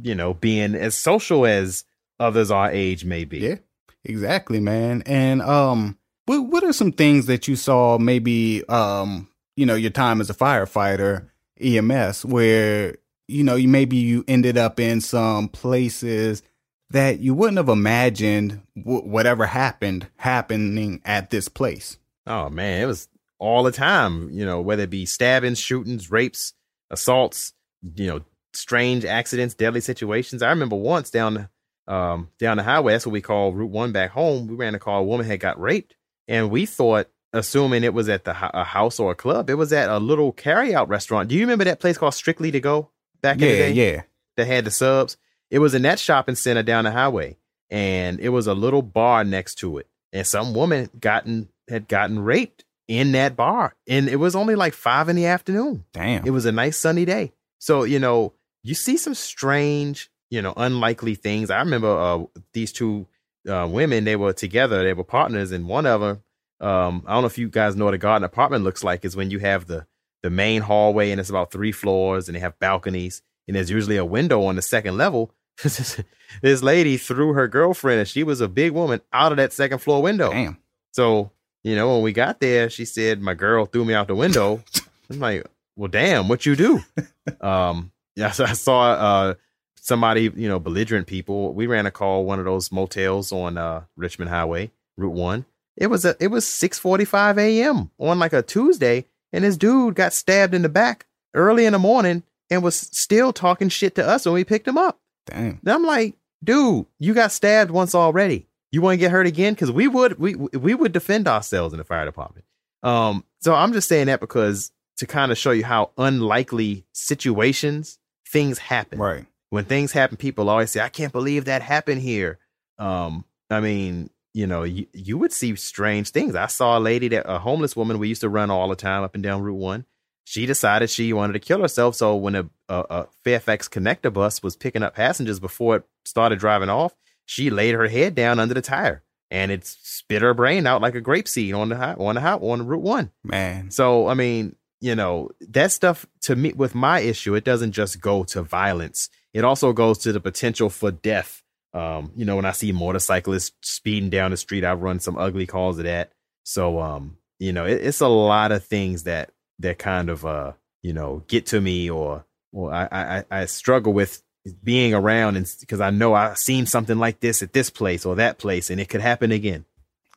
you 0.00 0.14
know, 0.14 0.34
being 0.34 0.74
as 0.74 0.94
social 0.94 1.44
as 1.44 1.84
others 2.18 2.50
our 2.50 2.70
age 2.70 3.04
may 3.04 3.24
be. 3.24 3.38
Yeah, 3.38 3.56
exactly, 4.04 4.60
man. 4.60 5.02
And 5.04 5.42
um, 5.42 5.98
what 6.26 6.42
what 6.42 6.64
are 6.64 6.72
some 6.72 6.92
things 6.92 7.26
that 7.26 7.48
you 7.48 7.56
saw 7.56 7.98
maybe 7.98 8.66
um, 8.68 9.28
you 9.56 9.66
know, 9.66 9.74
your 9.74 9.90
time 9.90 10.20
as 10.20 10.30
a 10.30 10.34
firefighter, 10.34 11.28
EMS, 11.60 12.24
where 12.24 12.96
you 13.28 13.44
know, 13.44 13.56
you 13.56 13.68
maybe 13.68 13.96
you 13.96 14.24
ended 14.28 14.58
up 14.58 14.78
in 14.78 15.00
some 15.00 15.48
places 15.48 16.42
that 16.90 17.20
you 17.20 17.34
wouldn't 17.34 17.56
have 17.56 17.68
imagined 17.68 18.60
w- 18.76 19.02
whatever 19.02 19.46
happened 19.46 20.06
happening 20.16 21.00
at 21.04 21.30
this 21.30 21.48
place. 21.48 21.98
Oh 22.26 22.50
man, 22.50 22.82
it 22.82 22.86
was 22.86 23.08
all 23.42 23.64
the 23.64 23.72
time, 23.72 24.30
you 24.30 24.46
know, 24.46 24.60
whether 24.60 24.84
it 24.84 24.90
be 24.90 25.04
stabbings, 25.04 25.58
shootings, 25.58 26.12
rapes, 26.12 26.54
assaults, 26.90 27.52
you 27.96 28.06
know, 28.06 28.20
strange 28.52 29.04
accidents, 29.04 29.54
deadly 29.54 29.80
situations. 29.80 30.42
I 30.42 30.50
remember 30.50 30.76
once 30.76 31.10
down 31.10 31.48
um 31.88 32.28
down 32.38 32.58
the 32.58 32.62
highway, 32.62 32.92
that's 32.92 33.04
what 33.04 33.12
we 33.12 33.20
call 33.20 33.52
Route 33.52 33.70
1 33.70 33.90
back 33.90 34.12
home, 34.12 34.46
we 34.46 34.54
ran 34.54 34.76
a 34.76 34.78
call 34.78 35.00
a 35.00 35.04
woman 35.04 35.26
had 35.26 35.40
got 35.40 35.60
raped 35.60 35.96
and 36.28 36.50
we 36.50 36.66
thought 36.66 37.08
assuming 37.32 37.82
it 37.82 37.92
was 37.92 38.08
at 38.08 38.24
the 38.24 38.36
a 38.56 38.62
house 38.62 39.00
or 39.00 39.10
a 39.10 39.16
club, 39.16 39.50
it 39.50 39.54
was 39.54 39.72
at 39.72 39.88
a 39.88 39.98
little 39.98 40.32
carryout 40.32 40.88
restaurant. 40.88 41.28
Do 41.28 41.34
you 41.34 41.40
remember 41.40 41.64
that 41.64 41.80
place 41.80 41.98
called 41.98 42.14
Strictly 42.14 42.52
to 42.52 42.60
Go 42.60 42.90
back 43.22 43.40
yeah, 43.40 43.46
in 43.46 43.52
the 43.52 43.58
day? 43.58 43.72
Yeah. 43.72 44.02
That 44.36 44.46
had 44.46 44.64
the 44.64 44.70
subs. 44.70 45.16
It 45.50 45.58
was 45.58 45.74
in 45.74 45.82
that 45.82 45.98
shopping 45.98 46.36
center 46.36 46.62
down 46.62 46.84
the 46.84 46.92
highway 46.92 47.38
and 47.70 48.20
it 48.20 48.28
was 48.28 48.46
a 48.46 48.54
little 48.54 48.82
bar 48.82 49.24
next 49.24 49.56
to 49.56 49.78
it. 49.78 49.88
And 50.12 50.26
some 50.26 50.54
woman 50.54 50.90
gotten 51.00 51.48
had 51.68 51.88
gotten 51.88 52.20
raped 52.20 52.64
in 52.92 53.12
that 53.12 53.36
bar. 53.36 53.74
And 53.88 54.08
it 54.08 54.16
was 54.16 54.36
only 54.36 54.54
like 54.54 54.74
five 54.74 55.08
in 55.08 55.16
the 55.16 55.26
afternoon. 55.26 55.84
Damn. 55.94 56.26
It 56.26 56.30
was 56.30 56.44
a 56.44 56.52
nice 56.52 56.76
sunny 56.76 57.06
day. 57.06 57.32
So, 57.58 57.84
you 57.84 57.98
know, 57.98 58.34
you 58.62 58.74
see 58.74 58.98
some 58.98 59.14
strange, 59.14 60.10
you 60.30 60.42
know, 60.42 60.52
unlikely 60.56 61.14
things. 61.14 61.50
I 61.50 61.60
remember 61.60 61.88
uh, 61.88 62.24
these 62.52 62.70
two 62.70 63.06
uh, 63.48 63.66
women, 63.70 64.04
they 64.04 64.16
were 64.16 64.34
together, 64.34 64.82
they 64.84 64.92
were 64.92 65.04
partners, 65.04 65.52
and 65.52 65.66
one 65.66 65.86
of 65.86 66.00
them, 66.02 66.22
um, 66.60 67.02
I 67.06 67.14
don't 67.14 67.22
know 67.22 67.28
if 67.28 67.38
you 67.38 67.48
guys 67.48 67.76
know 67.76 67.86
what 67.86 67.94
a 67.94 67.98
garden 67.98 68.24
apartment 68.24 68.62
looks 68.62 68.84
like, 68.84 69.04
is 69.04 69.16
when 69.16 69.30
you 69.30 69.38
have 69.38 69.66
the 69.66 69.86
the 70.22 70.30
main 70.30 70.62
hallway 70.62 71.10
and 71.10 71.18
it's 71.18 71.30
about 71.30 71.50
three 71.50 71.72
floors 71.72 72.28
and 72.28 72.36
they 72.36 72.40
have 72.40 72.56
balconies 72.60 73.22
and 73.48 73.56
there's 73.56 73.70
usually 73.70 73.96
a 73.96 74.04
window 74.04 74.44
on 74.44 74.54
the 74.54 74.62
second 74.62 74.96
level. 74.96 75.34
this 75.62 76.62
lady 76.62 76.96
threw 76.96 77.32
her 77.32 77.48
girlfriend, 77.48 78.00
and 78.00 78.08
she 78.08 78.22
was 78.22 78.40
a 78.40 78.48
big 78.48 78.72
woman, 78.72 79.00
out 79.12 79.32
of 79.32 79.36
that 79.38 79.52
second 79.52 79.78
floor 79.78 80.02
window. 80.02 80.30
Damn. 80.30 80.58
So, 80.92 81.30
you 81.62 81.76
know, 81.76 81.94
when 81.94 82.02
we 82.02 82.12
got 82.12 82.40
there, 82.40 82.68
she 82.70 82.84
said, 82.84 83.20
My 83.20 83.34
girl 83.34 83.66
threw 83.66 83.84
me 83.84 83.94
out 83.94 84.08
the 84.08 84.14
window. 84.14 84.62
I'm 85.10 85.20
like, 85.20 85.46
Well, 85.76 85.88
damn, 85.88 86.28
what 86.28 86.46
you 86.46 86.56
do? 86.56 86.80
um, 87.40 87.92
yeah, 88.16 88.30
so 88.30 88.44
I 88.44 88.52
saw 88.52 88.92
uh 88.92 89.34
somebody, 89.76 90.30
you 90.34 90.48
know, 90.48 90.58
belligerent 90.58 91.06
people. 91.06 91.52
We 91.54 91.66
ran 91.66 91.86
a 91.86 91.90
call 91.90 92.24
one 92.24 92.38
of 92.38 92.44
those 92.44 92.70
motels 92.70 93.32
on 93.32 93.58
uh 93.58 93.82
Richmond 93.96 94.30
Highway, 94.30 94.70
Route 94.96 95.14
One. 95.14 95.44
It 95.76 95.86
was 95.86 96.04
a 96.04 96.16
it 96.20 96.28
was 96.28 96.44
6:45 96.44 97.38
a.m. 97.38 97.90
on 97.98 98.18
like 98.18 98.32
a 98.32 98.42
Tuesday, 98.42 99.06
and 99.32 99.44
this 99.44 99.56
dude 99.56 99.94
got 99.94 100.12
stabbed 100.12 100.54
in 100.54 100.62
the 100.62 100.68
back 100.68 101.06
early 101.34 101.64
in 101.64 101.72
the 101.72 101.78
morning 101.78 102.22
and 102.50 102.62
was 102.62 102.76
still 102.76 103.32
talking 103.32 103.70
shit 103.70 103.94
to 103.94 104.06
us 104.06 104.26
when 104.26 104.34
we 104.34 104.44
picked 104.44 104.68
him 104.68 104.76
up. 104.76 105.00
Damn. 105.26 105.58
And 105.64 105.68
I'm 105.68 105.84
like, 105.84 106.14
dude, 106.44 106.86
you 106.98 107.14
got 107.14 107.32
stabbed 107.32 107.70
once 107.70 107.94
already. 107.94 108.46
You 108.72 108.80
want 108.80 108.94
to 108.94 108.96
get 108.98 109.10
hurt 109.10 109.26
again? 109.26 109.52
Because 109.52 109.70
we 109.70 109.86
would 109.86 110.18
we 110.18 110.34
we 110.34 110.74
would 110.74 110.92
defend 110.92 111.28
ourselves 111.28 111.72
in 111.72 111.78
the 111.78 111.84
fire 111.84 112.04
department. 112.04 112.46
Um, 112.82 113.24
so 113.40 113.54
I'm 113.54 113.72
just 113.72 113.88
saying 113.88 114.06
that 114.06 114.18
because 114.18 114.72
to 114.96 115.06
kind 115.06 115.30
of 115.30 115.38
show 115.38 115.52
you 115.52 115.64
how 115.64 115.90
unlikely 115.96 116.84
situations 116.92 117.98
things 118.26 118.58
happen. 118.58 118.98
Right. 118.98 119.26
When 119.50 119.66
things 119.66 119.92
happen, 119.92 120.16
people 120.16 120.48
always 120.48 120.70
say, 120.70 120.80
"I 120.80 120.88
can't 120.88 121.12
believe 121.12 121.44
that 121.44 121.62
happened 121.62 122.00
here." 122.00 122.38
Um, 122.78 123.26
I 123.50 123.60
mean, 123.60 124.08
you 124.32 124.46
know, 124.46 124.62
you, 124.62 124.86
you 124.94 125.18
would 125.18 125.32
see 125.32 125.54
strange 125.56 126.10
things. 126.10 126.34
I 126.34 126.46
saw 126.46 126.78
a 126.78 126.80
lady 126.80 127.08
that 127.08 127.30
a 127.30 127.38
homeless 127.38 127.76
woman 127.76 127.98
we 127.98 128.08
used 128.08 128.22
to 128.22 128.30
run 128.30 128.50
all 128.50 128.68
the 128.68 128.76
time 128.76 129.02
up 129.02 129.14
and 129.14 129.22
down 129.22 129.42
Route 129.42 129.54
One. 129.54 129.84
She 130.24 130.46
decided 130.46 130.88
she 130.88 131.12
wanted 131.12 131.34
to 131.34 131.40
kill 131.40 131.60
herself. 131.60 131.96
So 131.96 132.16
when 132.16 132.34
a, 132.36 132.48
a, 132.68 132.84
a 132.88 133.06
Fairfax 133.24 133.68
connector 133.68 134.12
bus 134.12 134.42
was 134.42 134.56
picking 134.56 134.82
up 134.82 134.94
passengers 134.94 135.40
before 135.40 135.76
it 135.76 135.84
started 136.04 136.38
driving 136.38 136.70
off, 136.70 136.94
she 137.26 137.50
laid 137.50 137.74
her 137.74 137.88
head 137.88 138.14
down 138.14 138.38
under 138.38 138.54
the 138.54 138.62
tire 138.62 139.02
and 139.32 139.50
it 139.50 139.64
spit 139.64 140.20
her 140.20 140.34
brain 140.34 140.66
out 140.66 140.82
like 140.82 140.94
a 140.94 141.00
grape 141.00 141.26
seed 141.26 141.54
on 141.54 141.70
the 141.70 141.76
high, 141.76 141.94
on 141.94 142.16
the 142.16 142.20
high, 142.20 142.34
on 142.34 142.66
Route 142.66 142.82
One. 142.82 143.10
Man. 143.24 143.70
So 143.70 144.06
I 144.06 144.14
mean, 144.14 144.56
you 144.80 144.94
know, 144.94 145.30
that 145.48 145.72
stuff 145.72 146.06
to 146.22 146.36
me 146.36 146.52
with 146.52 146.74
my 146.74 147.00
issue, 147.00 147.34
it 147.34 147.44
doesn't 147.44 147.72
just 147.72 148.00
go 148.00 148.24
to 148.24 148.42
violence. 148.42 149.08
It 149.32 149.44
also 149.44 149.72
goes 149.72 149.98
to 149.98 150.12
the 150.12 150.20
potential 150.20 150.68
for 150.68 150.90
death. 150.90 151.42
Um, 151.72 152.12
you 152.14 152.26
know, 152.26 152.36
when 152.36 152.44
I 152.44 152.52
see 152.52 152.72
motorcyclists 152.72 153.52
speeding 153.62 154.10
down 154.10 154.32
the 154.32 154.36
street, 154.36 154.64
I 154.64 154.74
run 154.74 155.00
some 155.00 155.16
ugly 155.16 155.46
calls 155.46 155.78
of 155.78 155.84
that. 155.84 156.12
So 156.44 156.78
um, 156.80 157.16
you 157.38 157.54
know, 157.54 157.64
it, 157.64 157.80
it's 157.80 158.00
a 158.00 158.08
lot 158.08 158.52
of 158.52 158.64
things 158.64 159.04
that 159.04 159.30
that 159.60 159.78
kind 159.78 160.10
of 160.10 160.26
uh, 160.26 160.52
you 160.82 160.92
know, 160.92 161.24
get 161.26 161.46
to 161.46 161.60
me 161.60 161.88
or 161.88 162.26
or 162.52 162.70
I 162.70 162.88
I, 162.92 163.24
I 163.30 163.44
struggle 163.46 163.94
with 163.94 164.22
being 164.62 164.92
around 164.94 165.36
and 165.36 165.50
because 165.60 165.80
I 165.80 165.90
know 165.90 166.14
I've 166.14 166.38
seen 166.38 166.66
something 166.66 166.98
like 166.98 167.20
this 167.20 167.42
at 167.42 167.52
this 167.52 167.70
place 167.70 168.04
or 168.04 168.16
that 168.16 168.38
place 168.38 168.70
and 168.70 168.80
it 168.80 168.88
could 168.88 169.00
happen 169.00 169.30
again. 169.30 169.64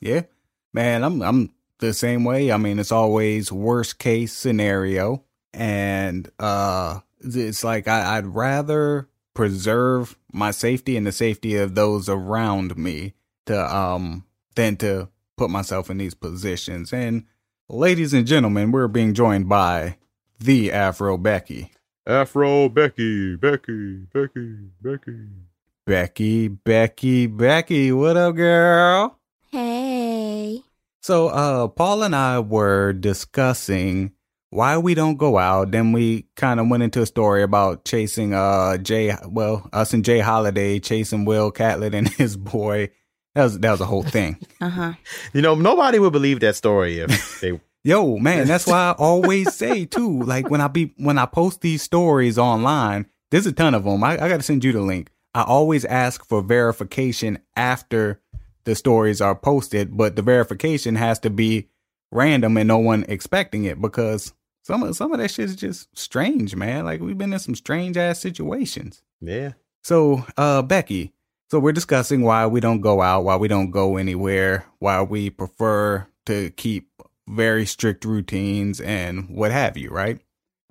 Yeah. 0.02 0.22
Man, 0.73 1.03
I'm 1.03 1.22
I'm 1.22 1.52
the 1.80 1.93
same 1.93 2.23
way. 2.23 2.52
I 2.52 2.57
mean, 2.57 2.80
it's 2.80 2.91
always 2.91 3.52
worst 3.52 3.99
case 3.99 4.34
scenario 4.34 5.23
and 5.53 6.30
uh 6.39 6.99
it's 7.22 7.64
like 7.64 7.88
I, 7.88 8.18
I'd 8.18 8.27
rather 8.27 9.10
preserve 9.34 10.18
my 10.31 10.52
safety 10.52 10.97
and 10.97 11.06
the 11.06 11.11
safety 11.11 11.56
of 11.57 11.76
those 11.76 12.10
around 12.10 12.77
me 12.77 13.14
to 13.45 13.76
um 13.76 14.26
than 14.56 14.77
to 14.77 15.10
put 15.38 15.49
myself 15.49 15.89
in 15.89 15.97
these 15.97 16.14
positions. 16.14 16.93
And 16.93 17.26
ladies 17.69 18.14
and 18.14 18.26
gentlemen, 18.26 18.72
we're 18.72 18.88
being 18.88 19.14
joined 19.14 19.49
by 19.49 19.97
the 20.39 20.72
Afro 20.72 21.18
Becky. 21.18 21.72
Afro 22.07 22.69
Becky, 22.69 23.36
Becky, 23.36 24.06
Becky, 24.14 24.57
Becky. 24.80 25.27
Becky, 25.88 26.48
Becky, 26.49 27.26
Becky, 27.26 27.91
what 27.91 28.15
up, 28.15 28.36
girl? 28.36 29.18
Hey. 29.52 30.61
So, 31.02 31.30
uh, 31.30 31.68
Paul 31.68 32.03
and 32.03 32.15
I 32.15 32.38
were 32.41 32.94
discussing 32.94 34.11
why 34.52 34.77
we 34.77 34.94
don't 34.94 35.18
go 35.18 35.40
out. 35.40 35.72
Then 35.72 35.94
we 35.94 36.27
kind 36.36 36.60
of 36.60 36.68
went 36.68 36.84
into 36.84 37.02
a 37.02 37.07
story 37.07 37.41
about 37.41 37.86
chasing, 37.86 38.36
uh, 38.36 38.77
Jay, 38.77 39.15
well, 39.27 39.68
us 39.73 39.91
and 39.91 40.06
Jay 40.06 40.19
Holiday 40.19 40.80
chasing 40.80 41.26
Will 41.26 41.49
Catlett 41.49 41.95
and 41.95 42.07
his 42.19 42.38
boy. 42.38 42.91
That 43.34 43.45
was, 43.45 43.60
that 43.61 43.72
was 43.72 43.82
a 43.82 43.86
whole 43.86 44.03
thing. 44.03 44.38
Uh 44.61 44.69
huh. 44.69 44.94
You 45.34 45.41
know, 45.41 45.56
nobody 45.56 45.98
would 45.98 46.14
believe 46.14 46.40
that 46.41 46.56
story 46.56 46.99
if 46.99 47.41
they 47.41 47.60
Yo, 47.86 48.18
man, 48.18 48.48
that's 48.48 48.66
why 48.68 48.90
I 48.90 48.91
always 48.98 49.53
say 49.53 49.86
too. 49.86 50.24
Like 50.24 50.49
when 50.49 50.60
I 50.60 50.68
be 50.68 50.95
when 50.98 51.20
I 51.20 51.28
post 51.28 51.62
these 51.62 51.84
stories 51.84 52.40
online, 52.40 53.06
there's 53.30 53.45
a 53.45 53.52
ton 53.52 53.76
of 53.76 53.84
them. 53.84 54.03
I, 54.03 54.14
I 54.14 54.28
got 54.28 54.38
to 54.38 54.44
send 54.44 54.64
you 54.64 54.72
the 54.72 54.82
link. 54.82 55.12
I 55.36 55.44
always 55.44 55.86
ask 55.86 56.26
for 56.26 56.41
verification 56.41 57.38
after 57.56 58.22
the 58.64 58.74
stories 58.74 59.22
are 59.22 59.36
posted, 59.36 59.95
but 59.95 60.16
the 60.16 60.24
verification 60.24 60.95
has 60.95 61.20
to 61.20 61.30
be 61.30 61.70
random 62.12 62.57
and 62.57 62.68
no 62.68 62.80
one 62.80 63.06
expecting 63.07 63.66
it 63.66 63.80
because 63.80 64.34
some 64.64 64.82
of 64.82 64.95
some 64.95 65.12
of 65.12 65.20
that 65.20 65.30
shit 65.30 65.45
is 65.45 65.56
just 65.56 65.95
strange, 65.95 66.56
man. 66.56 66.86
Like 66.86 67.02
we've 67.02 67.18
been 67.18 67.34
in 67.34 67.40
some 67.40 67.53
strange 67.53 67.98
ass 67.98 68.20
situations. 68.20 69.03
Yeah. 69.22 69.53
So, 69.84 70.26
uh, 70.38 70.64
Becky, 70.64 71.14
So 71.52 71.60
we're 71.60 71.72
discussing 71.72 72.24
why 72.24 72.48
we 72.48 72.62
don't 72.62 72.82
go 72.82 73.03
out, 73.03 73.26
why 73.26 73.36
we 73.36 73.48
don't 73.48 73.70
go 73.70 73.98
anywhere, 73.98 74.66
why 74.80 75.03
we 75.03 75.30
prefer 75.30 76.07
to 76.26 76.49
keep 76.49 76.90
very 77.27 77.65
strict 77.65 78.06
routines 78.06 78.80
and 78.81 79.30
what 79.30 79.52
have 79.52 79.77
you, 79.77 79.89
right? 79.89 80.19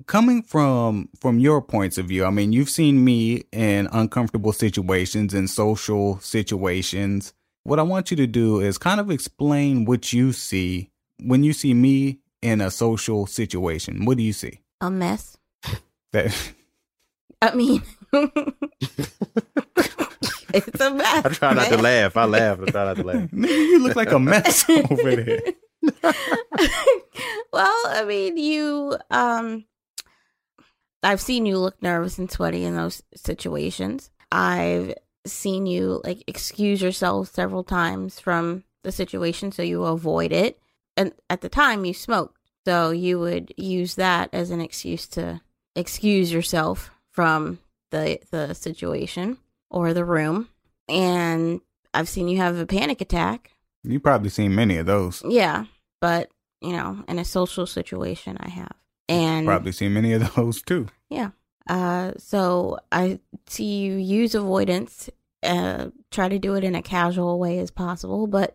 Coming 0.07 0.43
from 0.43 1.09
from 1.21 1.39
your 1.39 1.63
points 1.63 1.99
of 1.99 2.07
view, 2.07 2.25
I 2.25 2.31
mean, 2.31 2.53
you've 2.53 2.71
seen 2.71 3.05
me 3.05 3.45
in 3.53 3.89
uncomfortable 3.93 4.53
situations 4.53 5.33
in 5.35 5.47
social 5.47 6.19
situations. 6.19 7.33
What 7.63 7.79
I 7.79 7.83
want 7.83 8.11
you 8.11 8.17
to 8.19 8.27
do 8.27 8.61
is 8.61 8.77
kind 8.77 9.01
of 9.01 9.11
explain 9.11 9.85
what 9.85 10.13
you 10.13 10.33
see 10.33 10.91
when 11.23 11.45
you 11.45 11.53
see 11.53 11.75
me 11.75 12.19
in 12.43 12.61
a 12.61 12.71
social 12.71 13.27
situation. 13.27 14.05
What 14.05 14.19
do 14.19 14.25
you 14.25 14.33
see? 14.33 14.61
A 14.81 14.91
mess. 14.91 15.37
That 16.13 16.53
I 17.41 17.55
mean, 17.55 17.83
it's 20.53 20.81
a 20.81 20.91
mess. 20.91 21.25
I 21.25 21.29
try 21.31 21.55
not 21.55 21.69
to 21.69 21.77
laugh. 21.77 22.17
I 22.17 22.25
laugh. 22.25 22.59
I 22.61 22.65
try 22.71 22.85
not 22.85 22.97
to 22.97 23.03
laugh. 23.03 23.29
You 23.33 23.79
look 23.81 23.97
like 23.97 24.13
a 24.13 24.19
mess 24.19 24.65
over 24.91 25.17
there. 25.17 25.41
well, 27.53 27.83
I 27.87 28.05
mean, 28.07 28.37
you 28.37 28.97
um 29.11 29.65
I've 31.03 31.21
seen 31.21 31.45
you 31.47 31.59
look 31.59 31.81
nervous 31.83 32.19
and 32.19 32.31
sweaty 32.31 32.65
in 32.65 32.77
those 32.77 33.03
situations. 33.15 34.11
I've 34.33 34.95
seen 35.27 35.67
you 35.67 36.01
like 36.05 36.25
excuse 36.27 36.83
yourself 36.83 37.33
several 37.33 37.65
times 37.65 38.21
from 38.21 38.65
the 38.83 38.93
situation 38.93 39.53
so 39.53 39.63
you 39.63 39.85
avoid 39.85 40.33
it. 40.33 40.59
And 40.97 41.13
at 41.29 41.41
the 41.41 41.49
time 41.49 41.85
you 41.85 41.95
smoked. 41.95 42.39
So 42.67 42.91
you 42.93 43.19
would 43.19 43.53
use 43.59 43.97
that 43.97 44.31
as 44.33 44.51
an 44.51 44.61
excuse 44.63 45.07
to 45.09 45.43
excuse 45.77 46.33
yourself 46.33 46.91
from 47.11 47.59
the 47.91 48.19
the 48.31 48.55
situation 48.55 49.37
or 49.71 49.93
the 49.93 50.05
room. 50.05 50.49
And 50.89 51.61
I've 51.93 52.09
seen 52.09 52.29
you 52.29 52.39
have 52.39 52.57
a 52.59 52.67
panic 52.67 53.01
attack 53.03 53.51
You 53.83 54.01
probably 54.01 54.31
seen 54.31 54.55
many 54.55 54.79
of 54.79 54.87
those. 54.87 55.23
yeah, 55.29 55.65
but 56.05 56.31
you 56.61 56.73
know, 56.73 57.03
in 57.09 57.19
a 57.19 57.25
social 57.25 57.67
situation, 57.67 58.37
I 58.41 58.49
have, 58.51 58.77
and 59.09 59.47
Probably 59.47 59.73
seen 59.73 59.95
many 59.95 60.13
of 60.13 60.35
those 60.35 60.61
too. 60.63 60.89
Yeah. 61.09 61.31
Uh, 61.67 62.13
so 62.19 62.79
I 62.93 63.21
see 63.47 63.65
you 63.85 63.95
use 63.97 64.35
avoidance, 64.35 65.09
uh, 65.43 65.89
try 66.11 66.29
to 66.29 66.39
do 66.39 66.55
it 66.57 66.65
in 66.65 66.75
a 66.75 66.83
casual 66.83 67.39
way 67.39 67.59
as 67.59 67.71
possible, 67.71 68.27
but 68.27 68.55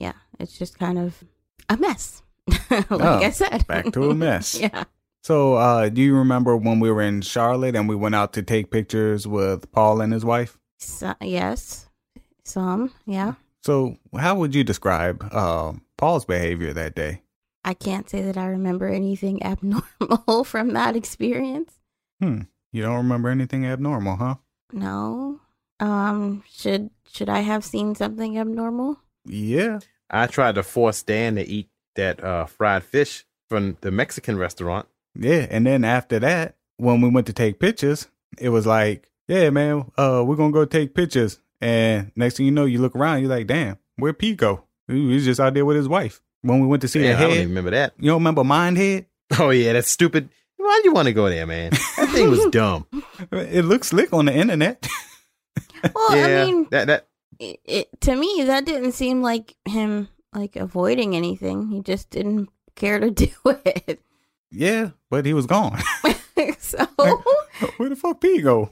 yeah, 0.00 0.14
it's 0.40 0.58
just 0.58 0.76
kind 0.78 0.98
of 0.98 1.22
a 1.68 1.76
mess, 1.76 2.22
like 2.70 2.90
Oh, 2.90 3.20
I 3.22 3.30
said. 3.30 3.64
back 3.68 3.92
to 3.92 4.10
a 4.10 4.14
mess. 4.14 4.58
yeah, 4.60 4.84
So, 5.22 5.54
uh, 5.54 5.88
do 5.88 6.00
you 6.02 6.16
remember 6.16 6.56
when 6.56 6.80
we 6.80 6.90
were 6.90 7.02
in 7.02 7.20
Charlotte 7.22 7.76
and 7.76 7.88
we 7.88 7.94
went 7.96 8.14
out 8.16 8.32
to 8.32 8.42
take 8.42 8.70
pictures 8.72 9.26
with 9.26 9.70
Paul 9.70 10.00
and 10.00 10.12
his 10.12 10.24
wife? 10.24 10.58
so, 10.78 11.14
yes, 11.20 11.88
some, 12.44 12.90
yeah. 13.06 13.34
So, 13.62 13.96
how 14.18 14.34
would 14.36 14.52
you 14.54 14.64
describe 14.64 15.28
uh, 15.32 15.72
Paul's 15.98 16.24
behavior 16.24 16.72
that 16.72 16.94
day? 16.94 17.22
I 17.64 17.74
can't 17.74 18.08
say 18.08 18.22
that 18.22 18.38
I 18.38 18.46
remember 18.46 18.86
anything 18.88 19.42
abnormal 19.44 20.44
from 20.44 20.72
that 20.72 20.96
experience. 20.96 21.74
Hmm. 22.22 22.42
You 22.72 22.82
don't 22.82 22.96
remember 22.96 23.28
anything 23.28 23.66
abnormal, 23.66 24.16
huh? 24.16 24.36
No. 24.72 25.40
Um. 25.80 26.44
Should 26.50 26.90
should 27.10 27.28
I 27.28 27.40
have 27.40 27.64
seen 27.64 27.94
something 27.94 28.38
abnormal? 28.38 29.00
Yeah. 29.26 29.80
I 30.10 30.26
tried 30.26 30.54
to 30.54 30.62
force 30.62 31.02
Dan 31.02 31.36
to 31.36 31.46
eat 31.46 31.68
that 31.96 32.22
uh, 32.22 32.46
fried 32.46 32.84
fish 32.84 33.26
from 33.48 33.76
the 33.80 33.90
Mexican 33.90 34.38
restaurant. 34.38 34.88
Yeah. 35.14 35.46
And 35.50 35.66
then 35.66 35.84
after 35.84 36.18
that, 36.20 36.56
when 36.76 37.00
we 37.00 37.08
went 37.10 37.26
to 37.26 37.32
take 37.32 37.58
pictures, 37.58 38.08
it 38.38 38.50
was 38.50 38.66
like, 38.66 39.10
yeah, 39.26 39.50
man, 39.50 39.90
uh, 39.96 40.22
we're 40.26 40.36
going 40.36 40.52
to 40.52 40.58
go 40.58 40.64
take 40.64 40.94
pictures. 40.94 41.40
And 41.60 42.12
next 42.16 42.36
thing 42.36 42.46
you 42.46 42.52
know, 42.52 42.64
you 42.64 42.80
look 42.80 42.96
around, 42.96 43.20
you're 43.20 43.30
like, 43.30 43.46
damn, 43.46 43.78
where 43.96 44.12
Pico? 44.12 44.56
go? 44.56 44.64
He 44.88 45.06
was 45.14 45.24
just 45.24 45.38
out 45.40 45.54
there 45.54 45.64
with 45.64 45.76
his 45.76 45.88
wife. 45.88 46.20
When 46.42 46.60
we 46.60 46.66
went 46.66 46.82
to 46.82 46.88
see 46.88 47.02
Yeah, 47.04 47.12
the 47.12 47.18
I 47.18 47.20
don't 47.20 47.30
head, 47.30 47.36
even 47.38 47.48
remember 47.50 47.70
that. 47.72 47.94
you 47.98 48.10
don't 48.10 48.20
remember 48.20 48.42
Mindhead? 48.42 49.06
Oh 49.38 49.50
yeah, 49.50 49.72
that's 49.74 49.90
stupid. 49.90 50.28
Why'd 50.56 50.84
you 50.84 50.92
want 50.92 51.06
to 51.06 51.12
go 51.12 51.28
there, 51.28 51.46
man? 51.46 51.70
That 51.96 52.10
thing 52.12 52.30
was 52.30 52.46
dumb. 52.50 52.86
It 53.32 53.64
looks 53.64 53.88
slick 53.88 54.12
on 54.12 54.24
the 54.26 54.34
internet. 54.34 54.86
Well, 55.94 56.16
yeah, 56.16 56.42
I 56.42 56.46
mean, 56.46 56.66
that 56.70 56.86
that 56.88 57.06
it, 57.38 57.60
it, 57.64 58.00
to 58.00 58.16
me 58.16 58.42
that 58.46 58.64
didn't 58.64 58.92
seem 58.92 59.22
like 59.22 59.54
him 59.64 60.08
like 60.32 60.56
avoiding 60.56 61.14
anything. 61.14 61.68
He 61.68 61.82
just 61.82 62.10
didn't 62.10 62.48
care 62.74 62.98
to 62.98 63.10
do 63.26 63.28
it. 63.44 64.00
yeah, 64.50 64.90
but 65.10 65.24
he 65.24 65.34
was 65.34 65.46
gone. 65.46 65.78
so 66.58 66.84
where 67.76 67.88
the 67.90 67.96
fuck 67.96 68.20
P 68.20 68.40
go? 68.40 68.70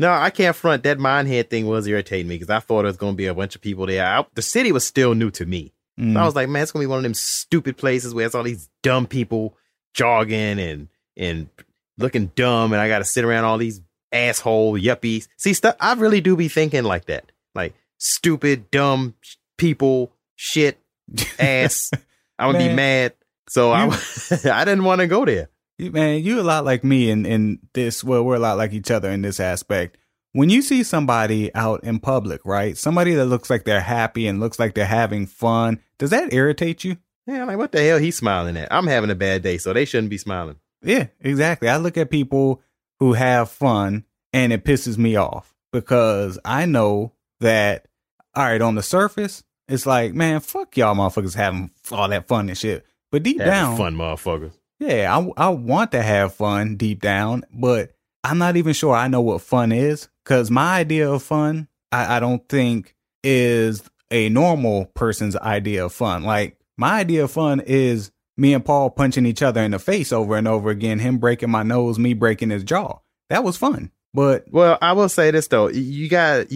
No, 0.00 0.10
I 0.10 0.30
can't 0.30 0.56
front. 0.56 0.84
That 0.84 0.96
Mindhead 0.96 1.50
thing 1.50 1.66
was 1.66 1.86
irritating 1.86 2.26
me 2.26 2.36
because 2.36 2.48
I 2.48 2.60
thought 2.60 2.78
there 2.78 2.86
was 2.86 2.96
going 2.96 3.12
to 3.12 3.18
be 3.18 3.26
a 3.26 3.34
bunch 3.34 3.54
of 3.54 3.60
people 3.60 3.84
there. 3.84 4.06
I, 4.06 4.24
the 4.32 4.40
city 4.40 4.72
was 4.72 4.82
still 4.82 5.14
new 5.14 5.30
to 5.32 5.44
me. 5.44 5.74
Mm. 6.00 6.14
So 6.14 6.20
I 6.20 6.24
was 6.24 6.34
like, 6.34 6.48
man, 6.48 6.62
it's 6.62 6.72
going 6.72 6.82
to 6.82 6.86
be 6.86 6.90
one 6.90 7.00
of 7.00 7.02
them 7.02 7.12
stupid 7.12 7.76
places 7.76 8.14
where 8.14 8.24
it's 8.24 8.34
all 8.34 8.42
these 8.42 8.70
dumb 8.82 9.06
people 9.06 9.58
jogging 9.92 10.58
and 10.58 10.88
and 11.18 11.50
looking 11.98 12.32
dumb, 12.34 12.72
and 12.72 12.80
I 12.80 12.88
got 12.88 13.00
to 13.00 13.04
sit 13.04 13.26
around 13.26 13.44
all 13.44 13.58
these 13.58 13.82
asshole 14.10 14.78
yuppies. 14.78 15.28
See, 15.36 15.52
stuff. 15.52 15.76
I 15.78 15.92
really 15.92 16.22
do 16.22 16.34
be 16.34 16.48
thinking 16.48 16.84
like 16.84 17.04
that, 17.04 17.30
like 17.54 17.74
stupid, 17.98 18.70
dumb 18.70 19.16
people, 19.58 20.12
shit, 20.34 20.78
ass. 21.38 21.90
I'm 22.38 22.52
gonna 22.52 22.70
be 22.70 22.74
mad. 22.74 23.12
So 23.50 23.70
I, 23.70 23.84
I 24.50 24.64
didn't 24.64 24.84
want 24.84 25.02
to 25.02 25.06
go 25.06 25.26
there. 25.26 25.49
You- 25.80 25.92
man, 25.92 26.22
you 26.22 26.40
a 26.40 26.42
lot 26.42 26.64
like 26.64 26.84
me 26.84 27.10
in 27.10 27.26
in 27.26 27.58
this. 27.72 28.04
Well, 28.04 28.24
we're 28.24 28.36
a 28.36 28.40
lot 28.40 28.58
like 28.58 28.72
each 28.72 28.90
other 28.90 29.10
in 29.10 29.22
this 29.22 29.40
aspect. 29.40 29.96
When 30.32 30.48
you 30.48 30.62
see 30.62 30.84
somebody 30.84 31.52
out 31.56 31.82
in 31.82 31.98
public, 31.98 32.40
right? 32.44 32.76
Somebody 32.76 33.14
that 33.14 33.26
looks 33.26 33.50
like 33.50 33.64
they're 33.64 33.80
happy 33.80 34.28
and 34.28 34.38
looks 34.38 34.58
like 34.60 34.74
they're 34.74 34.84
having 34.86 35.26
fun, 35.26 35.80
does 35.98 36.10
that 36.10 36.32
irritate 36.32 36.84
you? 36.84 36.96
Yeah, 37.26 37.42
I'm 37.42 37.48
like 37.48 37.58
what 37.58 37.72
the 37.72 37.82
hell 37.82 37.98
he's 37.98 38.16
smiling 38.16 38.56
at? 38.56 38.72
I'm 38.72 38.86
having 38.86 39.10
a 39.10 39.14
bad 39.14 39.42
day, 39.42 39.58
so 39.58 39.72
they 39.72 39.84
shouldn't 39.84 40.10
be 40.10 40.18
smiling. 40.18 40.56
Yeah, 40.82 41.08
exactly. 41.20 41.68
I 41.68 41.76
look 41.78 41.96
at 41.96 42.10
people 42.10 42.62
who 43.00 43.14
have 43.14 43.50
fun 43.50 44.04
and 44.32 44.52
it 44.52 44.64
pisses 44.64 44.96
me 44.98 45.16
off 45.16 45.54
because 45.72 46.38
I 46.44 46.66
know 46.66 47.12
that, 47.40 47.86
all 48.34 48.44
right, 48.44 48.62
on 48.62 48.74
the 48.76 48.82
surface, 48.82 49.42
it's 49.68 49.86
like, 49.86 50.14
man, 50.14 50.40
fuck 50.40 50.76
y'all 50.76 50.94
motherfuckers 50.94 51.34
having 51.34 51.70
all 51.90 52.08
that 52.08 52.28
fun 52.28 52.48
and 52.48 52.56
shit. 52.58 52.84
But 53.10 53.22
deep 53.22 53.38
Having 53.38 53.52
down, 53.52 53.76
fun 53.76 53.96
motherfuckers. 53.96 54.52
Yeah, 54.80 55.16
I, 55.16 55.46
I 55.46 55.48
want 55.50 55.92
to 55.92 56.02
have 56.02 56.34
fun 56.34 56.76
deep 56.76 57.00
down, 57.00 57.44
but 57.52 57.92
I'm 58.24 58.38
not 58.38 58.56
even 58.56 58.72
sure 58.72 58.94
I 58.94 59.08
know 59.08 59.20
what 59.20 59.42
fun 59.42 59.72
is 59.72 60.08
because 60.24 60.50
my 60.50 60.78
idea 60.78 61.08
of 61.10 61.22
fun, 61.22 61.68
I, 61.92 62.16
I 62.16 62.20
don't 62.20 62.46
think 62.48 62.96
is 63.22 63.82
a 64.10 64.28
normal 64.30 64.86
person's 64.94 65.36
idea 65.36 65.84
of 65.84 65.92
fun. 65.92 66.24
Like, 66.24 66.56
my 66.76 67.00
idea 67.00 67.24
of 67.24 67.30
fun 67.30 67.60
is 67.60 68.10
me 68.38 68.54
and 68.54 68.64
Paul 68.64 68.90
punching 68.90 69.26
each 69.26 69.42
other 69.42 69.60
in 69.62 69.72
the 69.72 69.78
face 69.78 70.12
over 70.12 70.36
and 70.36 70.48
over 70.48 70.70
again, 70.70 70.98
him 70.98 71.18
breaking 71.18 71.50
my 71.50 71.62
nose, 71.62 71.98
me 71.98 72.14
breaking 72.14 72.50
his 72.50 72.64
jaw. 72.64 73.00
That 73.28 73.44
was 73.44 73.58
fun. 73.58 73.90
But 74.14 74.46
Well, 74.50 74.78
I 74.80 74.94
will 74.94 75.10
say 75.10 75.30
this 75.30 75.46
though. 75.46 75.68
You 75.68 76.08
got 76.08 76.46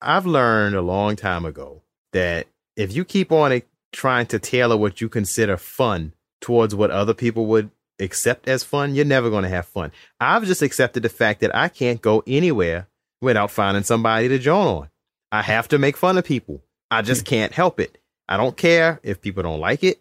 I've 0.00 0.26
learned 0.26 0.74
a 0.74 0.82
long 0.82 1.16
time 1.16 1.44
ago 1.44 1.82
that 2.12 2.46
if 2.76 2.94
you 2.94 3.04
keep 3.04 3.30
on 3.30 3.62
trying 3.92 4.26
to 4.26 4.38
tailor 4.38 4.76
what 4.76 5.00
you 5.00 5.08
consider 5.08 5.56
fun 5.56 6.14
towards 6.40 6.74
what 6.74 6.90
other 6.90 7.14
people 7.14 7.46
would 7.46 7.70
accept 7.98 8.48
as 8.48 8.64
fun, 8.64 8.94
you're 8.94 9.04
never 9.04 9.30
going 9.30 9.44
to 9.44 9.48
have 9.48 9.66
fun. 9.66 9.92
I've 10.20 10.44
just 10.44 10.62
accepted 10.62 11.02
the 11.02 11.08
fact 11.08 11.40
that 11.40 11.54
I 11.54 11.68
can't 11.68 12.00
go 12.00 12.22
anywhere 12.26 12.88
without 13.20 13.50
finding 13.50 13.84
somebody 13.84 14.28
to 14.28 14.38
join 14.38 14.66
on. 14.66 14.90
I 15.32 15.42
have 15.42 15.68
to 15.68 15.78
make 15.78 15.96
fun 15.96 16.18
of 16.18 16.24
people. 16.24 16.62
I 16.90 17.02
just 17.02 17.22
hmm. 17.22 17.30
can't 17.30 17.52
help 17.52 17.80
it. 17.80 17.98
I 18.28 18.36
don't 18.36 18.56
care 18.56 19.00
if 19.02 19.20
people 19.20 19.42
don't 19.42 19.60
like 19.60 19.84
it. 19.84 20.00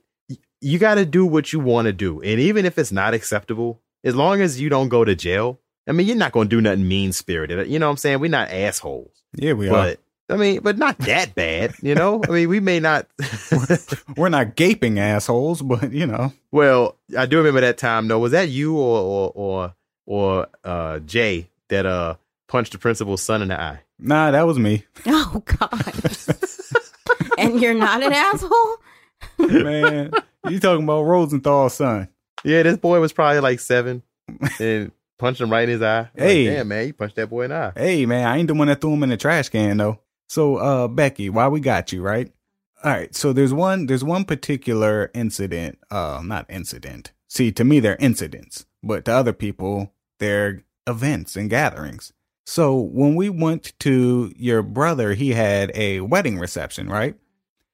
You 0.62 0.80
got 0.80 0.96
to 0.96 1.06
do 1.06 1.26
what 1.26 1.52
you 1.52 1.60
want 1.60 1.88
to 1.88 1.94
do. 1.94 2.22
And 2.22 2.40
even 2.40 2.66
if 2.66 2.78
it's 2.78 2.92
not 2.92 3.14
acceptable, 3.14 3.82
as 4.04 4.16
long 4.16 4.42
as 4.42 4.62
you 4.62 4.70
don't 4.70 4.90
go 4.90 5.04
to 5.04 5.16
jail, 5.16 5.60
I 5.88 5.92
mean, 5.92 6.08
you're 6.08 6.16
not 6.16 6.32
going 6.32 6.48
to 6.48 6.56
do 6.56 6.62
nothing 6.62 6.88
mean 6.88 7.12
spirited. 7.12 7.68
You 7.68 7.80
know 7.80 7.88
what 7.88 7.92
I'm 7.92 7.98
saying? 7.98 8.20
We're 8.20 8.30
not 8.30 8.52
assholes. 8.52 9.24
yeah, 9.34 9.54
we 9.54 9.70
are. 9.70 9.96
But 10.28 10.36
I 10.36 10.38
mean, 10.38 10.62
but 10.62 10.78
not 10.78 10.98
that 11.00 11.36
bad, 11.36 11.74
you 11.82 11.96
know? 11.96 12.22
I 12.28 12.32
mean, 12.32 12.50
we 12.50 12.60
may 12.62 12.80
not. 12.80 13.08
We're 14.18 14.30
not 14.30 14.56
gaping 14.56 14.98
assholes, 15.00 15.62
but 15.62 15.92
you 15.92 16.06
know. 16.08 16.32
well, 16.52 16.98
I 17.18 17.26
do 17.26 17.38
remember 17.40 17.62
that 17.62 17.78
time 17.78 18.08
though. 18.08 18.20
Was 18.20 18.32
that 18.32 18.48
you 18.50 18.78
or 18.78 19.00
or 19.00 19.32
or, 19.36 19.76
or 20.06 20.48
uh, 20.64 21.00
Jay 21.00 21.50
that 21.70 21.86
uh 21.86 22.16
punched 22.48 22.72
the 22.72 22.78
principal's 22.78 23.22
son 23.22 23.42
in 23.42 23.50
the 23.50 23.60
eye? 23.60 23.80
Nah, 24.00 24.32
that 24.32 24.44
was 24.48 24.58
me. 24.58 24.86
oh 25.06 25.44
god, 25.46 25.94
and 27.38 27.62
you're 27.62 27.74
not 27.74 28.02
an 28.04 28.14
asshole. 28.14 28.78
Man, 29.38 30.12
you 30.50 30.60
talking 30.60 30.84
about 30.84 31.04
Rosenthal's 31.04 31.74
son. 31.76 32.08
Yeah, 32.44 32.64
this 32.64 32.78
boy 32.78 33.00
was 33.00 33.14
probably 33.14 33.40
like 33.42 33.60
seven 33.60 34.04
and 34.60 34.92
punched 35.18 35.42
him 35.42 35.50
right 35.52 35.64
in 35.64 35.70
his 35.70 35.82
eye. 35.82 36.00
Like, 36.00 36.12
Hey. 36.16 36.46
damn 36.46 36.68
man, 36.68 36.88
you 36.88 36.94
punched 36.94 37.16
that 37.18 37.30
boy 37.30 37.44
in 37.44 37.50
the 37.52 37.56
eye. 37.58 37.72
Hey 37.76 38.06
man, 38.06 38.26
I 38.28 38.38
ain't 38.38 38.48
the 38.48 38.54
one 38.54 38.68
that 38.68 38.82
threw 38.82 38.94
him 38.94 39.04
in 39.04 39.10
the 39.10 39.18
trash 39.18 39.50
can 39.50 39.78
though. 39.78 40.00
So 40.34 40.56
uh 40.56 40.88
Becky, 40.88 41.30
why 41.30 41.48
we 41.48 41.60
got 41.60 41.92
you, 41.92 42.02
right? 42.02 42.34
All 42.84 42.92
right, 42.92 43.14
so 43.14 43.34
there's 43.34 43.54
one 43.54 43.86
there's 43.86 44.04
one 44.04 44.26
particular 44.26 45.12
incident, 45.14 45.78
uh 45.92 46.24
not 46.26 46.48
incident. 46.50 47.12
See, 47.28 47.52
to 47.52 47.64
me 47.64 47.80
they're 47.80 47.98
incidents, 47.98 48.66
but 48.82 49.06
to 49.06 49.14
other 49.14 49.32
people 49.32 49.94
they're 50.18 50.64
events 50.88 51.36
and 51.36 51.52
gatherings. 51.52 52.14
So 52.48 52.76
when 52.76 53.14
we 53.14 53.30
went 53.30 53.78
to 53.82 54.34
your 54.36 54.64
brother, 54.64 55.14
he 55.14 55.34
had 55.34 55.72
a 55.76 56.00
wedding 56.00 56.40
reception, 56.40 56.90
right? 56.90 57.16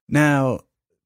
Now, 0.10 0.60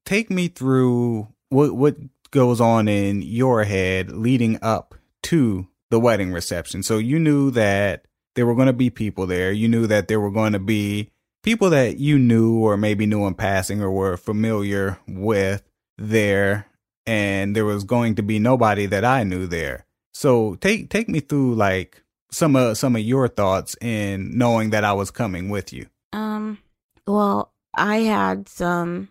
take 0.04 0.30
me 0.30 0.48
through 0.48 1.28
what 1.50 1.76
what 1.76 1.96
goes 2.32 2.60
on 2.60 2.88
in 2.88 3.22
your 3.22 3.62
head 3.62 4.10
leading 4.10 4.58
up 4.60 4.96
to 5.30 5.68
the 5.90 6.00
wedding 6.00 6.32
reception. 6.32 6.82
So 6.82 6.98
you 6.98 7.20
knew 7.20 7.52
that 7.52 8.06
there 8.34 8.44
were 8.44 8.56
going 8.56 8.66
to 8.66 8.72
be 8.72 8.90
people 8.90 9.28
there. 9.28 9.52
You 9.52 9.68
knew 9.68 9.86
that 9.86 10.08
there 10.08 10.18
were 10.18 10.32
going 10.32 10.54
to 10.54 10.58
be 10.58 11.12
people 11.44 11.70
that 11.70 11.98
you 11.98 12.18
knew 12.18 12.58
or 12.58 12.76
maybe 12.76 13.06
knew 13.06 13.26
in 13.26 13.34
passing 13.34 13.80
or 13.80 13.92
were 13.92 14.16
familiar 14.16 14.98
with 15.06 15.62
there 15.96 16.66
and 17.06 17.54
there 17.54 17.66
was 17.66 17.84
going 17.84 18.16
to 18.16 18.22
be 18.22 18.38
nobody 18.38 18.86
that 18.86 19.04
I 19.04 19.22
knew 19.22 19.46
there. 19.46 19.86
So 20.12 20.56
take 20.56 20.90
take 20.90 21.08
me 21.08 21.20
through 21.20 21.54
like 21.54 22.02
some 22.30 22.56
of 22.56 22.78
some 22.78 22.96
of 22.96 23.02
your 23.02 23.28
thoughts 23.28 23.76
in 23.80 24.36
knowing 24.36 24.70
that 24.70 24.84
I 24.84 24.94
was 24.94 25.10
coming 25.10 25.50
with 25.50 25.72
you. 25.72 25.86
Um 26.12 26.58
well, 27.06 27.52
I 27.74 27.98
had 27.98 28.48
some 28.48 29.10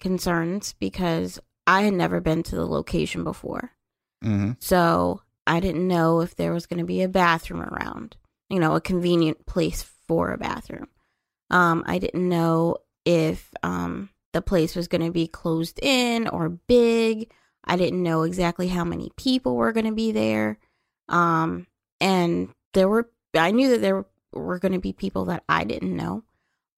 concerns 0.00 0.74
because 0.78 1.38
I 1.66 1.82
had 1.82 1.94
never 1.94 2.20
been 2.20 2.42
to 2.44 2.56
the 2.56 2.66
location 2.66 3.24
before. 3.24 3.72
Mm-hmm. 4.24 4.52
So 4.60 5.20
I 5.46 5.60
didn't 5.60 5.86
know 5.86 6.20
if 6.20 6.36
there 6.36 6.52
was 6.52 6.66
going 6.66 6.78
to 6.78 6.86
be 6.86 7.02
a 7.02 7.08
bathroom 7.08 7.62
around, 7.62 8.16
you 8.48 8.58
know, 8.58 8.74
a 8.74 8.80
convenient 8.80 9.46
place 9.46 9.82
for 10.06 10.32
a 10.32 10.38
bathroom. 10.38 10.88
Um, 11.50 11.84
I 11.86 11.98
didn't 11.98 12.28
know 12.28 12.78
if 13.04 13.50
um, 13.62 14.10
the 14.32 14.42
place 14.42 14.74
was 14.76 14.88
going 14.88 15.04
to 15.04 15.10
be 15.10 15.26
closed 15.28 15.78
in 15.82 16.28
or 16.28 16.48
big. 16.48 17.30
I 17.64 17.76
didn't 17.76 18.02
know 18.02 18.22
exactly 18.22 18.68
how 18.68 18.84
many 18.84 19.10
people 19.16 19.56
were 19.56 19.72
going 19.72 19.86
to 19.86 19.92
be 19.92 20.12
there. 20.12 20.58
Um, 21.08 21.66
and 22.00 22.50
there 22.74 22.88
were, 22.88 23.10
I 23.34 23.50
knew 23.50 23.70
that 23.70 23.80
there 23.80 24.04
were 24.32 24.58
going 24.58 24.72
to 24.72 24.78
be 24.78 24.92
people 24.92 25.26
that 25.26 25.44
I 25.48 25.64
didn't 25.64 25.96
know, 25.96 26.24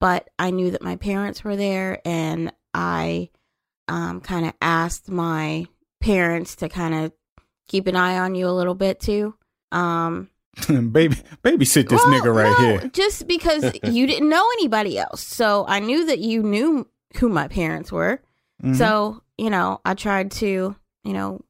but 0.01 0.28
I 0.39 0.51
knew 0.51 0.70
that 0.70 0.82
my 0.82 0.97
parents 0.97 1.43
were 1.43 1.57
there 1.57 2.01
and 2.05 2.53
I 2.74 3.31
um, 3.89 4.20
kind 4.20 4.47
of 4.47 4.55
asked 4.61 5.09
my 5.09 5.66
parents 6.01 6.57
to 6.57 6.69
kind 6.69 6.95
of 6.95 7.12
keep 7.66 7.86
an 7.86 7.97
eye 7.97 8.19
on 8.19 8.35
you 8.35 8.49
a 8.49 8.51
little 8.51 8.74
bit 8.74 9.01
too. 9.01 9.35
Um, 9.73 10.31
baby, 10.93 11.16
babysit 11.44 11.89
this 11.89 12.02
well, 12.05 12.20
nigga 12.20 12.35
right 12.35 12.59
no, 12.59 12.78
here. 12.78 12.90
Just 12.93 13.26
because 13.26 13.64
you 13.85 14.06
didn't 14.06 14.28
know 14.28 14.44
anybody 14.59 14.98
else. 14.98 15.22
So 15.22 15.64
I 15.68 15.80
knew 15.80 16.06
that 16.06 16.18
you 16.18 16.43
knew 16.43 16.86
who 17.18 17.28
my 17.28 17.48
parents 17.48 17.90
were. 17.93 18.20
Mhm. 18.62 18.76
So, 18.76 19.22
you 19.36 19.51
know, 19.51 19.80
I 19.85 19.94
tried 19.94 20.30
to, 20.32 20.74
you 21.05 21.12
know, 21.12 21.40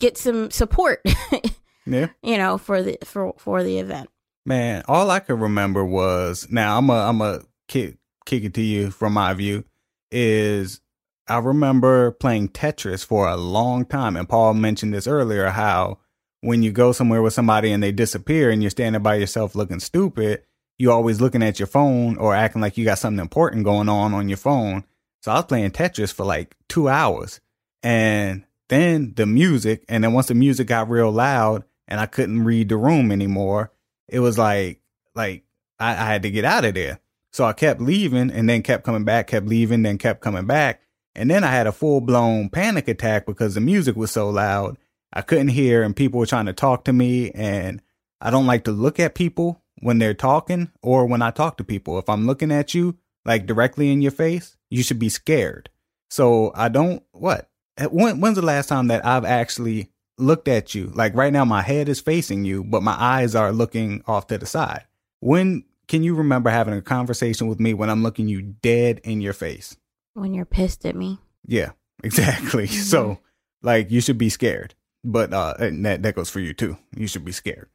get 0.00 0.18
some 0.18 0.50
support, 0.50 1.00
yeah, 1.86 2.08
you 2.22 2.38
know, 2.38 2.58
for 2.58 2.82
the 2.82 2.98
for 3.04 3.34
for 3.38 3.62
the 3.62 3.78
event. 3.78 4.08
man. 4.46 4.82
All 4.88 5.10
I 5.10 5.20
could 5.20 5.40
remember 5.40 5.84
was 5.84 6.48
now 6.50 6.76
I'm 6.78 6.90
a 6.90 6.94
I'm 7.08 7.20
a 7.20 7.40
kick 7.68 7.98
kick 8.26 8.44
it 8.44 8.54
to 8.54 8.62
you 8.62 8.90
from 8.90 9.12
my 9.12 9.32
view 9.34 9.64
is 10.10 10.80
I 11.28 11.38
remember 11.38 12.10
playing 12.10 12.48
Tetris 12.48 13.04
for 13.04 13.28
a 13.28 13.36
long 13.36 13.84
time, 13.84 14.16
and 14.16 14.28
Paul 14.28 14.54
mentioned 14.54 14.92
this 14.92 15.06
earlier 15.06 15.48
how 15.50 15.98
when 16.40 16.62
you 16.62 16.72
go 16.72 16.92
somewhere 16.92 17.22
with 17.22 17.34
somebody 17.34 17.72
and 17.72 17.82
they 17.82 17.92
disappear 17.92 18.50
and 18.50 18.62
you're 18.62 18.70
standing 18.70 19.02
by 19.02 19.16
yourself 19.16 19.54
looking 19.54 19.80
stupid, 19.80 20.42
you 20.78 20.90
always 20.90 21.20
looking 21.20 21.42
at 21.42 21.58
your 21.58 21.66
phone 21.66 22.16
or 22.16 22.34
acting 22.34 22.62
like 22.62 22.78
you 22.78 22.84
got 22.84 22.98
something 22.98 23.20
important 23.20 23.64
going 23.64 23.88
on 23.88 24.14
on 24.14 24.28
your 24.28 24.38
phone. 24.38 24.84
So 25.22 25.30
I 25.30 25.36
was 25.36 25.44
playing 25.44 25.72
Tetris 25.72 26.12
for 26.12 26.24
like 26.24 26.56
two 26.68 26.88
hours, 26.88 27.40
and 27.82 28.44
then 28.70 29.12
the 29.16 29.26
music, 29.26 29.84
and 29.88 30.02
then 30.02 30.14
once 30.14 30.28
the 30.28 30.34
music 30.34 30.68
got 30.68 30.88
real 30.88 31.10
loud 31.10 31.64
and 31.86 32.00
I 32.00 32.06
couldn't 32.06 32.44
read 32.44 32.70
the 32.70 32.76
room 32.78 33.12
anymore, 33.12 33.70
it 34.08 34.20
was 34.20 34.38
like 34.38 34.80
like 35.14 35.44
I, 35.78 35.90
I 35.90 36.06
had 36.06 36.22
to 36.22 36.30
get 36.30 36.46
out 36.46 36.64
of 36.64 36.74
there. 36.74 37.00
So 37.32 37.44
I 37.44 37.52
kept 37.52 37.80
leaving 37.80 38.30
and 38.30 38.48
then 38.48 38.62
kept 38.62 38.84
coming 38.84 39.04
back, 39.04 39.26
kept 39.28 39.46
leaving, 39.46 39.82
then 39.82 39.98
kept 39.98 40.20
coming 40.20 40.46
back. 40.46 40.80
And 41.14 41.30
then 41.30 41.44
I 41.44 41.48
had 41.48 41.66
a 41.66 41.72
full 41.72 42.00
blown 42.00 42.48
panic 42.48 42.88
attack 42.88 43.26
because 43.26 43.54
the 43.54 43.60
music 43.60 43.96
was 43.96 44.10
so 44.10 44.30
loud. 44.30 44.78
I 45.12 45.22
couldn't 45.22 45.48
hear 45.48 45.82
and 45.82 45.96
people 45.96 46.20
were 46.20 46.26
trying 46.26 46.46
to 46.46 46.52
talk 46.52 46.84
to 46.84 46.92
me. 46.92 47.30
And 47.32 47.82
I 48.20 48.30
don't 48.30 48.46
like 48.46 48.64
to 48.64 48.72
look 48.72 49.00
at 49.00 49.14
people 49.14 49.62
when 49.80 49.98
they're 49.98 50.14
talking 50.14 50.70
or 50.82 51.06
when 51.06 51.22
I 51.22 51.30
talk 51.30 51.56
to 51.56 51.64
people. 51.64 51.98
If 51.98 52.08
I'm 52.08 52.26
looking 52.26 52.52
at 52.52 52.74
you 52.74 52.96
like 53.24 53.46
directly 53.46 53.90
in 53.90 54.02
your 54.02 54.12
face, 54.12 54.56
you 54.70 54.82
should 54.82 54.98
be 54.98 55.08
scared. 55.08 55.70
So 56.10 56.52
I 56.54 56.68
don't, 56.68 57.02
what? 57.12 57.48
When, 57.90 58.20
when's 58.20 58.36
the 58.36 58.42
last 58.42 58.68
time 58.68 58.88
that 58.88 59.04
I've 59.06 59.24
actually 59.24 59.90
looked 60.18 60.48
at 60.48 60.74
you? 60.74 60.86
Like 60.86 61.14
right 61.14 61.32
now, 61.32 61.44
my 61.44 61.62
head 61.62 61.88
is 61.88 62.00
facing 62.00 62.44
you, 62.44 62.64
but 62.64 62.82
my 62.82 62.96
eyes 62.98 63.34
are 63.34 63.52
looking 63.52 64.02
off 64.06 64.26
to 64.28 64.38
the 64.38 64.46
side. 64.46 64.84
When 65.20 65.64
can 65.88 66.04
you 66.04 66.14
remember 66.14 66.50
having 66.50 66.74
a 66.74 66.82
conversation 66.82 67.48
with 67.48 67.58
me 67.58 67.74
when 67.74 67.90
I'm 67.90 68.02
looking 68.02 68.28
you 68.28 68.42
dead 68.42 69.00
in 69.02 69.20
your 69.20 69.32
face? 69.32 69.76
When 70.14 70.34
you're 70.34 70.44
pissed 70.44 70.86
at 70.86 70.94
me. 70.94 71.18
Yeah, 71.46 71.70
exactly. 72.04 72.66
So, 72.68 73.04
mm-hmm. 73.04 73.66
like, 73.66 73.90
you 73.90 74.00
should 74.00 74.18
be 74.18 74.28
scared. 74.28 74.74
But 75.04 75.32
uh, 75.32 75.54
that 75.58 76.02
that 76.02 76.14
goes 76.14 76.30
for 76.30 76.40
you 76.40 76.52
too. 76.52 76.76
You 76.94 77.06
should 77.06 77.24
be 77.24 77.32
scared. 77.32 77.68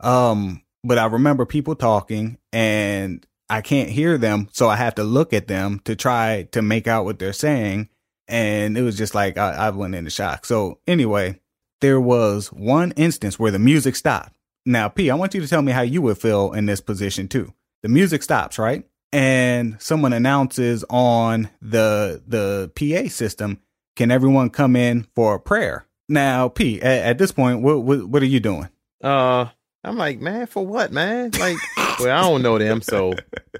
Um, 0.00 0.62
but 0.84 0.98
I 0.98 1.06
remember 1.06 1.46
people 1.46 1.74
talking, 1.74 2.38
and 2.52 3.26
I 3.48 3.60
can't 3.60 3.90
hear 3.90 4.18
them, 4.18 4.48
so 4.52 4.68
I 4.68 4.76
have 4.76 4.94
to 4.96 5.04
look 5.04 5.32
at 5.32 5.48
them 5.48 5.80
to 5.84 5.96
try 5.96 6.48
to 6.52 6.62
make 6.62 6.86
out 6.86 7.04
what 7.04 7.18
they're 7.18 7.32
saying. 7.32 7.88
And 8.28 8.76
it 8.76 8.82
was 8.82 8.96
just 8.96 9.14
like 9.14 9.38
I, 9.38 9.52
I 9.52 9.70
went 9.70 9.94
into 9.94 10.10
shock. 10.10 10.46
So 10.46 10.80
anyway, 10.86 11.40
there 11.80 12.00
was 12.00 12.52
one 12.52 12.92
instance 12.92 13.38
where 13.38 13.52
the 13.52 13.58
music 13.58 13.96
stopped. 13.96 14.36
Now, 14.64 14.88
P, 14.88 15.10
I 15.10 15.14
want 15.14 15.34
you 15.34 15.40
to 15.40 15.48
tell 15.48 15.62
me 15.62 15.72
how 15.72 15.82
you 15.82 16.02
would 16.02 16.18
feel 16.18 16.52
in 16.52 16.66
this 16.66 16.80
position 16.80 17.28
too. 17.28 17.52
The 17.82 17.88
music 17.88 18.22
stops, 18.22 18.58
right? 18.58 18.84
And 19.12 19.80
someone 19.80 20.12
announces 20.12 20.84
on 20.90 21.48
the 21.62 22.22
the 22.26 22.72
PA 22.74 23.08
system, 23.08 23.60
"Can 23.94 24.10
everyone 24.10 24.50
come 24.50 24.74
in 24.74 25.06
for 25.14 25.36
a 25.36 25.40
prayer?" 25.40 25.86
Now, 26.08 26.48
P, 26.48 26.80
at, 26.80 27.02
at 27.04 27.18
this 27.18 27.32
point, 27.32 27.62
what, 27.62 27.82
what 27.82 28.08
what 28.08 28.22
are 28.22 28.26
you 28.26 28.40
doing? 28.40 28.68
Uh, 29.02 29.46
I'm 29.82 29.96
like, 29.96 30.20
man, 30.20 30.46
for 30.46 30.66
what, 30.66 30.92
man? 30.92 31.30
Like, 31.38 31.56
well, 32.00 32.16
I 32.16 32.20
don't 32.22 32.42
know 32.42 32.58
them, 32.58 32.80
so 32.82 33.14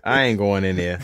I 0.04 0.24
ain't 0.24 0.38
going 0.38 0.64
in 0.64 0.76
there. 0.76 1.00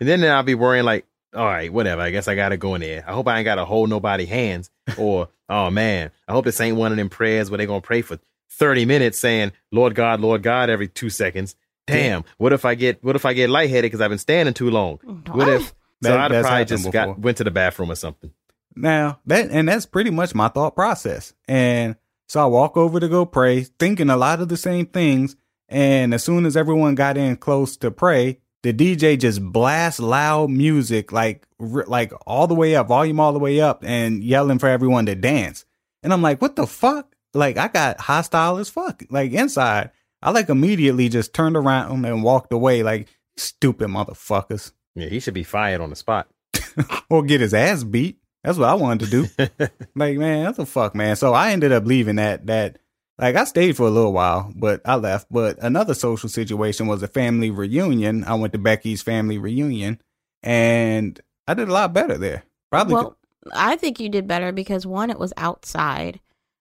And 0.00 0.08
then 0.08 0.24
I'll 0.24 0.42
be 0.42 0.54
worrying, 0.54 0.84
like, 0.84 1.06
all 1.34 1.44
right, 1.46 1.72
whatever. 1.72 2.02
I 2.02 2.10
guess 2.10 2.28
I 2.28 2.34
gotta 2.34 2.56
go 2.56 2.74
in 2.74 2.80
there. 2.80 3.04
I 3.06 3.12
hope 3.12 3.26
I 3.28 3.38
ain't 3.38 3.44
gotta 3.44 3.64
hold 3.64 3.90
nobody 3.90 4.24
hands. 4.26 4.70
Or, 4.98 5.28
oh 5.48 5.70
man, 5.70 6.10
I 6.28 6.32
hope 6.32 6.44
this 6.44 6.60
ain't 6.60 6.76
one 6.76 6.92
of 6.92 6.98
them 6.98 7.08
prayers 7.08 7.50
where 7.50 7.58
they 7.58 7.66
gonna 7.66 7.80
pray 7.80 8.02
for 8.02 8.18
30 8.50 8.84
minutes 8.84 9.18
saying, 9.18 9.52
Lord 9.72 9.94
God, 9.94 10.20
Lord 10.20 10.42
God, 10.42 10.70
every 10.70 10.88
two 10.88 11.10
seconds. 11.10 11.56
Damn, 11.86 12.24
what 12.38 12.52
if 12.52 12.64
I 12.64 12.74
get 12.76 13.02
what 13.02 13.16
if 13.16 13.26
I 13.26 13.32
get 13.34 13.50
lightheaded 13.50 13.82
because 13.90 14.00
I've 14.00 14.10
been 14.10 14.18
standing 14.18 14.54
too 14.54 14.70
long? 14.70 14.98
What 15.32 15.48
if 15.48 15.66
so 15.68 15.72
That- 16.02 16.30
I'd 16.32 16.40
probably 16.42 16.64
just 16.66 16.84
before. 16.84 16.92
got 16.92 17.18
went 17.18 17.36
to 17.38 17.44
the 17.44 17.50
bathroom 17.50 17.90
or 17.90 17.94
something. 17.96 18.30
Now 18.76 19.20
that 19.26 19.50
and 19.50 19.68
that's 19.68 19.86
pretty 19.86 20.10
much 20.10 20.34
my 20.34 20.48
thought 20.48 20.74
process. 20.74 21.32
And 21.46 21.96
so 22.28 22.42
I 22.42 22.46
walk 22.46 22.76
over 22.76 23.00
to 23.00 23.08
go 23.08 23.24
pray, 23.24 23.62
thinking 23.62 24.10
a 24.10 24.16
lot 24.16 24.40
of 24.40 24.48
the 24.48 24.56
same 24.56 24.86
things. 24.86 25.36
And 25.68 26.14
as 26.14 26.22
soon 26.22 26.46
as 26.46 26.56
everyone 26.56 26.94
got 26.94 27.16
in 27.16 27.36
close 27.36 27.76
to 27.78 27.90
pray, 27.90 28.38
the 28.62 28.72
DJ 28.72 29.18
just 29.18 29.42
blasts 29.42 30.00
loud 30.00 30.50
music, 30.50 31.12
like 31.12 31.46
like 31.58 32.12
all 32.26 32.46
the 32.46 32.54
way 32.54 32.74
up, 32.74 32.88
volume 32.88 33.20
all 33.20 33.32
the 33.32 33.38
way 33.38 33.60
up, 33.60 33.84
and 33.84 34.24
yelling 34.24 34.58
for 34.58 34.68
everyone 34.68 35.06
to 35.06 35.14
dance. 35.14 35.64
And 36.02 36.12
I'm 36.12 36.22
like, 36.22 36.40
what 36.40 36.56
the 36.56 36.66
fuck? 36.66 37.14
Like 37.34 37.56
I 37.58 37.68
got 37.68 38.00
hostile 38.00 38.58
as 38.58 38.70
fuck. 38.70 39.02
Like 39.10 39.32
inside, 39.32 39.90
I 40.22 40.30
like 40.30 40.48
immediately 40.48 41.08
just 41.08 41.34
turned 41.34 41.56
around 41.56 42.04
and 42.04 42.22
walked 42.22 42.52
away. 42.52 42.82
Like 42.82 43.08
stupid 43.36 43.88
motherfuckers, 43.88 44.72
Yeah, 44.94 45.08
he 45.08 45.20
should 45.20 45.34
be 45.34 45.44
fired 45.44 45.80
on 45.80 45.90
the 45.90 45.96
spot. 45.96 46.28
or 47.10 47.22
get 47.22 47.40
his 47.40 47.54
ass 47.54 47.84
beat. 47.84 48.18
That's 48.44 48.58
what 48.58 48.68
I 48.68 48.74
wanted 48.74 49.10
to 49.10 49.10
do. 49.10 49.46
like 49.96 50.16
man 50.16 50.44
that's 50.44 50.58
a 50.58 50.66
fuck 50.66 50.94
man 50.94 51.16
so 51.16 51.32
i 51.32 51.50
ended 51.50 51.72
up 51.72 51.84
leaving 51.86 52.16
that 52.16 52.46
that 52.46 52.78
like 53.18 53.36
i 53.36 53.44
stayed 53.44 53.76
for 53.76 53.86
a 53.86 53.90
little 53.90 54.12
while 54.12 54.52
but 54.54 54.80
i 54.84 54.94
left 54.94 55.26
but 55.30 55.58
another 55.62 55.94
social 55.94 56.28
situation 56.28 56.86
was 56.86 57.02
a 57.02 57.08
family 57.08 57.50
reunion 57.50 58.22
i 58.24 58.34
went 58.34 58.52
to 58.52 58.58
becky's 58.58 59.02
family 59.02 59.38
reunion 59.38 60.00
and 60.42 61.20
i 61.48 61.54
did 61.54 61.68
a 61.68 61.72
lot 61.72 61.92
better 61.92 62.18
there 62.18 62.44
probably 62.70 62.94
Well, 62.94 63.16
I 63.52 63.76
think 63.76 64.00
you 64.00 64.08
did 64.08 64.26
better 64.26 64.52
because 64.52 64.86
one, 64.86 65.10
it 65.10 65.18
was 65.18 65.32
outside. 65.36 66.20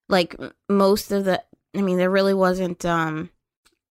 Like 0.10 0.36
most 0.70 1.12
of 1.12 1.26
the, 1.26 1.42
I 1.76 1.82
mean, 1.82 1.98
there 1.98 2.10
really 2.10 2.34
wasn't 2.34 2.86
um 2.86 3.30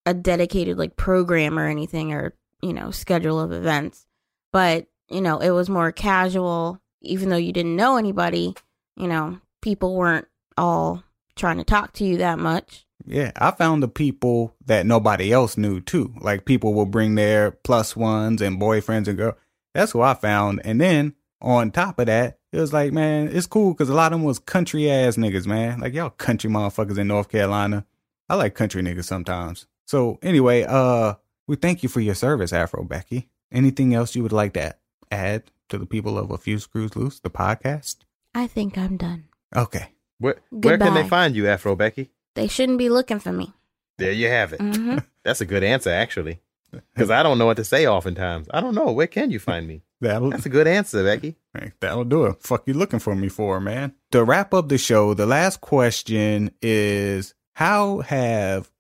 a 0.05 0.15
dedicated 0.15 0.79
like 0.79 0.97
program 0.97 1.59
or 1.59 1.67
anything 1.67 2.13
or 2.13 2.35
you 2.61 2.73
know 2.73 2.91
schedule 2.91 3.41
of 3.41 3.53
events, 3.53 4.07
but 4.53 4.87
you 5.09 5.21
know 5.21 5.39
it 5.39 5.51
was 5.51 5.71
more 5.71 5.93
casual. 5.93 6.81
Even 7.03 7.29
though 7.29 7.37
you 7.37 7.53
didn't 7.53 7.77
know 7.77 7.97
anybody, 7.97 8.55
you 8.97 9.09
know 9.09 9.39
people 9.61 9.95
weren't 9.95 10.27
all 10.57 11.03
trying 11.37 11.59
to 11.59 11.65
talk 11.65 11.93
to 11.95 12.05
you 12.05 12.19
that 12.19 12.39
much. 12.39 12.85
yeah 13.07 13.33
i 13.37 13.51
found 13.51 13.83
the 13.83 13.89
people 13.89 14.55
that 14.67 14.85
nobody 14.87 15.33
else 15.33 15.57
knew 15.57 15.81
too. 15.81 16.13
Like 16.21 16.45
people 16.45 16.75
will 16.75 16.87
bring 16.87 17.15
their 17.15 17.51
plus 17.51 17.97
ones 17.97 18.43
and 18.43 18.61
boyfriends 18.61 19.09
and 19.09 19.17
girl. 19.17 19.37
That's 19.75 19.93
who 19.93 20.03
i 20.03 20.15
found. 20.15 20.61
And 20.65 20.81
then 20.81 21.15
on 21.41 21.71
top 21.71 21.99
of 21.99 22.07
that 22.07 22.39
it 22.53 22.61
was 22.61 22.73
like 22.73 22.93
man 22.93 23.29
it's 23.29 23.47
cool 23.47 23.73
because 23.73 23.89
a 23.89 23.95
lot 23.95 24.13
of 24.13 24.19
them 24.19 24.27
was 24.27 24.39
country 24.39 24.91
ass 24.91 25.17
niggas 25.17 25.47
man. 25.47 25.81
Like 25.81 25.95
y'all 25.95 26.11
country 26.11 26.51
motherfuckers 26.51 26.99
in 26.99 27.09
north 27.09 27.29
carolina. 27.31 27.87
I 28.29 28.37
like 28.37 28.55
country 28.55 28.83
niggas 28.83 29.05
sometimes. 29.05 29.67
So 29.87 30.19
anyway, 30.23 30.65
uh, 30.67 31.15
we 31.47 31.57
thank 31.57 31.83
you 31.83 31.89
for 31.89 32.01
your 32.01 32.15
service, 32.15 32.53
Afro 32.53 32.85
Becky. 32.85 33.29
Anything 33.51 33.95
else 33.95 34.15
you 34.15 34.23
would 34.23 34.33
like 34.33 34.55
to 34.55 34.75
add 35.11 35.51
to 35.69 35.79
the 35.79 35.87
people 35.87 36.19
of 36.19 36.31
A 36.31 36.39
Few 36.39 36.59
Screws 36.59 36.97
Loose, 36.97 37.21
the 37.21 37.31
podcast? 37.31 37.99
I 38.35 38.47
think 38.47 38.77
I'm 38.79 38.97
done. 38.97 39.25
Okay. 39.55 39.89
Where, 40.19 40.37
where 40.51 40.79
can 40.79 40.95
they 40.95 41.09
find 41.09 41.35
you, 41.35 41.49
Afro 41.49 41.77
Becky? 41.77 42.11
They 42.35 42.49
shouldn't 42.49 42.79
be 42.79 42.89
looking 42.89 43.19
for 43.19 43.33
me. 43.33 43.53
There 43.99 44.13
you 44.13 44.29
have 44.29 44.53
it. 44.53 44.61
hmm 44.61 44.99
That's 45.25 45.41
a 45.41 45.47
good 45.47 45.63
answer, 45.65 45.91
actually. 45.91 46.41
Because 46.95 47.11
I 47.11 47.23
don't 47.23 47.39
know 47.39 47.47
what 47.47 47.59
to 47.59 47.65
say 47.65 47.87
oftentimes. 47.87 48.49
I 48.53 48.61
don't 48.61 48.75
know. 48.75 48.93
Where 48.93 49.07
can 49.07 49.31
you 49.31 49.39
find 49.39 49.69
me? 49.69 49.83
That'll 50.01 50.31
That's 50.31 50.47
a 50.47 50.51
good 50.51 50.67
answer, 50.67 51.05
Becky. 51.05 51.37
That'll 51.81 52.05
do 52.05 52.25
it. 52.25 52.43
Fuck 52.43 52.67
you 52.67 52.75
looking 52.75 52.99
for 52.99 53.15
me 53.15 53.29
for, 53.29 53.61
man. 53.61 53.95
To 54.13 54.25
wrap 54.25 54.55
up 54.55 54.69
the 54.69 54.79
show, 54.79 55.15
the 55.15 55.27
last 55.27 55.61
question 55.61 56.51
is 56.63 57.35
how 57.55 58.01
have 58.01 58.71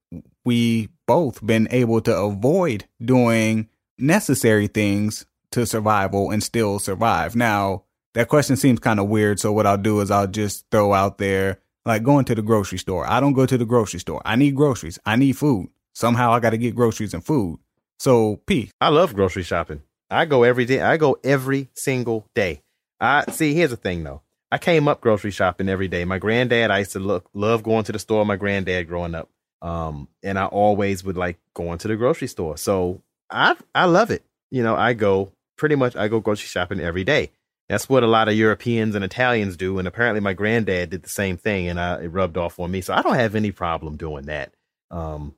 we 0.45 0.89
both 1.07 1.45
been 1.45 1.69
able 1.71 2.01
to 2.01 2.17
avoid 2.17 2.87
doing 3.01 3.69
necessary 3.99 4.67
things 4.67 5.27
to 5.53 5.67
survival 5.67 6.31
and 6.31 6.43
still 6.43 6.79
survive? 6.79 7.37
Now, 7.37 7.85
that 8.15 8.29
question 8.29 8.57
seems 8.57 8.79
kind 8.81 9.01
of 9.01 9.09
weird, 9.09 9.41
so 9.41 9.53
what 9.53 9.67
I'll 9.67 9.79
do 9.79 10.01
is 10.01 10.11
I'll 10.11 10.27
just 10.27 10.67
throw 10.71 10.93
out 10.93 11.19
there 11.19 11.61
like 11.85 12.03
going 12.03 12.25
to 12.27 12.35
the 12.35 12.43
grocery 12.43 12.79
store. 12.79 13.07
I 13.07 13.21
don't 13.21 13.33
go 13.33 13.47
to 13.47 13.59
the 13.59 13.65
grocery 13.65 14.01
store. 14.01 14.23
I 14.25 14.37
need 14.37 14.55
groceries. 14.55 14.99
I 15.05 15.17
need 15.17 15.33
food. 15.33 15.69
Somehow 15.95 16.33
I 16.33 16.41
got 16.41 16.51
to 16.51 16.59
get 16.59 16.75
groceries 16.75 17.15
and 17.15 17.25
food. 17.25 17.59
So, 17.99 18.37
P, 18.47 18.71
I 18.81 18.89
love 18.89 19.15
grocery 19.15 19.43
shopping. 19.43 19.83
I 20.11 20.27
go 20.27 20.43
every 20.43 20.65
day. 20.65 20.81
I 20.81 20.97
go 20.97 21.19
every 21.25 21.69
single 21.75 22.27
day. 22.35 22.63
I 23.01 23.25
see. 23.31 23.55
Here's 23.55 23.71
the 23.71 23.77
thing, 23.77 24.05
though. 24.05 24.23
I 24.51 24.59
came 24.59 24.87
up 24.87 25.01
grocery 25.01 25.31
shopping 25.31 25.69
every 25.69 25.89
day. 25.89 26.05
My 26.05 26.19
granddad, 26.19 26.71
I 26.71 26.81
used 26.81 26.93
to 26.93 26.99
look 26.99 27.29
love 27.33 27.63
going 27.63 27.85
to 27.85 27.93
the 27.93 27.99
store. 27.99 28.27
My 28.27 28.37
granddad 28.37 28.87
growing 28.87 29.15
up, 29.15 29.31
um, 29.63 30.09
and 30.23 30.39
I 30.39 30.45
always 30.45 31.03
would 31.03 31.17
like 31.17 31.39
going 31.55 31.79
to 31.79 31.89
the 31.89 31.97
grocery 31.97 32.29
store. 32.29 32.59
So 32.59 33.01
I 33.31 33.57
I 33.75 33.87
love 33.87 34.11
it. 34.11 34.23
You 34.51 34.63
know, 34.63 34.77
I 34.77 34.93
go 34.93 35.33
pretty 35.63 35.77
much. 35.77 35.95
I 35.95 36.09
go 36.09 36.19
grocery 36.19 36.49
shopping 36.49 36.81
every 36.81 37.05
day. 37.05 37.31
That's 37.69 37.89
what 37.89 38.03
a 38.03 38.09
lot 38.09 38.27
of 38.29 38.35
Europeans 38.35 38.97
and 38.97 39.05
Italians 39.05 39.57
do, 39.57 39.79
and 39.79 39.87
apparently 39.87 40.19
my 40.21 40.33
granddad 40.33 40.91
did 40.91 41.05
the 41.05 41.09
same 41.09 41.37
thing, 41.37 41.69
and 41.69 41.79
I, 41.79 42.03
it 42.03 42.09
rubbed 42.09 42.37
off 42.37 42.59
on 42.59 42.73
me. 42.73 42.81
So 42.81 42.93
I 42.93 43.01
don't 43.03 43.15
have 43.15 43.37
any 43.37 43.53
problem 43.53 43.97
doing 43.97 44.25
that. 44.27 44.53
Um, 44.91 45.37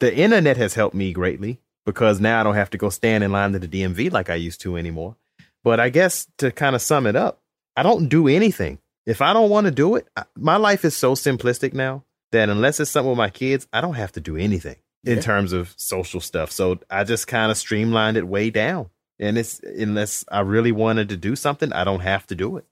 the 0.00 0.16
internet 0.16 0.56
has 0.56 0.72
helped 0.72 0.94
me 0.94 1.12
greatly 1.12 1.60
because 1.84 2.20
now 2.20 2.40
I 2.40 2.42
don't 2.42 2.54
have 2.54 2.70
to 2.70 2.78
go 2.78 2.88
stand 2.88 3.22
in 3.22 3.32
line 3.32 3.52
to 3.52 3.58
the 3.58 3.68
DMV 3.68 4.10
like 4.10 4.30
I 4.30 4.34
used 4.36 4.62
to 4.62 4.78
anymore. 4.78 5.16
But 5.62 5.78
I 5.78 5.90
guess 5.90 6.26
to 6.38 6.50
kind 6.50 6.74
of 6.74 6.80
sum 6.80 7.06
it 7.06 7.16
up, 7.16 7.42
I 7.76 7.82
don't 7.82 8.08
do 8.08 8.28
anything. 8.28 8.78
If 9.04 9.20
I 9.20 9.34
don't 9.34 9.50
want 9.50 9.66
to 9.66 9.70
do 9.70 9.96
it, 9.96 10.08
I- 10.16 10.24
my 10.36 10.56
life 10.56 10.84
is 10.86 10.96
so 10.96 11.12
simplistic 11.14 11.74
now 11.74 12.02
that 12.32 12.48
unless 12.48 12.80
it's 12.80 12.90
something 12.90 13.10
with 13.10 13.18
my 13.18 13.30
kids, 13.30 13.68
I 13.72 13.82
don't 13.82 13.94
have 13.94 14.12
to 14.12 14.20
do 14.20 14.36
anything 14.38 14.76
in 15.04 15.16
Yeah. 15.16 15.20
terms 15.22 15.52
of 15.52 15.74
social 15.76 16.20
stuff. 16.20 16.50
So 16.50 16.80
I 16.90 17.04
just 17.04 17.26
kind 17.28 17.50
of 17.52 17.58
streamlined 17.58 18.16
it 18.16 18.26
way 18.26 18.48
down. 18.50 18.88
And 19.18 19.38
it's 19.38 19.60
unless 19.60 20.24
I 20.30 20.40
really 20.40 20.72
wanted 20.72 21.08
to 21.08 21.16
do 21.16 21.36
something, 21.36 21.72
I 21.72 21.84
don't 21.84 22.00
have 22.00 22.26
to 22.28 22.34
do 22.34 22.56
it. 22.56 22.66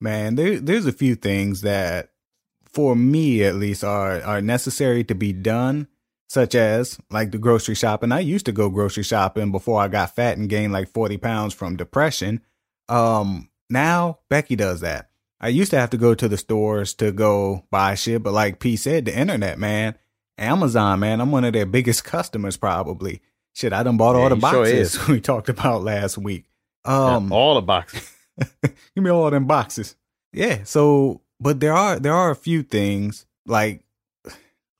Man, 0.00 0.34
there, 0.34 0.58
there's 0.58 0.86
a 0.86 0.92
few 0.92 1.14
things 1.14 1.60
that, 1.60 2.10
for 2.64 2.96
me 2.96 3.44
at 3.44 3.54
least, 3.54 3.84
are 3.84 4.20
are 4.22 4.40
necessary 4.40 5.04
to 5.04 5.14
be 5.14 5.32
done, 5.32 5.86
such 6.28 6.54
as 6.54 6.98
like 7.10 7.30
the 7.30 7.38
grocery 7.38 7.76
shopping. 7.76 8.10
I 8.10 8.20
used 8.20 8.46
to 8.46 8.52
go 8.52 8.68
grocery 8.70 9.04
shopping 9.04 9.52
before 9.52 9.80
I 9.80 9.88
got 9.88 10.16
fat 10.16 10.36
and 10.36 10.48
gained 10.48 10.72
like 10.72 10.88
40 10.88 11.16
pounds 11.18 11.54
from 11.54 11.76
depression. 11.76 12.40
Um, 12.88 13.50
now 13.70 14.18
Becky 14.28 14.56
does 14.56 14.80
that. 14.80 15.10
I 15.40 15.48
used 15.48 15.70
to 15.72 15.78
have 15.78 15.90
to 15.90 15.98
go 15.98 16.14
to 16.14 16.28
the 16.28 16.38
stores 16.38 16.94
to 16.94 17.12
go 17.12 17.64
buy 17.70 17.94
shit, 17.94 18.22
but 18.22 18.32
like 18.32 18.60
P 18.60 18.76
said, 18.76 19.04
the 19.04 19.16
internet, 19.16 19.58
man, 19.58 19.96
Amazon, 20.38 21.00
man, 21.00 21.20
I'm 21.20 21.30
one 21.30 21.44
of 21.44 21.52
their 21.52 21.66
biggest 21.66 22.04
customers 22.04 22.56
probably. 22.56 23.20
Shit, 23.54 23.72
I 23.72 23.82
done 23.82 23.96
bought 23.96 24.16
all 24.16 24.28
the 24.28 24.34
sure 24.34 24.64
boxes 24.64 24.94
is. 24.96 25.08
we 25.08 25.20
talked 25.20 25.48
about 25.48 25.82
last 25.82 26.18
week. 26.18 26.44
Um, 26.84 27.32
all 27.32 27.54
the 27.54 27.62
boxes. 27.62 28.10
give 28.62 29.04
me 29.04 29.10
all 29.10 29.30
them 29.30 29.46
boxes. 29.46 29.96
Yeah. 30.32 30.64
So, 30.64 31.20
but 31.40 31.60
there 31.60 31.72
are 31.72 31.98
there 31.98 32.12
are 32.12 32.30
a 32.30 32.36
few 32.36 32.62
things 32.62 33.26
like 33.46 33.82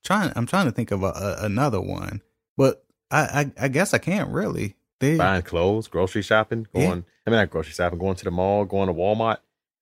trying. 0.05 0.32
I'm 0.36 0.46
trying 0.46 0.66
to 0.66 0.72
think 0.72 0.90
of 0.90 1.02
a, 1.02 1.06
a, 1.06 1.36
another 1.46 1.80
one, 1.80 2.20
but 2.56 2.84
I, 3.10 3.20
I 3.59 3.64
I 3.64 3.68
guess 3.68 3.94
I 3.94 3.98
can't 3.98 4.28
really. 4.30 4.74
They, 5.01 5.16
buying 5.16 5.42
clothes, 5.42 5.88
grocery 5.88 6.22
shopping, 6.22 6.66
Yeah. 6.74 6.86
going. 6.86 7.05
I 7.26 7.30
mean, 7.30 7.38
not 7.38 7.51
grocery 7.51 7.72
shopping, 7.72 7.98
going 7.98 8.16
to 8.16 8.24
the 8.24 8.30
mall, 8.30 8.64
going 8.64 8.88
to 8.88 8.94
Walmart. 8.94 9.38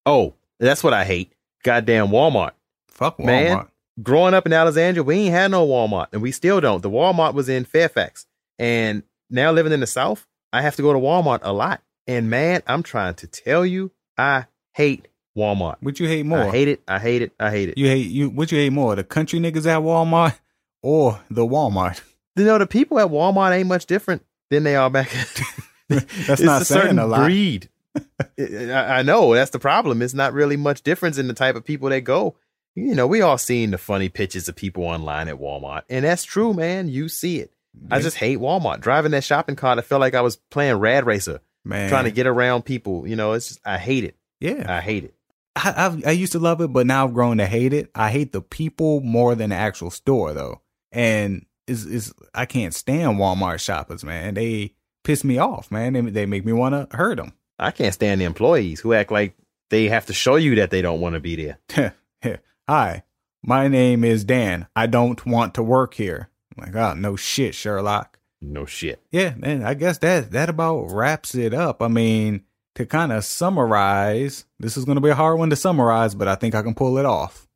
Oh, 0.06 0.34
that's 0.58 0.82
what 0.84 0.92
I 0.94 1.04
hate. 1.04 1.32
Goddamn 1.64 2.08
Walmart. 2.08 2.52
fuck 2.88 3.18
Walmart. 3.18 3.24
Man. 3.26 3.66
Growing 4.02 4.32
up 4.34 4.46
in 4.46 4.52
Alexandria, 4.52 5.02
we 5.02 5.16
ain't 5.16 5.34
had 5.34 5.50
no 5.50 5.66
Walmart, 5.66 6.06
and 6.12 6.22
we 6.22 6.32
still 6.32 6.60
don't. 6.60 6.82
The 6.82 6.90
Walmart 6.90 7.34
was 7.34 7.48
in 7.48 7.64
Fairfax, 7.64 8.26
and 8.62 9.02
now 9.28 9.50
living 9.50 9.72
in 9.72 9.80
the 9.80 9.86
South, 9.86 10.24
I 10.52 10.62
have 10.62 10.76
to 10.76 10.82
go 10.82 10.92
to 10.92 10.98
Walmart 10.98 11.40
a 11.42 11.52
lot. 11.52 11.82
And 12.06 12.30
man, 12.30 12.62
I'm 12.66 12.82
trying 12.82 13.14
to 13.14 13.26
tell 13.26 13.66
you, 13.66 13.90
I 14.16 14.46
hate 14.72 15.08
Walmart. 15.36 15.76
What 15.80 15.98
you 15.98 16.06
hate 16.06 16.26
more? 16.26 16.38
I 16.38 16.50
hate 16.50 16.68
it. 16.68 16.82
I 16.86 16.98
hate 16.98 17.22
it. 17.22 17.32
I 17.40 17.50
hate 17.50 17.70
it. 17.70 17.78
you 17.78 17.86
hate 17.86 18.10
you. 18.10 18.30
What 18.30 18.52
you 18.52 18.58
hate 18.58 18.72
more? 18.72 18.94
The 18.94 19.04
country 19.04 19.40
niggas 19.40 19.66
at 19.66 19.80
Walmart 19.80 20.38
or 20.82 21.20
the 21.28 21.46
Walmart? 21.46 22.00
you 22.36 22.44
know, 22.44 22.58
the 22.58 22.66
people 22.66 22.98
at 23.00 23.08
Walmart 23.08 23.52
ain't 23.52 23.68
much 23.68 23.86
different 23.86 24.24
than 24.50 24.62
they 24.62 24.76
are 24.76 24.90
back. 24.90 25.14
At 25.16 25.40
That's 25.88 26.28
it's 26.28 26.42
not 26.42 26.62
a 26.62 26.64
saying 26.64 26.82
certain 26.82 26.98
a 26.98 27.06
lot. 27.06 27.24
breed. 27.24 27.68
I, 28.38 28.72
I 28.98 29.02
know 29.02 29.34
that's 29.34 29.50
the 29.50 29.58
problem. 29.58 30.00
It's 30.00 30.14
not 30.14 30.32
really 30.32 30.56
much 30.56 30.82
difference 30.82 31.18
in 31.18 31.28
the 31.28 31.34
type 31.34 31.56
of 31.56 31.64
people 31.64 31.90
that 31.90 32.00
go. 32.02 32.36
You 32.74 32.94
know, 32.94 33.06
we 33.06 33.20
all 33.20 33.36
seen 33.36 33.70
the 33.70 33.76
funny 33.76 34.08
pictures 34.08 34.48
of 34.48 34.56
people 34.56 34.84
online 34.84 35.28
at 35.28 35.38
Walmart, 35.38 35.82
and 35.90 36.06
that's 36.06 36.24
true, 36.24 36.54
man. 36.54 36.88
You 36.88 37.10
see 37.10 37.40
it. 37.40 37.52
I 37.90 38.00
just 38.00 38.16
hate 38.16 38.38
Walmart. 38.38 38.80
Driving 38.80 39.12
that 39.12 39.24
shopping 39.24 39.56
cart, 39.56 39.78
I 39.78 39.82
felt 39.82 40.00
like 40.00 40.14
I 40.14 40.20
was 40.20 40.36
playing 40.36 40.76
Rad 40.76 41.06
Racer, 41.06 41.40
man 41.64 41.88
trying 41.88 42.04
to 42.04 42.10
get 42.10 42.26
around 42.26 42.64
people. 42.64 43.06
You 43.06 43.16
know, 43.16 43.32
it's 43.32 43.48
just 43.48 43.60
I 43.64 43.78
hate 43.78 44.04
it. 44.04 44.16
yeah. 44.40 44.64
I 44.68 44.80
hate 44.80 45.04
it. 45.04 45.14
I, 45.54 45.74
I've, 45.76 46.06
I 46.06 46.10
used 46.12 46.32
to 46.32 46.38
love 46.38 46.60
it, 46.60 46.68
but 46.72 46.86
now 46.86 47.06
I've 47.06 47.14
grown 47.14 47.38
to 47.38 47.46
hate 47.46 47.72
it. 47.72 47.90
I 47.94 48.10
hate 48.10 48.32
the 48.32 48.40
people 48.40 49.00
more 49.00 49.34
than 49.34 49.50
the 49.50 49.56
actual 49.56 49.90
store, 49.90 50.32
though. 50.32 50.60
And 50.90 51.46
is 51.66 51.86
is 51.86 52.14
I 52.34 52.46
can't 52.46 52.74
stand 52.74 53.18
Walmart 53.18 53.60
shoppers, 53.60 54.04
man. 54.04 54.34
They 54.34 54.74
piss 55.04 55.24
me 55.24 55.38
off, 55.38 55.70
man. 55.70 55.92
They 55.92 56.00
they 56.00 56.26
make 56.26 56.44
me 56.44 56.52
want 56.52 56.90
to 56.90 56.96
hurt 56.96 57.16
them. 57.16 57.32
I 57.58 57.70
can't 57.70 57.94
stand 57.94 58.20
the 58.20 58.24
employees 58.24 58.80
who 58.80 58.92
act 58.92 59.12
like 59.12 59.36
they 59.70 59.88
have 59.88 60.06
to 60.06 60.12
show 60.12 60.36
you 60.36 60.56
that 60.56 60.70
they 60.70 60.82
don't 60.82 61.00
want 61.00 61.14
to 61.14 61.20
be 61.20 61.56
there. 61.70 61.94
Hi, 62.68 63.02
my 63.42 63.68
name 63.68 64.04
is 64.04 64.24
Dan. 64.24 64.66
I 64.74 64.86
don't 64.86 65.24
want 65.26 65.54
to 65.54 65.62
work 65.62 65.94
here. 65.94 66.28
I'm 66.56 66.64
like, 66.64 66.76
oh 66.76 66.94
no 66.94 67.16
shit, 67.16 67.54
Sherlock. 67.54 68.18
No 68.40 68.66
shit. 68.66 69.00
Yeah, 69.10 69.34
man, 69.36 69.62
I 69.62 69.74
guess 69.74 69.98
that 69.98 70.32
that 70.32 70.48
about 70.48 70.90
wraps 70.90 71.34
it 71.34 71.54
up. 71.54 71.82
I 71.82 71.88
mean, 71.88 72.44
to 72.74 72.86
kind 72.86 73.12
of 73.12 73.24
summarize, 73.24 74.46
this 74.58 74.76
is 74.76 74.84
going 74.84 74.96
to 74.96 75.02
be 75.02 75.10
a 75.10 75.14
hard 75.14 75.38
one 75.38 75.50
to 75.50 75.56
summarize, 75.56 76.14
but 76.14 76.28
I 76.28 76.34
think 76.34 76.54
I 76.54 76.62
can 76.62 76.74
pull 76.74 76.98
it 76.98 77.04
off. 77.04 77.48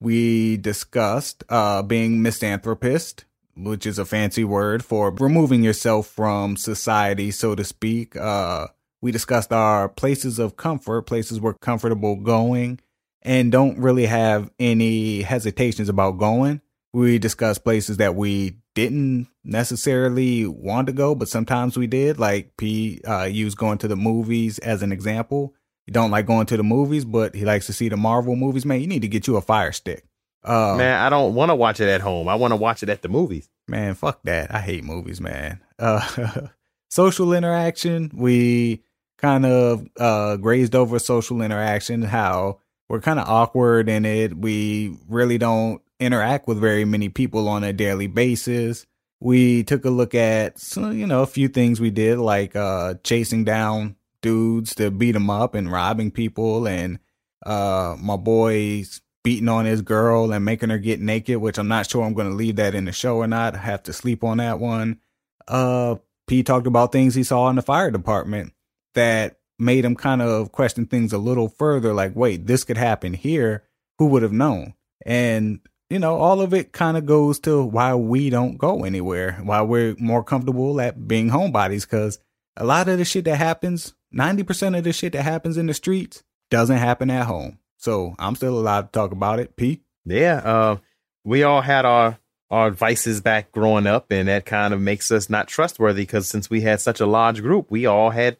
We 0.00 0.56
discussed 0.56 1.44
uh 1.48 1.82
being 1.82 2.22
misanthropist, 2.22 3.24
which 3.56 3.86
is 3.86 3.98
a 3.98 4.04
fancy 4.04 4.44
word 4.44 4.84
for 4.84 5.10
removing 5.10 5.62
yourself 5.62 6.08
from 6.08 6.56
society, 6.56 7.30
so 7.30 7.54
to 7.54 7.64
speak. 7.64 8.16
Uh 8.16 8.68
we 9.00 9.12
discussed 9.12 9.52
our 9.52 9.88
places 9.88 10.38
of 10.38 10.56
comfort, 10.56 11.02
places 11.02 11.38
we're 11.38 11.52
comfortable 11.54 12.16
going 12.16 12.80
and 13.24 13.50
don't 13.50 13.78
really 13.78 14.06
have 14.06 14.50
any 14.58 15.22
hesitations 15.22 15.88
about 15.88 16.18
going. 16.18 16.60
We 16.94 17.18
discussed 17.18 17.64
places 17.64 17.96
that 17.96 18.14
we 18.14 18.58
didn't 18.76 19.26
necessarily 19.42 20.46
want 20.46 20.86
to 20.86 20.92
go, 20.92 21.16
but 21.16 21.28
sometimes 21.28 21.76
we 21.76 21.88
did. 21.88 22.20
Like 22.20 22.56
P 22.56 23.00
uh, 23.06 23.24
used 23.24 23.58
going 23.58 23.78
to 23.78 23.88
the 23.88 23.96
movies 23.96 24.60
as 24.60 24.80
an 24.80 24.92
example. 24.92 25.54
He 25.86 25.92
don't 25.92 26.12
like 26.12 26.24
going 26.24 26.46
to 26.46 26.56
the 26.56 26.62
movies, 26.62 27.04
but 27.04 27.34
he 27.34 27.44
likes 27.44 27.66
to 27.66 27.72
see 27.72 27.88
the 27.88 27.96
Marvel 27.96 28.36
movies. 28.36 28.64
Man, 28.64 28.80
you 28.80 28.86
need 28.86 29.02
to 29.02 29.08
get 29.08 29.26
you 29.26 29.36
a 29.36 29.40
fire 29.42 29.72
stick. 29.72 30.04
Uh, 30.44 30.76
Man, 30.76 31.00
I 31.00 31.10
don't 31.10 31.34
want 31.34 31.50
to 31.50 31.56
watch 31.56 31.80
it 31.80 31.88
at 31.88 32.00
home. 32.00 32.28
I 32.28 32.36
want 32.36 32.52
to 32.52 32.56
watch 32.56 32.84
it 32.84 32.88
at 32.88 33.02
the 33.02 33.08
movies. 33.08 33.48
Man, 33.66 33.94
fuck 33.94 34.22
that. 34.22 34.54
I 34.54 34.60
hate 34.60 34.84
movies, 34.84 35.20
man. 35.20 35.60
Uh, 35.78 36.46
social 36.90 37.32
interaction. 37.32 38.12
We 38.14 38.84
kind 39.18 39.44
of 39.44 39.84
uh, 39.98 40.36
grazed 40.36 40.76
over 40.76 41.00
social 41.00 41.42
interaction, 41.42 42.02
how 42.02 42.60
we're 42.88 43.00
kind 43.00 43.18
of 43.18 43.28
awkward 43.28 43.88
in 43.88 44.04
it. 44.04 44.36
We 44.36 44.96
really 45.08 45.38
don't 45.38 45.82
interact 46.00 46.48
with 46.48 46.60
very 46.60 46.84
many 46.84 47.08
people 47.08 47.48
on 47.48 47.64
a 47.64 47.72
daily 47.72 48.06
basis. 48.06 48.86
We 49.20 49.62
took 49.64 49.84
a 49.84 49.90
look 49.90 50.14
at, 50.14 50.58
so, 50.58 50.90
you 50.90 51.06
know, 51.06 51.22
a 51.22 51.26
few 51.26 51.48
things 51.48 51.80
we 51.80 51.90
did, 51.90 52.18
like 52.18 52.54
uh, 52.54 52.94
chasing 53.04 53.44
down 53.44 53.96
dudes 54.20 54.74
to 54.74 54.90
beat 54.90 55.12
them 55.12 55.30
up 55.30 55.54
and 55.54 55.70
robbing 55.70 56.10
people, 56.10 56.66
and 56.66 56.98
uh, 57.46 57.96
my 57.98 58.16
boys 58.16 59.00
beating 59.22 59.48
on 59.48 59.64
his 59.64 59.80
girl 59.80 60.32
and 60.32 60.44
making 60.44 60.68
her 60.68 60.78
get 60.78 61.00
naked, 61.00 61.38
which 61.38 61.58
I'm 61.58 61.68
not 61.68 61.88
sure 61.88 62.02
I'm 62.04 62.12
going 62.12 62.28
to 62.28 62.34
leave 62.34 62.56
that 62.56 62.74
in 62.74 62.84
the 62.84 62.92
show 62.92 63.16
or 63.16 63.26
not. 63.26 63.54
I 63.54 63.58
have 63.58 63.82
to 63.84 63.92
sleep 63.92 64.22
on 64.22 64.36
that 64.36 64.60
one. 64.60 65.00
Uh, 65.48 65.96
P 66.26 66.42
talked 66.42 66.66
about 66.66 66.92
things 66.92 67.14
he 67.14 67.22
saw 67.22 67.48
in 67.48 67.56
the 67.56 67.62
fire 67.62 67.90
department 67.90 68.52
that 68.94 69.38
made 69.58 69.84
him 69.84 69.96
kind 69.96 70.20
of 70.20 70.52
question 70.52 70.86
things 70.86 71.12
a 71.12 71.18
little 71.18 71.48
further. 71.48 71.94
Like, 71.94 72.14
wait, 72.14 72.46
this 72.46 72.64
could 72.64 72.76
happen 72.76 73.14
here. 73.14 73.64
Who 73.98 74.06
would 74.06 74.22
have 74.22 74.32
known? 74.32 74.74
And 75.06 75.60
you 75.90 75.98
know, 75.98 76.16
all 76.16 76.40
of 76.40 76.54
it 76.54 76.72
kind 76.72 76.96
of 76.96 77.06
goes 77.06 77.38
to 77.40 77.62
why 77.62 77.94
we 77.94 78.30
don't 78.30 78.56
go 78.56 78.84
anywhere, 78.84 79.40
why 79.42 79.62
we're 79.62 79.94
more 79.98 80.24
comfortable 80.24 80.80
at 80.80 81.06
being 81.06 81.30
homebodies. 81.30 81.82
Because 81.82 82.18
a 82.56 82.64
lot 82.64 82.88
of 82.88 82.98
the 82.98 83.04
shit 83.04 83.24
that 83.26 83.36
happens, 83.36 83.94
90% 84.14 84.78
of 84.78 84.84
the 84.84 84.92
shit 84.92 85.12
that 85.12 85.22
happens 85.22 85.56
in 85.56 85.66
the 85.66 85.74
streets 85.74 86.22
doesn't 86.50 86.78
happen 86.78 87.10
at 87.10 87.26
home. 87.26 87.58
So 87.78 88.14
I'm 88.18 88.34
still 88.34 88.58
allowed 88.58 88.92
to 88.92 88.98
talk 88.98 89.12
about 89.12 89.38
it. 89.38 89.56
P. 89.56 89.82
Yeah. 90.04 90.36
Uh, 90.36 90.76
we 91.24 91.42
all 91.42 91.60
had 91.60 91.84
our 91.84 92.18
our 92.50 92.70
vices 92.70 93.20
back 93.20 93.50
growing 93.50 93.86
up, 93.86 94.12
and 94.12 94.28
that 94.28 94.46
kind 94.46 94.72
of 94.72 94.80
makes 94.80 95.10
us 95.10 95.28
not 95.28 95.48
trustworthy 95.48 96.02
because 96.02 96.28
since 96.28 96.48
we 96.48 96.60
had 96.60 96.80
such 96.80 97.00
a 97.00 97.06
large 97.06 97.42
group, 97.42 97.70
we 97.70 97.84
all 97.86 98.10
had 98.10 98.36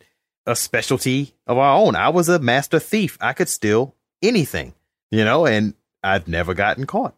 a 0.47 0.55
specialty 0.55 1.35
of 1.47 1.59
our 1.59 1.77
own. 1.77 1.97
I 1.97 2.11
was 2.11 2.29
a 2.29 2.39
master 2.39 2.79
thief. 2.79 3.19
I 3.21 3.33
could 3.33 3.49
steal 3.49 3.97
anything, 4.23 4.75
you 5.11 5.25
know, 5.25 5.47
and 5.47 5.75
I've 6.03 6.29
never 6.29 6.55
gotten 6.55 6.87
caught. 6.87 7.16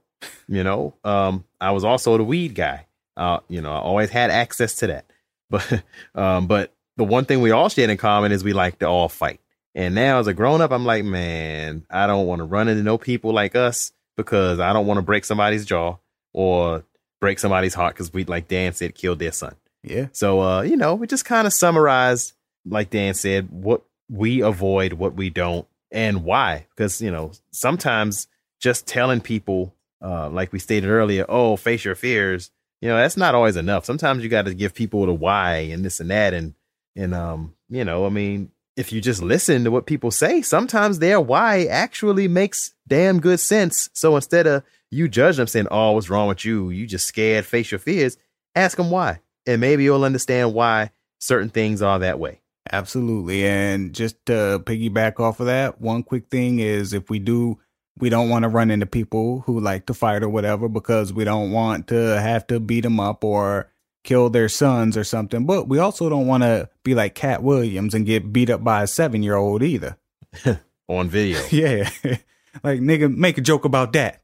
You 0.49 0.63
know, 0.63 0.95
um, 1.05 1.45
I 1.61 1.73
was 1.73 1.85
also 1.85 2.17
the 2.17 2.25
weed 2.25 2.55
guy. 2.55 2.87
Uh, 3.17 3.41
you 3.49 3.61
know, 3.61 3.73
I 3.73 3.79
always 3.79 4.11
had 4.11 4.31
access 4.31 4.77
to 4.77 4.87
that. 4.89 5.07
But 5.49 5.85
um, 6.17 6.49
but 6.49 6.75
the 6.97 7.05
one 7.05 7.25
thing 7.25 7.41
we 7.41 7.53
all 7.53 7.69
shared 7.69 7.91
in 7.91 7.97
common 7.99 8.33
is 8.33 8.43
we 8.43 8.53
like 8.53 8.81
to 8.81 8.87
all 8.87 9.09
fight. 9.09 9.41
And 9.77 9.95
now 9.95 10.19
as 10.19 10.27
a 10.27 10.35
grown 10.35 10.61
up, 10.61 10.73
I'm 10.73 10.85
like, 10.85 11.05
man, 11.05 11.87
I 11.91 12.07
don't 12.07 12.27
want 12.27 12.41
to 12.41 12.45
run 12.45 12.69
into 12.69 12.83
no 12.83 12.99
people 12.99 13.33
like 13.33 13.55
us 13.55 13.93
because 14.17 14.59
I 14.59 14.73
don't 14.73 14.87
want 14.87 14.99
to 14.99 15.03
break 15.03 15.25
somebody's 15.25 15.67
jaw 15.67 15.99
or 16.33 16.85
break 17.21 17.39
somebody's 17.39 17.75
heart 17.75 17.95
because 17.95 18.13
we, 18.13 18.25
like 18.25 18.49
Dan 18.49 18.73
said, 18.73 18.95
killed 18.95 19.19
their 19.19 19.33
son. 19.33 19.55
Yeah. 19.83 20.07
So, 20.13 20.41
uh, 20.41 20.63
you 20.63 20.77
know, 20.77 20.95
we 20.95 21.07
just 21.07 21.25
kind 21.25 21.47
of 21.47 21.53
summarized, 21.53 22.33
like 22.65 22.91
Dan 22.91 23.15
said, 23.15 23.51
what 23.51 23.83
we 24.09 24.41
avoid, 24.41 24.95
what 24.95 25.15
we 25.15 25.31
don't, 25.31 25.69
and 25.93 26.25
why. 26.25 26.67
Because, 26.71 27.01
you 27.01 27.11
know, 27.11 27.33
sometimes 27.53 28.29
just 28.59 28.87
telling 28.87 29.21
people, 29.21 29.75
uh, 30.07 30.31
like 30.31 30.53
we 30.53 30.59
stated 30.59 30.89
earlier, 30.89 31.27
oh, 31.29 31.57
face 31.57 31.85
your 31.85 31.97
fears, 31.97 32.51
you 32.81 32.89
know, 32.89 32.97
that's 32.97 33.17
not 33.17 33.35
always 33.35 33.57
enough. 33.57 33.85
Sometimes 33.85 34.23
you 34.23 34.29
got 34.29 34.45
to 34.45 34.55
give 34.55 34.75
people 34.75 35.05
the 35.07 35.13
why 35.13 35.57
and 35.57 35.85
this 35.85 35.99
and 35.99 36.11
that. 36.11 36.33
And, 36.33 36.55
and, 36.95 37.15
um, 37.15 37.55
you 37.69 37.85
know, 37.85 38.07
I 38.07 38.11
mean, 38.11 38.51
if 38.77 38.93
you 38.93 39.01
just 39.01 39.23
listen 39.23 39.65
to 39.65 39.71
what 39.71 39.87
people 39.87 40.11
say, 40.11 40.43
sometimes 40.43 40.99
their 40.99 41.21
why 41.21 41.65
actually 41.65 42.29
makes 42.29 42.75
damn 42.87 43.21
good 43.21 43.41
sense. 43.41 43.91
So 43.95 44.15
instead 44.15 44.47
of 44.47 44.63
you 44.91 45.09
judge 45.09 45.39
them 45.39 45.47
saying, 45.47 45.69
oh, 45.71 45.93
what's 45.93 46.11
wrong 46.11 46.29
with 46.29 46.45
you? 46.45 46.71
You 46.71 46.87
just 46.87 47.07
scared, 47.07 47.47
face 47.47 47.73
your 47.73 47.81
fears. 47.81 48.17
Ask 48.55 48.77
them 48.77 48.91
why. 48.91 49.21
And 49.47 49.61
maybe 49.61 49.85
you'll 49.85 50.05
understand 50.05 50.55
why 50.55 50.91
certain 51.19 51.49
things 51.49 51.83
are 51.83 51.99
that 51.99 52.21
way. 52.21 52.43
Absolutely. 52.71 53.47
And 53.47 53.95
just 53.95 54.25
to 54.27 54.63
piggyback 54.65 55.21
off 55.21 55.41
of 55.41 55.47
that, 55.47 55.81
one 55.81 56.03
quick 56.03 56.29
thing 56.31 56.61
is 56.61 56.93
if 56.93 57.11
we 57.11 57.19
do, 57.19 57.59
we 57.99 58.09
don't 58.09 58.29
want 58.29 58.43
to 58.43 58.49
run 58.49 58.71
into 58.71 58.87
people 58.87 59.41
who 59.41 59.59
like 59.59 59.87
to 59.87 59.95
fight 59.95 60.23
or 60.23 60.29
whatever 60.29 60.69
because 60.69 61.13
we 61.13 61.25
don't 61.25 61.51
want 61.51 61.89
to 61.89 62.21
have 62.21 62.47
to 62.49 62.61
beat 62.61 62.83
them 62.83 63.01
up 63.01 63.25
or 63.25 63.71
kill 64.05 64.31
their 64.31 64.49
sons 64.49 64.97
or 64.97 65.05
something. 65.05 65.47
But 65.47 65.69
we 65.69 65.79
also 65.79 66.09
don't 66.09 66.27
want 66.27 66.43
to 66.43 66.69
be 66.83 66.95
like 66.95 67.15
Katt 67.15 67.43
Williams 67.43 67.95
and 67.95 68.07
get 68.07 68.33
beat 68.33 68.51
up 68.51 68.63
by 68.63 68.83
a 68.83 68.87
seven 68.87 69.23
year 69.23 69.37
old 69.37 69.63
either. 69.63 69.97
On 70.89 71.09
video. 71.09 71.41
yeah. 71.51 71.91
like, 72.63 72.81
nigga, 72.81 73.15
make 73.15 73.39
a 73.39 73.43
joke 73.43 73.65
about 73.65 73.93
that. 73.95 74.23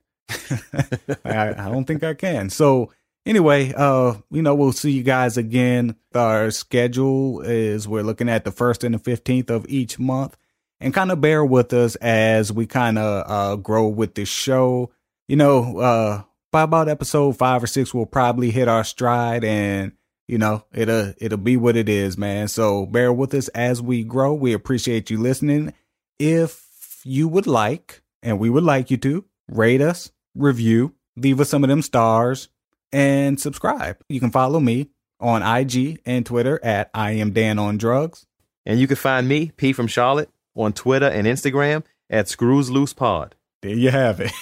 I, 1.25 1.51
I 1.51 1.71
don't 1.71 1.85
think 1.85 2.05
I 2.05 2.15
can. 2.15 2.51
So, 2.51 2.93
anyway, 3.27 3.73
uh, 3.77 4.15
you 4.31 4.43
know, 4.43 4.55
we'll 4.55 4.73
see 4.73 4.93
you 4.93 5.03
guys 5.03 5.37
again. 5.37 5.97
Our 6.15 6.51
schedule 6.51 7.41
is 7.41 7.89
we're 7.89 8.05
looking 8.05 8.29
at 8.29 8.45
the 8.45 8.53
first 8.53 8.85
and 8.85 8.95
the 8.95 8.99
15th 8.99 9.51
of 9.51 9.67
each 9.69 9.99
month. 9.99 10.37
And 10.83 10.93
kind 10.93 11.13
of 11.13 11.21
bear 11.21 11.45
with 11.45 11.73
us 11.73 11.95
as 11.97 12.53
we 12.53 12.67
kind 12.67 12.99
of 12.99 13.25
uh, 13.31 13.57
grow 13.57 13.87
with 13.87 14.15
this 14.15 14.29
show. 14.29 14.91
You 15.29 15.37
know, 15.37 15.79
uh, 15.79 16.23
by 16.51 16.63
about 16.63 16.89
episode 16.89 17.39
five 17.39 17.63
or 17.63 17.69
six, 17.69 17.95
we'll 17.95 18.07
probably 18.07 18.51
hit 18.51 18.69
our 18.69 18.85
stride 18.85 19.45
and 19.45 19.93
you 20.27 20.39
know 20.39 20.65
it'll 20.73 21.15
it'll 21.19 21.39
be 21.39 21.57
what 21.57 21.77
it 21.77 21.89
is 21.89 22.19
man. 22.19 22.49
So 22.49 22.87
bear 22.87 23.13
with 23.13 23.33
us 23.33 23.49
as 23.49 23.81
we 23.81 24.03
grow. 24.03 24.35
We 24.35 24.53
appreciate 24.53 25.09
you 25.09 25.19
listening. 25.19 25.73
If 26.19 27.01
you 27.05 27.29
would 27.29 27.47
like 27.47 28.03
and 28.23 28.39
we 28.39 28.51
would 28.51 28.65
like 28.65 28.91
you 28.91 28.97
to 28.99 29.25
rate 29.49 29.81
us 29.81 30.11
review 30.35 30.95
leave 31.17 31.41
us 31.41 31.49
some 31.49 31.63
of 31.65 31.69
them 31.69 31.83
stars 31.83 32.49
and 32.93 33.41
subscribe. 33.41 33.99
You 34.09 34.21
can 34.21 34.31
follow 34.31 34.61
me 34.61 34.91
on 35.21 35.43
ig 35.61 36.01
and 36.05 36.27
twitter 36.27 36.59
at 36.65 36.91
i 36.95 37.13
am 37.13 37.33
dan 37.33 37.59
on 37.59 37.79
drugs. 37.79 38.27
And 38.65 38.79
you 38.79 38.87
can 38.87 38.97
find 38.97 39.29
me 39.29 39.53
p 39.57 39.73
from 39.73 39.87
charlotte 39.87 40.31
on 40.55 40.73
twitter 40.73 41.09
and 41.09 41.27
instagram 41.27 41.83
at 42.11 42.29
screws 42.29 42.71
loose 42.71 42.93
pod 42.93 43.35
there 43.63 43.75
you 43.75 43.91
have 43.91 44.21
it 44.21 44.33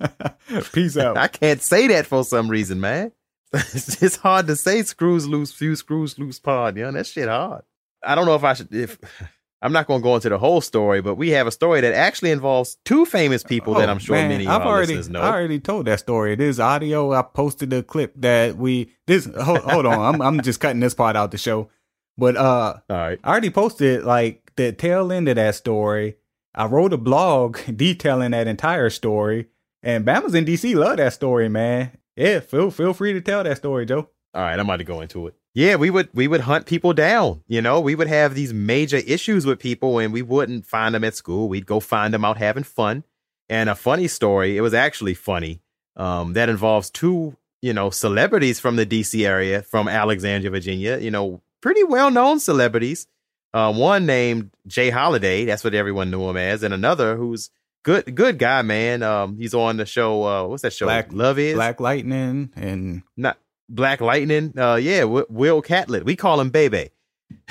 peace 0.72 0.96
out 0.96 1.16
i 1.18 1.28
can't 1.28 1.62
say 1.62 1.86
that 1.86 2.06
for 2.06 2.24
some 2.24 2.48
reason 2.48 2.80
man 2.80 3.12
it's 3.74 4.16
hard 4.16 4.46
to 4.46 4.56
say 4.56 4.82
screws 4.82 5.28
loose, 5.28 5.52
few 5.52 5.76
screws 5.76 6.18
loose 6.18 6.38
pod. 6.38 6.76
You 6.78 6.84
know, 6.84 6.92
that 6.92 7.06
shit 7.06 7.28
hard. 7.28 7.62
I 8.02 8.14
don't 8.14 8.24
know 8.24 8.34
if 8.34 8.44
I 8.44 8.54
should, 8.54 8.74
if 8.74 8.98
I'm 9.60 9.72
not 9.72 9.86
going 9.86 10.00
to 10.00 10.02
go 10.02 10.14
into 10.14 10.30
the 10.30 10.38
whole 10.38 10.62
story, 10.62 11.02
but 11.02 11.16
we 11.16 11.30
have 11.30 11.46
a 11.46 11.50
story 11.50 11.82
that 11.82 11.92
actually 11.92 12.30
involves 12.30 12.78
two 12.86 13.04
famous 13.04 13.42
people 13.42 13.76
oh, 13.76 13.78
that 13.78 13.90
I'm 13.90 13.98
sure 13.98 14.16
man, 14.16 14.28
many 14.30 14.46
of 14.46 14.52
I've 14.52 14.62
our 14.62 14.68
already, 14.68 14.96
listeners 14.96 15.10
know. 15.10 15.20
I 15.20 15.34
already 15.34 15.60
told 15.60 15.84
that 15.84 16.00
story. 16.00 16.34
This 16.34 16.58
audio, 16.58 17.12
I 17.12 17.20
posted 17.20 17.74
a 17.74 17.82
clip 17.82 18.14
that 18.22 18.56
we, 18.56 18.90
this, 19.06 19.26
hold, 19.26 19.60
hold 19.60 19.84
on. 19.84 20.14
I'm, 20.14 20.22
I'm 20.22 20.40
just 20.40 20.58
cutting 20.58 20.80
this 20.80 20.94
part 20.94 21.14
out 21.14 21.30
the 21.30 21.38
show. 21.38 21.68
But, 22.16 22.36
uh, 22.38 22.78
all 22.88 22.96
right. 22.96 23.18
I 23.22 23.30
already 23.30 23.50
posted 23.50 24.04
like 24.04 24.41
the 24.56 24.72
tail 24.72 25.12
end 25.12 25.28
of 25.28 25.36
that 25.36 25.54
story. 25.54 26.16
I 26.54 26.66
wrote 26.66 26.92
a 26.92 26.98
blog 26.98 27.58
detailing 27.76 28.32
that 28.32 28.46
entire 28.46 28.90
story. 28.90 29.48
And 29.82 30.04
Bama's 30.04 30.34
in 30.34 30.44
DC 30.44 30.74
love 30.74 30.98
that 30.98 31.12
story, 31.12 31.48
man. 31.48 31.98
Yeah, 32.16 32.40
feel 32.40 32.70
feel 32.70 32.92
free 32.92 33.12
to 33.14 33.20
tell 33.20 33.42
that 33.42 33.56
story, 33.56 33.86
Joe. 33.86 34.08
All 34.34 34.42
right, 34.42 34.58
I'm 34.58 34.66
about 34.66 34.76
to 34.76 34.84
go 34.84 35.00
into 35.00 35.26
it. 35.26 35.34
Yeah, 35.54 35.76
we 35.76 35.90
would 35.90 36.08
we 36.14 36.28
would 36.28 36.42
hunt 36.42 36.66
people 36.66 36.92
down. 36.92 37.42
You 37.46 37.60
know, 37.60 37.80
we 37.80 37.94
would 37.94 38.08
have 38.08 38.34
these 38.34 38.52
major 38.52 38.98
issues 38.98 39.44
with 39.44 39.58
people, 39.58 39.98
and 39.98 40.12
we 40.12 40.22
wouldn't 40.22 40.66
find 40.66 40.94
them 40.94 41.04
at 41.04 41.14
school. 41.14 41.48
We'd 41.48 41.66
go 41.66 41.80
find 41.80 42.14
them 42.14 42.24
out 42.24 42.38
having 42.38 42.64
fun. 42.64 43.04
And 43.48 43.68
a 43.68 43.74
funny 43.74 44.08
story, 44.08 44.56
it 44.56 44.62
was 44.62 44.72
actually 44.72 45.14
funny. 45.14 45.60
Um, 45.96 46.32
that 46.32 46.48
involves 46.48 46.88
two, 46.88 47.36
you 47.60 47.74
know, 47.74 47.90
celebrities 47.90 48.60
from 48.60 48.76
the 48.76 48.86
DC 48.86 49.26
area, 49.26 49.62
from 49.62 49.88
Alexandria, 49.88 50.50
Virginia. 50.50 50.98
You 50.98 51.10
know, 51.10 51.42
pretty 51.60 51.84
well 51.84 52.10
known 52.10 52.40
celebrities. 52.40 53.06
Uh, 53.54 53.72
one 53.72 54.06
named 54.06 54.50
Jay 54.66 54.90
Holiday, 54.90 55.44
that's 55.44 55.62
what 55.62 55.74
everyone 55.74 56.10
knew 56.10 56.28
him 56.28 56.36
as, 56.36 56.62
and 56.62 56.72
another 56.72 57.16
who's 57.16 57.50
good 57.82 58.14
good 58.14 58.38
guy, 58.38 58.62
man. 58.62 59.02
Um, 59.02 59.36
he's 59.36 59.54
on 59.54 59.76
the 59.76 59.86
show. 59.86 60.24
Uh, 60.24 60.46
what's 60.46 60.62
that 60.62 60.72
show? 60.72 60.86
Black 60.86 61.12
Love 61.12 61.38
is 61.38 61.54
Black 61.54 61.80
Lightning 61.80 62.50
and 62.56 63.02
not 63.16 63.38
Black 63.68 64.00
Lightning. 64.00 64.54
Uh, 64.56 64.76
yeah, 64.76 65.04
Will 65.04 65.62
Catlett. 65.62 66.04
We 66.04 66.16
call 66.16 66.40
him 66.40 66.50
Bebe. 66.50 66.90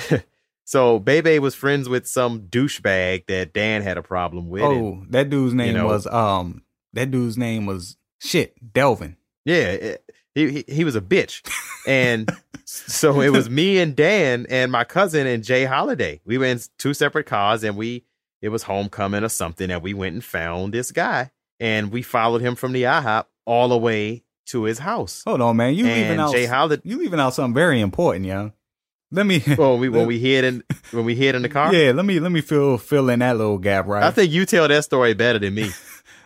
so 0.64 0.98
Bebe 0.98 1.38
was 1.38 1.54
friends 1.54 1.88
with 1.88 2.06
some 2.06 2.42
douchebag 2.42 3.26
that 3.26 3.52
Dan 3.52 3.82
had 3.82 3.98
a 3.98 4.02
problem 4.02 4.48
with. 4.48 4.62
Oh, 4.62 4.92
and, 4.92 5.12
that 5.12 5.30
dude's 5.30 5.54
name 5.54 5.68
you 5.68 5.82
know, 5.82 5.86
was 5.86 6.06
um. 6.06 6.62
That 6.94 7.10
dude's 7.10 7.38
name 7.38 7.64
was 7.64 7.96
shit 8.20 8.54
Delvin. 8.72 9.16
Yeah, 9.44 9.96
he 10.34 10.50
he, 10.50 10.64
he 10.68 10.84
was 10.84 10.96
a 10.96 11.00
bitch, 11.00 11.42
and 11.86 12.30
so 12.64 13.20
it 13.20 13.30
was 13.30 13.50
me 13.50 13.78
and 13.78 13.94
Dan 13.94 14.46
and 14.48 14.72
my 14.72 14.84
cousin 14.84 15.26
and 15.26 15.44
Jay 15.44 15.64
Holiday. 15.64 16.20
We 16.24 16.38
were 16.38 16.46
in 16.46 16.60
two 16.78 16.94
separate 16.94 17.26
cars, 17.26 17.64
and 17.64 17.76
we 17.76 18.04
it 18.40 18.48
was 18.48 18.64
homecoming 18.64 19.24
or 19.24 19.28
something, 19.28 19.70
and 19.70 19.82
we 19.82 19.94
went 19.94 20.14
and 20.14 20.24
found 20.24 20.74
this 20.74 20.92
guy, 20.92 21.30
and 21.60 21.92
we 21.92 22.02
followed 22.02 22.42
him 22.42 22.54
from 22.54 22.72
the 22.72 22.84
IHOP 22.84 23.26
all 23.46 23.68
the 23.68 23.78
way 23.78 24.24
to 24.46 24.64
his 24.64 24.78
house. 24.78 25.22
Hold 25.26 25.40
on, 25.40 25.56
man, 25.56 25.74
you 25.74 25.86
and 25.86 26.02
leaving 26.02 26.18
out 26.18 26.32
Jay 26.32 26.46
Holiday, 26.46 26.82
you 26.84 26.98
leaving 26.98 27.20
out 27.20 27.34
something 27.34 27.54
very 27.54 27.80
important, 27.80 28.26
young. 28.26 28.52
Let 29.14 29.26
me. 29.26 29.42
Well, 29.58 29.76
we 29.78 29.88
when 29.90 30.06
we 30.08 30.18
hid 30.18 30.44
in 30.44 30.64
when 30.90 31.04
we 31.04 31.14
hid 31.14 31.34
in 31.34 31.42
the 31.42 31.48
car. 31.48 31.72
Yeah, 31.74 31.92
let 31.92 32.04
me 32.04 32.18
let 32.18 32.32
me 32.32 32.40
fill 32.40 32.78
fill 32.78 33.10
in 33.10 33.18
that 33.18 33.36
little 33.36 33.58
gap, 33.58 33.86
right? 33.86 34.02
I 34.02 34.10
think 34.10 34.32
you 34.32 34.46
tell 34.46 34.66
that 34.68 34.84
story 34.84 35.14
better 35.14 35.38
than 35.38 35.54
me. 35.54 35.70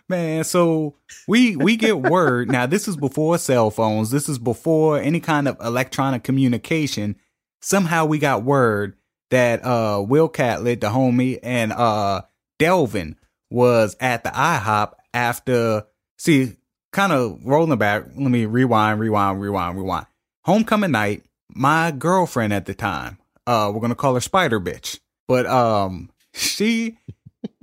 Man, 0.09 0.45
so 0.45 0.95
we 1.27 1.57
we 1.57 1.77
get 1.77 1.99
word 2.01 2.49
now. 2.49 2.67
This 2.67 2.87
is 2.87 2.97
before 2.97 3.39
cell 3.39 3.71
phones. 3.71 4.11
This 4.11 4.29
is 4.29 4.39
before 4.39 5.01
any 5.01 5.19
kind 5.19 5.49
of 5.49 5.57
electronic 5.61 6.23
communication. 6.23 7.17
Somehow 7.61 8.05
we 8.05 8.21
got 8.21 8.45
word 8.45 8.97
that 9.31 9.65
uh 9.65 10.05
Will 10.07 10.29
Catlett, 10.29 10.81
the 10.81 10.91
homie, 10.91 11.41
and 11.43 11.73
uh 11.73 12.23
Delvin 12.61 13.17
was 13.51 13.97
at 13.99 14.23
the 14.23 14.31
IHOP 14.31 14.93
after 15.13 15.87
see 16.19 16.53
kind 16.93 17.13
of 17.13 17.41
rolling 17.45 17.77
back. 17.79 18.05
Let 18.15 18.31
me 18.31 18.47
rewind, 18.47 19.01
rewind, 19.01 19.41
rewind, 19.41 19.77
rewind. 19.77 20.07
Homecoming 20.45 20.93
night, 20.93 21.25
my 21.49 21.91
girlfriend 21.91 22.53
at 22.53 22.67
the 22.67 22.75
time, 22.75 23.19
uh, 23.49 23.73
we're 23.75 23.81
gonna 23.81 23.97
call 23.97 24.15
her 24.15 24.21
Spider 24.21 24.61
Bitch, 24.61 25.01
but 25.27 25.47
um, 25.47 26.11
she 26.33 26.99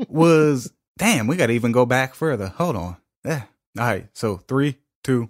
was 0.10 0.74
damn. 0.98 1.28
We 1.28 1.36
gotta 1.36 1.54
even 1.54 1.72
go 1.72 1.86
back 1.86 2.16
further. 2.16 2.48
Hold 2.48 2.76
on. 2.76 2.98
Yeah. 3.26 3.44
All 3.78 3.86
right. 3.86 4.08
So 4.14 4.38
three, 4.38 4.78
two. 5.04 5.30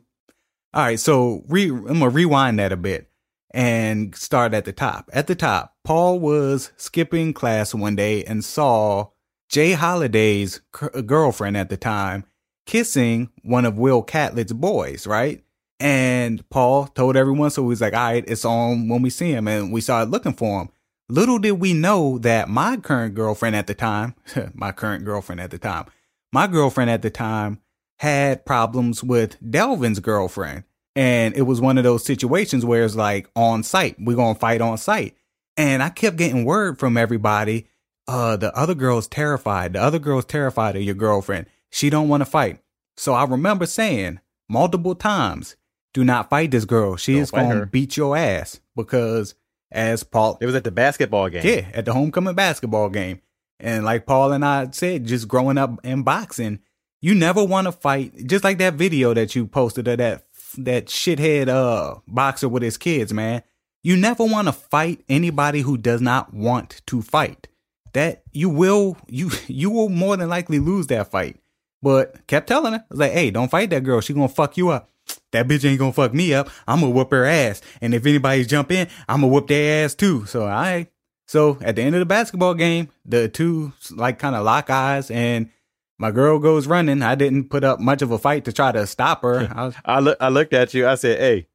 All 0.73 0.83
right. 0.83 0.99
So 0.99 1.43
re- 1.47 1.69
I'm 1.69 1.85
gonna 1.85 2.09
rewind 2.09 2.59
that 2.59 2.71
a 2.71 2.77
bit 2.77 3.09
and 3.51 4.15
start 4.15 4.53
at 4.53 4.65
the 4.65 4.73
top. 4.73 5.09
At 5.13 5.27
the 5.27 5.35
top, 5.35 5.75
Paul 5.83 6.19
was 6.19 6.71
skipping 6.77 7.33
class 7.33 7.73
one 7.73 7.95
day 7.95 8.23
and 8.23 8.43
saw 8.43 9.09
Jay 9.49 9.73
Holiday's 9.73 10.61
uh, 10.81 11.01
girlfriend 11.01 11.57
at 11.57 11.69
the 11.69 11.77
time 11.77 12.25
kissing 12.65 13.29
one 13.43 13.65
of 13.65 13.77
Will 13.77 14.01
Catlett's 14.01 14.53
boys, 14.53 15.05
right? 15.05 15.43
And 15.79 16.47
Paul 16.49 16.87
told 16.87 17.17
everyone, 17.17 17.49
so 17.49 17.63
he 17.63 17.67
was 17.67 17.81
like, 17.81 17.93
all 17.93 17.99
right, 17.99 18.23
it's 18.27 18.45
on 18.45 18.87
when 18.87 19.01
we 19.01 19.09
see 19.09 19.31
him. 19.31 19.47
And 19.47 19.71
we 19.71 19.81
started 19.81 20.11
looking 20.11 20.33
for 20.33 20.61
him. 20.61 20.69
Little 21.09 21.37
did 21.39 21.53
we 21.53 21.73
know 21.73 22.17
that 22.19 22.49
my 22.49 22.77
current 22.77 23.13
girlfriend 23.13 23.55
at 23.55 23.67
the 23.67 23.73
time, 23.73 24.15
my 24.53 24.71
current 24.71 25.05
girlfriend 25.05 25.41
at 25.41 25.51
the 25.51 25.57
time, 25.57 25.85
my 26.31 26.47
girlfriend 26.47 26.89
at 26.89 27.01
the 27.01 27.09
time 27.09 27.59
had 27.99 28.45
problems 28.45 29.03
with 29.03 29.37
Delvin's 29.49 29.99
girlfriend. 29.99 30.63
And 30.95 31.35
it 31.35 31.43
was 31.43 31.59
one 31.59 31.77
of 31.77 31.83
those 31.83 32.05
situations 32.05 32.65
where 32.65 32.83
it's 32.83 32.95
like 32.95 33.29
on 33.35 33.63
site, 33.63 33.95
we're 33.99 34.15
going 34.15 34.35
to 34.35 34.39
fight 34.39 34.61
on 34.61 34.77
site. 34.77 35.15
And 35.57 35.81
I 35.81 35.89
kept 35.89 36.17
getting 36.17 36.45
word 36.45 36.79
from 36.79 36.97
everybody, 36.97 37.67
uh, 38.07 38.35
the 38.37 38.55
other 38.55 38.75
girl's 38.75 39.07
terrified. 39.07 39.73
The 39.73 39.81
other 39.81 39.99
girl's 39.99 40.25
terrified 40.25 40.75
of 40.75 40.81
your 40.81 40.95
girlfriend. 40.95 41.47
She 41.69 41.89
don't 41.89 42.09
want 42.09 42.21
to 42.21 42.25
fight. 42.25 42.59
So 42.97 43.13
I 43.13 43.23
remember 43.25 43.65
saying 43.65 44.19
multiple 44.49 44.95
times, 44.95 45.55
do 45.93 46.03
not 46.03 46.29
fight 46.29 46.51
this 46.51 46.65
girl. 46.65 46.95
She 46.95 47.13
Don't 47.13 47.21
is 47.21 47.31
going 47.31 47.59
to 47.59 47.65
beat 47.65 47.97
your 47.97 48.17
ass 48.17 48.59
because 48.75 49.35
as 49.73 50.03
Paul, 50.03 50.37
It 50.39 50.45
was 50.45 50.55
at 50.55 50.63
the 50.63 50.71
basketball 50.71 51.29
game. 51.29 51.45
yeah, 51.45 51.67
at 51.73 51.85
the 51.85 51.93
homecoming 51.93 52.35
basketball 52.35 52.89
game. 52.89 53.21
And 53.59 53.83
like 53.83 54.05
Paul 54.05 54.31
and 54.31 54.45
I 54.45 54.69
said, 54.71 55.05
just 55.05 55.27
growing 55.27 55.57
up 55.57 55.79
in 55.83 56.03
boxing, 56.03 56.59
you 57.01 57.15
never 57.15 57.43
want 57.43 57.65
to 57.65 57.71
fight. 57.71 58.27
Just 58.27 58.43
like 58.43 58.57
that 58.59 58.75
video 58.75 59.13
that 59.13 59.35
you 59.35 59.45
posted 59.47 59.87
of 59.87 59.97
that 59.97 60.25
that 60.59 60.85
shithead 60.85 61.47
uh 61.47 61.95
boxer 62.07 62.47
with 62.47 62.61
his 62.63 62.77
kids, 62.77 63.11
man. 63.11 63.41
You 63.81 63.97
never 63.97 64.23
want 64.23 64.47
to 64.47 64.53
fight 64.53 65.03
anybody 65.09 65.61
who 65.61 65.77
does 65.77 65.99
not 66.01 66.33
want 66.33 66.81
to 66.87 67.01
fight. 67.01 67.47
That 67.93 68.23
you 68.31 68.49
will 68.49 68.97
you 69.07 69.31
you 69.47 69.69
will 69.71 69.89
more 69.89 70.15
than 70.17 70.29
likely 70.29 70.59
lose 70.59 70.87
that 70.87 71.09
fight. 71.11 71.39
But 71.81 72.25
kept 72.27 72.47
telling 72.47 72.73
her, 72.73 72.79
I 72.79 72.85
was 72.89 72.99
like, 72.99 73.11
hey, 73.11 73.29
don't 73.31 73.51
fight 73.51 73.69
that 73.71 73.83
girl. 73.83 73.99
She 74.01 74.13
gonna 74.13 74.29
fuck 74.29 74.55
you 74.57 74.69
up. 74.69 74.89
That 75.33 75.47
bitch 75.47 75.69
ain't 75.69 75.79
gonna 75.79 75.91
fuck 75.91 76.13
me 76.13 76.33
up. 76.33 76.49
I'm 76.67 76.79
gonna 76.79 76.91
whoop 76.91 77.11
her 77.11 77.25
ass. 77.25 77.61
And 77.81 77.93
if 77.93 78.05
anybody 78.05 78.45
jump 78.45 78.71
in, 78.71 78.87
I'm 79.07 79.21
gonna 79.21 79.31
whoop 79.31 79.47
their 79.47 79.83
ass 79.83 79.93
too. 79.93 80.25
So 80.25 80.45
I 80.45 80.87
so 81.27 81.57
at 81.61 81.75
the 81.75 81.81
end 81.81 81.95
of 81.95 81.99
the 81.99 82.05
basketball 82.05 82.53
game, 82.53 82.89
the 83.05 83.27
two 83.27 83.73
like 83.91 84.19
kind 84.19 84.35
of 84.35 84.45
lock 84.45 84.69
eyes 84.69 85.11
and 85.11 85.49
my 85.97 86.11
girl 86.11 86.39
goes 86.39 86.67
running. 86.67 87.01
I 87.01 87.15
didn't 87.15 87.49
put 87.49 87.63
up 87.63 87.79
much 87.79 88.01
of 88.01 88.11
a 88.11 88.17
fight 88.17 88.45
to 88.45 88.53
try 88.53 88.71
to 88.71 88.85
stop 88.87 89.21
her. 89.21 89.49
I 89.55 89.65
was, 89.65 89.75
I 89.85 89.99
look, 89.99 90.17
I 90.19 90.29
looked 90.29 90.53
at 90.53 90.73
you. 90.73 90.87
I 90.87 90.95
said, 90.95 91.19
"Hey, 91.19 91.47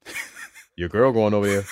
your 0.76 0.88
girl 0.88 1.12
going 1.12 1.34
over 1.34 1.46
there." 1.46 1.64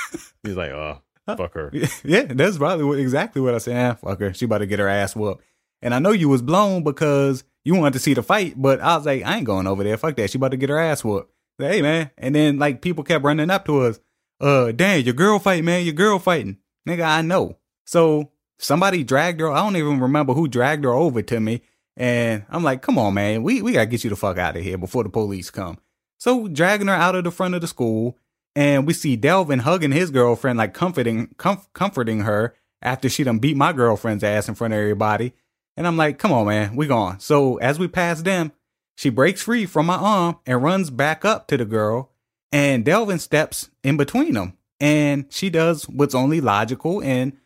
He's 0.42 0.56
like, 0.56 0.72
"Uh, 0.72 0.96
fuck 1.36 1.54
her." 1.54 1.72
yeah, 2.04 2.24
that's 2.24 2.58
probably 2.58 2.84
what, 2.84 2.98
exactly 2.98 3.40
what 3.40 3.54
I 3.54 3.58
said. 3.58 3.76
Ah, 3.76 3.94
fuck 3.94 4.20
her. 4.20 4.34
She 4.34 4.44
about 4.44 4.58
to 4.58 4.66
get 4.66 4.78
her 4.78 4.88
ass 4.88 5.16
whooped. 5.16 5.42
And 5.82 5.94
I 5.94 5.98
know 5.98 6.10
you 6.10 6.28
was 6.28 6.42
blown 6.42 6.82
because 6.82 7.44
you 7.64 7.74
wanted 7.74 7.94
to 7.94 7.98
see 7.98 8.14
the 8.14 8.22
fight, 8.22 8.54
but 8.56 8.80
I 8.80 8.96
was 8.96 9.06
like, 9.06 9.24
I 9.24 9.36
ain't 9.36 9.44
going 9.44 9.66
over 9.66 9.84
there. 9.84 9.96
Fuck 9.96 10.16
that. 10.16 10.30
She 10.30 10.38
about 10.38 10.52
to 10.52 10.56
get 10.56 10.68
her 10.68 10.78
ass 10.78 11.04
whooped. 11.04 11.32
Hey 11.58 11.82
man. 11.82 12.10
And 12.18 12.34
then 12.34 12.58
like 12.58 12.82
people 12.82 13.04
kept 13.04 13.24
running 13.24 13.50
up 13.50 13.64
to 13.66 13.80
us. 13.80 14.00
Uh, 14.40 14.72
damn, 14.72 15.00
your 15.00 15.14
girl 15.14 15.38
fight, 15.38 15.64
man. 15.64 15.84
Your 15.84 15.94
girl 15.94 16.18
fighting. 16.18 16.58
Nigga, 16.86 17.06
I 17.06 17.22
know. 17.22 17.56
So 17.86 18.30
somebody 18.58 19.04
dragged 19.04 19.40
her. 19.40 19.50
I 19.50 19.62
don't 19.62 19.76
even 19.76 20.00
remember 20.00 20.34
who 20.34 20.48
dragged 20.48 20.84
her 20.84 20.92
over 20.92 21.22
to 21.22 21.40
me. 21.40 21.62
And 21.96 22.44
I'm 22.50 22.62
like, 22.62 22.82
come 22.82 22.98
on, 22.98 23.14
man. 23.14 23.42
We, 23.42 23.62
we 23.62 23.72
gotta 23.72 23.86
get 23.86 24.04
you 24.04 24.10
the 24.10 24.16
fuck 24.16 24.36
out 24.36 24.56
of 24.56 24.62
here 24.62 24.76
before 24.76 25.02
the 25.02 25.08
police 25.08 25.50
come. 25.50 25.78
So 26.18 26.48
dragging 26.48 26.88
her 26.88 26.94
out 26.94 27.14
of 27.14 27.24
the 27.24 27.30
front 27.30 27.54
of 27.54 27.62
the 27.62 27.66
school 27.66 28.18
and 28.54 28.86
we 28.86 28.92
see 28.92 29.16
Delvin 29.16 29.60
hugging 29.60 29.92
his 29.92 30.10
girlfriend, 30.10 30.58
like 30.58 30.74
comforting, 30.74 31.28
comf- 31.38 31.66
comforting 31.72 32.20
her 32.20 32.54
after 32.82 33.08
she 33.08 33.24
done 33.24 33.38
beat 33.38 33.56
my 33.56 33.72
girlfriend's 33.72 34.24
ass 34.24 34.48
in 34.48 34.54
front 34.54 34.74
of 34.74 34.80
everybody. 34.80 35.32
And 35.76 35.86
I'm 35.86 35.96
like, 35.96 36.18
come 36.18 36.32
on, 36.32 36.46
man, 36.46 36.76
we 36.76 36.86
gone. 36.86 37.20
So 37.20 37.56
as 37.56 37.78
we 37.78 37.88
pass 37.88 38.22
them, 38.22 38.52
she 38.96 39.10
breaks 39.10 39.42
free 39.42 39.66
from 39.66 39.86
my 39.86 39.96
arm 39.96 40.38
and 40.46 40.62
runs 40.62 40.90
back 40.90 41.24
up 41.24 41.46
to 41.48 41.56
the 41.56 41.66
girl. 41.66 42.10
And 42.50 42.84
Delvin 42.84 43.18
steps 43.18 43.70
in 43.84 43.96
between 43.96 44.34
them. 44.34 44.56
And 44.80 45.26
she 45.30 45.50
does 45.50 45.84
what's 45.84 46.14
only 46.14 46.40
logical 46.40 47.02
and 47.02 47.36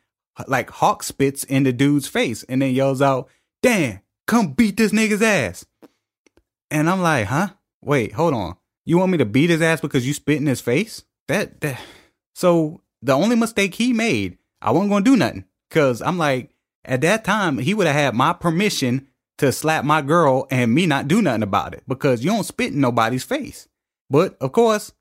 like 0.46 0.70
hawk 0.70 1.02
spits 1.02 1.44
in 1.44 1.64
the 1.64 1.72
dude's 1.72 2.06
face 2.06 2.44
and 2.44 2.62
then 2.62 2.74
yells 2.74 3.02
out, 3.02 3.28
Dan, 3.62 4.00
come 4.26 4.52
beat 4.52 4.76
this 4.76 4.92
nigga's 4.92 5.22
ass. 5.22 5.66
And 6.70 6.88
I'm 6.88 7.02
like, 7.02 7.26
huh? 7.26 7.48
Wait, 7.82 8.12
hold 8.12 8.34
on. 8.34 8.56
You 8.84 8.98
want 8.98 9.12
me 9.12 9.18
to 9.18 9.24
beat 9.24 9.50
his 9.50 9.60
ass 9.62 9.80
because 9.80 10.06
you 10.06 10.14
spit 10.14 10.38
in 10.38 10.46
his 10.46 10.60
face? 10.60 11.04
That, 11.28 11.60
that. 11.60 11.80
So 12.34 12.82
the 13.02 13.12
only 13.12 13.36
mistake 13.36 13.74
he 13.74 13.92
made, 13.92 14.38
I 14.62 14.70
wasn't 14.70 14.90
gonna 14.90 15.04
do 15.04 15.16
nothing. 15.16 15.44
Cause 15.70 16.00
I'm 16.00 16.18
like, 16.18 16.50
at 16.84 17.00
that 17.02 17.24
time, 17.24 17.58
he 17.58 17.74
would 17.74 17.86
have 17.86 17.96
had 17.96 18.14
my 18.14 18.32
permission 18.32 19.08
to 19.40 19.50
slap 19.52 19.84
my 19.84 20.02
girl 20.02 20.46
and 20.50 20.72
me 20.72 20.86
not 20.86 21.08
do 21.08 21.22
nothing 21.22 21.42
about 21.42 21.72
it 21.72 21.82
because 21.88 22.22
you 22.22 22.30
don't 22.30 22.44
spit 22.44 22.72
in 22.72 22.80
nobody's 22.80 23.24
face. 23.24 23.68
But 24.10 24.36
of 24.40 24.52
course, 24.52 24.92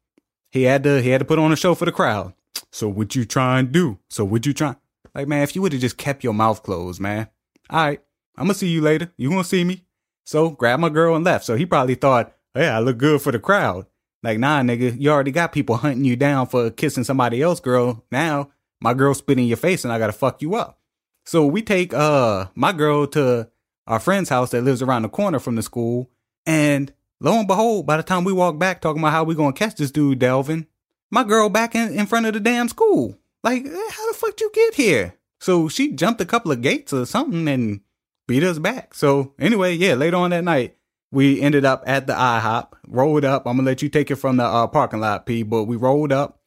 he 0.49 0.63
had 0.63 0.83
to 0.83 1.01
he 1.01 1.09
had 1.09 1.19
to 1.19 1.25
put 1.25 1.39
on 1.39 1.51
a 1.51 1.57
show 1.57 1.75
for 1.75 1.85
the 1.85 1.91
crowd. 1.91 2.33
So 2.71 2.87
what 2.87 3.15
you 3.15 3.25
try 3.25 3.59
and 3.59 3.71
do? 3.71 3.99
So 4.09 4.23
what 4.23 4.45
you 4.45 4.53
try? 4.53 4.75
Like 5.13 5.27
man, 5.27 5.43
if 5.43 5.55
you 5.55 5.61
would 5.61 5.73
have 5.73 5.81
just 5.81 5.97
kept 5.97 6.23
your 6.23 6.33
mouth 6.33 6.63
closed, 6.63 7.01
man. 7.01 7.27
All 7.69 7.85
right, 7.85 8.01
I'm 8.37 8.45
gonna 8.45 8.53
see 8.53 8.69
you 8.69 8.81
later. 8.81 9.11
You 9.17 9.29
gonna 9.29 9.43
see 9.43 9.63
me? 9.63 9.83
So 10.25 10.51
grabbed 10.51 10.81
my 10.81 10.89
girl 10.89 11.15
and 11.15 11.25
left. 11.25 11.43
So 11.43 11.55
he 11.55 11.65
probably 11.65 11.95
thought, 11.95 12.33
hey, 12.53 12.69
I 12.69 12.79
look 12.79 12.97
good 12.97 13.21
for 13.21 13.31
the 13.31 13.39
crowd. 13.39 13.87
Like 14.23 14.39
nah, 14.39 14.61
nigga, 14.61 14.99
you 14.99 15.11
already 15.11 15.31
got 15.31 15.51
people 15.51 15.77
hunting 15.77 16.05
you 16.05 16.15
down 16.15 16.47
for 16.47 16.71
kissing 16.71 17.03
somebody 17.03 17.41
else, 17.41 17.59
girl. 17.59 18.05
Now 18.09 18.51
my 18.79 18.93
girl 18.93 19.13
spit 19.13 19.37
in 19.37 19.45
your 19.45 19.57
face 19.57 19.83
and 19.83 19.91
I 19.91 19.99
gotta 19.99 20.13
fuck 20.13 20.41
you 20.41 20.55
up. 20.55 20.79
So 21.25 21.45
we 21.45 21.61
take 21.61 21.93
uh 21.93 22.45
my 22.55 22.71
girl 22.71 23.05
to 23.07 23.49
our 23.89 23.99
friend's 23.99 24.29
house 24.29 24.51
that 24.51 24.63
lives 24.63 24.81
around 24.81 25.01
the 25.01 25.09
corner 25.09 25.39
from 25.39 25.55
the 25.55 25.61
school, 25.61 26.09
and 26.45 26.93
lo 27.19 27.37
and 27.39 27.47
behold, 27.47 27.85
by 27.85 27.97
the 27.97 28.03
time 28.03 28.23
we 28.23 28.31
walk 28.31 28.57
back 28.57 28.79
talking 28.79 29.01
about 29.01 29.11
how 29.11 29.25
we 29.25 29.35
gonna 29.35 29.51
catch 29.51 29.75
this 29.75 29.91
dude, 29.91 30.19
Delvin, 30.19 30.67
my 31.11 31.23
girl 31.23 31.49
back 31.49 31.75
in, 31.75 31.93
in 31.93 32.05
front 32.05 32.25
of 32.25 32.33
the 32.33 32.39
damn 32.39 32.69
school. 32.69 33.17
Like, 33.43 33.65
eh, 33.65 33.89
how 33.91 34.11
the 34.11 34.17
fuck 34.17 34.37
did 34.37 34.41
you 34.41 34.51
get 34.53 34.75
here? 34.75 35.15
So 35.39 35.67
she 35.69 35.91
jumped 35.91 36.21
a 36.21 36.25
couple 36.25 36.51
of 36.51 36.61
gates 36.61 36.93
or 36.93 37.05
something 37.05 37.47
and 37.47 37.81
beat 38.27 38.43
us 38.43 38.59
back. 38.59 38.93
So 38.93 39.33
anyway, 39.39 39.75
yeah, 39.75 39.95
later 39.95 40.17
on 40.17 40.29
that 40.29 40.43
night, 40.43 40.77
we 41.11 41.41
ended 41.41 41.65
up 41.65 41.83
at 41.87 42.05
the 42.05 42.13
IHOP, 42.13 42.73
rolled 42.87 43.25
up. 43.25 43.47
I'm 43.47 43.57
gonna 43.57 43.65
let 43.65 43.81
you 43.81 43.89
take 43.89 44.11
it 44.11 44.17
from 44.17 44.37
the 44.37 44.43
uh, 44.43 44.67
parking 44.67 44.99
lot, 44.99 45.25
P. 45.25 45.43
But 45.43 45.63
we 45.63 45.75
rolled 45.75 46.11
up 46.11 46.39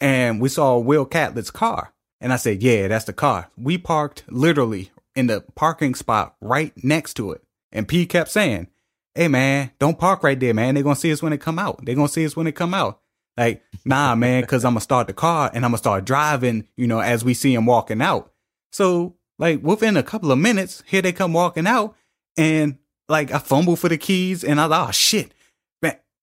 and 0.00 0.40
we 0.40 0.48
saw 0.48 0.78
Will 0.78 1.06
Catlett's 1.06 1.50
car. 1.50 1.92
And 2.20 2.32
I 2.32 2.36
said, 2.36 2.62
yeah, 2.62 2.88
that's 2.88 3.06
the 3.06 3.14
car. 3.14 3.50
We 3.56 3.78
parked 3.78 4.24
literally 4.28 4.90
in 5.14 5.26
the 5.26 5.42
parking 5.54 5.94
spot 5.94 6.36
right 6.40 6.72
next 6.82 7.14
to 7.14 7.32
it. 7.32 7.42
And 7.72 7.86
P 7.88 8.06
kept 8.06 8.30
saying, 8.30 8.68
hey 9.14 9.28
man, 9.28 9.70
don't 9.78 9.98
park 9.98 10.22
right 10.22 10.38
there, 10.38 10.54
man. 10.54 10.74
They're 10.74 10.84
gonna 10.84 10.96
see 10.96 11.12
us 11.12 11.22
when 11.22 11.30
they 11.30 11.38
come 11.38 11.58
out. 11.58 11.84
They're 11.84 11.94
gonna 11.94 12.08
see 12.08 12.24
us 12.24 12.36
when 12.36 12.46
they 12.46 12.52
come 12.52 12.74
out. 12.74 13.00
Like, 13.36 13.62
nah, 13.84 14.14
man, 14.14 14.44
cause 14.46 14.64
I'm 14.64 14.72
gonna 14.72 14.80
start 14.80 15.06
the 15.06 15.12
car 15.12 15.50
and 15.52 15.64
I'm 15.64 15.70
gonna 15.70 15.78
start 15.78 16.04
driving, 16.04 16.68
you 16.76 16.86
know, 16.86 17.00
as 17.00 17.24
we 17.24 17.34
see 17.34 17.54
him 17.54 17.66
walking 17.66 18.02
out. 18.02 18.32
So, 18.72 19.16
like, 19.38 19.62
within 19.62 19.96
a 19.96 20.02
couple 20.02 20.30
of 20.30 20.38
minutes, 20.38 20.82
here 20.86 21.02
they 21.02 21.12
come 21.12 21.32
walking 21.32 21.66
out, 21.66 21.96
and 22.36 22.78
like 23.08 23.32
I 23.32 23.38
fumble 23.38 23.76
for 23.76 23.88
the 23.88 23.98
keys, 23.98 24.44
and 24.44 24.60
I 24.60 24.66
like, 24.66 24.88
oh 24.88 24.92
shit. 24.92 25.32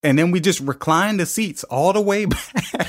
And 0.04 0.18
then 0.18 0.32
we 0.32 0.40
just 0.40 0.60
recline 0.60 1.18
the 1.18 1.26
seats 1.26 1.64
all 1.66 1.92
the 1.94 2.02
way 2.02 2.26
back. 2.74 2.88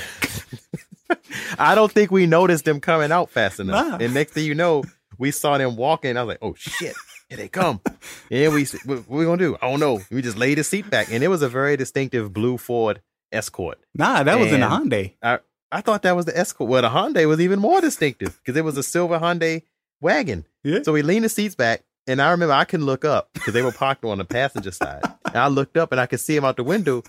I 1.57 1.75
don't 1.75 1.91
think 1.91 2.11
we 2.11 2.27
noticed 2.27 2.65
them 2.65 2.79
coming 2.79 3.11
out 3.11 3.29
fast 3.29 3.59
enough. 3.59 3.89
Nah. 3.89 3.97
And 4.05 4.13
next 4.13 4.33
thing 4.33 4.45
you 4.45 4.55
know, 4.55 4.83
we 5.19 5.29
saw 5.31 5.57
them 5.59 5.75
walking. 5.75 6.17
I 6.17 6.23
was 6.23 6.29
like, 6.33 6.39
"Oh 6.41 6.55
shit, 6.57 6.95
here 7.29 7.37
they 7.37 7.47
come!" 7.49 7.81
and 8.31 8.53
we, 8.53 8.65
what, 8.85 8.99
what 9.07 9.09
we 9.09 9.25
gonna 9.25 9.37
do? 9.37 9.55
I 9.61 9.69
don't 9.69 9.79
know. 9.79 10.01
We 10.09 10.23
just 10.23 10.37
laid 10.37 10.57
the 10.57 10.63
seat 10.63 10.89
back, 10.89 11.11
and 11.11 11.23
it 11.23 11.27
was 11.27 11.43
a 11.43 11.49
very 11.49 11.77
distinctive 11.77 12.33
blue 12.33 12.57
Ford 12.57 13.01
Escort. 13.31 13.77
nah, 13.93 14.23
that 14.23 14.39
was 14.39 14.51
in 14.51 14.63
a 14.63 14.67
And- 14.67 14.91
Hyundai. 14.91 15.13
I 15.21 15.39
I 15.71 15.81
thought 15.81 16.01
that 16.01 16.15
was 16.15 16.25
the 16.25 16.35
Escort. 16.35 16.67
Well, 16.69 16.81
the 16.81 16.89
Hyundai 16.89 17.27
was 17.27 17.39
even 17.39 17.59
more 17.59 17.79
distinctive 17.81 18.39
because 18.43 18.57
it 18.57 18.63
was 18.65 18.75
a 18.77 18.81
silver 18.83 19.19
Hyundai 19.19 19.61
wagon. 20.01 20.45
Yeah. 20.63 20.79
So 20.81 20.93
we 20.93 21.03
leaned 21.03 21.25
the 21.25 21.29
seats 21.29 21.53
back, 21.53 21.83
and 22.07 22.19
I 22.21 22.31
remember 22.31 22.53
I 22.53 22.65
couldn't 22.65 22.87
look 22.87 23.05
up 23.05 23.29
because 23.33 23.53
they 23.53 23.61
were 23.61 23.71
parked 23.71 24.03
on 24.03 24.17
the 24.17 24.25
passenger 24.25 24.71
side. 24.71 25.03
And 25.25 25.35
I 25.35 25.47
looked 25.47 25.77
up 25.77 25.91
and 25.91 26.01
I 26.01 26.07
could 26.07 26.19
see 26.19 26.33
them 26.33 26.43
out 26.45 26.55
the 26.57 26.63
window, 26.63 27.03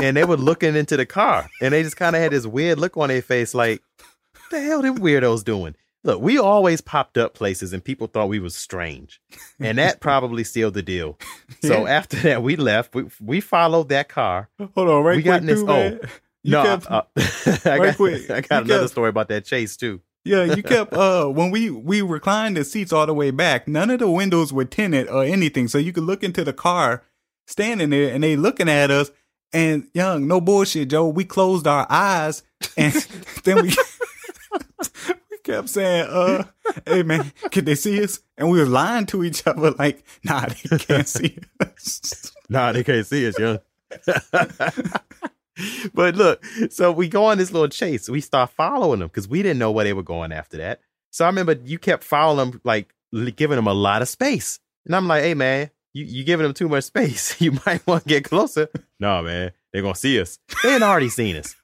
and 0.00 0.16
they 0.16 0.24
were 0.24 0.36
looking 0.36 0.76
into 0.76 0.96
the 0.96 1.06
car, 1.06 1.50
and 1.60 1.74
they 1.74 1.82
just 1.82 1.96
kind 1.96 2.14
of 2.14 2.22
had 2.22 2.30
this 2.30 2.46
weird 2.46 2.78
look 2.78 2.96
on 2.96 3.08
their 3.08 3.20
face, 3.22 3.52
like, 3.52 3.82
"What 3.98 4.50
the 4.52 4.60
hell 4.60 4.80
them 4.82 4.98
weirdos 4.98 5.42
doing?" 5.42 5.74
Look, 6.04 6.20
we 6.20 6.38
always 6.38 6.80
popped 6.82 7.16
up 7.16 7.32
places, 7.34 7.72
and 7.72 7.82
people 7.82 8.06
thought 8.06 8.28
we 8.28 8.38
was 8.38 8.54
strange, 8.54 9.20
and 9.58 9.78
that 9.78 10.00
probably 10.00 10.44
sealed 10.44 10.74
the 10.74 10.82
deal. 10.82 11.18
So 11.62 11.86
after 11.86 12.16
that, 12.18 12.42
we 12.42 12.56
left. 12.56 12.94
We 12.94 13.06
we 13.20 13.40
followed 13.40 13.88
that 13.88 14.08
car. 14.10 14.50
Hold 14.74 14.88
on, 14.88 15.02
right 15.02 15.16
we 15.16 15.22
quick, 15.22 15.32
got 15.32 15.40
in 15.40 15.46
this- 15.46 15.60
too, 15.60 15.66
man. 15.66 16.00
You 16.42 16.50
no, 16.50 16.62
kept- 16.62 16.90
uh, 16.90 17.02
I, 17.16 17.20
Right 17.64 17.78
got, 17.86 17.96
quick. 17.96 18.30
I 18.30 18.40
got 18.42 18.64
another 18.64 18.80
kept- 18.82 18.90
story 18.90 19.08
about 19.08 19.28
that 19.28 19.46
chase 19.46 19.78
too. 19.78 20.02
Yeah, 20.26 20.44
you 20.44 20.62
kept 20.62 20.92
uh 20.92 21.26
when 21.26 21.50
we 21.50 21.70
we 21.70 22.02
reclined 22.02 22.56
the 22.58 22.64
seats 22.64 22.92
all 22.92 23.06
the 23.06 23.14
way 23.14 23.30
back, 23.30 23.66
none 23.66 23.88
of 23.90 23.98
the 24.00 24.10
windows 24.10 24.52
were 24.52 24.64
tinted 24.66 25.08
or 25.08 25.24
anything, 25.24 25.68
so 25.68 25.78
you 25.78 25.92
could 25.92 26.04
look 26.04 26.22
into 26.22 26.44
the 26.44 26.52
car 26.52 27.02
standing 27.46 27.90
there 27.90 28.12
and 28.12 28.22
they 28.22 28.36
looking 28.36 28.68
at 28.68 28.90
us 28.90 29.10
and 29.54 29.86
young, 29.94 30.26
no 30.26 30.40
bullshit, 30.40 30.88
Joe. 30.88 31.08
We 31.08 31.24
closed 31.24 31.66
our 31.66 31.86
eyes 31.90 32.42
and 32.76 32.92
then 33.44 33.62
we 33.62 33.74
kept 35.44 35.68
saying, 35.68 36.06
uh, 36.08 36.44
hey 36.86 37.02
man, 37.02 37.32
can 37.50 37.64
they 37.64 37.76
see 37.76 38.02
us? 38.02 38.20
And 38.36 38.50
we 38.50 38.58
were 38.58 38.66
lying 38.66 39.06
to 39.06 39.22
each 39.22 39.46
other 39.46 39.70
like, 39.72 40.04
nah, 40.24 40.46
they 40.46 40.78
can't 40.78 41.06
see 41.06 41.38
us. 41.60 42.32
nah, 42.48 42.72
they 42.72 42.82
can't 42.82 43.06
see 43.06 43.28
us, 43.28 43.38
young. 43.38 43.60
but 45.94 46.16
look, 46.16 46.44
so 46.70 46.90
we 46.90 47.08
go 47.08 47.26
on 47.26 47.38
this 47.38 47.52
little 47.52 47.68
chase. 47.68 48.08
We 48.08 48.20
start 48.20 48.50
following 48.50 49.00
them 49.00 49.08
because 49.08 49.28
we 49.28 49.42
didn't 49.42 49.58
know 49.58 49.70
where 49.70 49.84
they 49.84 49.92
were 49.92 50.02
going 50.02 50.32
after 50.32 50.56
that. 50.56 50.80
So 51.10 51.24
I 51.24 51.28
remember 51.28 51.56
you 51.64 51.78
kept 51.78 52.02
following 52.02 52.50
them, 52.50 52.60
like 52.64 52.92
giving 53.36 53.56
them 53.56 53.68
a 53.68 53.74
lot 53.74 54.02
of 54.02 54.08
space. 54.08 54.58
And 54.86 54.96
I'm 54.96 55.06
like, 55.06 55.22
hey, 55.22 55.34
man, 55.34 55.70
you, 55.92 56.04
you 56.04 56.24
giving 56.24 56.42
them 56.44 56.54
too 56.54 56.68
much 56.68 56.84
space. 56.84 57.40
You 57.40 57.52
might 57.66 57.86
want 57.86 58.02
to 58.02 58.08
get 58.08 58.24
closer. 58.24 58.68
no, 58.98 59.22
man, 59.22 59.52
they're 59.72 59.82
to 59.82 59.94
see 59.94 60.20
us. 60.20 60.38
They 60.62 60.72
had 60.72 60.82
already 60.82 61.08
seen 61.08 61.36
us. 61.36 61.54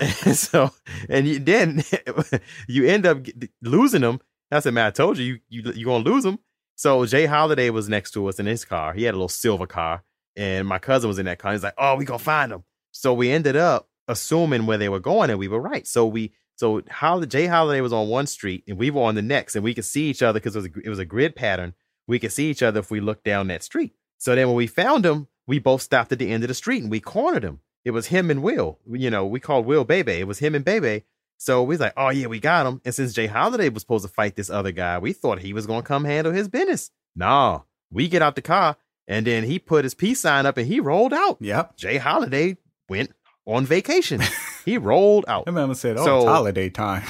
And 0.00 0.36
so, 0.36 0.70
and 1.08 1.26
you, 1.26 1.38
then 1.38 1.82
you 2.68 2.86
end 2.86 3.06
up 3.06 3.18
losing 3.60 4.02
them. 4.02 4.20
I 4.50 4.60
said, 4.60 4.74
man, 4.74 4.86
I 4.86 4.90
told 4.90 5.18
you, 5.18 5.24
you, 5.24 5.62
you 5.62 5.72
you're 5.74 5.86
going 5.86 6.04
to 6.04 6.10
lose 6.10 6.24
them. 6.24 6.38
So 6.76 7.04
J. 7.06 7.26
Holiday 7.26 7.70
was 7.70 7.88
next 7.88 8.10
to 8.12 8.26
us 8.26 8.38
in 8.38 8.46
his 8.46 8.64
car. 8.64 8.92
He 8.92 9.04
had 9.04 9.14
a 9.14 9.16
little 9.16 9.28
silver 9.28 9.66
car. 9.66 10.02
And 10.36 10.66
my 10.66 10.78
cousin 10.78 11.08
was 11.08 11.18
in 11.18 11.26
that 11.26 11.38
car. 11.38 11.52
He's 11.52 11.62
like, 11.62 11.74
oh, 11.78 11.96
we 11.96 12.04
going 12.04 12.18
to 12.18 12.24
find 12.24 12.52
them. 12.52 12.64
So 12.90 13.14
we 13.14 13.30
ended 13.30 13.56
up 13.56 13.88
assuming 14.08 14.66
where 14.66 14.78
they 14.78 14.88
were 14.88 15.00
going, 15.00 15.30
and 15.30 15.38
we 15.38 15.48
were 15.48 15.60
right. 15.60 15.86
So 15.86 16.06
we 16.06 16.32
so 16.56 16.82
Holiday, 16.90 17.26
J. 17.26 17.46
Holiday 17.46 17.80
was 17.80 17.92
on 17.92 18.08
one 18.08 18.26
street, 18.26 18.64
and 18.68 18.78
we 18.78 18.90
were 18.90 19.02
on 19.02 19.14
the 19.14 19.22
next, 19.22 19.56
and 19.56 19.64
we 19.64 19.74
could 19.74 19.84
see 19.84 20.08
each 20.10 20.22
other 20.22 20.38
because 20.38 20.54
it 20.54 20.58
was 20.58 20.66
a, 20.66 20.80
it 20.84 20.88
was 20.88 20.98
a 20.98 21.04
grid 21.04 21.34
pattern. 21.34 21.74
We 22.06 22.18
could 22.18 22.32
see 22.32 22.50
each 22.50 22.62
other 22.62 22.80
if 22.80 22.90
we 22.90 23.00
looked 23.00 23.24
down 23.24 23.48
that 23.48 23.62
street. 23.62 23.92
So 24.18 24.34
then 24.34 24.48
when 24.48 24.56
we 24.56 24.66
found 24.66 25.04
them, 25.04 25.28
we 25.46 25.58
both 25.58 25.82
stopped 25.82 26.12
at 26.12 26.18
the 26.18 26.30
end 26.30 26.44
of 26.44 26.48
the 26.48 26.54
street 26.54 26.82
and 26.82 26.90
we 26.90 27.00
cornered 27.00 27.42
him. 27.42 27.60
It 27.84 27.90
was 27.90 28.06
him 28.08 28.30
and 28.30 28.42
Will. 28.42 28.78
You 28.90 29.10
know, 29.10 29.26
we 29.26 29.40
called 29.40 29.66
Will 29.66 29.84
Bebe. 29.84 30.12
It 30.12 30.26
was 30.26 30.38
him 30.38 30.54
and 30.54 30.64
Bebe. 30.64 31.04
So 31.38 31.62
we 31.62 31.74
was 31.74 31.80
like, 31.80 31.94
oh 31.96 32.10
yeah, 32.10 32.26
we 32.26 32.38
got 32.38 32.66
him. 32.66 32.80
And 32.84 32.94
since 32.94 33.12
J. 33.12 33.26
Holiday 33.26 33.68
was 33.68 33.82
supposed 33.82 34.04
to 34.06 34.12
fight 34.12 34.36
this 34.36 34.50
other 34.50 34.70
guy, 34.70 34.98
we 34.98 35.12
thought 35.12 35.40
he 35.40 35.52
was 35.52 35.66
gonna 35.66 35.82
come 35.82 36.04
handle 36.04 36.32
his 36.32 36.48
business. 36.48 36.90
Nah, 37.16 37.62
we 37.90 38.08
get 38.08 38.22
out 38.22 38.36
the 38.36 38.42
car 38.42 38.76
and 39.08 39.26
then 39.26 39.44
he 39.44 39.58
put 39.58 39.84
his 39.84 39.94
peace 39.94 40.20
sign 40.20 40.46
up 40.46 40.56
and 40.56 40.66
he 40.66 40.78
rolled 40.80 41.12
out. 41.12 41.38
Yep. 41.40 41.76
J. 41.76 41.98
Holiday 41.98 42.58
went 42.88 43.12
on 43.46 43.66
vacation. 43.66 44.20
he 44.64 44.78
rolled 44.78 45.24
out. 45.26 45.44
I 45.46 45.50
remember 45.50 45.74
said, 45.74 45.96
"Oh, 45.98 46.04
so, 46.04 46.16
it's 46.18 46.26
holiday 46.26 46.70
time." 46.70 47.04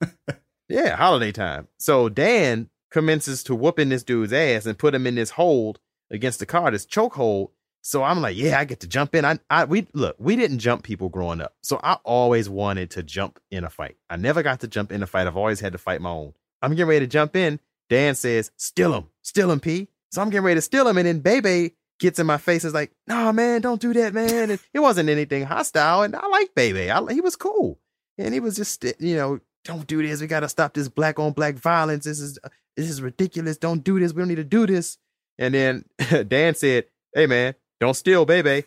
yeah, 0.68 0.96
holiday 0.96 1.32
time. 1.32 1.68
So 1.78 2.08
Dan 2.08 2.70
commences 2.90 3.42
to 3.44 3.54
whooping 3.54 3.88
this 3.90 4.02
dude's 4.02 4.32
ass 4.32 4.66
and 4.66 4.78
put 4.78 4.94
him 4.94 5.06
in 5.06 5.16
this 5.16 5.30
hold 5.30 5.80
against 6.10 6.38
the 6.38 6.46
car, 6.46 6.70
this 6.70 6.86
choke 6.86 7.14
hold. 7.14 7.50
So 7.86 8.02
I'm 8.02 8.22
like, 8.22 8.34
yeah, 8.34 8.58
I 8.58 8.64
get 8.64 8.80
to 8.80 8.88
jump 8.88 9.14
in. 9.14 9.26
I, 9.26 9.38
I, 9.50 9.66
we 9.66 9.86
look, 9.92 10.16
we 10.18 10.36
didn't 10.36 10.58
jump 10.58 10.84
people 10.84 11.10
growing 11.10 11.42
up, 11.42 11.54
so 11.62 11.78
I 11.84 11.98
always 12.02 12.48
wanted 12.48 12.90
to 12.92 13.02
jump 13.02 13.38
in 13.50 13.62
a 13.62 13.68
fight. 13.68 13.96
I 14.08 14.16
never 14.16 14.42
got 14.42 14.60
to 14.60 14.68
jump 14.68 14.90
in 14.90 15.02
a 15.02 15.06
fight. 15.06 15.26
I've 15.26 15.36
always 15.36 15.60
had 15.60 15.72
to 15.72 15.78
fight 15.78 16.00
my 16.00 16.08
own. 16.08 16.32
I'm 16.62 16.70
getting 16.70 16.88
ready 16.88 17.04
to 17.04 17.10
jump 17.10 17.36
in. 17.36 17.60
Dan 17.90 18.14
says, 18.14 18.50
"Steal 18.56 18.94
him, 18.94 19.08
steal 19.20 19.50
him, 19.50 19.60
P." 19.60 19.88
So 20.12 20.22
I'm 20.22 20.30
getting 20.30 20.46
ready 20.46 20.56
to 20.56 20.62
steal 20.62 20.88
him, 20.88 20.96
and 20.96 21.06
then 21.06 21.20
Bebe 21.20 21.74
gets 22.00 22.18
in 22.18 22.26
my 22.26 22.38
face. 22.38 22.64
And 22.64 22.70
is 22.70 22.74
like, 22.74 22.92
nah, 23.06 23.32
man, 23.32 23.60
don't 23.60 23.80
do 23.80 23.92
that, 23.92 24.14
man. 24.14 24.50
And 24.50 24.60
it 24.72 24.80
wasn't 24.80 25.10
anything 25.10 25.44
hostile. 25.44 26.02
And 26.02 26.16
I 26.16 26.26
like 26.26 26.54
Bebe. 26.54 26.90
I, 26.90 27.12
he 27.12 27.20
was 27.20 27.36
cool. 27.36 27.78
And 28.16 28.32
he 28.32 28.40
was 28.40 28.56
just, 28.56 28.84
you 28.98 29.16
know, 29.16 29.40
don't 29.64 29.86
do 29.86 30.06
this. 30.06 30.20
We 30.20 30.26
got 30.26 30.40
to 30.40 30.48
stop 30.48 30.72
this 30.74 30.88
black 30.88 31.18
on 31.18 31.32
black 31.32 31.56
violence. 31.56 32.04
This 32.04 32.20
is, 32.20 32.38
this 32.76 32.88
is 32.88 33.02
ridiculous. 33.02 33.56
Don't 33.56 33.84
do 33.84 33.98
this. 33.98 34.12
We 34.12 34.20
don't 34.20 34.28
need 34.28 34.36
to 34.36 34.44
do 34.44 34.66
this. 34.66 34.98
And 35.38 35.54
then 35.54 35.84
Dan 36.28 36.54
said, 36.54 36.86
hey, 37.14 37.26
man, 37.26 37.54
don't 37.80 37.94
steal 37.94 38.24
Bebe. 38.24 38.64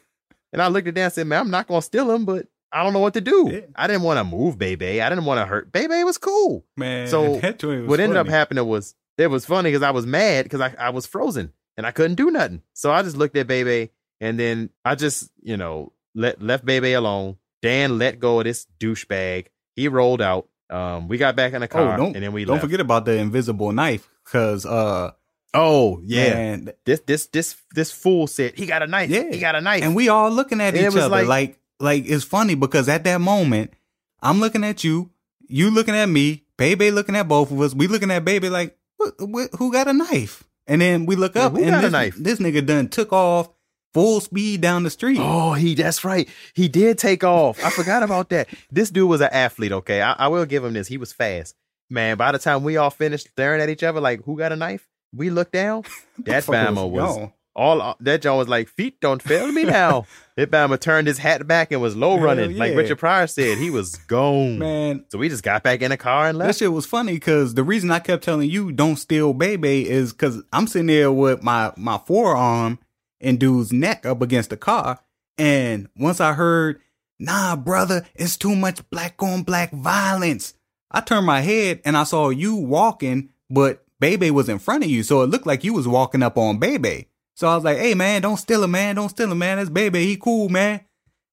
And 0.54 0.62
I 0.62 0.68
looked 0.68 0.88
at 0.88 0.94
Dan 0.94 1.06
and 1.06 1.14
said, 1.14 1.28
man, 1.28 1.42
I'm 1.42 1.52
not 1.52 1.68
going 1.68 1.82
to 1.82 1.86
steal 1.86 2.10
him, 2.12 2.26
but 2.26 2.48
I 2.72 2.84
don't 2.84 2.94
know 2.94 3.00
what 3.00 3.14
to 3.16 3.22
do. 3.22 3.50
Yeah. 3.52 3.62
I 3.76 3.88
didn't 3.88 4.04
want 4.04 4.18
to 4.18 4.24
move 4.24 4.58
Bebe. 4.58 5.02
I 5.02 5.10
didn't 5.10 5.26
want 5.26 5.40
to 5.40 5.46
hurt. 5.46 5.72
Bebe 5.72 6.04
was 6.04 6.18
cool. 6.18 6.66
Man. 6.76 7.08
So 7.08 7.32
what 7.34 7.62
funny. 7.62 8.04
ended 8.04 8.18
up 8.18 8.28
happening 8.28 8.66
was, 8.66 8.96
it 9.18 9.28
was 9.28 9.46
funny 9.46 9.70
because 9.70 9.84
I 9.84 9.92
was 9.92 10.06
mad 10.06 10.44
because 10.46 10.62
I, 10.62 10.76
I 10.80 10.90
was 10.92 11.06
frozen 11.06 11.52
and 11.76 11.86
I 11.86 11.92
couldn't 11.92 12.16
do 12.16 12.32
nothing. 12.32 12.62
So 12.74 12.92
I 12.92 13.04
just 13.04 13.18
looked 13.18 13.36
at 13.38 13.48
Bebe 13.48 13.92
and 14.20 14.40
then 14.40 14.70
I 14.86 14.96
just, 14.96 15.32
you 15.42 15.58
know, 15.58 15.94
let 16.16 16.42
left 16.42 16.66
Bebe 16.66 16.94
alone. 16.94 17.38
Dan 17.62 17.98
let 17.98 18.20
go 18.20 18.40
of 18.40 18.46
this 18.46 18.68
douchebag. 18.80 19.48
He 19.76 19.88
rolled 19.88 20.22
out. 20.22 20.48
Um, 20.70 21.08
we 21.08 21.18
got 21.18 21.36
back 21.36 21.54
in 21.54 21.62
the 21.62 21.68
car 21.68 22.00
oh, 22.00 22.06
and 22.08 22.16
then 22.16 22.34
we 22.34 22.44
don't 22.44 22.56
left. 22.56 22.66
forget 22.66 22.82
about 22.82 23.06
the 23.06 23.14
invisible 23.14 23.72
knife 23.72 24.10
because 24.26 24.66
uh 24.66 25.12
oh 25.54 26.02
yeah 26.04 26.34
man, 26.34 26.74
this 26.86 27.00
this 27.02 27.28
this 27.28 27.56
this 27.74 27.92
fool 27.92 28.28
said 28.28 28.54
he 28.56 28.66
got 28.66 28.84
a 28.84 28.88
knife 28.88 29.10
yeah 29.10 29.32
he 29.32 29.40
got 29.40 29.56
a 29.56 29.62
knife 29.62 29.84
and 29.84 29.96
we 29.96 30.10
all 30.10 30.30
looking 30.30 30.62
at 30.62 30.76
and 30.76 30.78
each 30.78 30.98
other 30.98 31.10
like, 31.10 31.28
like 31.28 31.60
like 31.80 32.04
it's 32.06 32.24
funny 32.24 32.56
because 32.56 32.90
at 32.90 33.04
that 33.04 33.22
moment 33.22 33.74
I'm 34.22 34.40
looking 34.40 34.64
at 34.64 34.84
you 34.84 35.10
you 35.48 35.72
looking 35.72 35.96
at 35.96 36.08
me 36.08 36.44
Bebe 36.58 36.92
looking 36.92 37.16
at 37.16 37.28
both 37.28 37.52
of 37.52 37.62
us 37.62 37.74
we 37.74 37.88
looking 37.88 38.12
at 38.12 38.26
Bebe 38.26 38.50
like 38.50 38.78
what, 38.98 39.14
what, 39.20 39.50
who 39.58 39.72
got 39.72 39.88
a 39.88 39.94
knife 39.94 40.44
and 40.68 40.82
then 40.82 41.06
we 41.06 41.16
look 41.16 41.36
up 41.36 41.54
yeah, 41.58 41.76
and 41.76 41.84
this, 41.84 41.92
knife? 41.92 42.16
this 42.18 42.40
nigga 42.40 42.66
done 42.66 42.90
took 42.90 43.14
off 43.14 43.50
full 43.94 44.20
speed 44.20 44.62
down 44.62 44.84
the 44.84 44.92
street. 44.92 45.18
Oh, 45.20 45.54
he 45.54 45.74
that's 45.74 46.04
right. 46.04 46.30
He 46.54 46.68
did 46.68 47.00
take 47.00 47.24
off. 47.24 47.64
I 47.64 47.72
forgot 47.72 48.04
about 48.04 48.30
that. 48.30 48.48
This 48.72 48.92
dude 48.92 49.10
was 49.10 49.22
an 49.22 49.30
athlete, 49.32 49.72
okay? 49.72 50.02
I, 50.02 50.14
I 50.14 50.28
will 50.28 50.46
give 50.46 50.64
him 50.64 50.74
this. 50.74 50.88
He 50.88 50.98
was 50.98 51.14
fast. 51.14 51.56
Man, 51.90 52.18
by 52.18 52.32
the 52.32 52.38
time 52.38 52.64
we 52.64 52.78
all 52.78 52.90
finished 52.90 53.30
staring 53.30 53.62
at 53.62 53.70
each 53.70 53.82
other 53.82 54.00
like 54.00 54.24
who 54.24 54.38
got 54.38 54.52
a 54.52 54.56
knife, 54.56 54.88
we 55.14 55.30
looked 55.30 55.54
down. 55.54 55.84
That 56.26 56.44
Bama 56.46 56.90
was, 56.90 57.30
all 57.56 57.96
that 58.00 58.24
John 58.24 58.38
was 58.38 58.48
like, 58.48 58.70
feet 58.70 59.00
don't 59.02 59.22
fail 59.22 59.52
me 59.52 59.66
now. 59.66 60.06
that 60.36 60.50
Bama 60.50 60.80
turned 60.80 61.08
his 61.08 61.20
hat 61.20 61.46
back 61.46 61.72
and 61.72 61.82
was 61.82 61.96
low 61.96 62.18
running. 62.18 62.52
Yeah. 62.52 62.60
Like 62.60 62.76
Richard 62.76 62.98
Pryor 62.98 63.28
said, 63.28 63.58
he 63.58 63.70
was 63.70 63.96
gone. 64.08 64.60
Man. 64.60 65.06
So 65.10 65.18
we 65.18 65.30
just 65.30 65.44
got 65.44 65.62
back 65.64 65.82
in 65.82 65.92
the 65.92 65.98
car 65.98 66.30
and 66.30 66.38
left. 66.38 66.48
That 66.48 66.58
shit 66.58 66.72
was 66.72 66.86
funny 66.86 67.14
because 67.14 67.54
the 67.54 67.64
reason 67.64 67.92
I 67.92 68.00
kept 68.00 68.24
telling 68.24 68.50
you 68.50 68.72
don't 68.72 68.96
steal 68.96 69.34
Bebe 69.34 69.88
is 69.88 70.12
because 70.12 70.42
I'm 70.54 70.68
sitting 70.68 70.88
there 70.88 71.12
with 71.12 71.44
my, 71.44 71.72
my 71.78 71.98
forearm 72.00 72.80
and 73.20 73.40
dude's 73.40 73.74
neck 73.74 74.06
up 74.06 74.22
against 74.22 74.52
the 74.52 74.58
car. 74.58 75.00
And 75.38 75.88
once 75.98 76.20
I 76.22 76.34
heard, 76.34 76.80
nah, 77.20 77.56
brother, 77.56 78.06
it's 78.16 78.38
too 78.38 78.56
much 78.56 78.88
black 78.90 79.22
on 79.22 79.44
black 79.44 79.72
violence. 79.72 80.54
I 80.92 81.02
turned 81.02 81.26
my 81.26 81.42
head 81.42 81.82
and 81.86 81.98
I 81.98 82.04
saw 82.04 82.30
you 82.30 82.56
walking, 82.56 83.30
but 83.50 83.84
Bebe 84.00 84.32
was 84.32 84.50
in 84.50 84.60
front 84.60 84.84
of 84.84 84.90
you. 84.90 85.04
So 85.04 85.22
it 85.22 85.30
looked 85.30 85.48
like 85.48 85.64
you 85.64 85.74
was 85.74 85.88
walking 85.88 86.24
up 86.24 86.38
on 86.38 86.60
Bebe. 86.60 87.08
So 87.36 87.48
I 87.48 87.56
was 87.56 87.64
like, 87.64 87.78
hey 87.78 87.94
man, 87.94 88.22
don't 88.22 88.38
steal 88.38 88.64
him, 88.64 88.72
man. 88.72 88.96
Don't 88.96 89.10
steal 89.10 89.32
him, 89.32 89.38
man. 89.38 89.58
That's 89.58 89.70
Bebe. 89.70 90.06
He 90.06 90.18
cool, 90.18 90.50
man. 90.50 90.82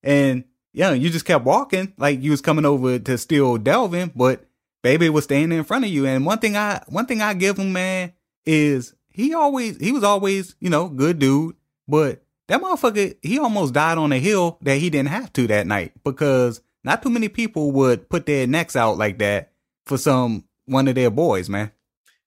And 0.03 0.45
yeah, 0.73 0.93
you 0.93 1.09
just 1.09 1.25
kept 1.25 1.45
walking 1.45 1.95
like 1.97 2.23
you 2.23 2.31
was 2.31 2.41
coming 2.41 2.67
over 2.67 2.99
to 2.99 3.19
steal 3.19 3.57
Delvin, 3.59 4.13
but 4.15 4.45
Bebe 4.83 5.09
was 5.09 5.25
standing 5.25 5.57
in 5.57 5.65
front 5.65 5.85
of 5.85 5.91
you. 5.91 6.05
And 6.07 6.27
one 6.27 6.39
thing 6.39 6.57
I 6.57 6.83
one 6.89 7.07
thing 7.07 7.23
I 7.23 7.33
give 7.35 7.59
him, 7.59 7.73
man, 7.73 8.13
is 8.45 8.95
he 9.09 9.33
always 9.33 9.79
he 9.79 9.93
was 9.93 10.05
always, 10.05 10.57
you 10.61 10.69
know, 10.69 10.89
good 10.89 11.19
dude. 11.19 11.57
But 11.89 12.23
that 12.49 12.61
motherfucker, 12.61 13.17
he 13.23 13.39
almost 13.39 13.73
died 13.73 13.97
on 13.97 14.13
a 14.13 14.19
hill 14.19 14.59
that 14.63 14.77
he 14.77 14.91
didn't 14.91 15.09
have 15.09 15.33
to 15.35 15.47
that 15.47 15.67
night 15.67 15.93
because 16.05 16.61
not 16.83 17.03
too 17.03 17.11
many 17.11 17.29
people 17.29 17.73
would 17.73 18.11
put 18.11 18.27
their 18.27 18.47
necks 18.47 18.77
out 18.77 18.99
like 18.99 19.19
that 19.19 19.53
for 19.87 19.97
some 19.97 20.45
one 20.67 20.89
of 20.89 20.95
their 20.95 21.11
boys, 21.11 21.49
man. 21.49 21.73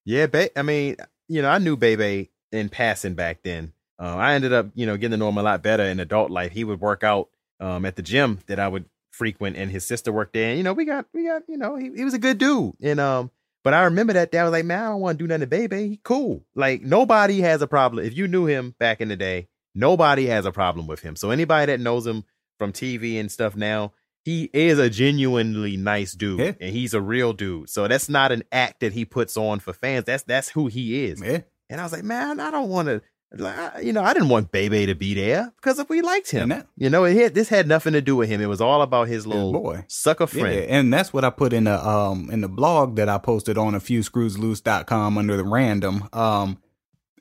Yeah, 0.07 0.27
ba- 0.27 0.57
I 0.57 0.61
mean, 0.61 0.95
you 1.27 1.41
know, 1.41 1.49
I 1.49 1.57
knew 1.57 1.75
Bebe 1.75 2.31
in 2.53 2.69
passing 2.69 3.13
back 3.13 3.43
then. 3.43 3.73
Uh, 3.99 4.15
I 4.15 4.35
ended 4.35 4.53
up, 4.53 4.67
you 4.73 4.85
know, 4.85 4.95
getting 4.95 5.11
to 5.11 5.17
know 5.17 5.27
him 5.27 5.37
a 5.37 5.43
lot 5.43 5.61
better 5.61 5.83
in 5.83 5.99
adult 5.99 6.31
life. 6.31 6.53
He 6.53 6.63
would 6.63 6.79
work 6.79 7.03
out 7.03 7.27
um, 7.59 7.85
at 7.85 7.97
the 7.97 8.01
gym 8.01 8.39
that 8.47 8.57
I 8.57 8.69
would 8.69 8.85
frequent, 9.11 9.57
and 9.57 9.69
his 9.69 9.83
sister 9.83 10.13
worked 10.13 10.31
there. 10.31 10.47
And, 10.47 10.57
you 10.57 10.63
know, 10.63 10.71
we 10.71 10.85
got, 10.85 11.07
we 11.13 11.25
got, 11.25 11.41
you 11.49 11.57
know, 11.57 11.75
he, 11.75 11.91
he 11.93 12.05
was 12.05 12.13
a 12.13 12.19
good 12.19 12.37
dude. 12.37 12.75
And 12.81 13.01
um, 13.01 13.31
but 13.65 13.73
I 13.73 13.83
remember 13.83 14.13
that 14.13 14.31
day. 14.31 14.39
I 14.39 14.43
was 14.43 14.53
like, 14.53 14.63
man, 14.63 14.81
I 14.81 14.87
don't 14.87 15.01
want 15.01 15.19
to 15.19 15.23
do 15.25 15.27
nothing 15.27 15.41
to 15.41 15.47
Bebe. 15.47 15.89
He 15.89 15.99
cool. 16.01 16.45
Like 16.55 16.83
nobody 16.83 17.41
has 17.41 17.61
a 17.61 17.67
problem. 17.67 18.05
If 18.05 18.15
you 18.15 18.29
knew 18.29 18.45
him 18.45 18.75
back 18.79 19.01
in 19.01 19.09
the 19.09 19.17
day, 19.17 19.49
nobody 19.75 20.27
has 20.27 20.45
a 20.45 20.53
problem 20.53 20.87
with 20.87 21.01
him. 21.01 21.17
So 21.17 21.31
anybody 21.31 21.65
that 21.73 21.81
knows 21.81 22.07
him 22.07 22.23
from 22.57 22.71
TV 22.71 23.19
and 23.19 23.29
stuff 23.29 23.57
now, 23.57 23.91
he 24.27 24.49
is 24.51 24.77
a 24.77 24.89
genuinely 24.89 25.77
nice 25.77 26.11
dude, 26.11 26.41
yeah. 26.41 26.51
and 26.59 26.75
he's 26.75 26.93
a 26.93 26.99
real 26.99 27.31
dude. 27.31 27.69
So 27.69 27.87
that's 27.87 28.09
not 28.09 28.33
an 28.33 28.43
act 28.51 28.81
that 28.81 28.91
he 28.91 29.05
puts 29.05 29.37
on 29.37 29.59
for 29.59 29.71
fans. 29.71 30.03
That's 30.03 30.23
that's 30.23 30.49
who 30.49 30.67
he 30.67 31.05
is. 31.05 31.21
Yeah. 31.21 31.43
And 31.69 31.79
I 31.79 31.85
was 31.85 31.93
like, 31.93 32.03
man, 32.03 32.41
I 32.41 32.51
don't 32.51 32.67
want 32.67 32.89
to. 32.89 33.01
Like, 33.31 33.85
you 33.85 33.93
know, 33.93 34.03
I 34.03 34.11
didn't 34.13 34.27
want 34.27 34.51
Bebe 34.51 34.85
to 34.85 34.95
be 34.95 35.13
there 35.13 35.53
because 35.55 35.79
if 35.79 35.87
we 35.87 36.01
liked 36.01 36.29
him, 36.29 36.49
that, 36.49 36.67
you 36.75 36.89
know, 36.89 37.05
it 37.05 37.15
had, 37.15 37.35
this 37.35 37.47
had 37.47 37.69
nothing 37.69 37.93
to 37.93 38.01
do 38.01 38.17
with 38.17 38.27
him. 38.27 38.41
It 38.41 38.47
was 38.47 38.59
all 38.59 38.81
about 38.81 39.07
his 39.07 39.25
little 39.25 39.53
his 39.53 39.61
boy 39.61 39.85
sucker 39.87 40.27
friend. 40.27 40.55
Yeah, 40.55 40.77
and 40.77 40.93
that's 40.93 41.13
what 41.13 41.23
I 41.23 41.29
put 41.29 41.53
in 41.53 41.63
the 41.63 41.87
um 41.87 42.29
in 42.29 42.41
the 42.41 42.49
blog 42.49 42.97
that 42.97 43.07
I 43.07 43.19
posted 43.19 43.57
on 43.57 43.75
a 43.75 43.79
few 43.79 44.01
screwsloose.com 44.01 45.17
under 45.17 45.37
the 45.37 45.45
random 45.45 46.09
um 46.11 46.57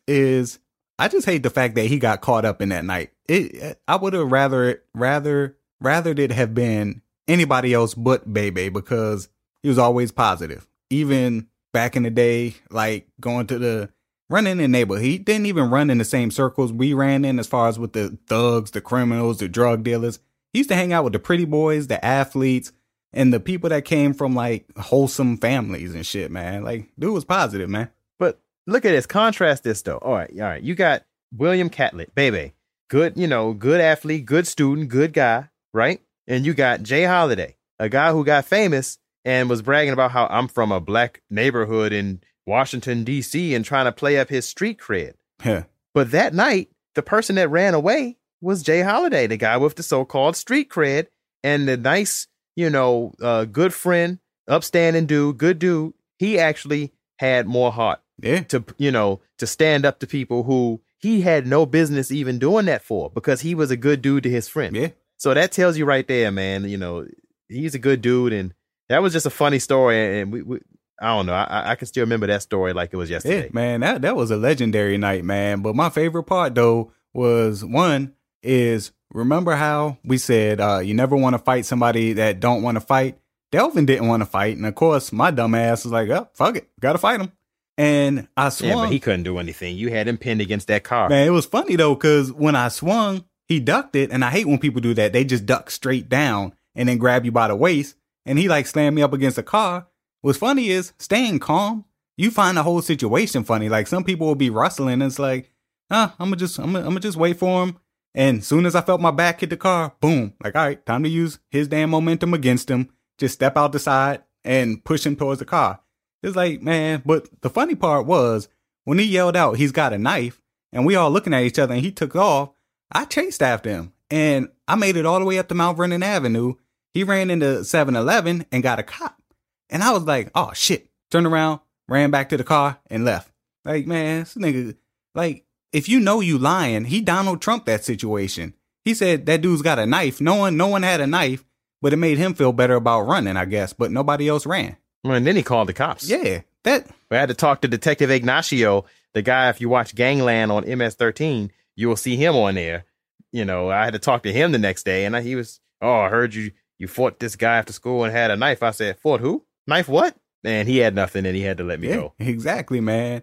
is 0.09 0.59
I 0.99 1.07
just 1.07 1.27
hate 1.27 1.45
the 1.45 1.51
fact 1.51 1.77
that 1.77 1.87
he 1.87 2.01
got 2.01 2.21
caught 2.21 2.45
up 2.45 2.61
in 2.61 2.71
that 2.71 2.85
night. 2.85 3.11
It 3.29 3.81
I 3.87 3.95
would 3.95 4.13
have 4.13 4.33
rather 4.33 4.83
rather 4.93 5.57
rather 5.81 6.11
it 6.11 6.33
have 6.33 6.55
been 6.55 7.03
anybody 7.29 7.75
else 7.75 7.95
but 7.95 8.33
Bebe 8.33 8.69
because 8.69 9.29
he 9.63 9.69
was 9.69 9.79
always 9.79 10.13
positive. 10.13 10.67
Even 10.91 11.49
back 11.73 11.97
in 11.97 12.05
the 12.05 12.11
day, 12.11 12.55
like 12.71 13.09
going 13.21 13.47
to 13.49 13.59
the 13.59 13.91
running 14.29 14.53
in 14.53 14.59
the 14.59 14.69
neighborhood. 14.69 15.05
He 15.05 15.19
didn't 15.19 15.47
even 15.47 15.71
run 15.71 15.91
in 15.91 15.99
the 15.99 16.05
same 16.05 16.31
circles 16.31 16.73
we 16.73 16.95
ran 16.95 17.25
in 17.25 17.39
as 17.39 17.47
far 17.47 17.69
as 17.69 17.79
with 17.79 17.93
the 17.93 18.19
thugs, 18.27 18.71
the 18.73 18.81
criminals, 18.81 19.39
the 19.39 19.49
drug 19.49 19.83
dealers. 19.83 20.19
He 20.53 20.61
used 20.61 20.71
to 20.71 20.77
hang 20.77 20.93
out 20.93 21.05
with 21.05 21.13
the 21.13 21.19
pretty 21.19 21.45
boys, 21.45 21.87
the 21.87 22.03
athletes, 22.05 22.73
and 23.13 23.33
the 23.33 23.41
people 23.41 23.71
that 23.71 23.85
came 23.85 24.15
from 24.15 24.35
like 24.35 24.67
wholesome 24.77 25.39
families 25.39 25.95
and 25.95 26.07
shit, 26.07 26.31
man. 26.31 26.65
Like, 26.65 26.89
dude 26.99 27.13
was 27.13 27.25
positive, 27.25 27.69
man. 27.69 27.91
But 28.19 28.41
look 28.67 28.85
at 28.85 28.91
this. 28.91 29.07
Contrast 29.07 29.65
this 29.65 29.83
though. 29.83 29.99
All 29.99 30.15
right, 30.15 30.31
all 30.33 30.41
right. 30.47 30.63
You 30.63 30.75
got 30.75 31.05
William 31.33 31.69
Catlett, 31.69 32.15
Bebe. 32.15 32.55
good, 32.89 33.17
you 33.17 33.27
know, 33.27 33.53
good 33.53 33.81
athlete, 33.81 34.27
good 34.27 34.47
student, 34.47 34.89
good 34.89 35.13
guy, 35.13 35.49
right? 35.77 36.01
And 36.27 36.45
you 36.45 36.55
got 36.55 36.83
J. 36.83 37.05
Holiday, 37.05 37.57
a 37.79 37.89
guy 37.89 38.11
who 38.11 38.25
got 38.25 38.45
famous 38.47 38.99
and 39.25 39.49
was 39.49 39.63
bragging 39.63 39.93
about 39.93 40.11
how 40.11 40.27
I'm 40.27 40.49
from 40.49 40.73
a 40.73 40.81
black 40.81 41.23
neighborhood 41.31 41.93
in 41.93 42.21
Washington, 42.47 43.05
D.C., 43.05 43.55
and 43.55 43.65
trying 43.65 43.85
to 43.85 43.93
play 43.93 44.19
up 44.19 44.29
his 44.29 44.47
street 44.47 44.79
cred. 44.79 45.15
Yeah. 45.45 45.65
But 45.95 46.11
that 46.13 46.35
night, 46.35 46.71
the 46.95 47.03
person 47.03 47.37
that 47.37 47.51
ran 47.51 47.75
away 47.75 48.17
was 48.41 48.63
J. 48.63 48.83
Holiday, 48.83 49.27
the 49.27 49.37
guy 49.37 49.57
with 49.57 49.77
the 49.77 49.83
so 49.83 50.05
called 50.05 50.37
street 50.37 50.69
cred 50.71 51.07
and 51.43 51.69
the 51.69 51.77
nice, 51.77 52.27
you 52.55 52.71
know, 52.71 53.13
uh, 53.21 53.45
good 53.45 53.73
friend, 53.75 54.19
upstanding 54.49 55.07
dude, 55.07 55.39
good 55.39 55.59
dude. 55.59 55.93
He 56.19 56.39
actually 56.39 56.93
had 57.19 57.47
more 57.47 57.73
heart 57.73 58.01
Yeah. 58.21 58.41
to, 58.45 58.65
you 58.79 58.91
know, 58.91 59.21
to 59.39 59.47
stand 59.47 59.85
up 59.85 59.99
to 60.01 60.07
people 60.07 60.45
who 60.45 60.81
he 60.99 61.23
had 61.23 61.47
no 61.47 61.67
business 61.67 62.11
even 62.11 62.39
doing 62.39 62.67
that 62.67 62.83
for 62.83 63.11
because 63.11 63.41
he 63.41 63.55
was 63.55 63.71
a 63.71 63.77
good 63.77 64.01
dude 64.03 64.23
to 64.23 64.31
his 64.31 64.49
friend. 64.49 64.75
Yeah. 64.77 64.89
So 65.19 65.33
that 65.35 65.53
tells 65.53 65.77
you 65.79 65.85
right 65.85 66.07
there, 66.07 66.31
man. 66.31 66.69
You 66.69 66.77
know, 66.77 67.07
he's 67.49 67.75
a 67.75 67.79
good 67.79 68.03
dude, 68.03 68.33
and 68.33 68.55
that 68.89 69.03
was 69.03 69.13
just 69.13 69.27
a 69.27 69.31
funny 69.31 69.59
story. 69.59 70.21
And 70.21 70.33
we, 70.33 70.43
we 70.43 70.59
I 71.01 71.09
don't 71.09 71.27
know, 71.27 71.35
I, 71.35 71.73
I 71.73 71.75
can 71.75 71.87
still 71.87 72.03
remember 72.05 72.27
that 72.29 72.43
story 72.43 72.73
like 72.73 72.91
it 72.93 72.97
was 72.97 73.11
Yeah, 73.11 73.17
yesterday. 73.17 73.51
man, 73.53 73.81
that 73.81 74.03
that 74.03 74.17
was 74.17 74.31
a 74.31 74.37
legendary 74.37 74.97
night, 74.99 75.25
man. 75.25 75.61
But 75.63 75.75
my 75.75 75.91
favorite 75.91 76.25
part 76.25 76.55
though 76.55 76.93
was 77.13 77.65
one 77.65 78.15
is 78.43 78.93
remember 79.13 79.55
how 79.57 79.99
we 80.05 80.19
said 80.19 80.61
uh 80.61 80.79
you 80.79 80.93
never 80.95 81.17
want 81.17 81.35
to 81.35 81.39
fight 81.39 81.65
somebody 81.65 82.15
that 82.15 82.41
don't 82.41 82.63
want 82.63 82.77
to 82.77 82.81
fight. 82.81 83.19
Delvin 83.53 83.87
didn't 83.87 84.09
want 84.09 84.23
to 84.23 84.27
fight, 84.27 84.57
and 84.57 84.67
of 84.67 84.75
course 84.75 85.13
my 85.13 85.31
dumb 85.31 85.55
ass 85.55 85.85
was 85.85 85.93
like, 85.93 86.09
"Oh, 86.11 86.29
fuck 86.35 86.57
it, 86.57 86.69
gotta 86.81 86.99
fight 86.99 87.21
him." 87.21 87.33
And 87.79 88.27
I 88.37 88.49
swung. 88.49 88.71
Yeah, 88.71 88.77
but 88.77 88.91
he 88.93 88.99
couldn't 88.99 89.23
do 89.25 89.39
anything. 89.39 89.77
You 89.77 89.91
had 89.91 90.09
him 90.09 90.17
pinned 90.19 90.41
against 90.41 90.69
that 90.69 90.83
car. 90.83 91.09
Man, 91.11 91.27
it 91.27 91.31
was 91.31 91.45
funny 91.47 91.77
though, 91.77 91.95
because 91.95 92.33
when 92.33 92.57
I 92.57 92.69
swung, 92.69 93.25
he 93.47 93.61
ducked 93.61 93.97
it, 93.97 94.11
and 94.11 94.25
I 94.25 94.31
hate 94.31 94.47
when 94.47 94.59
people 94.59 94.81
do 94.81 94.95
that. 94.95 95.13
They 95.13 95.25
just 95.25 95.47
duck 95.47 95.71
straight 95.71 96.09
down 96.09 96.55
and 96.75 96.89
then 96.89 96.99
grab 96.99 97.25
you 97.25 97.33
by 97.33 97.49
the 97.49 97.57
waist, 97.57 97.97
and 98.25 98.39
he 98.39 98.49
like 98.49 98.67
slammed 98.67 98.97
me 98.97 99.03
up 99.03 99.13
against 99.13 99.39
a 99.39 99.43
car. 99.43 99.87
What's 100.21 100.39
funny 100.39 100.69
is 100.69 100.93
staying 100.99 101.39
calm. 101.39 101.85
You 102.17 102.31
find 102.31 102.57
the 102.57 102.63
whole 102.63 102.83
situation 102.83 103.45
funny. 103.45 103.69
Like 103.69 103.87
some 103.87 104.05
people 104.05 104.27
will 104.27 104.35
be 104.35 104.51
rustling, 104.51 104.95
and 104.95 105.03
it's 105.05 105.19
like, 105.19 105.53
ah, 105.91 106.15
I'm 106.19 106.27
gonna 106.27 106.37
just, 106.37 106.59
I'm 106.59 106.73
gonna, 106.73 106.81
I'm 106.81 106.91
gonna 106.91 107.01
just 107.01 107.17
wait 107.17 107.39
for 107.39 107.65
him. 107.65 107.79
And 108.15 108.43
soon 108.43 108.65
as 108.65 108.75
I 108.75 108.81
felt 108.81 109.01
my 109.01 109.11
back 109.11 109.41
hit 109.41 109.51
the 109.51 109.57
car, 109.59 109.95
boom, 110.01 110.35
like, 110.43 110.57
all 110.57 110.67
right, 110.67 110.85
time 110.87 111.03
to 111.03 111.09
use 111.09 111.39
his 111.51 111.69
damn 111.69 111.91
momentum 111.91 112.33
against 112.33 112.71
him. 112.71 112.91
Just 113.19 113.35
step 113.35 113.57
out 113.57 113.73
the 113.73 113.79
side 113.79 114.23
and 114.43 114.83
push 114.85 115.05
him 115.05 115.17
towards 115.17 115.39
the 115.39 115.45
car. 115.45 115.81
It's 116.23 116.35
like, 116.35 116.63
man, 116.63 117.03
but 117.05 117.29
the 117.43 117.51
funny 117.51 117.75
part 117.75 118.07
was 118.07 118.49
when 118.85 118.99
he 118.99 119.05
yelled 119.05 119.37
out, 119.37 119.59
he's 119.59 119.73
got 119.73 119.93
a 119.93 119.99
knife, 119.99 120.41
and 120.73 120.87
we 120.87 120.97
all 120.97 121.11
looking 121.11 121.35
at 121.35 121.43
each 121.43 121.59
other, 121.59 121.75
and 121.75 121.85
he 121.85 121.93
took 121.93 122.17
off. 122.17 122.51
I 122.93 123.05
chased 123.05 123.43
after 123.43 123.71
him, 123.71 123.93
and 124.11 124.49
I 124.69 124.77
made 124.77 124.97
it 124.97 125.07
all 125.07 125.19
the 125.19 125.25
way 125.25 125.39
up 125.39 125.49
to 125.49 125.55
Mount 125.55 125.77
Vernon 125.77 126.03
Avenue. 126.03 126.55
He 126.95 127.05
ran 127.05 127.31
into 127.31 127.65
7 127.65 127.95
Eleven 127.95 128.47
and 128.51 128.63
got 128.63 128.79
a 128.79 128.83
cop. 128.83 129.21
And 129.69 129.83
I 129.83 129.93
was 129.93 130.05
like, 130.05 130.31
oh 130.35 130.53
shit. 130.55 130.89
Turned 131.11 131.27
around, 131.27 131.61
ran 131.89 132.11
back 132.11 132.31
to 132.31 132.37
the 132.37 132.43
car, 132.43 132.81
and 132.91 133.05
left. 133.05 133.31
Like, 133.65 133.87
man, 133.87 134.21
this 134.21 134.35
nigga, 134.35 134.77
like, 135.15 135.45
if 135.73 135.89
you 135.89 136.01
know 136.01 136.21
you 136.21 136.37
lying, 136.37 136.85
he 136.85 137.01
Donald 137.01 137.41
Trump 137.41 137.65
that 137.67 137.85
situation. 137.85 138.55
He 138.85 138.95
said 138.95 139.27
that 139.27 139.41
dude's 139.41 139.63
got 139.63 139.79
a 139.79 139.87
knife. 139.87 140.21
No 140.21 140.35
one, 140.35 140.57
no 140.57 140.67
one 140.69 140.83
had 140.83 141.01
a 141.01 141.07
knife, 141.07 141.45
but 141.83 141.93
it 141.93 141.97
made 141.97 142.19
him 142.19 142.35
feel 142.35 142.53
better 142.53 142.75
about 142.75 143.03
running, 143.03 143.37
I 143.37 143.45
guess. 143.45 143.73
But 143.73 143.93
nobody 143.93 144.29
else 144.29 144.47
ran. 144.47 144.77
Well, 145.05 145.15
and 145.15 145.27
then 145.27 145.37
he 145.37 145.43
called 145.43 145.69
the 145.69 145.73
cops. 145.73 146.09
Yeah, 146.09 146.41
that 146.65 146.89
We 147.11 147.17
had 147.17 147.29
to 147.29 147.35
talk 147.35 147.61
to 147.61 147.69
Detective 147.69 148.11
Ignacio, 148.11 148.85
the 149.13 149.23
guy. 149.23 149.49
If 149.49 149.61
you 149.61 149.69
watch 149.69 149.95
Gangland 149.95 150.51
on 150.51 150.65
MS13, 150.65 151.51
you 151.77 151.89
will 151.89 151.97
see 151.97 152.17
him 152.17 152.35
on 152.35 152.57
there. 152.57 152.85
You 153.33 153.45
know, 153.45 153.71
I 153.71 153.85
had 153.85 153.93
to 153.93 153.99
talk 153.99 154.23
to 154.23 154.33
him 154.33 154.53
the 154.53 154.59
next 154.59 154.85
day, 154.85 155.05
and 155.05 155.15
I, 155.15 155.21
he 155.21 155.37
was, 155.37 155.61
oh, 155.81 156.01
I 156.01 156.09
heard 156.09 156.35
you 156.35 156.51
you 156.79 156.89
fought 156.89 157.19
this 157.19 157.37
guy 157.37 157.57
after 157.57 157.73
school 157.73 158.05
and 158.05 158.13
had 158.13 158.31
a 158.31 158.37
knife. 158.37 158.63
I 158.63 158.71
said, 158.71 158.99
fought 158.99 159.21
who? 159.21 159.45
Knife 159.67 159.89
what? 159.89 160.17
And 160.45 160.69
he 160.69 160.79
had 160.79 160.95
nothing, 160.95 161.27
and 161.27 161.37
he 161.37 161.43
had 161.43 161.59
to 161.59 161.65
let 161.65 161.81
me 161.81 161.89
yeah, 161.89 161.97
go. 161.97 162.15
exactly, 162.19 162.81
man. 162.81 163.23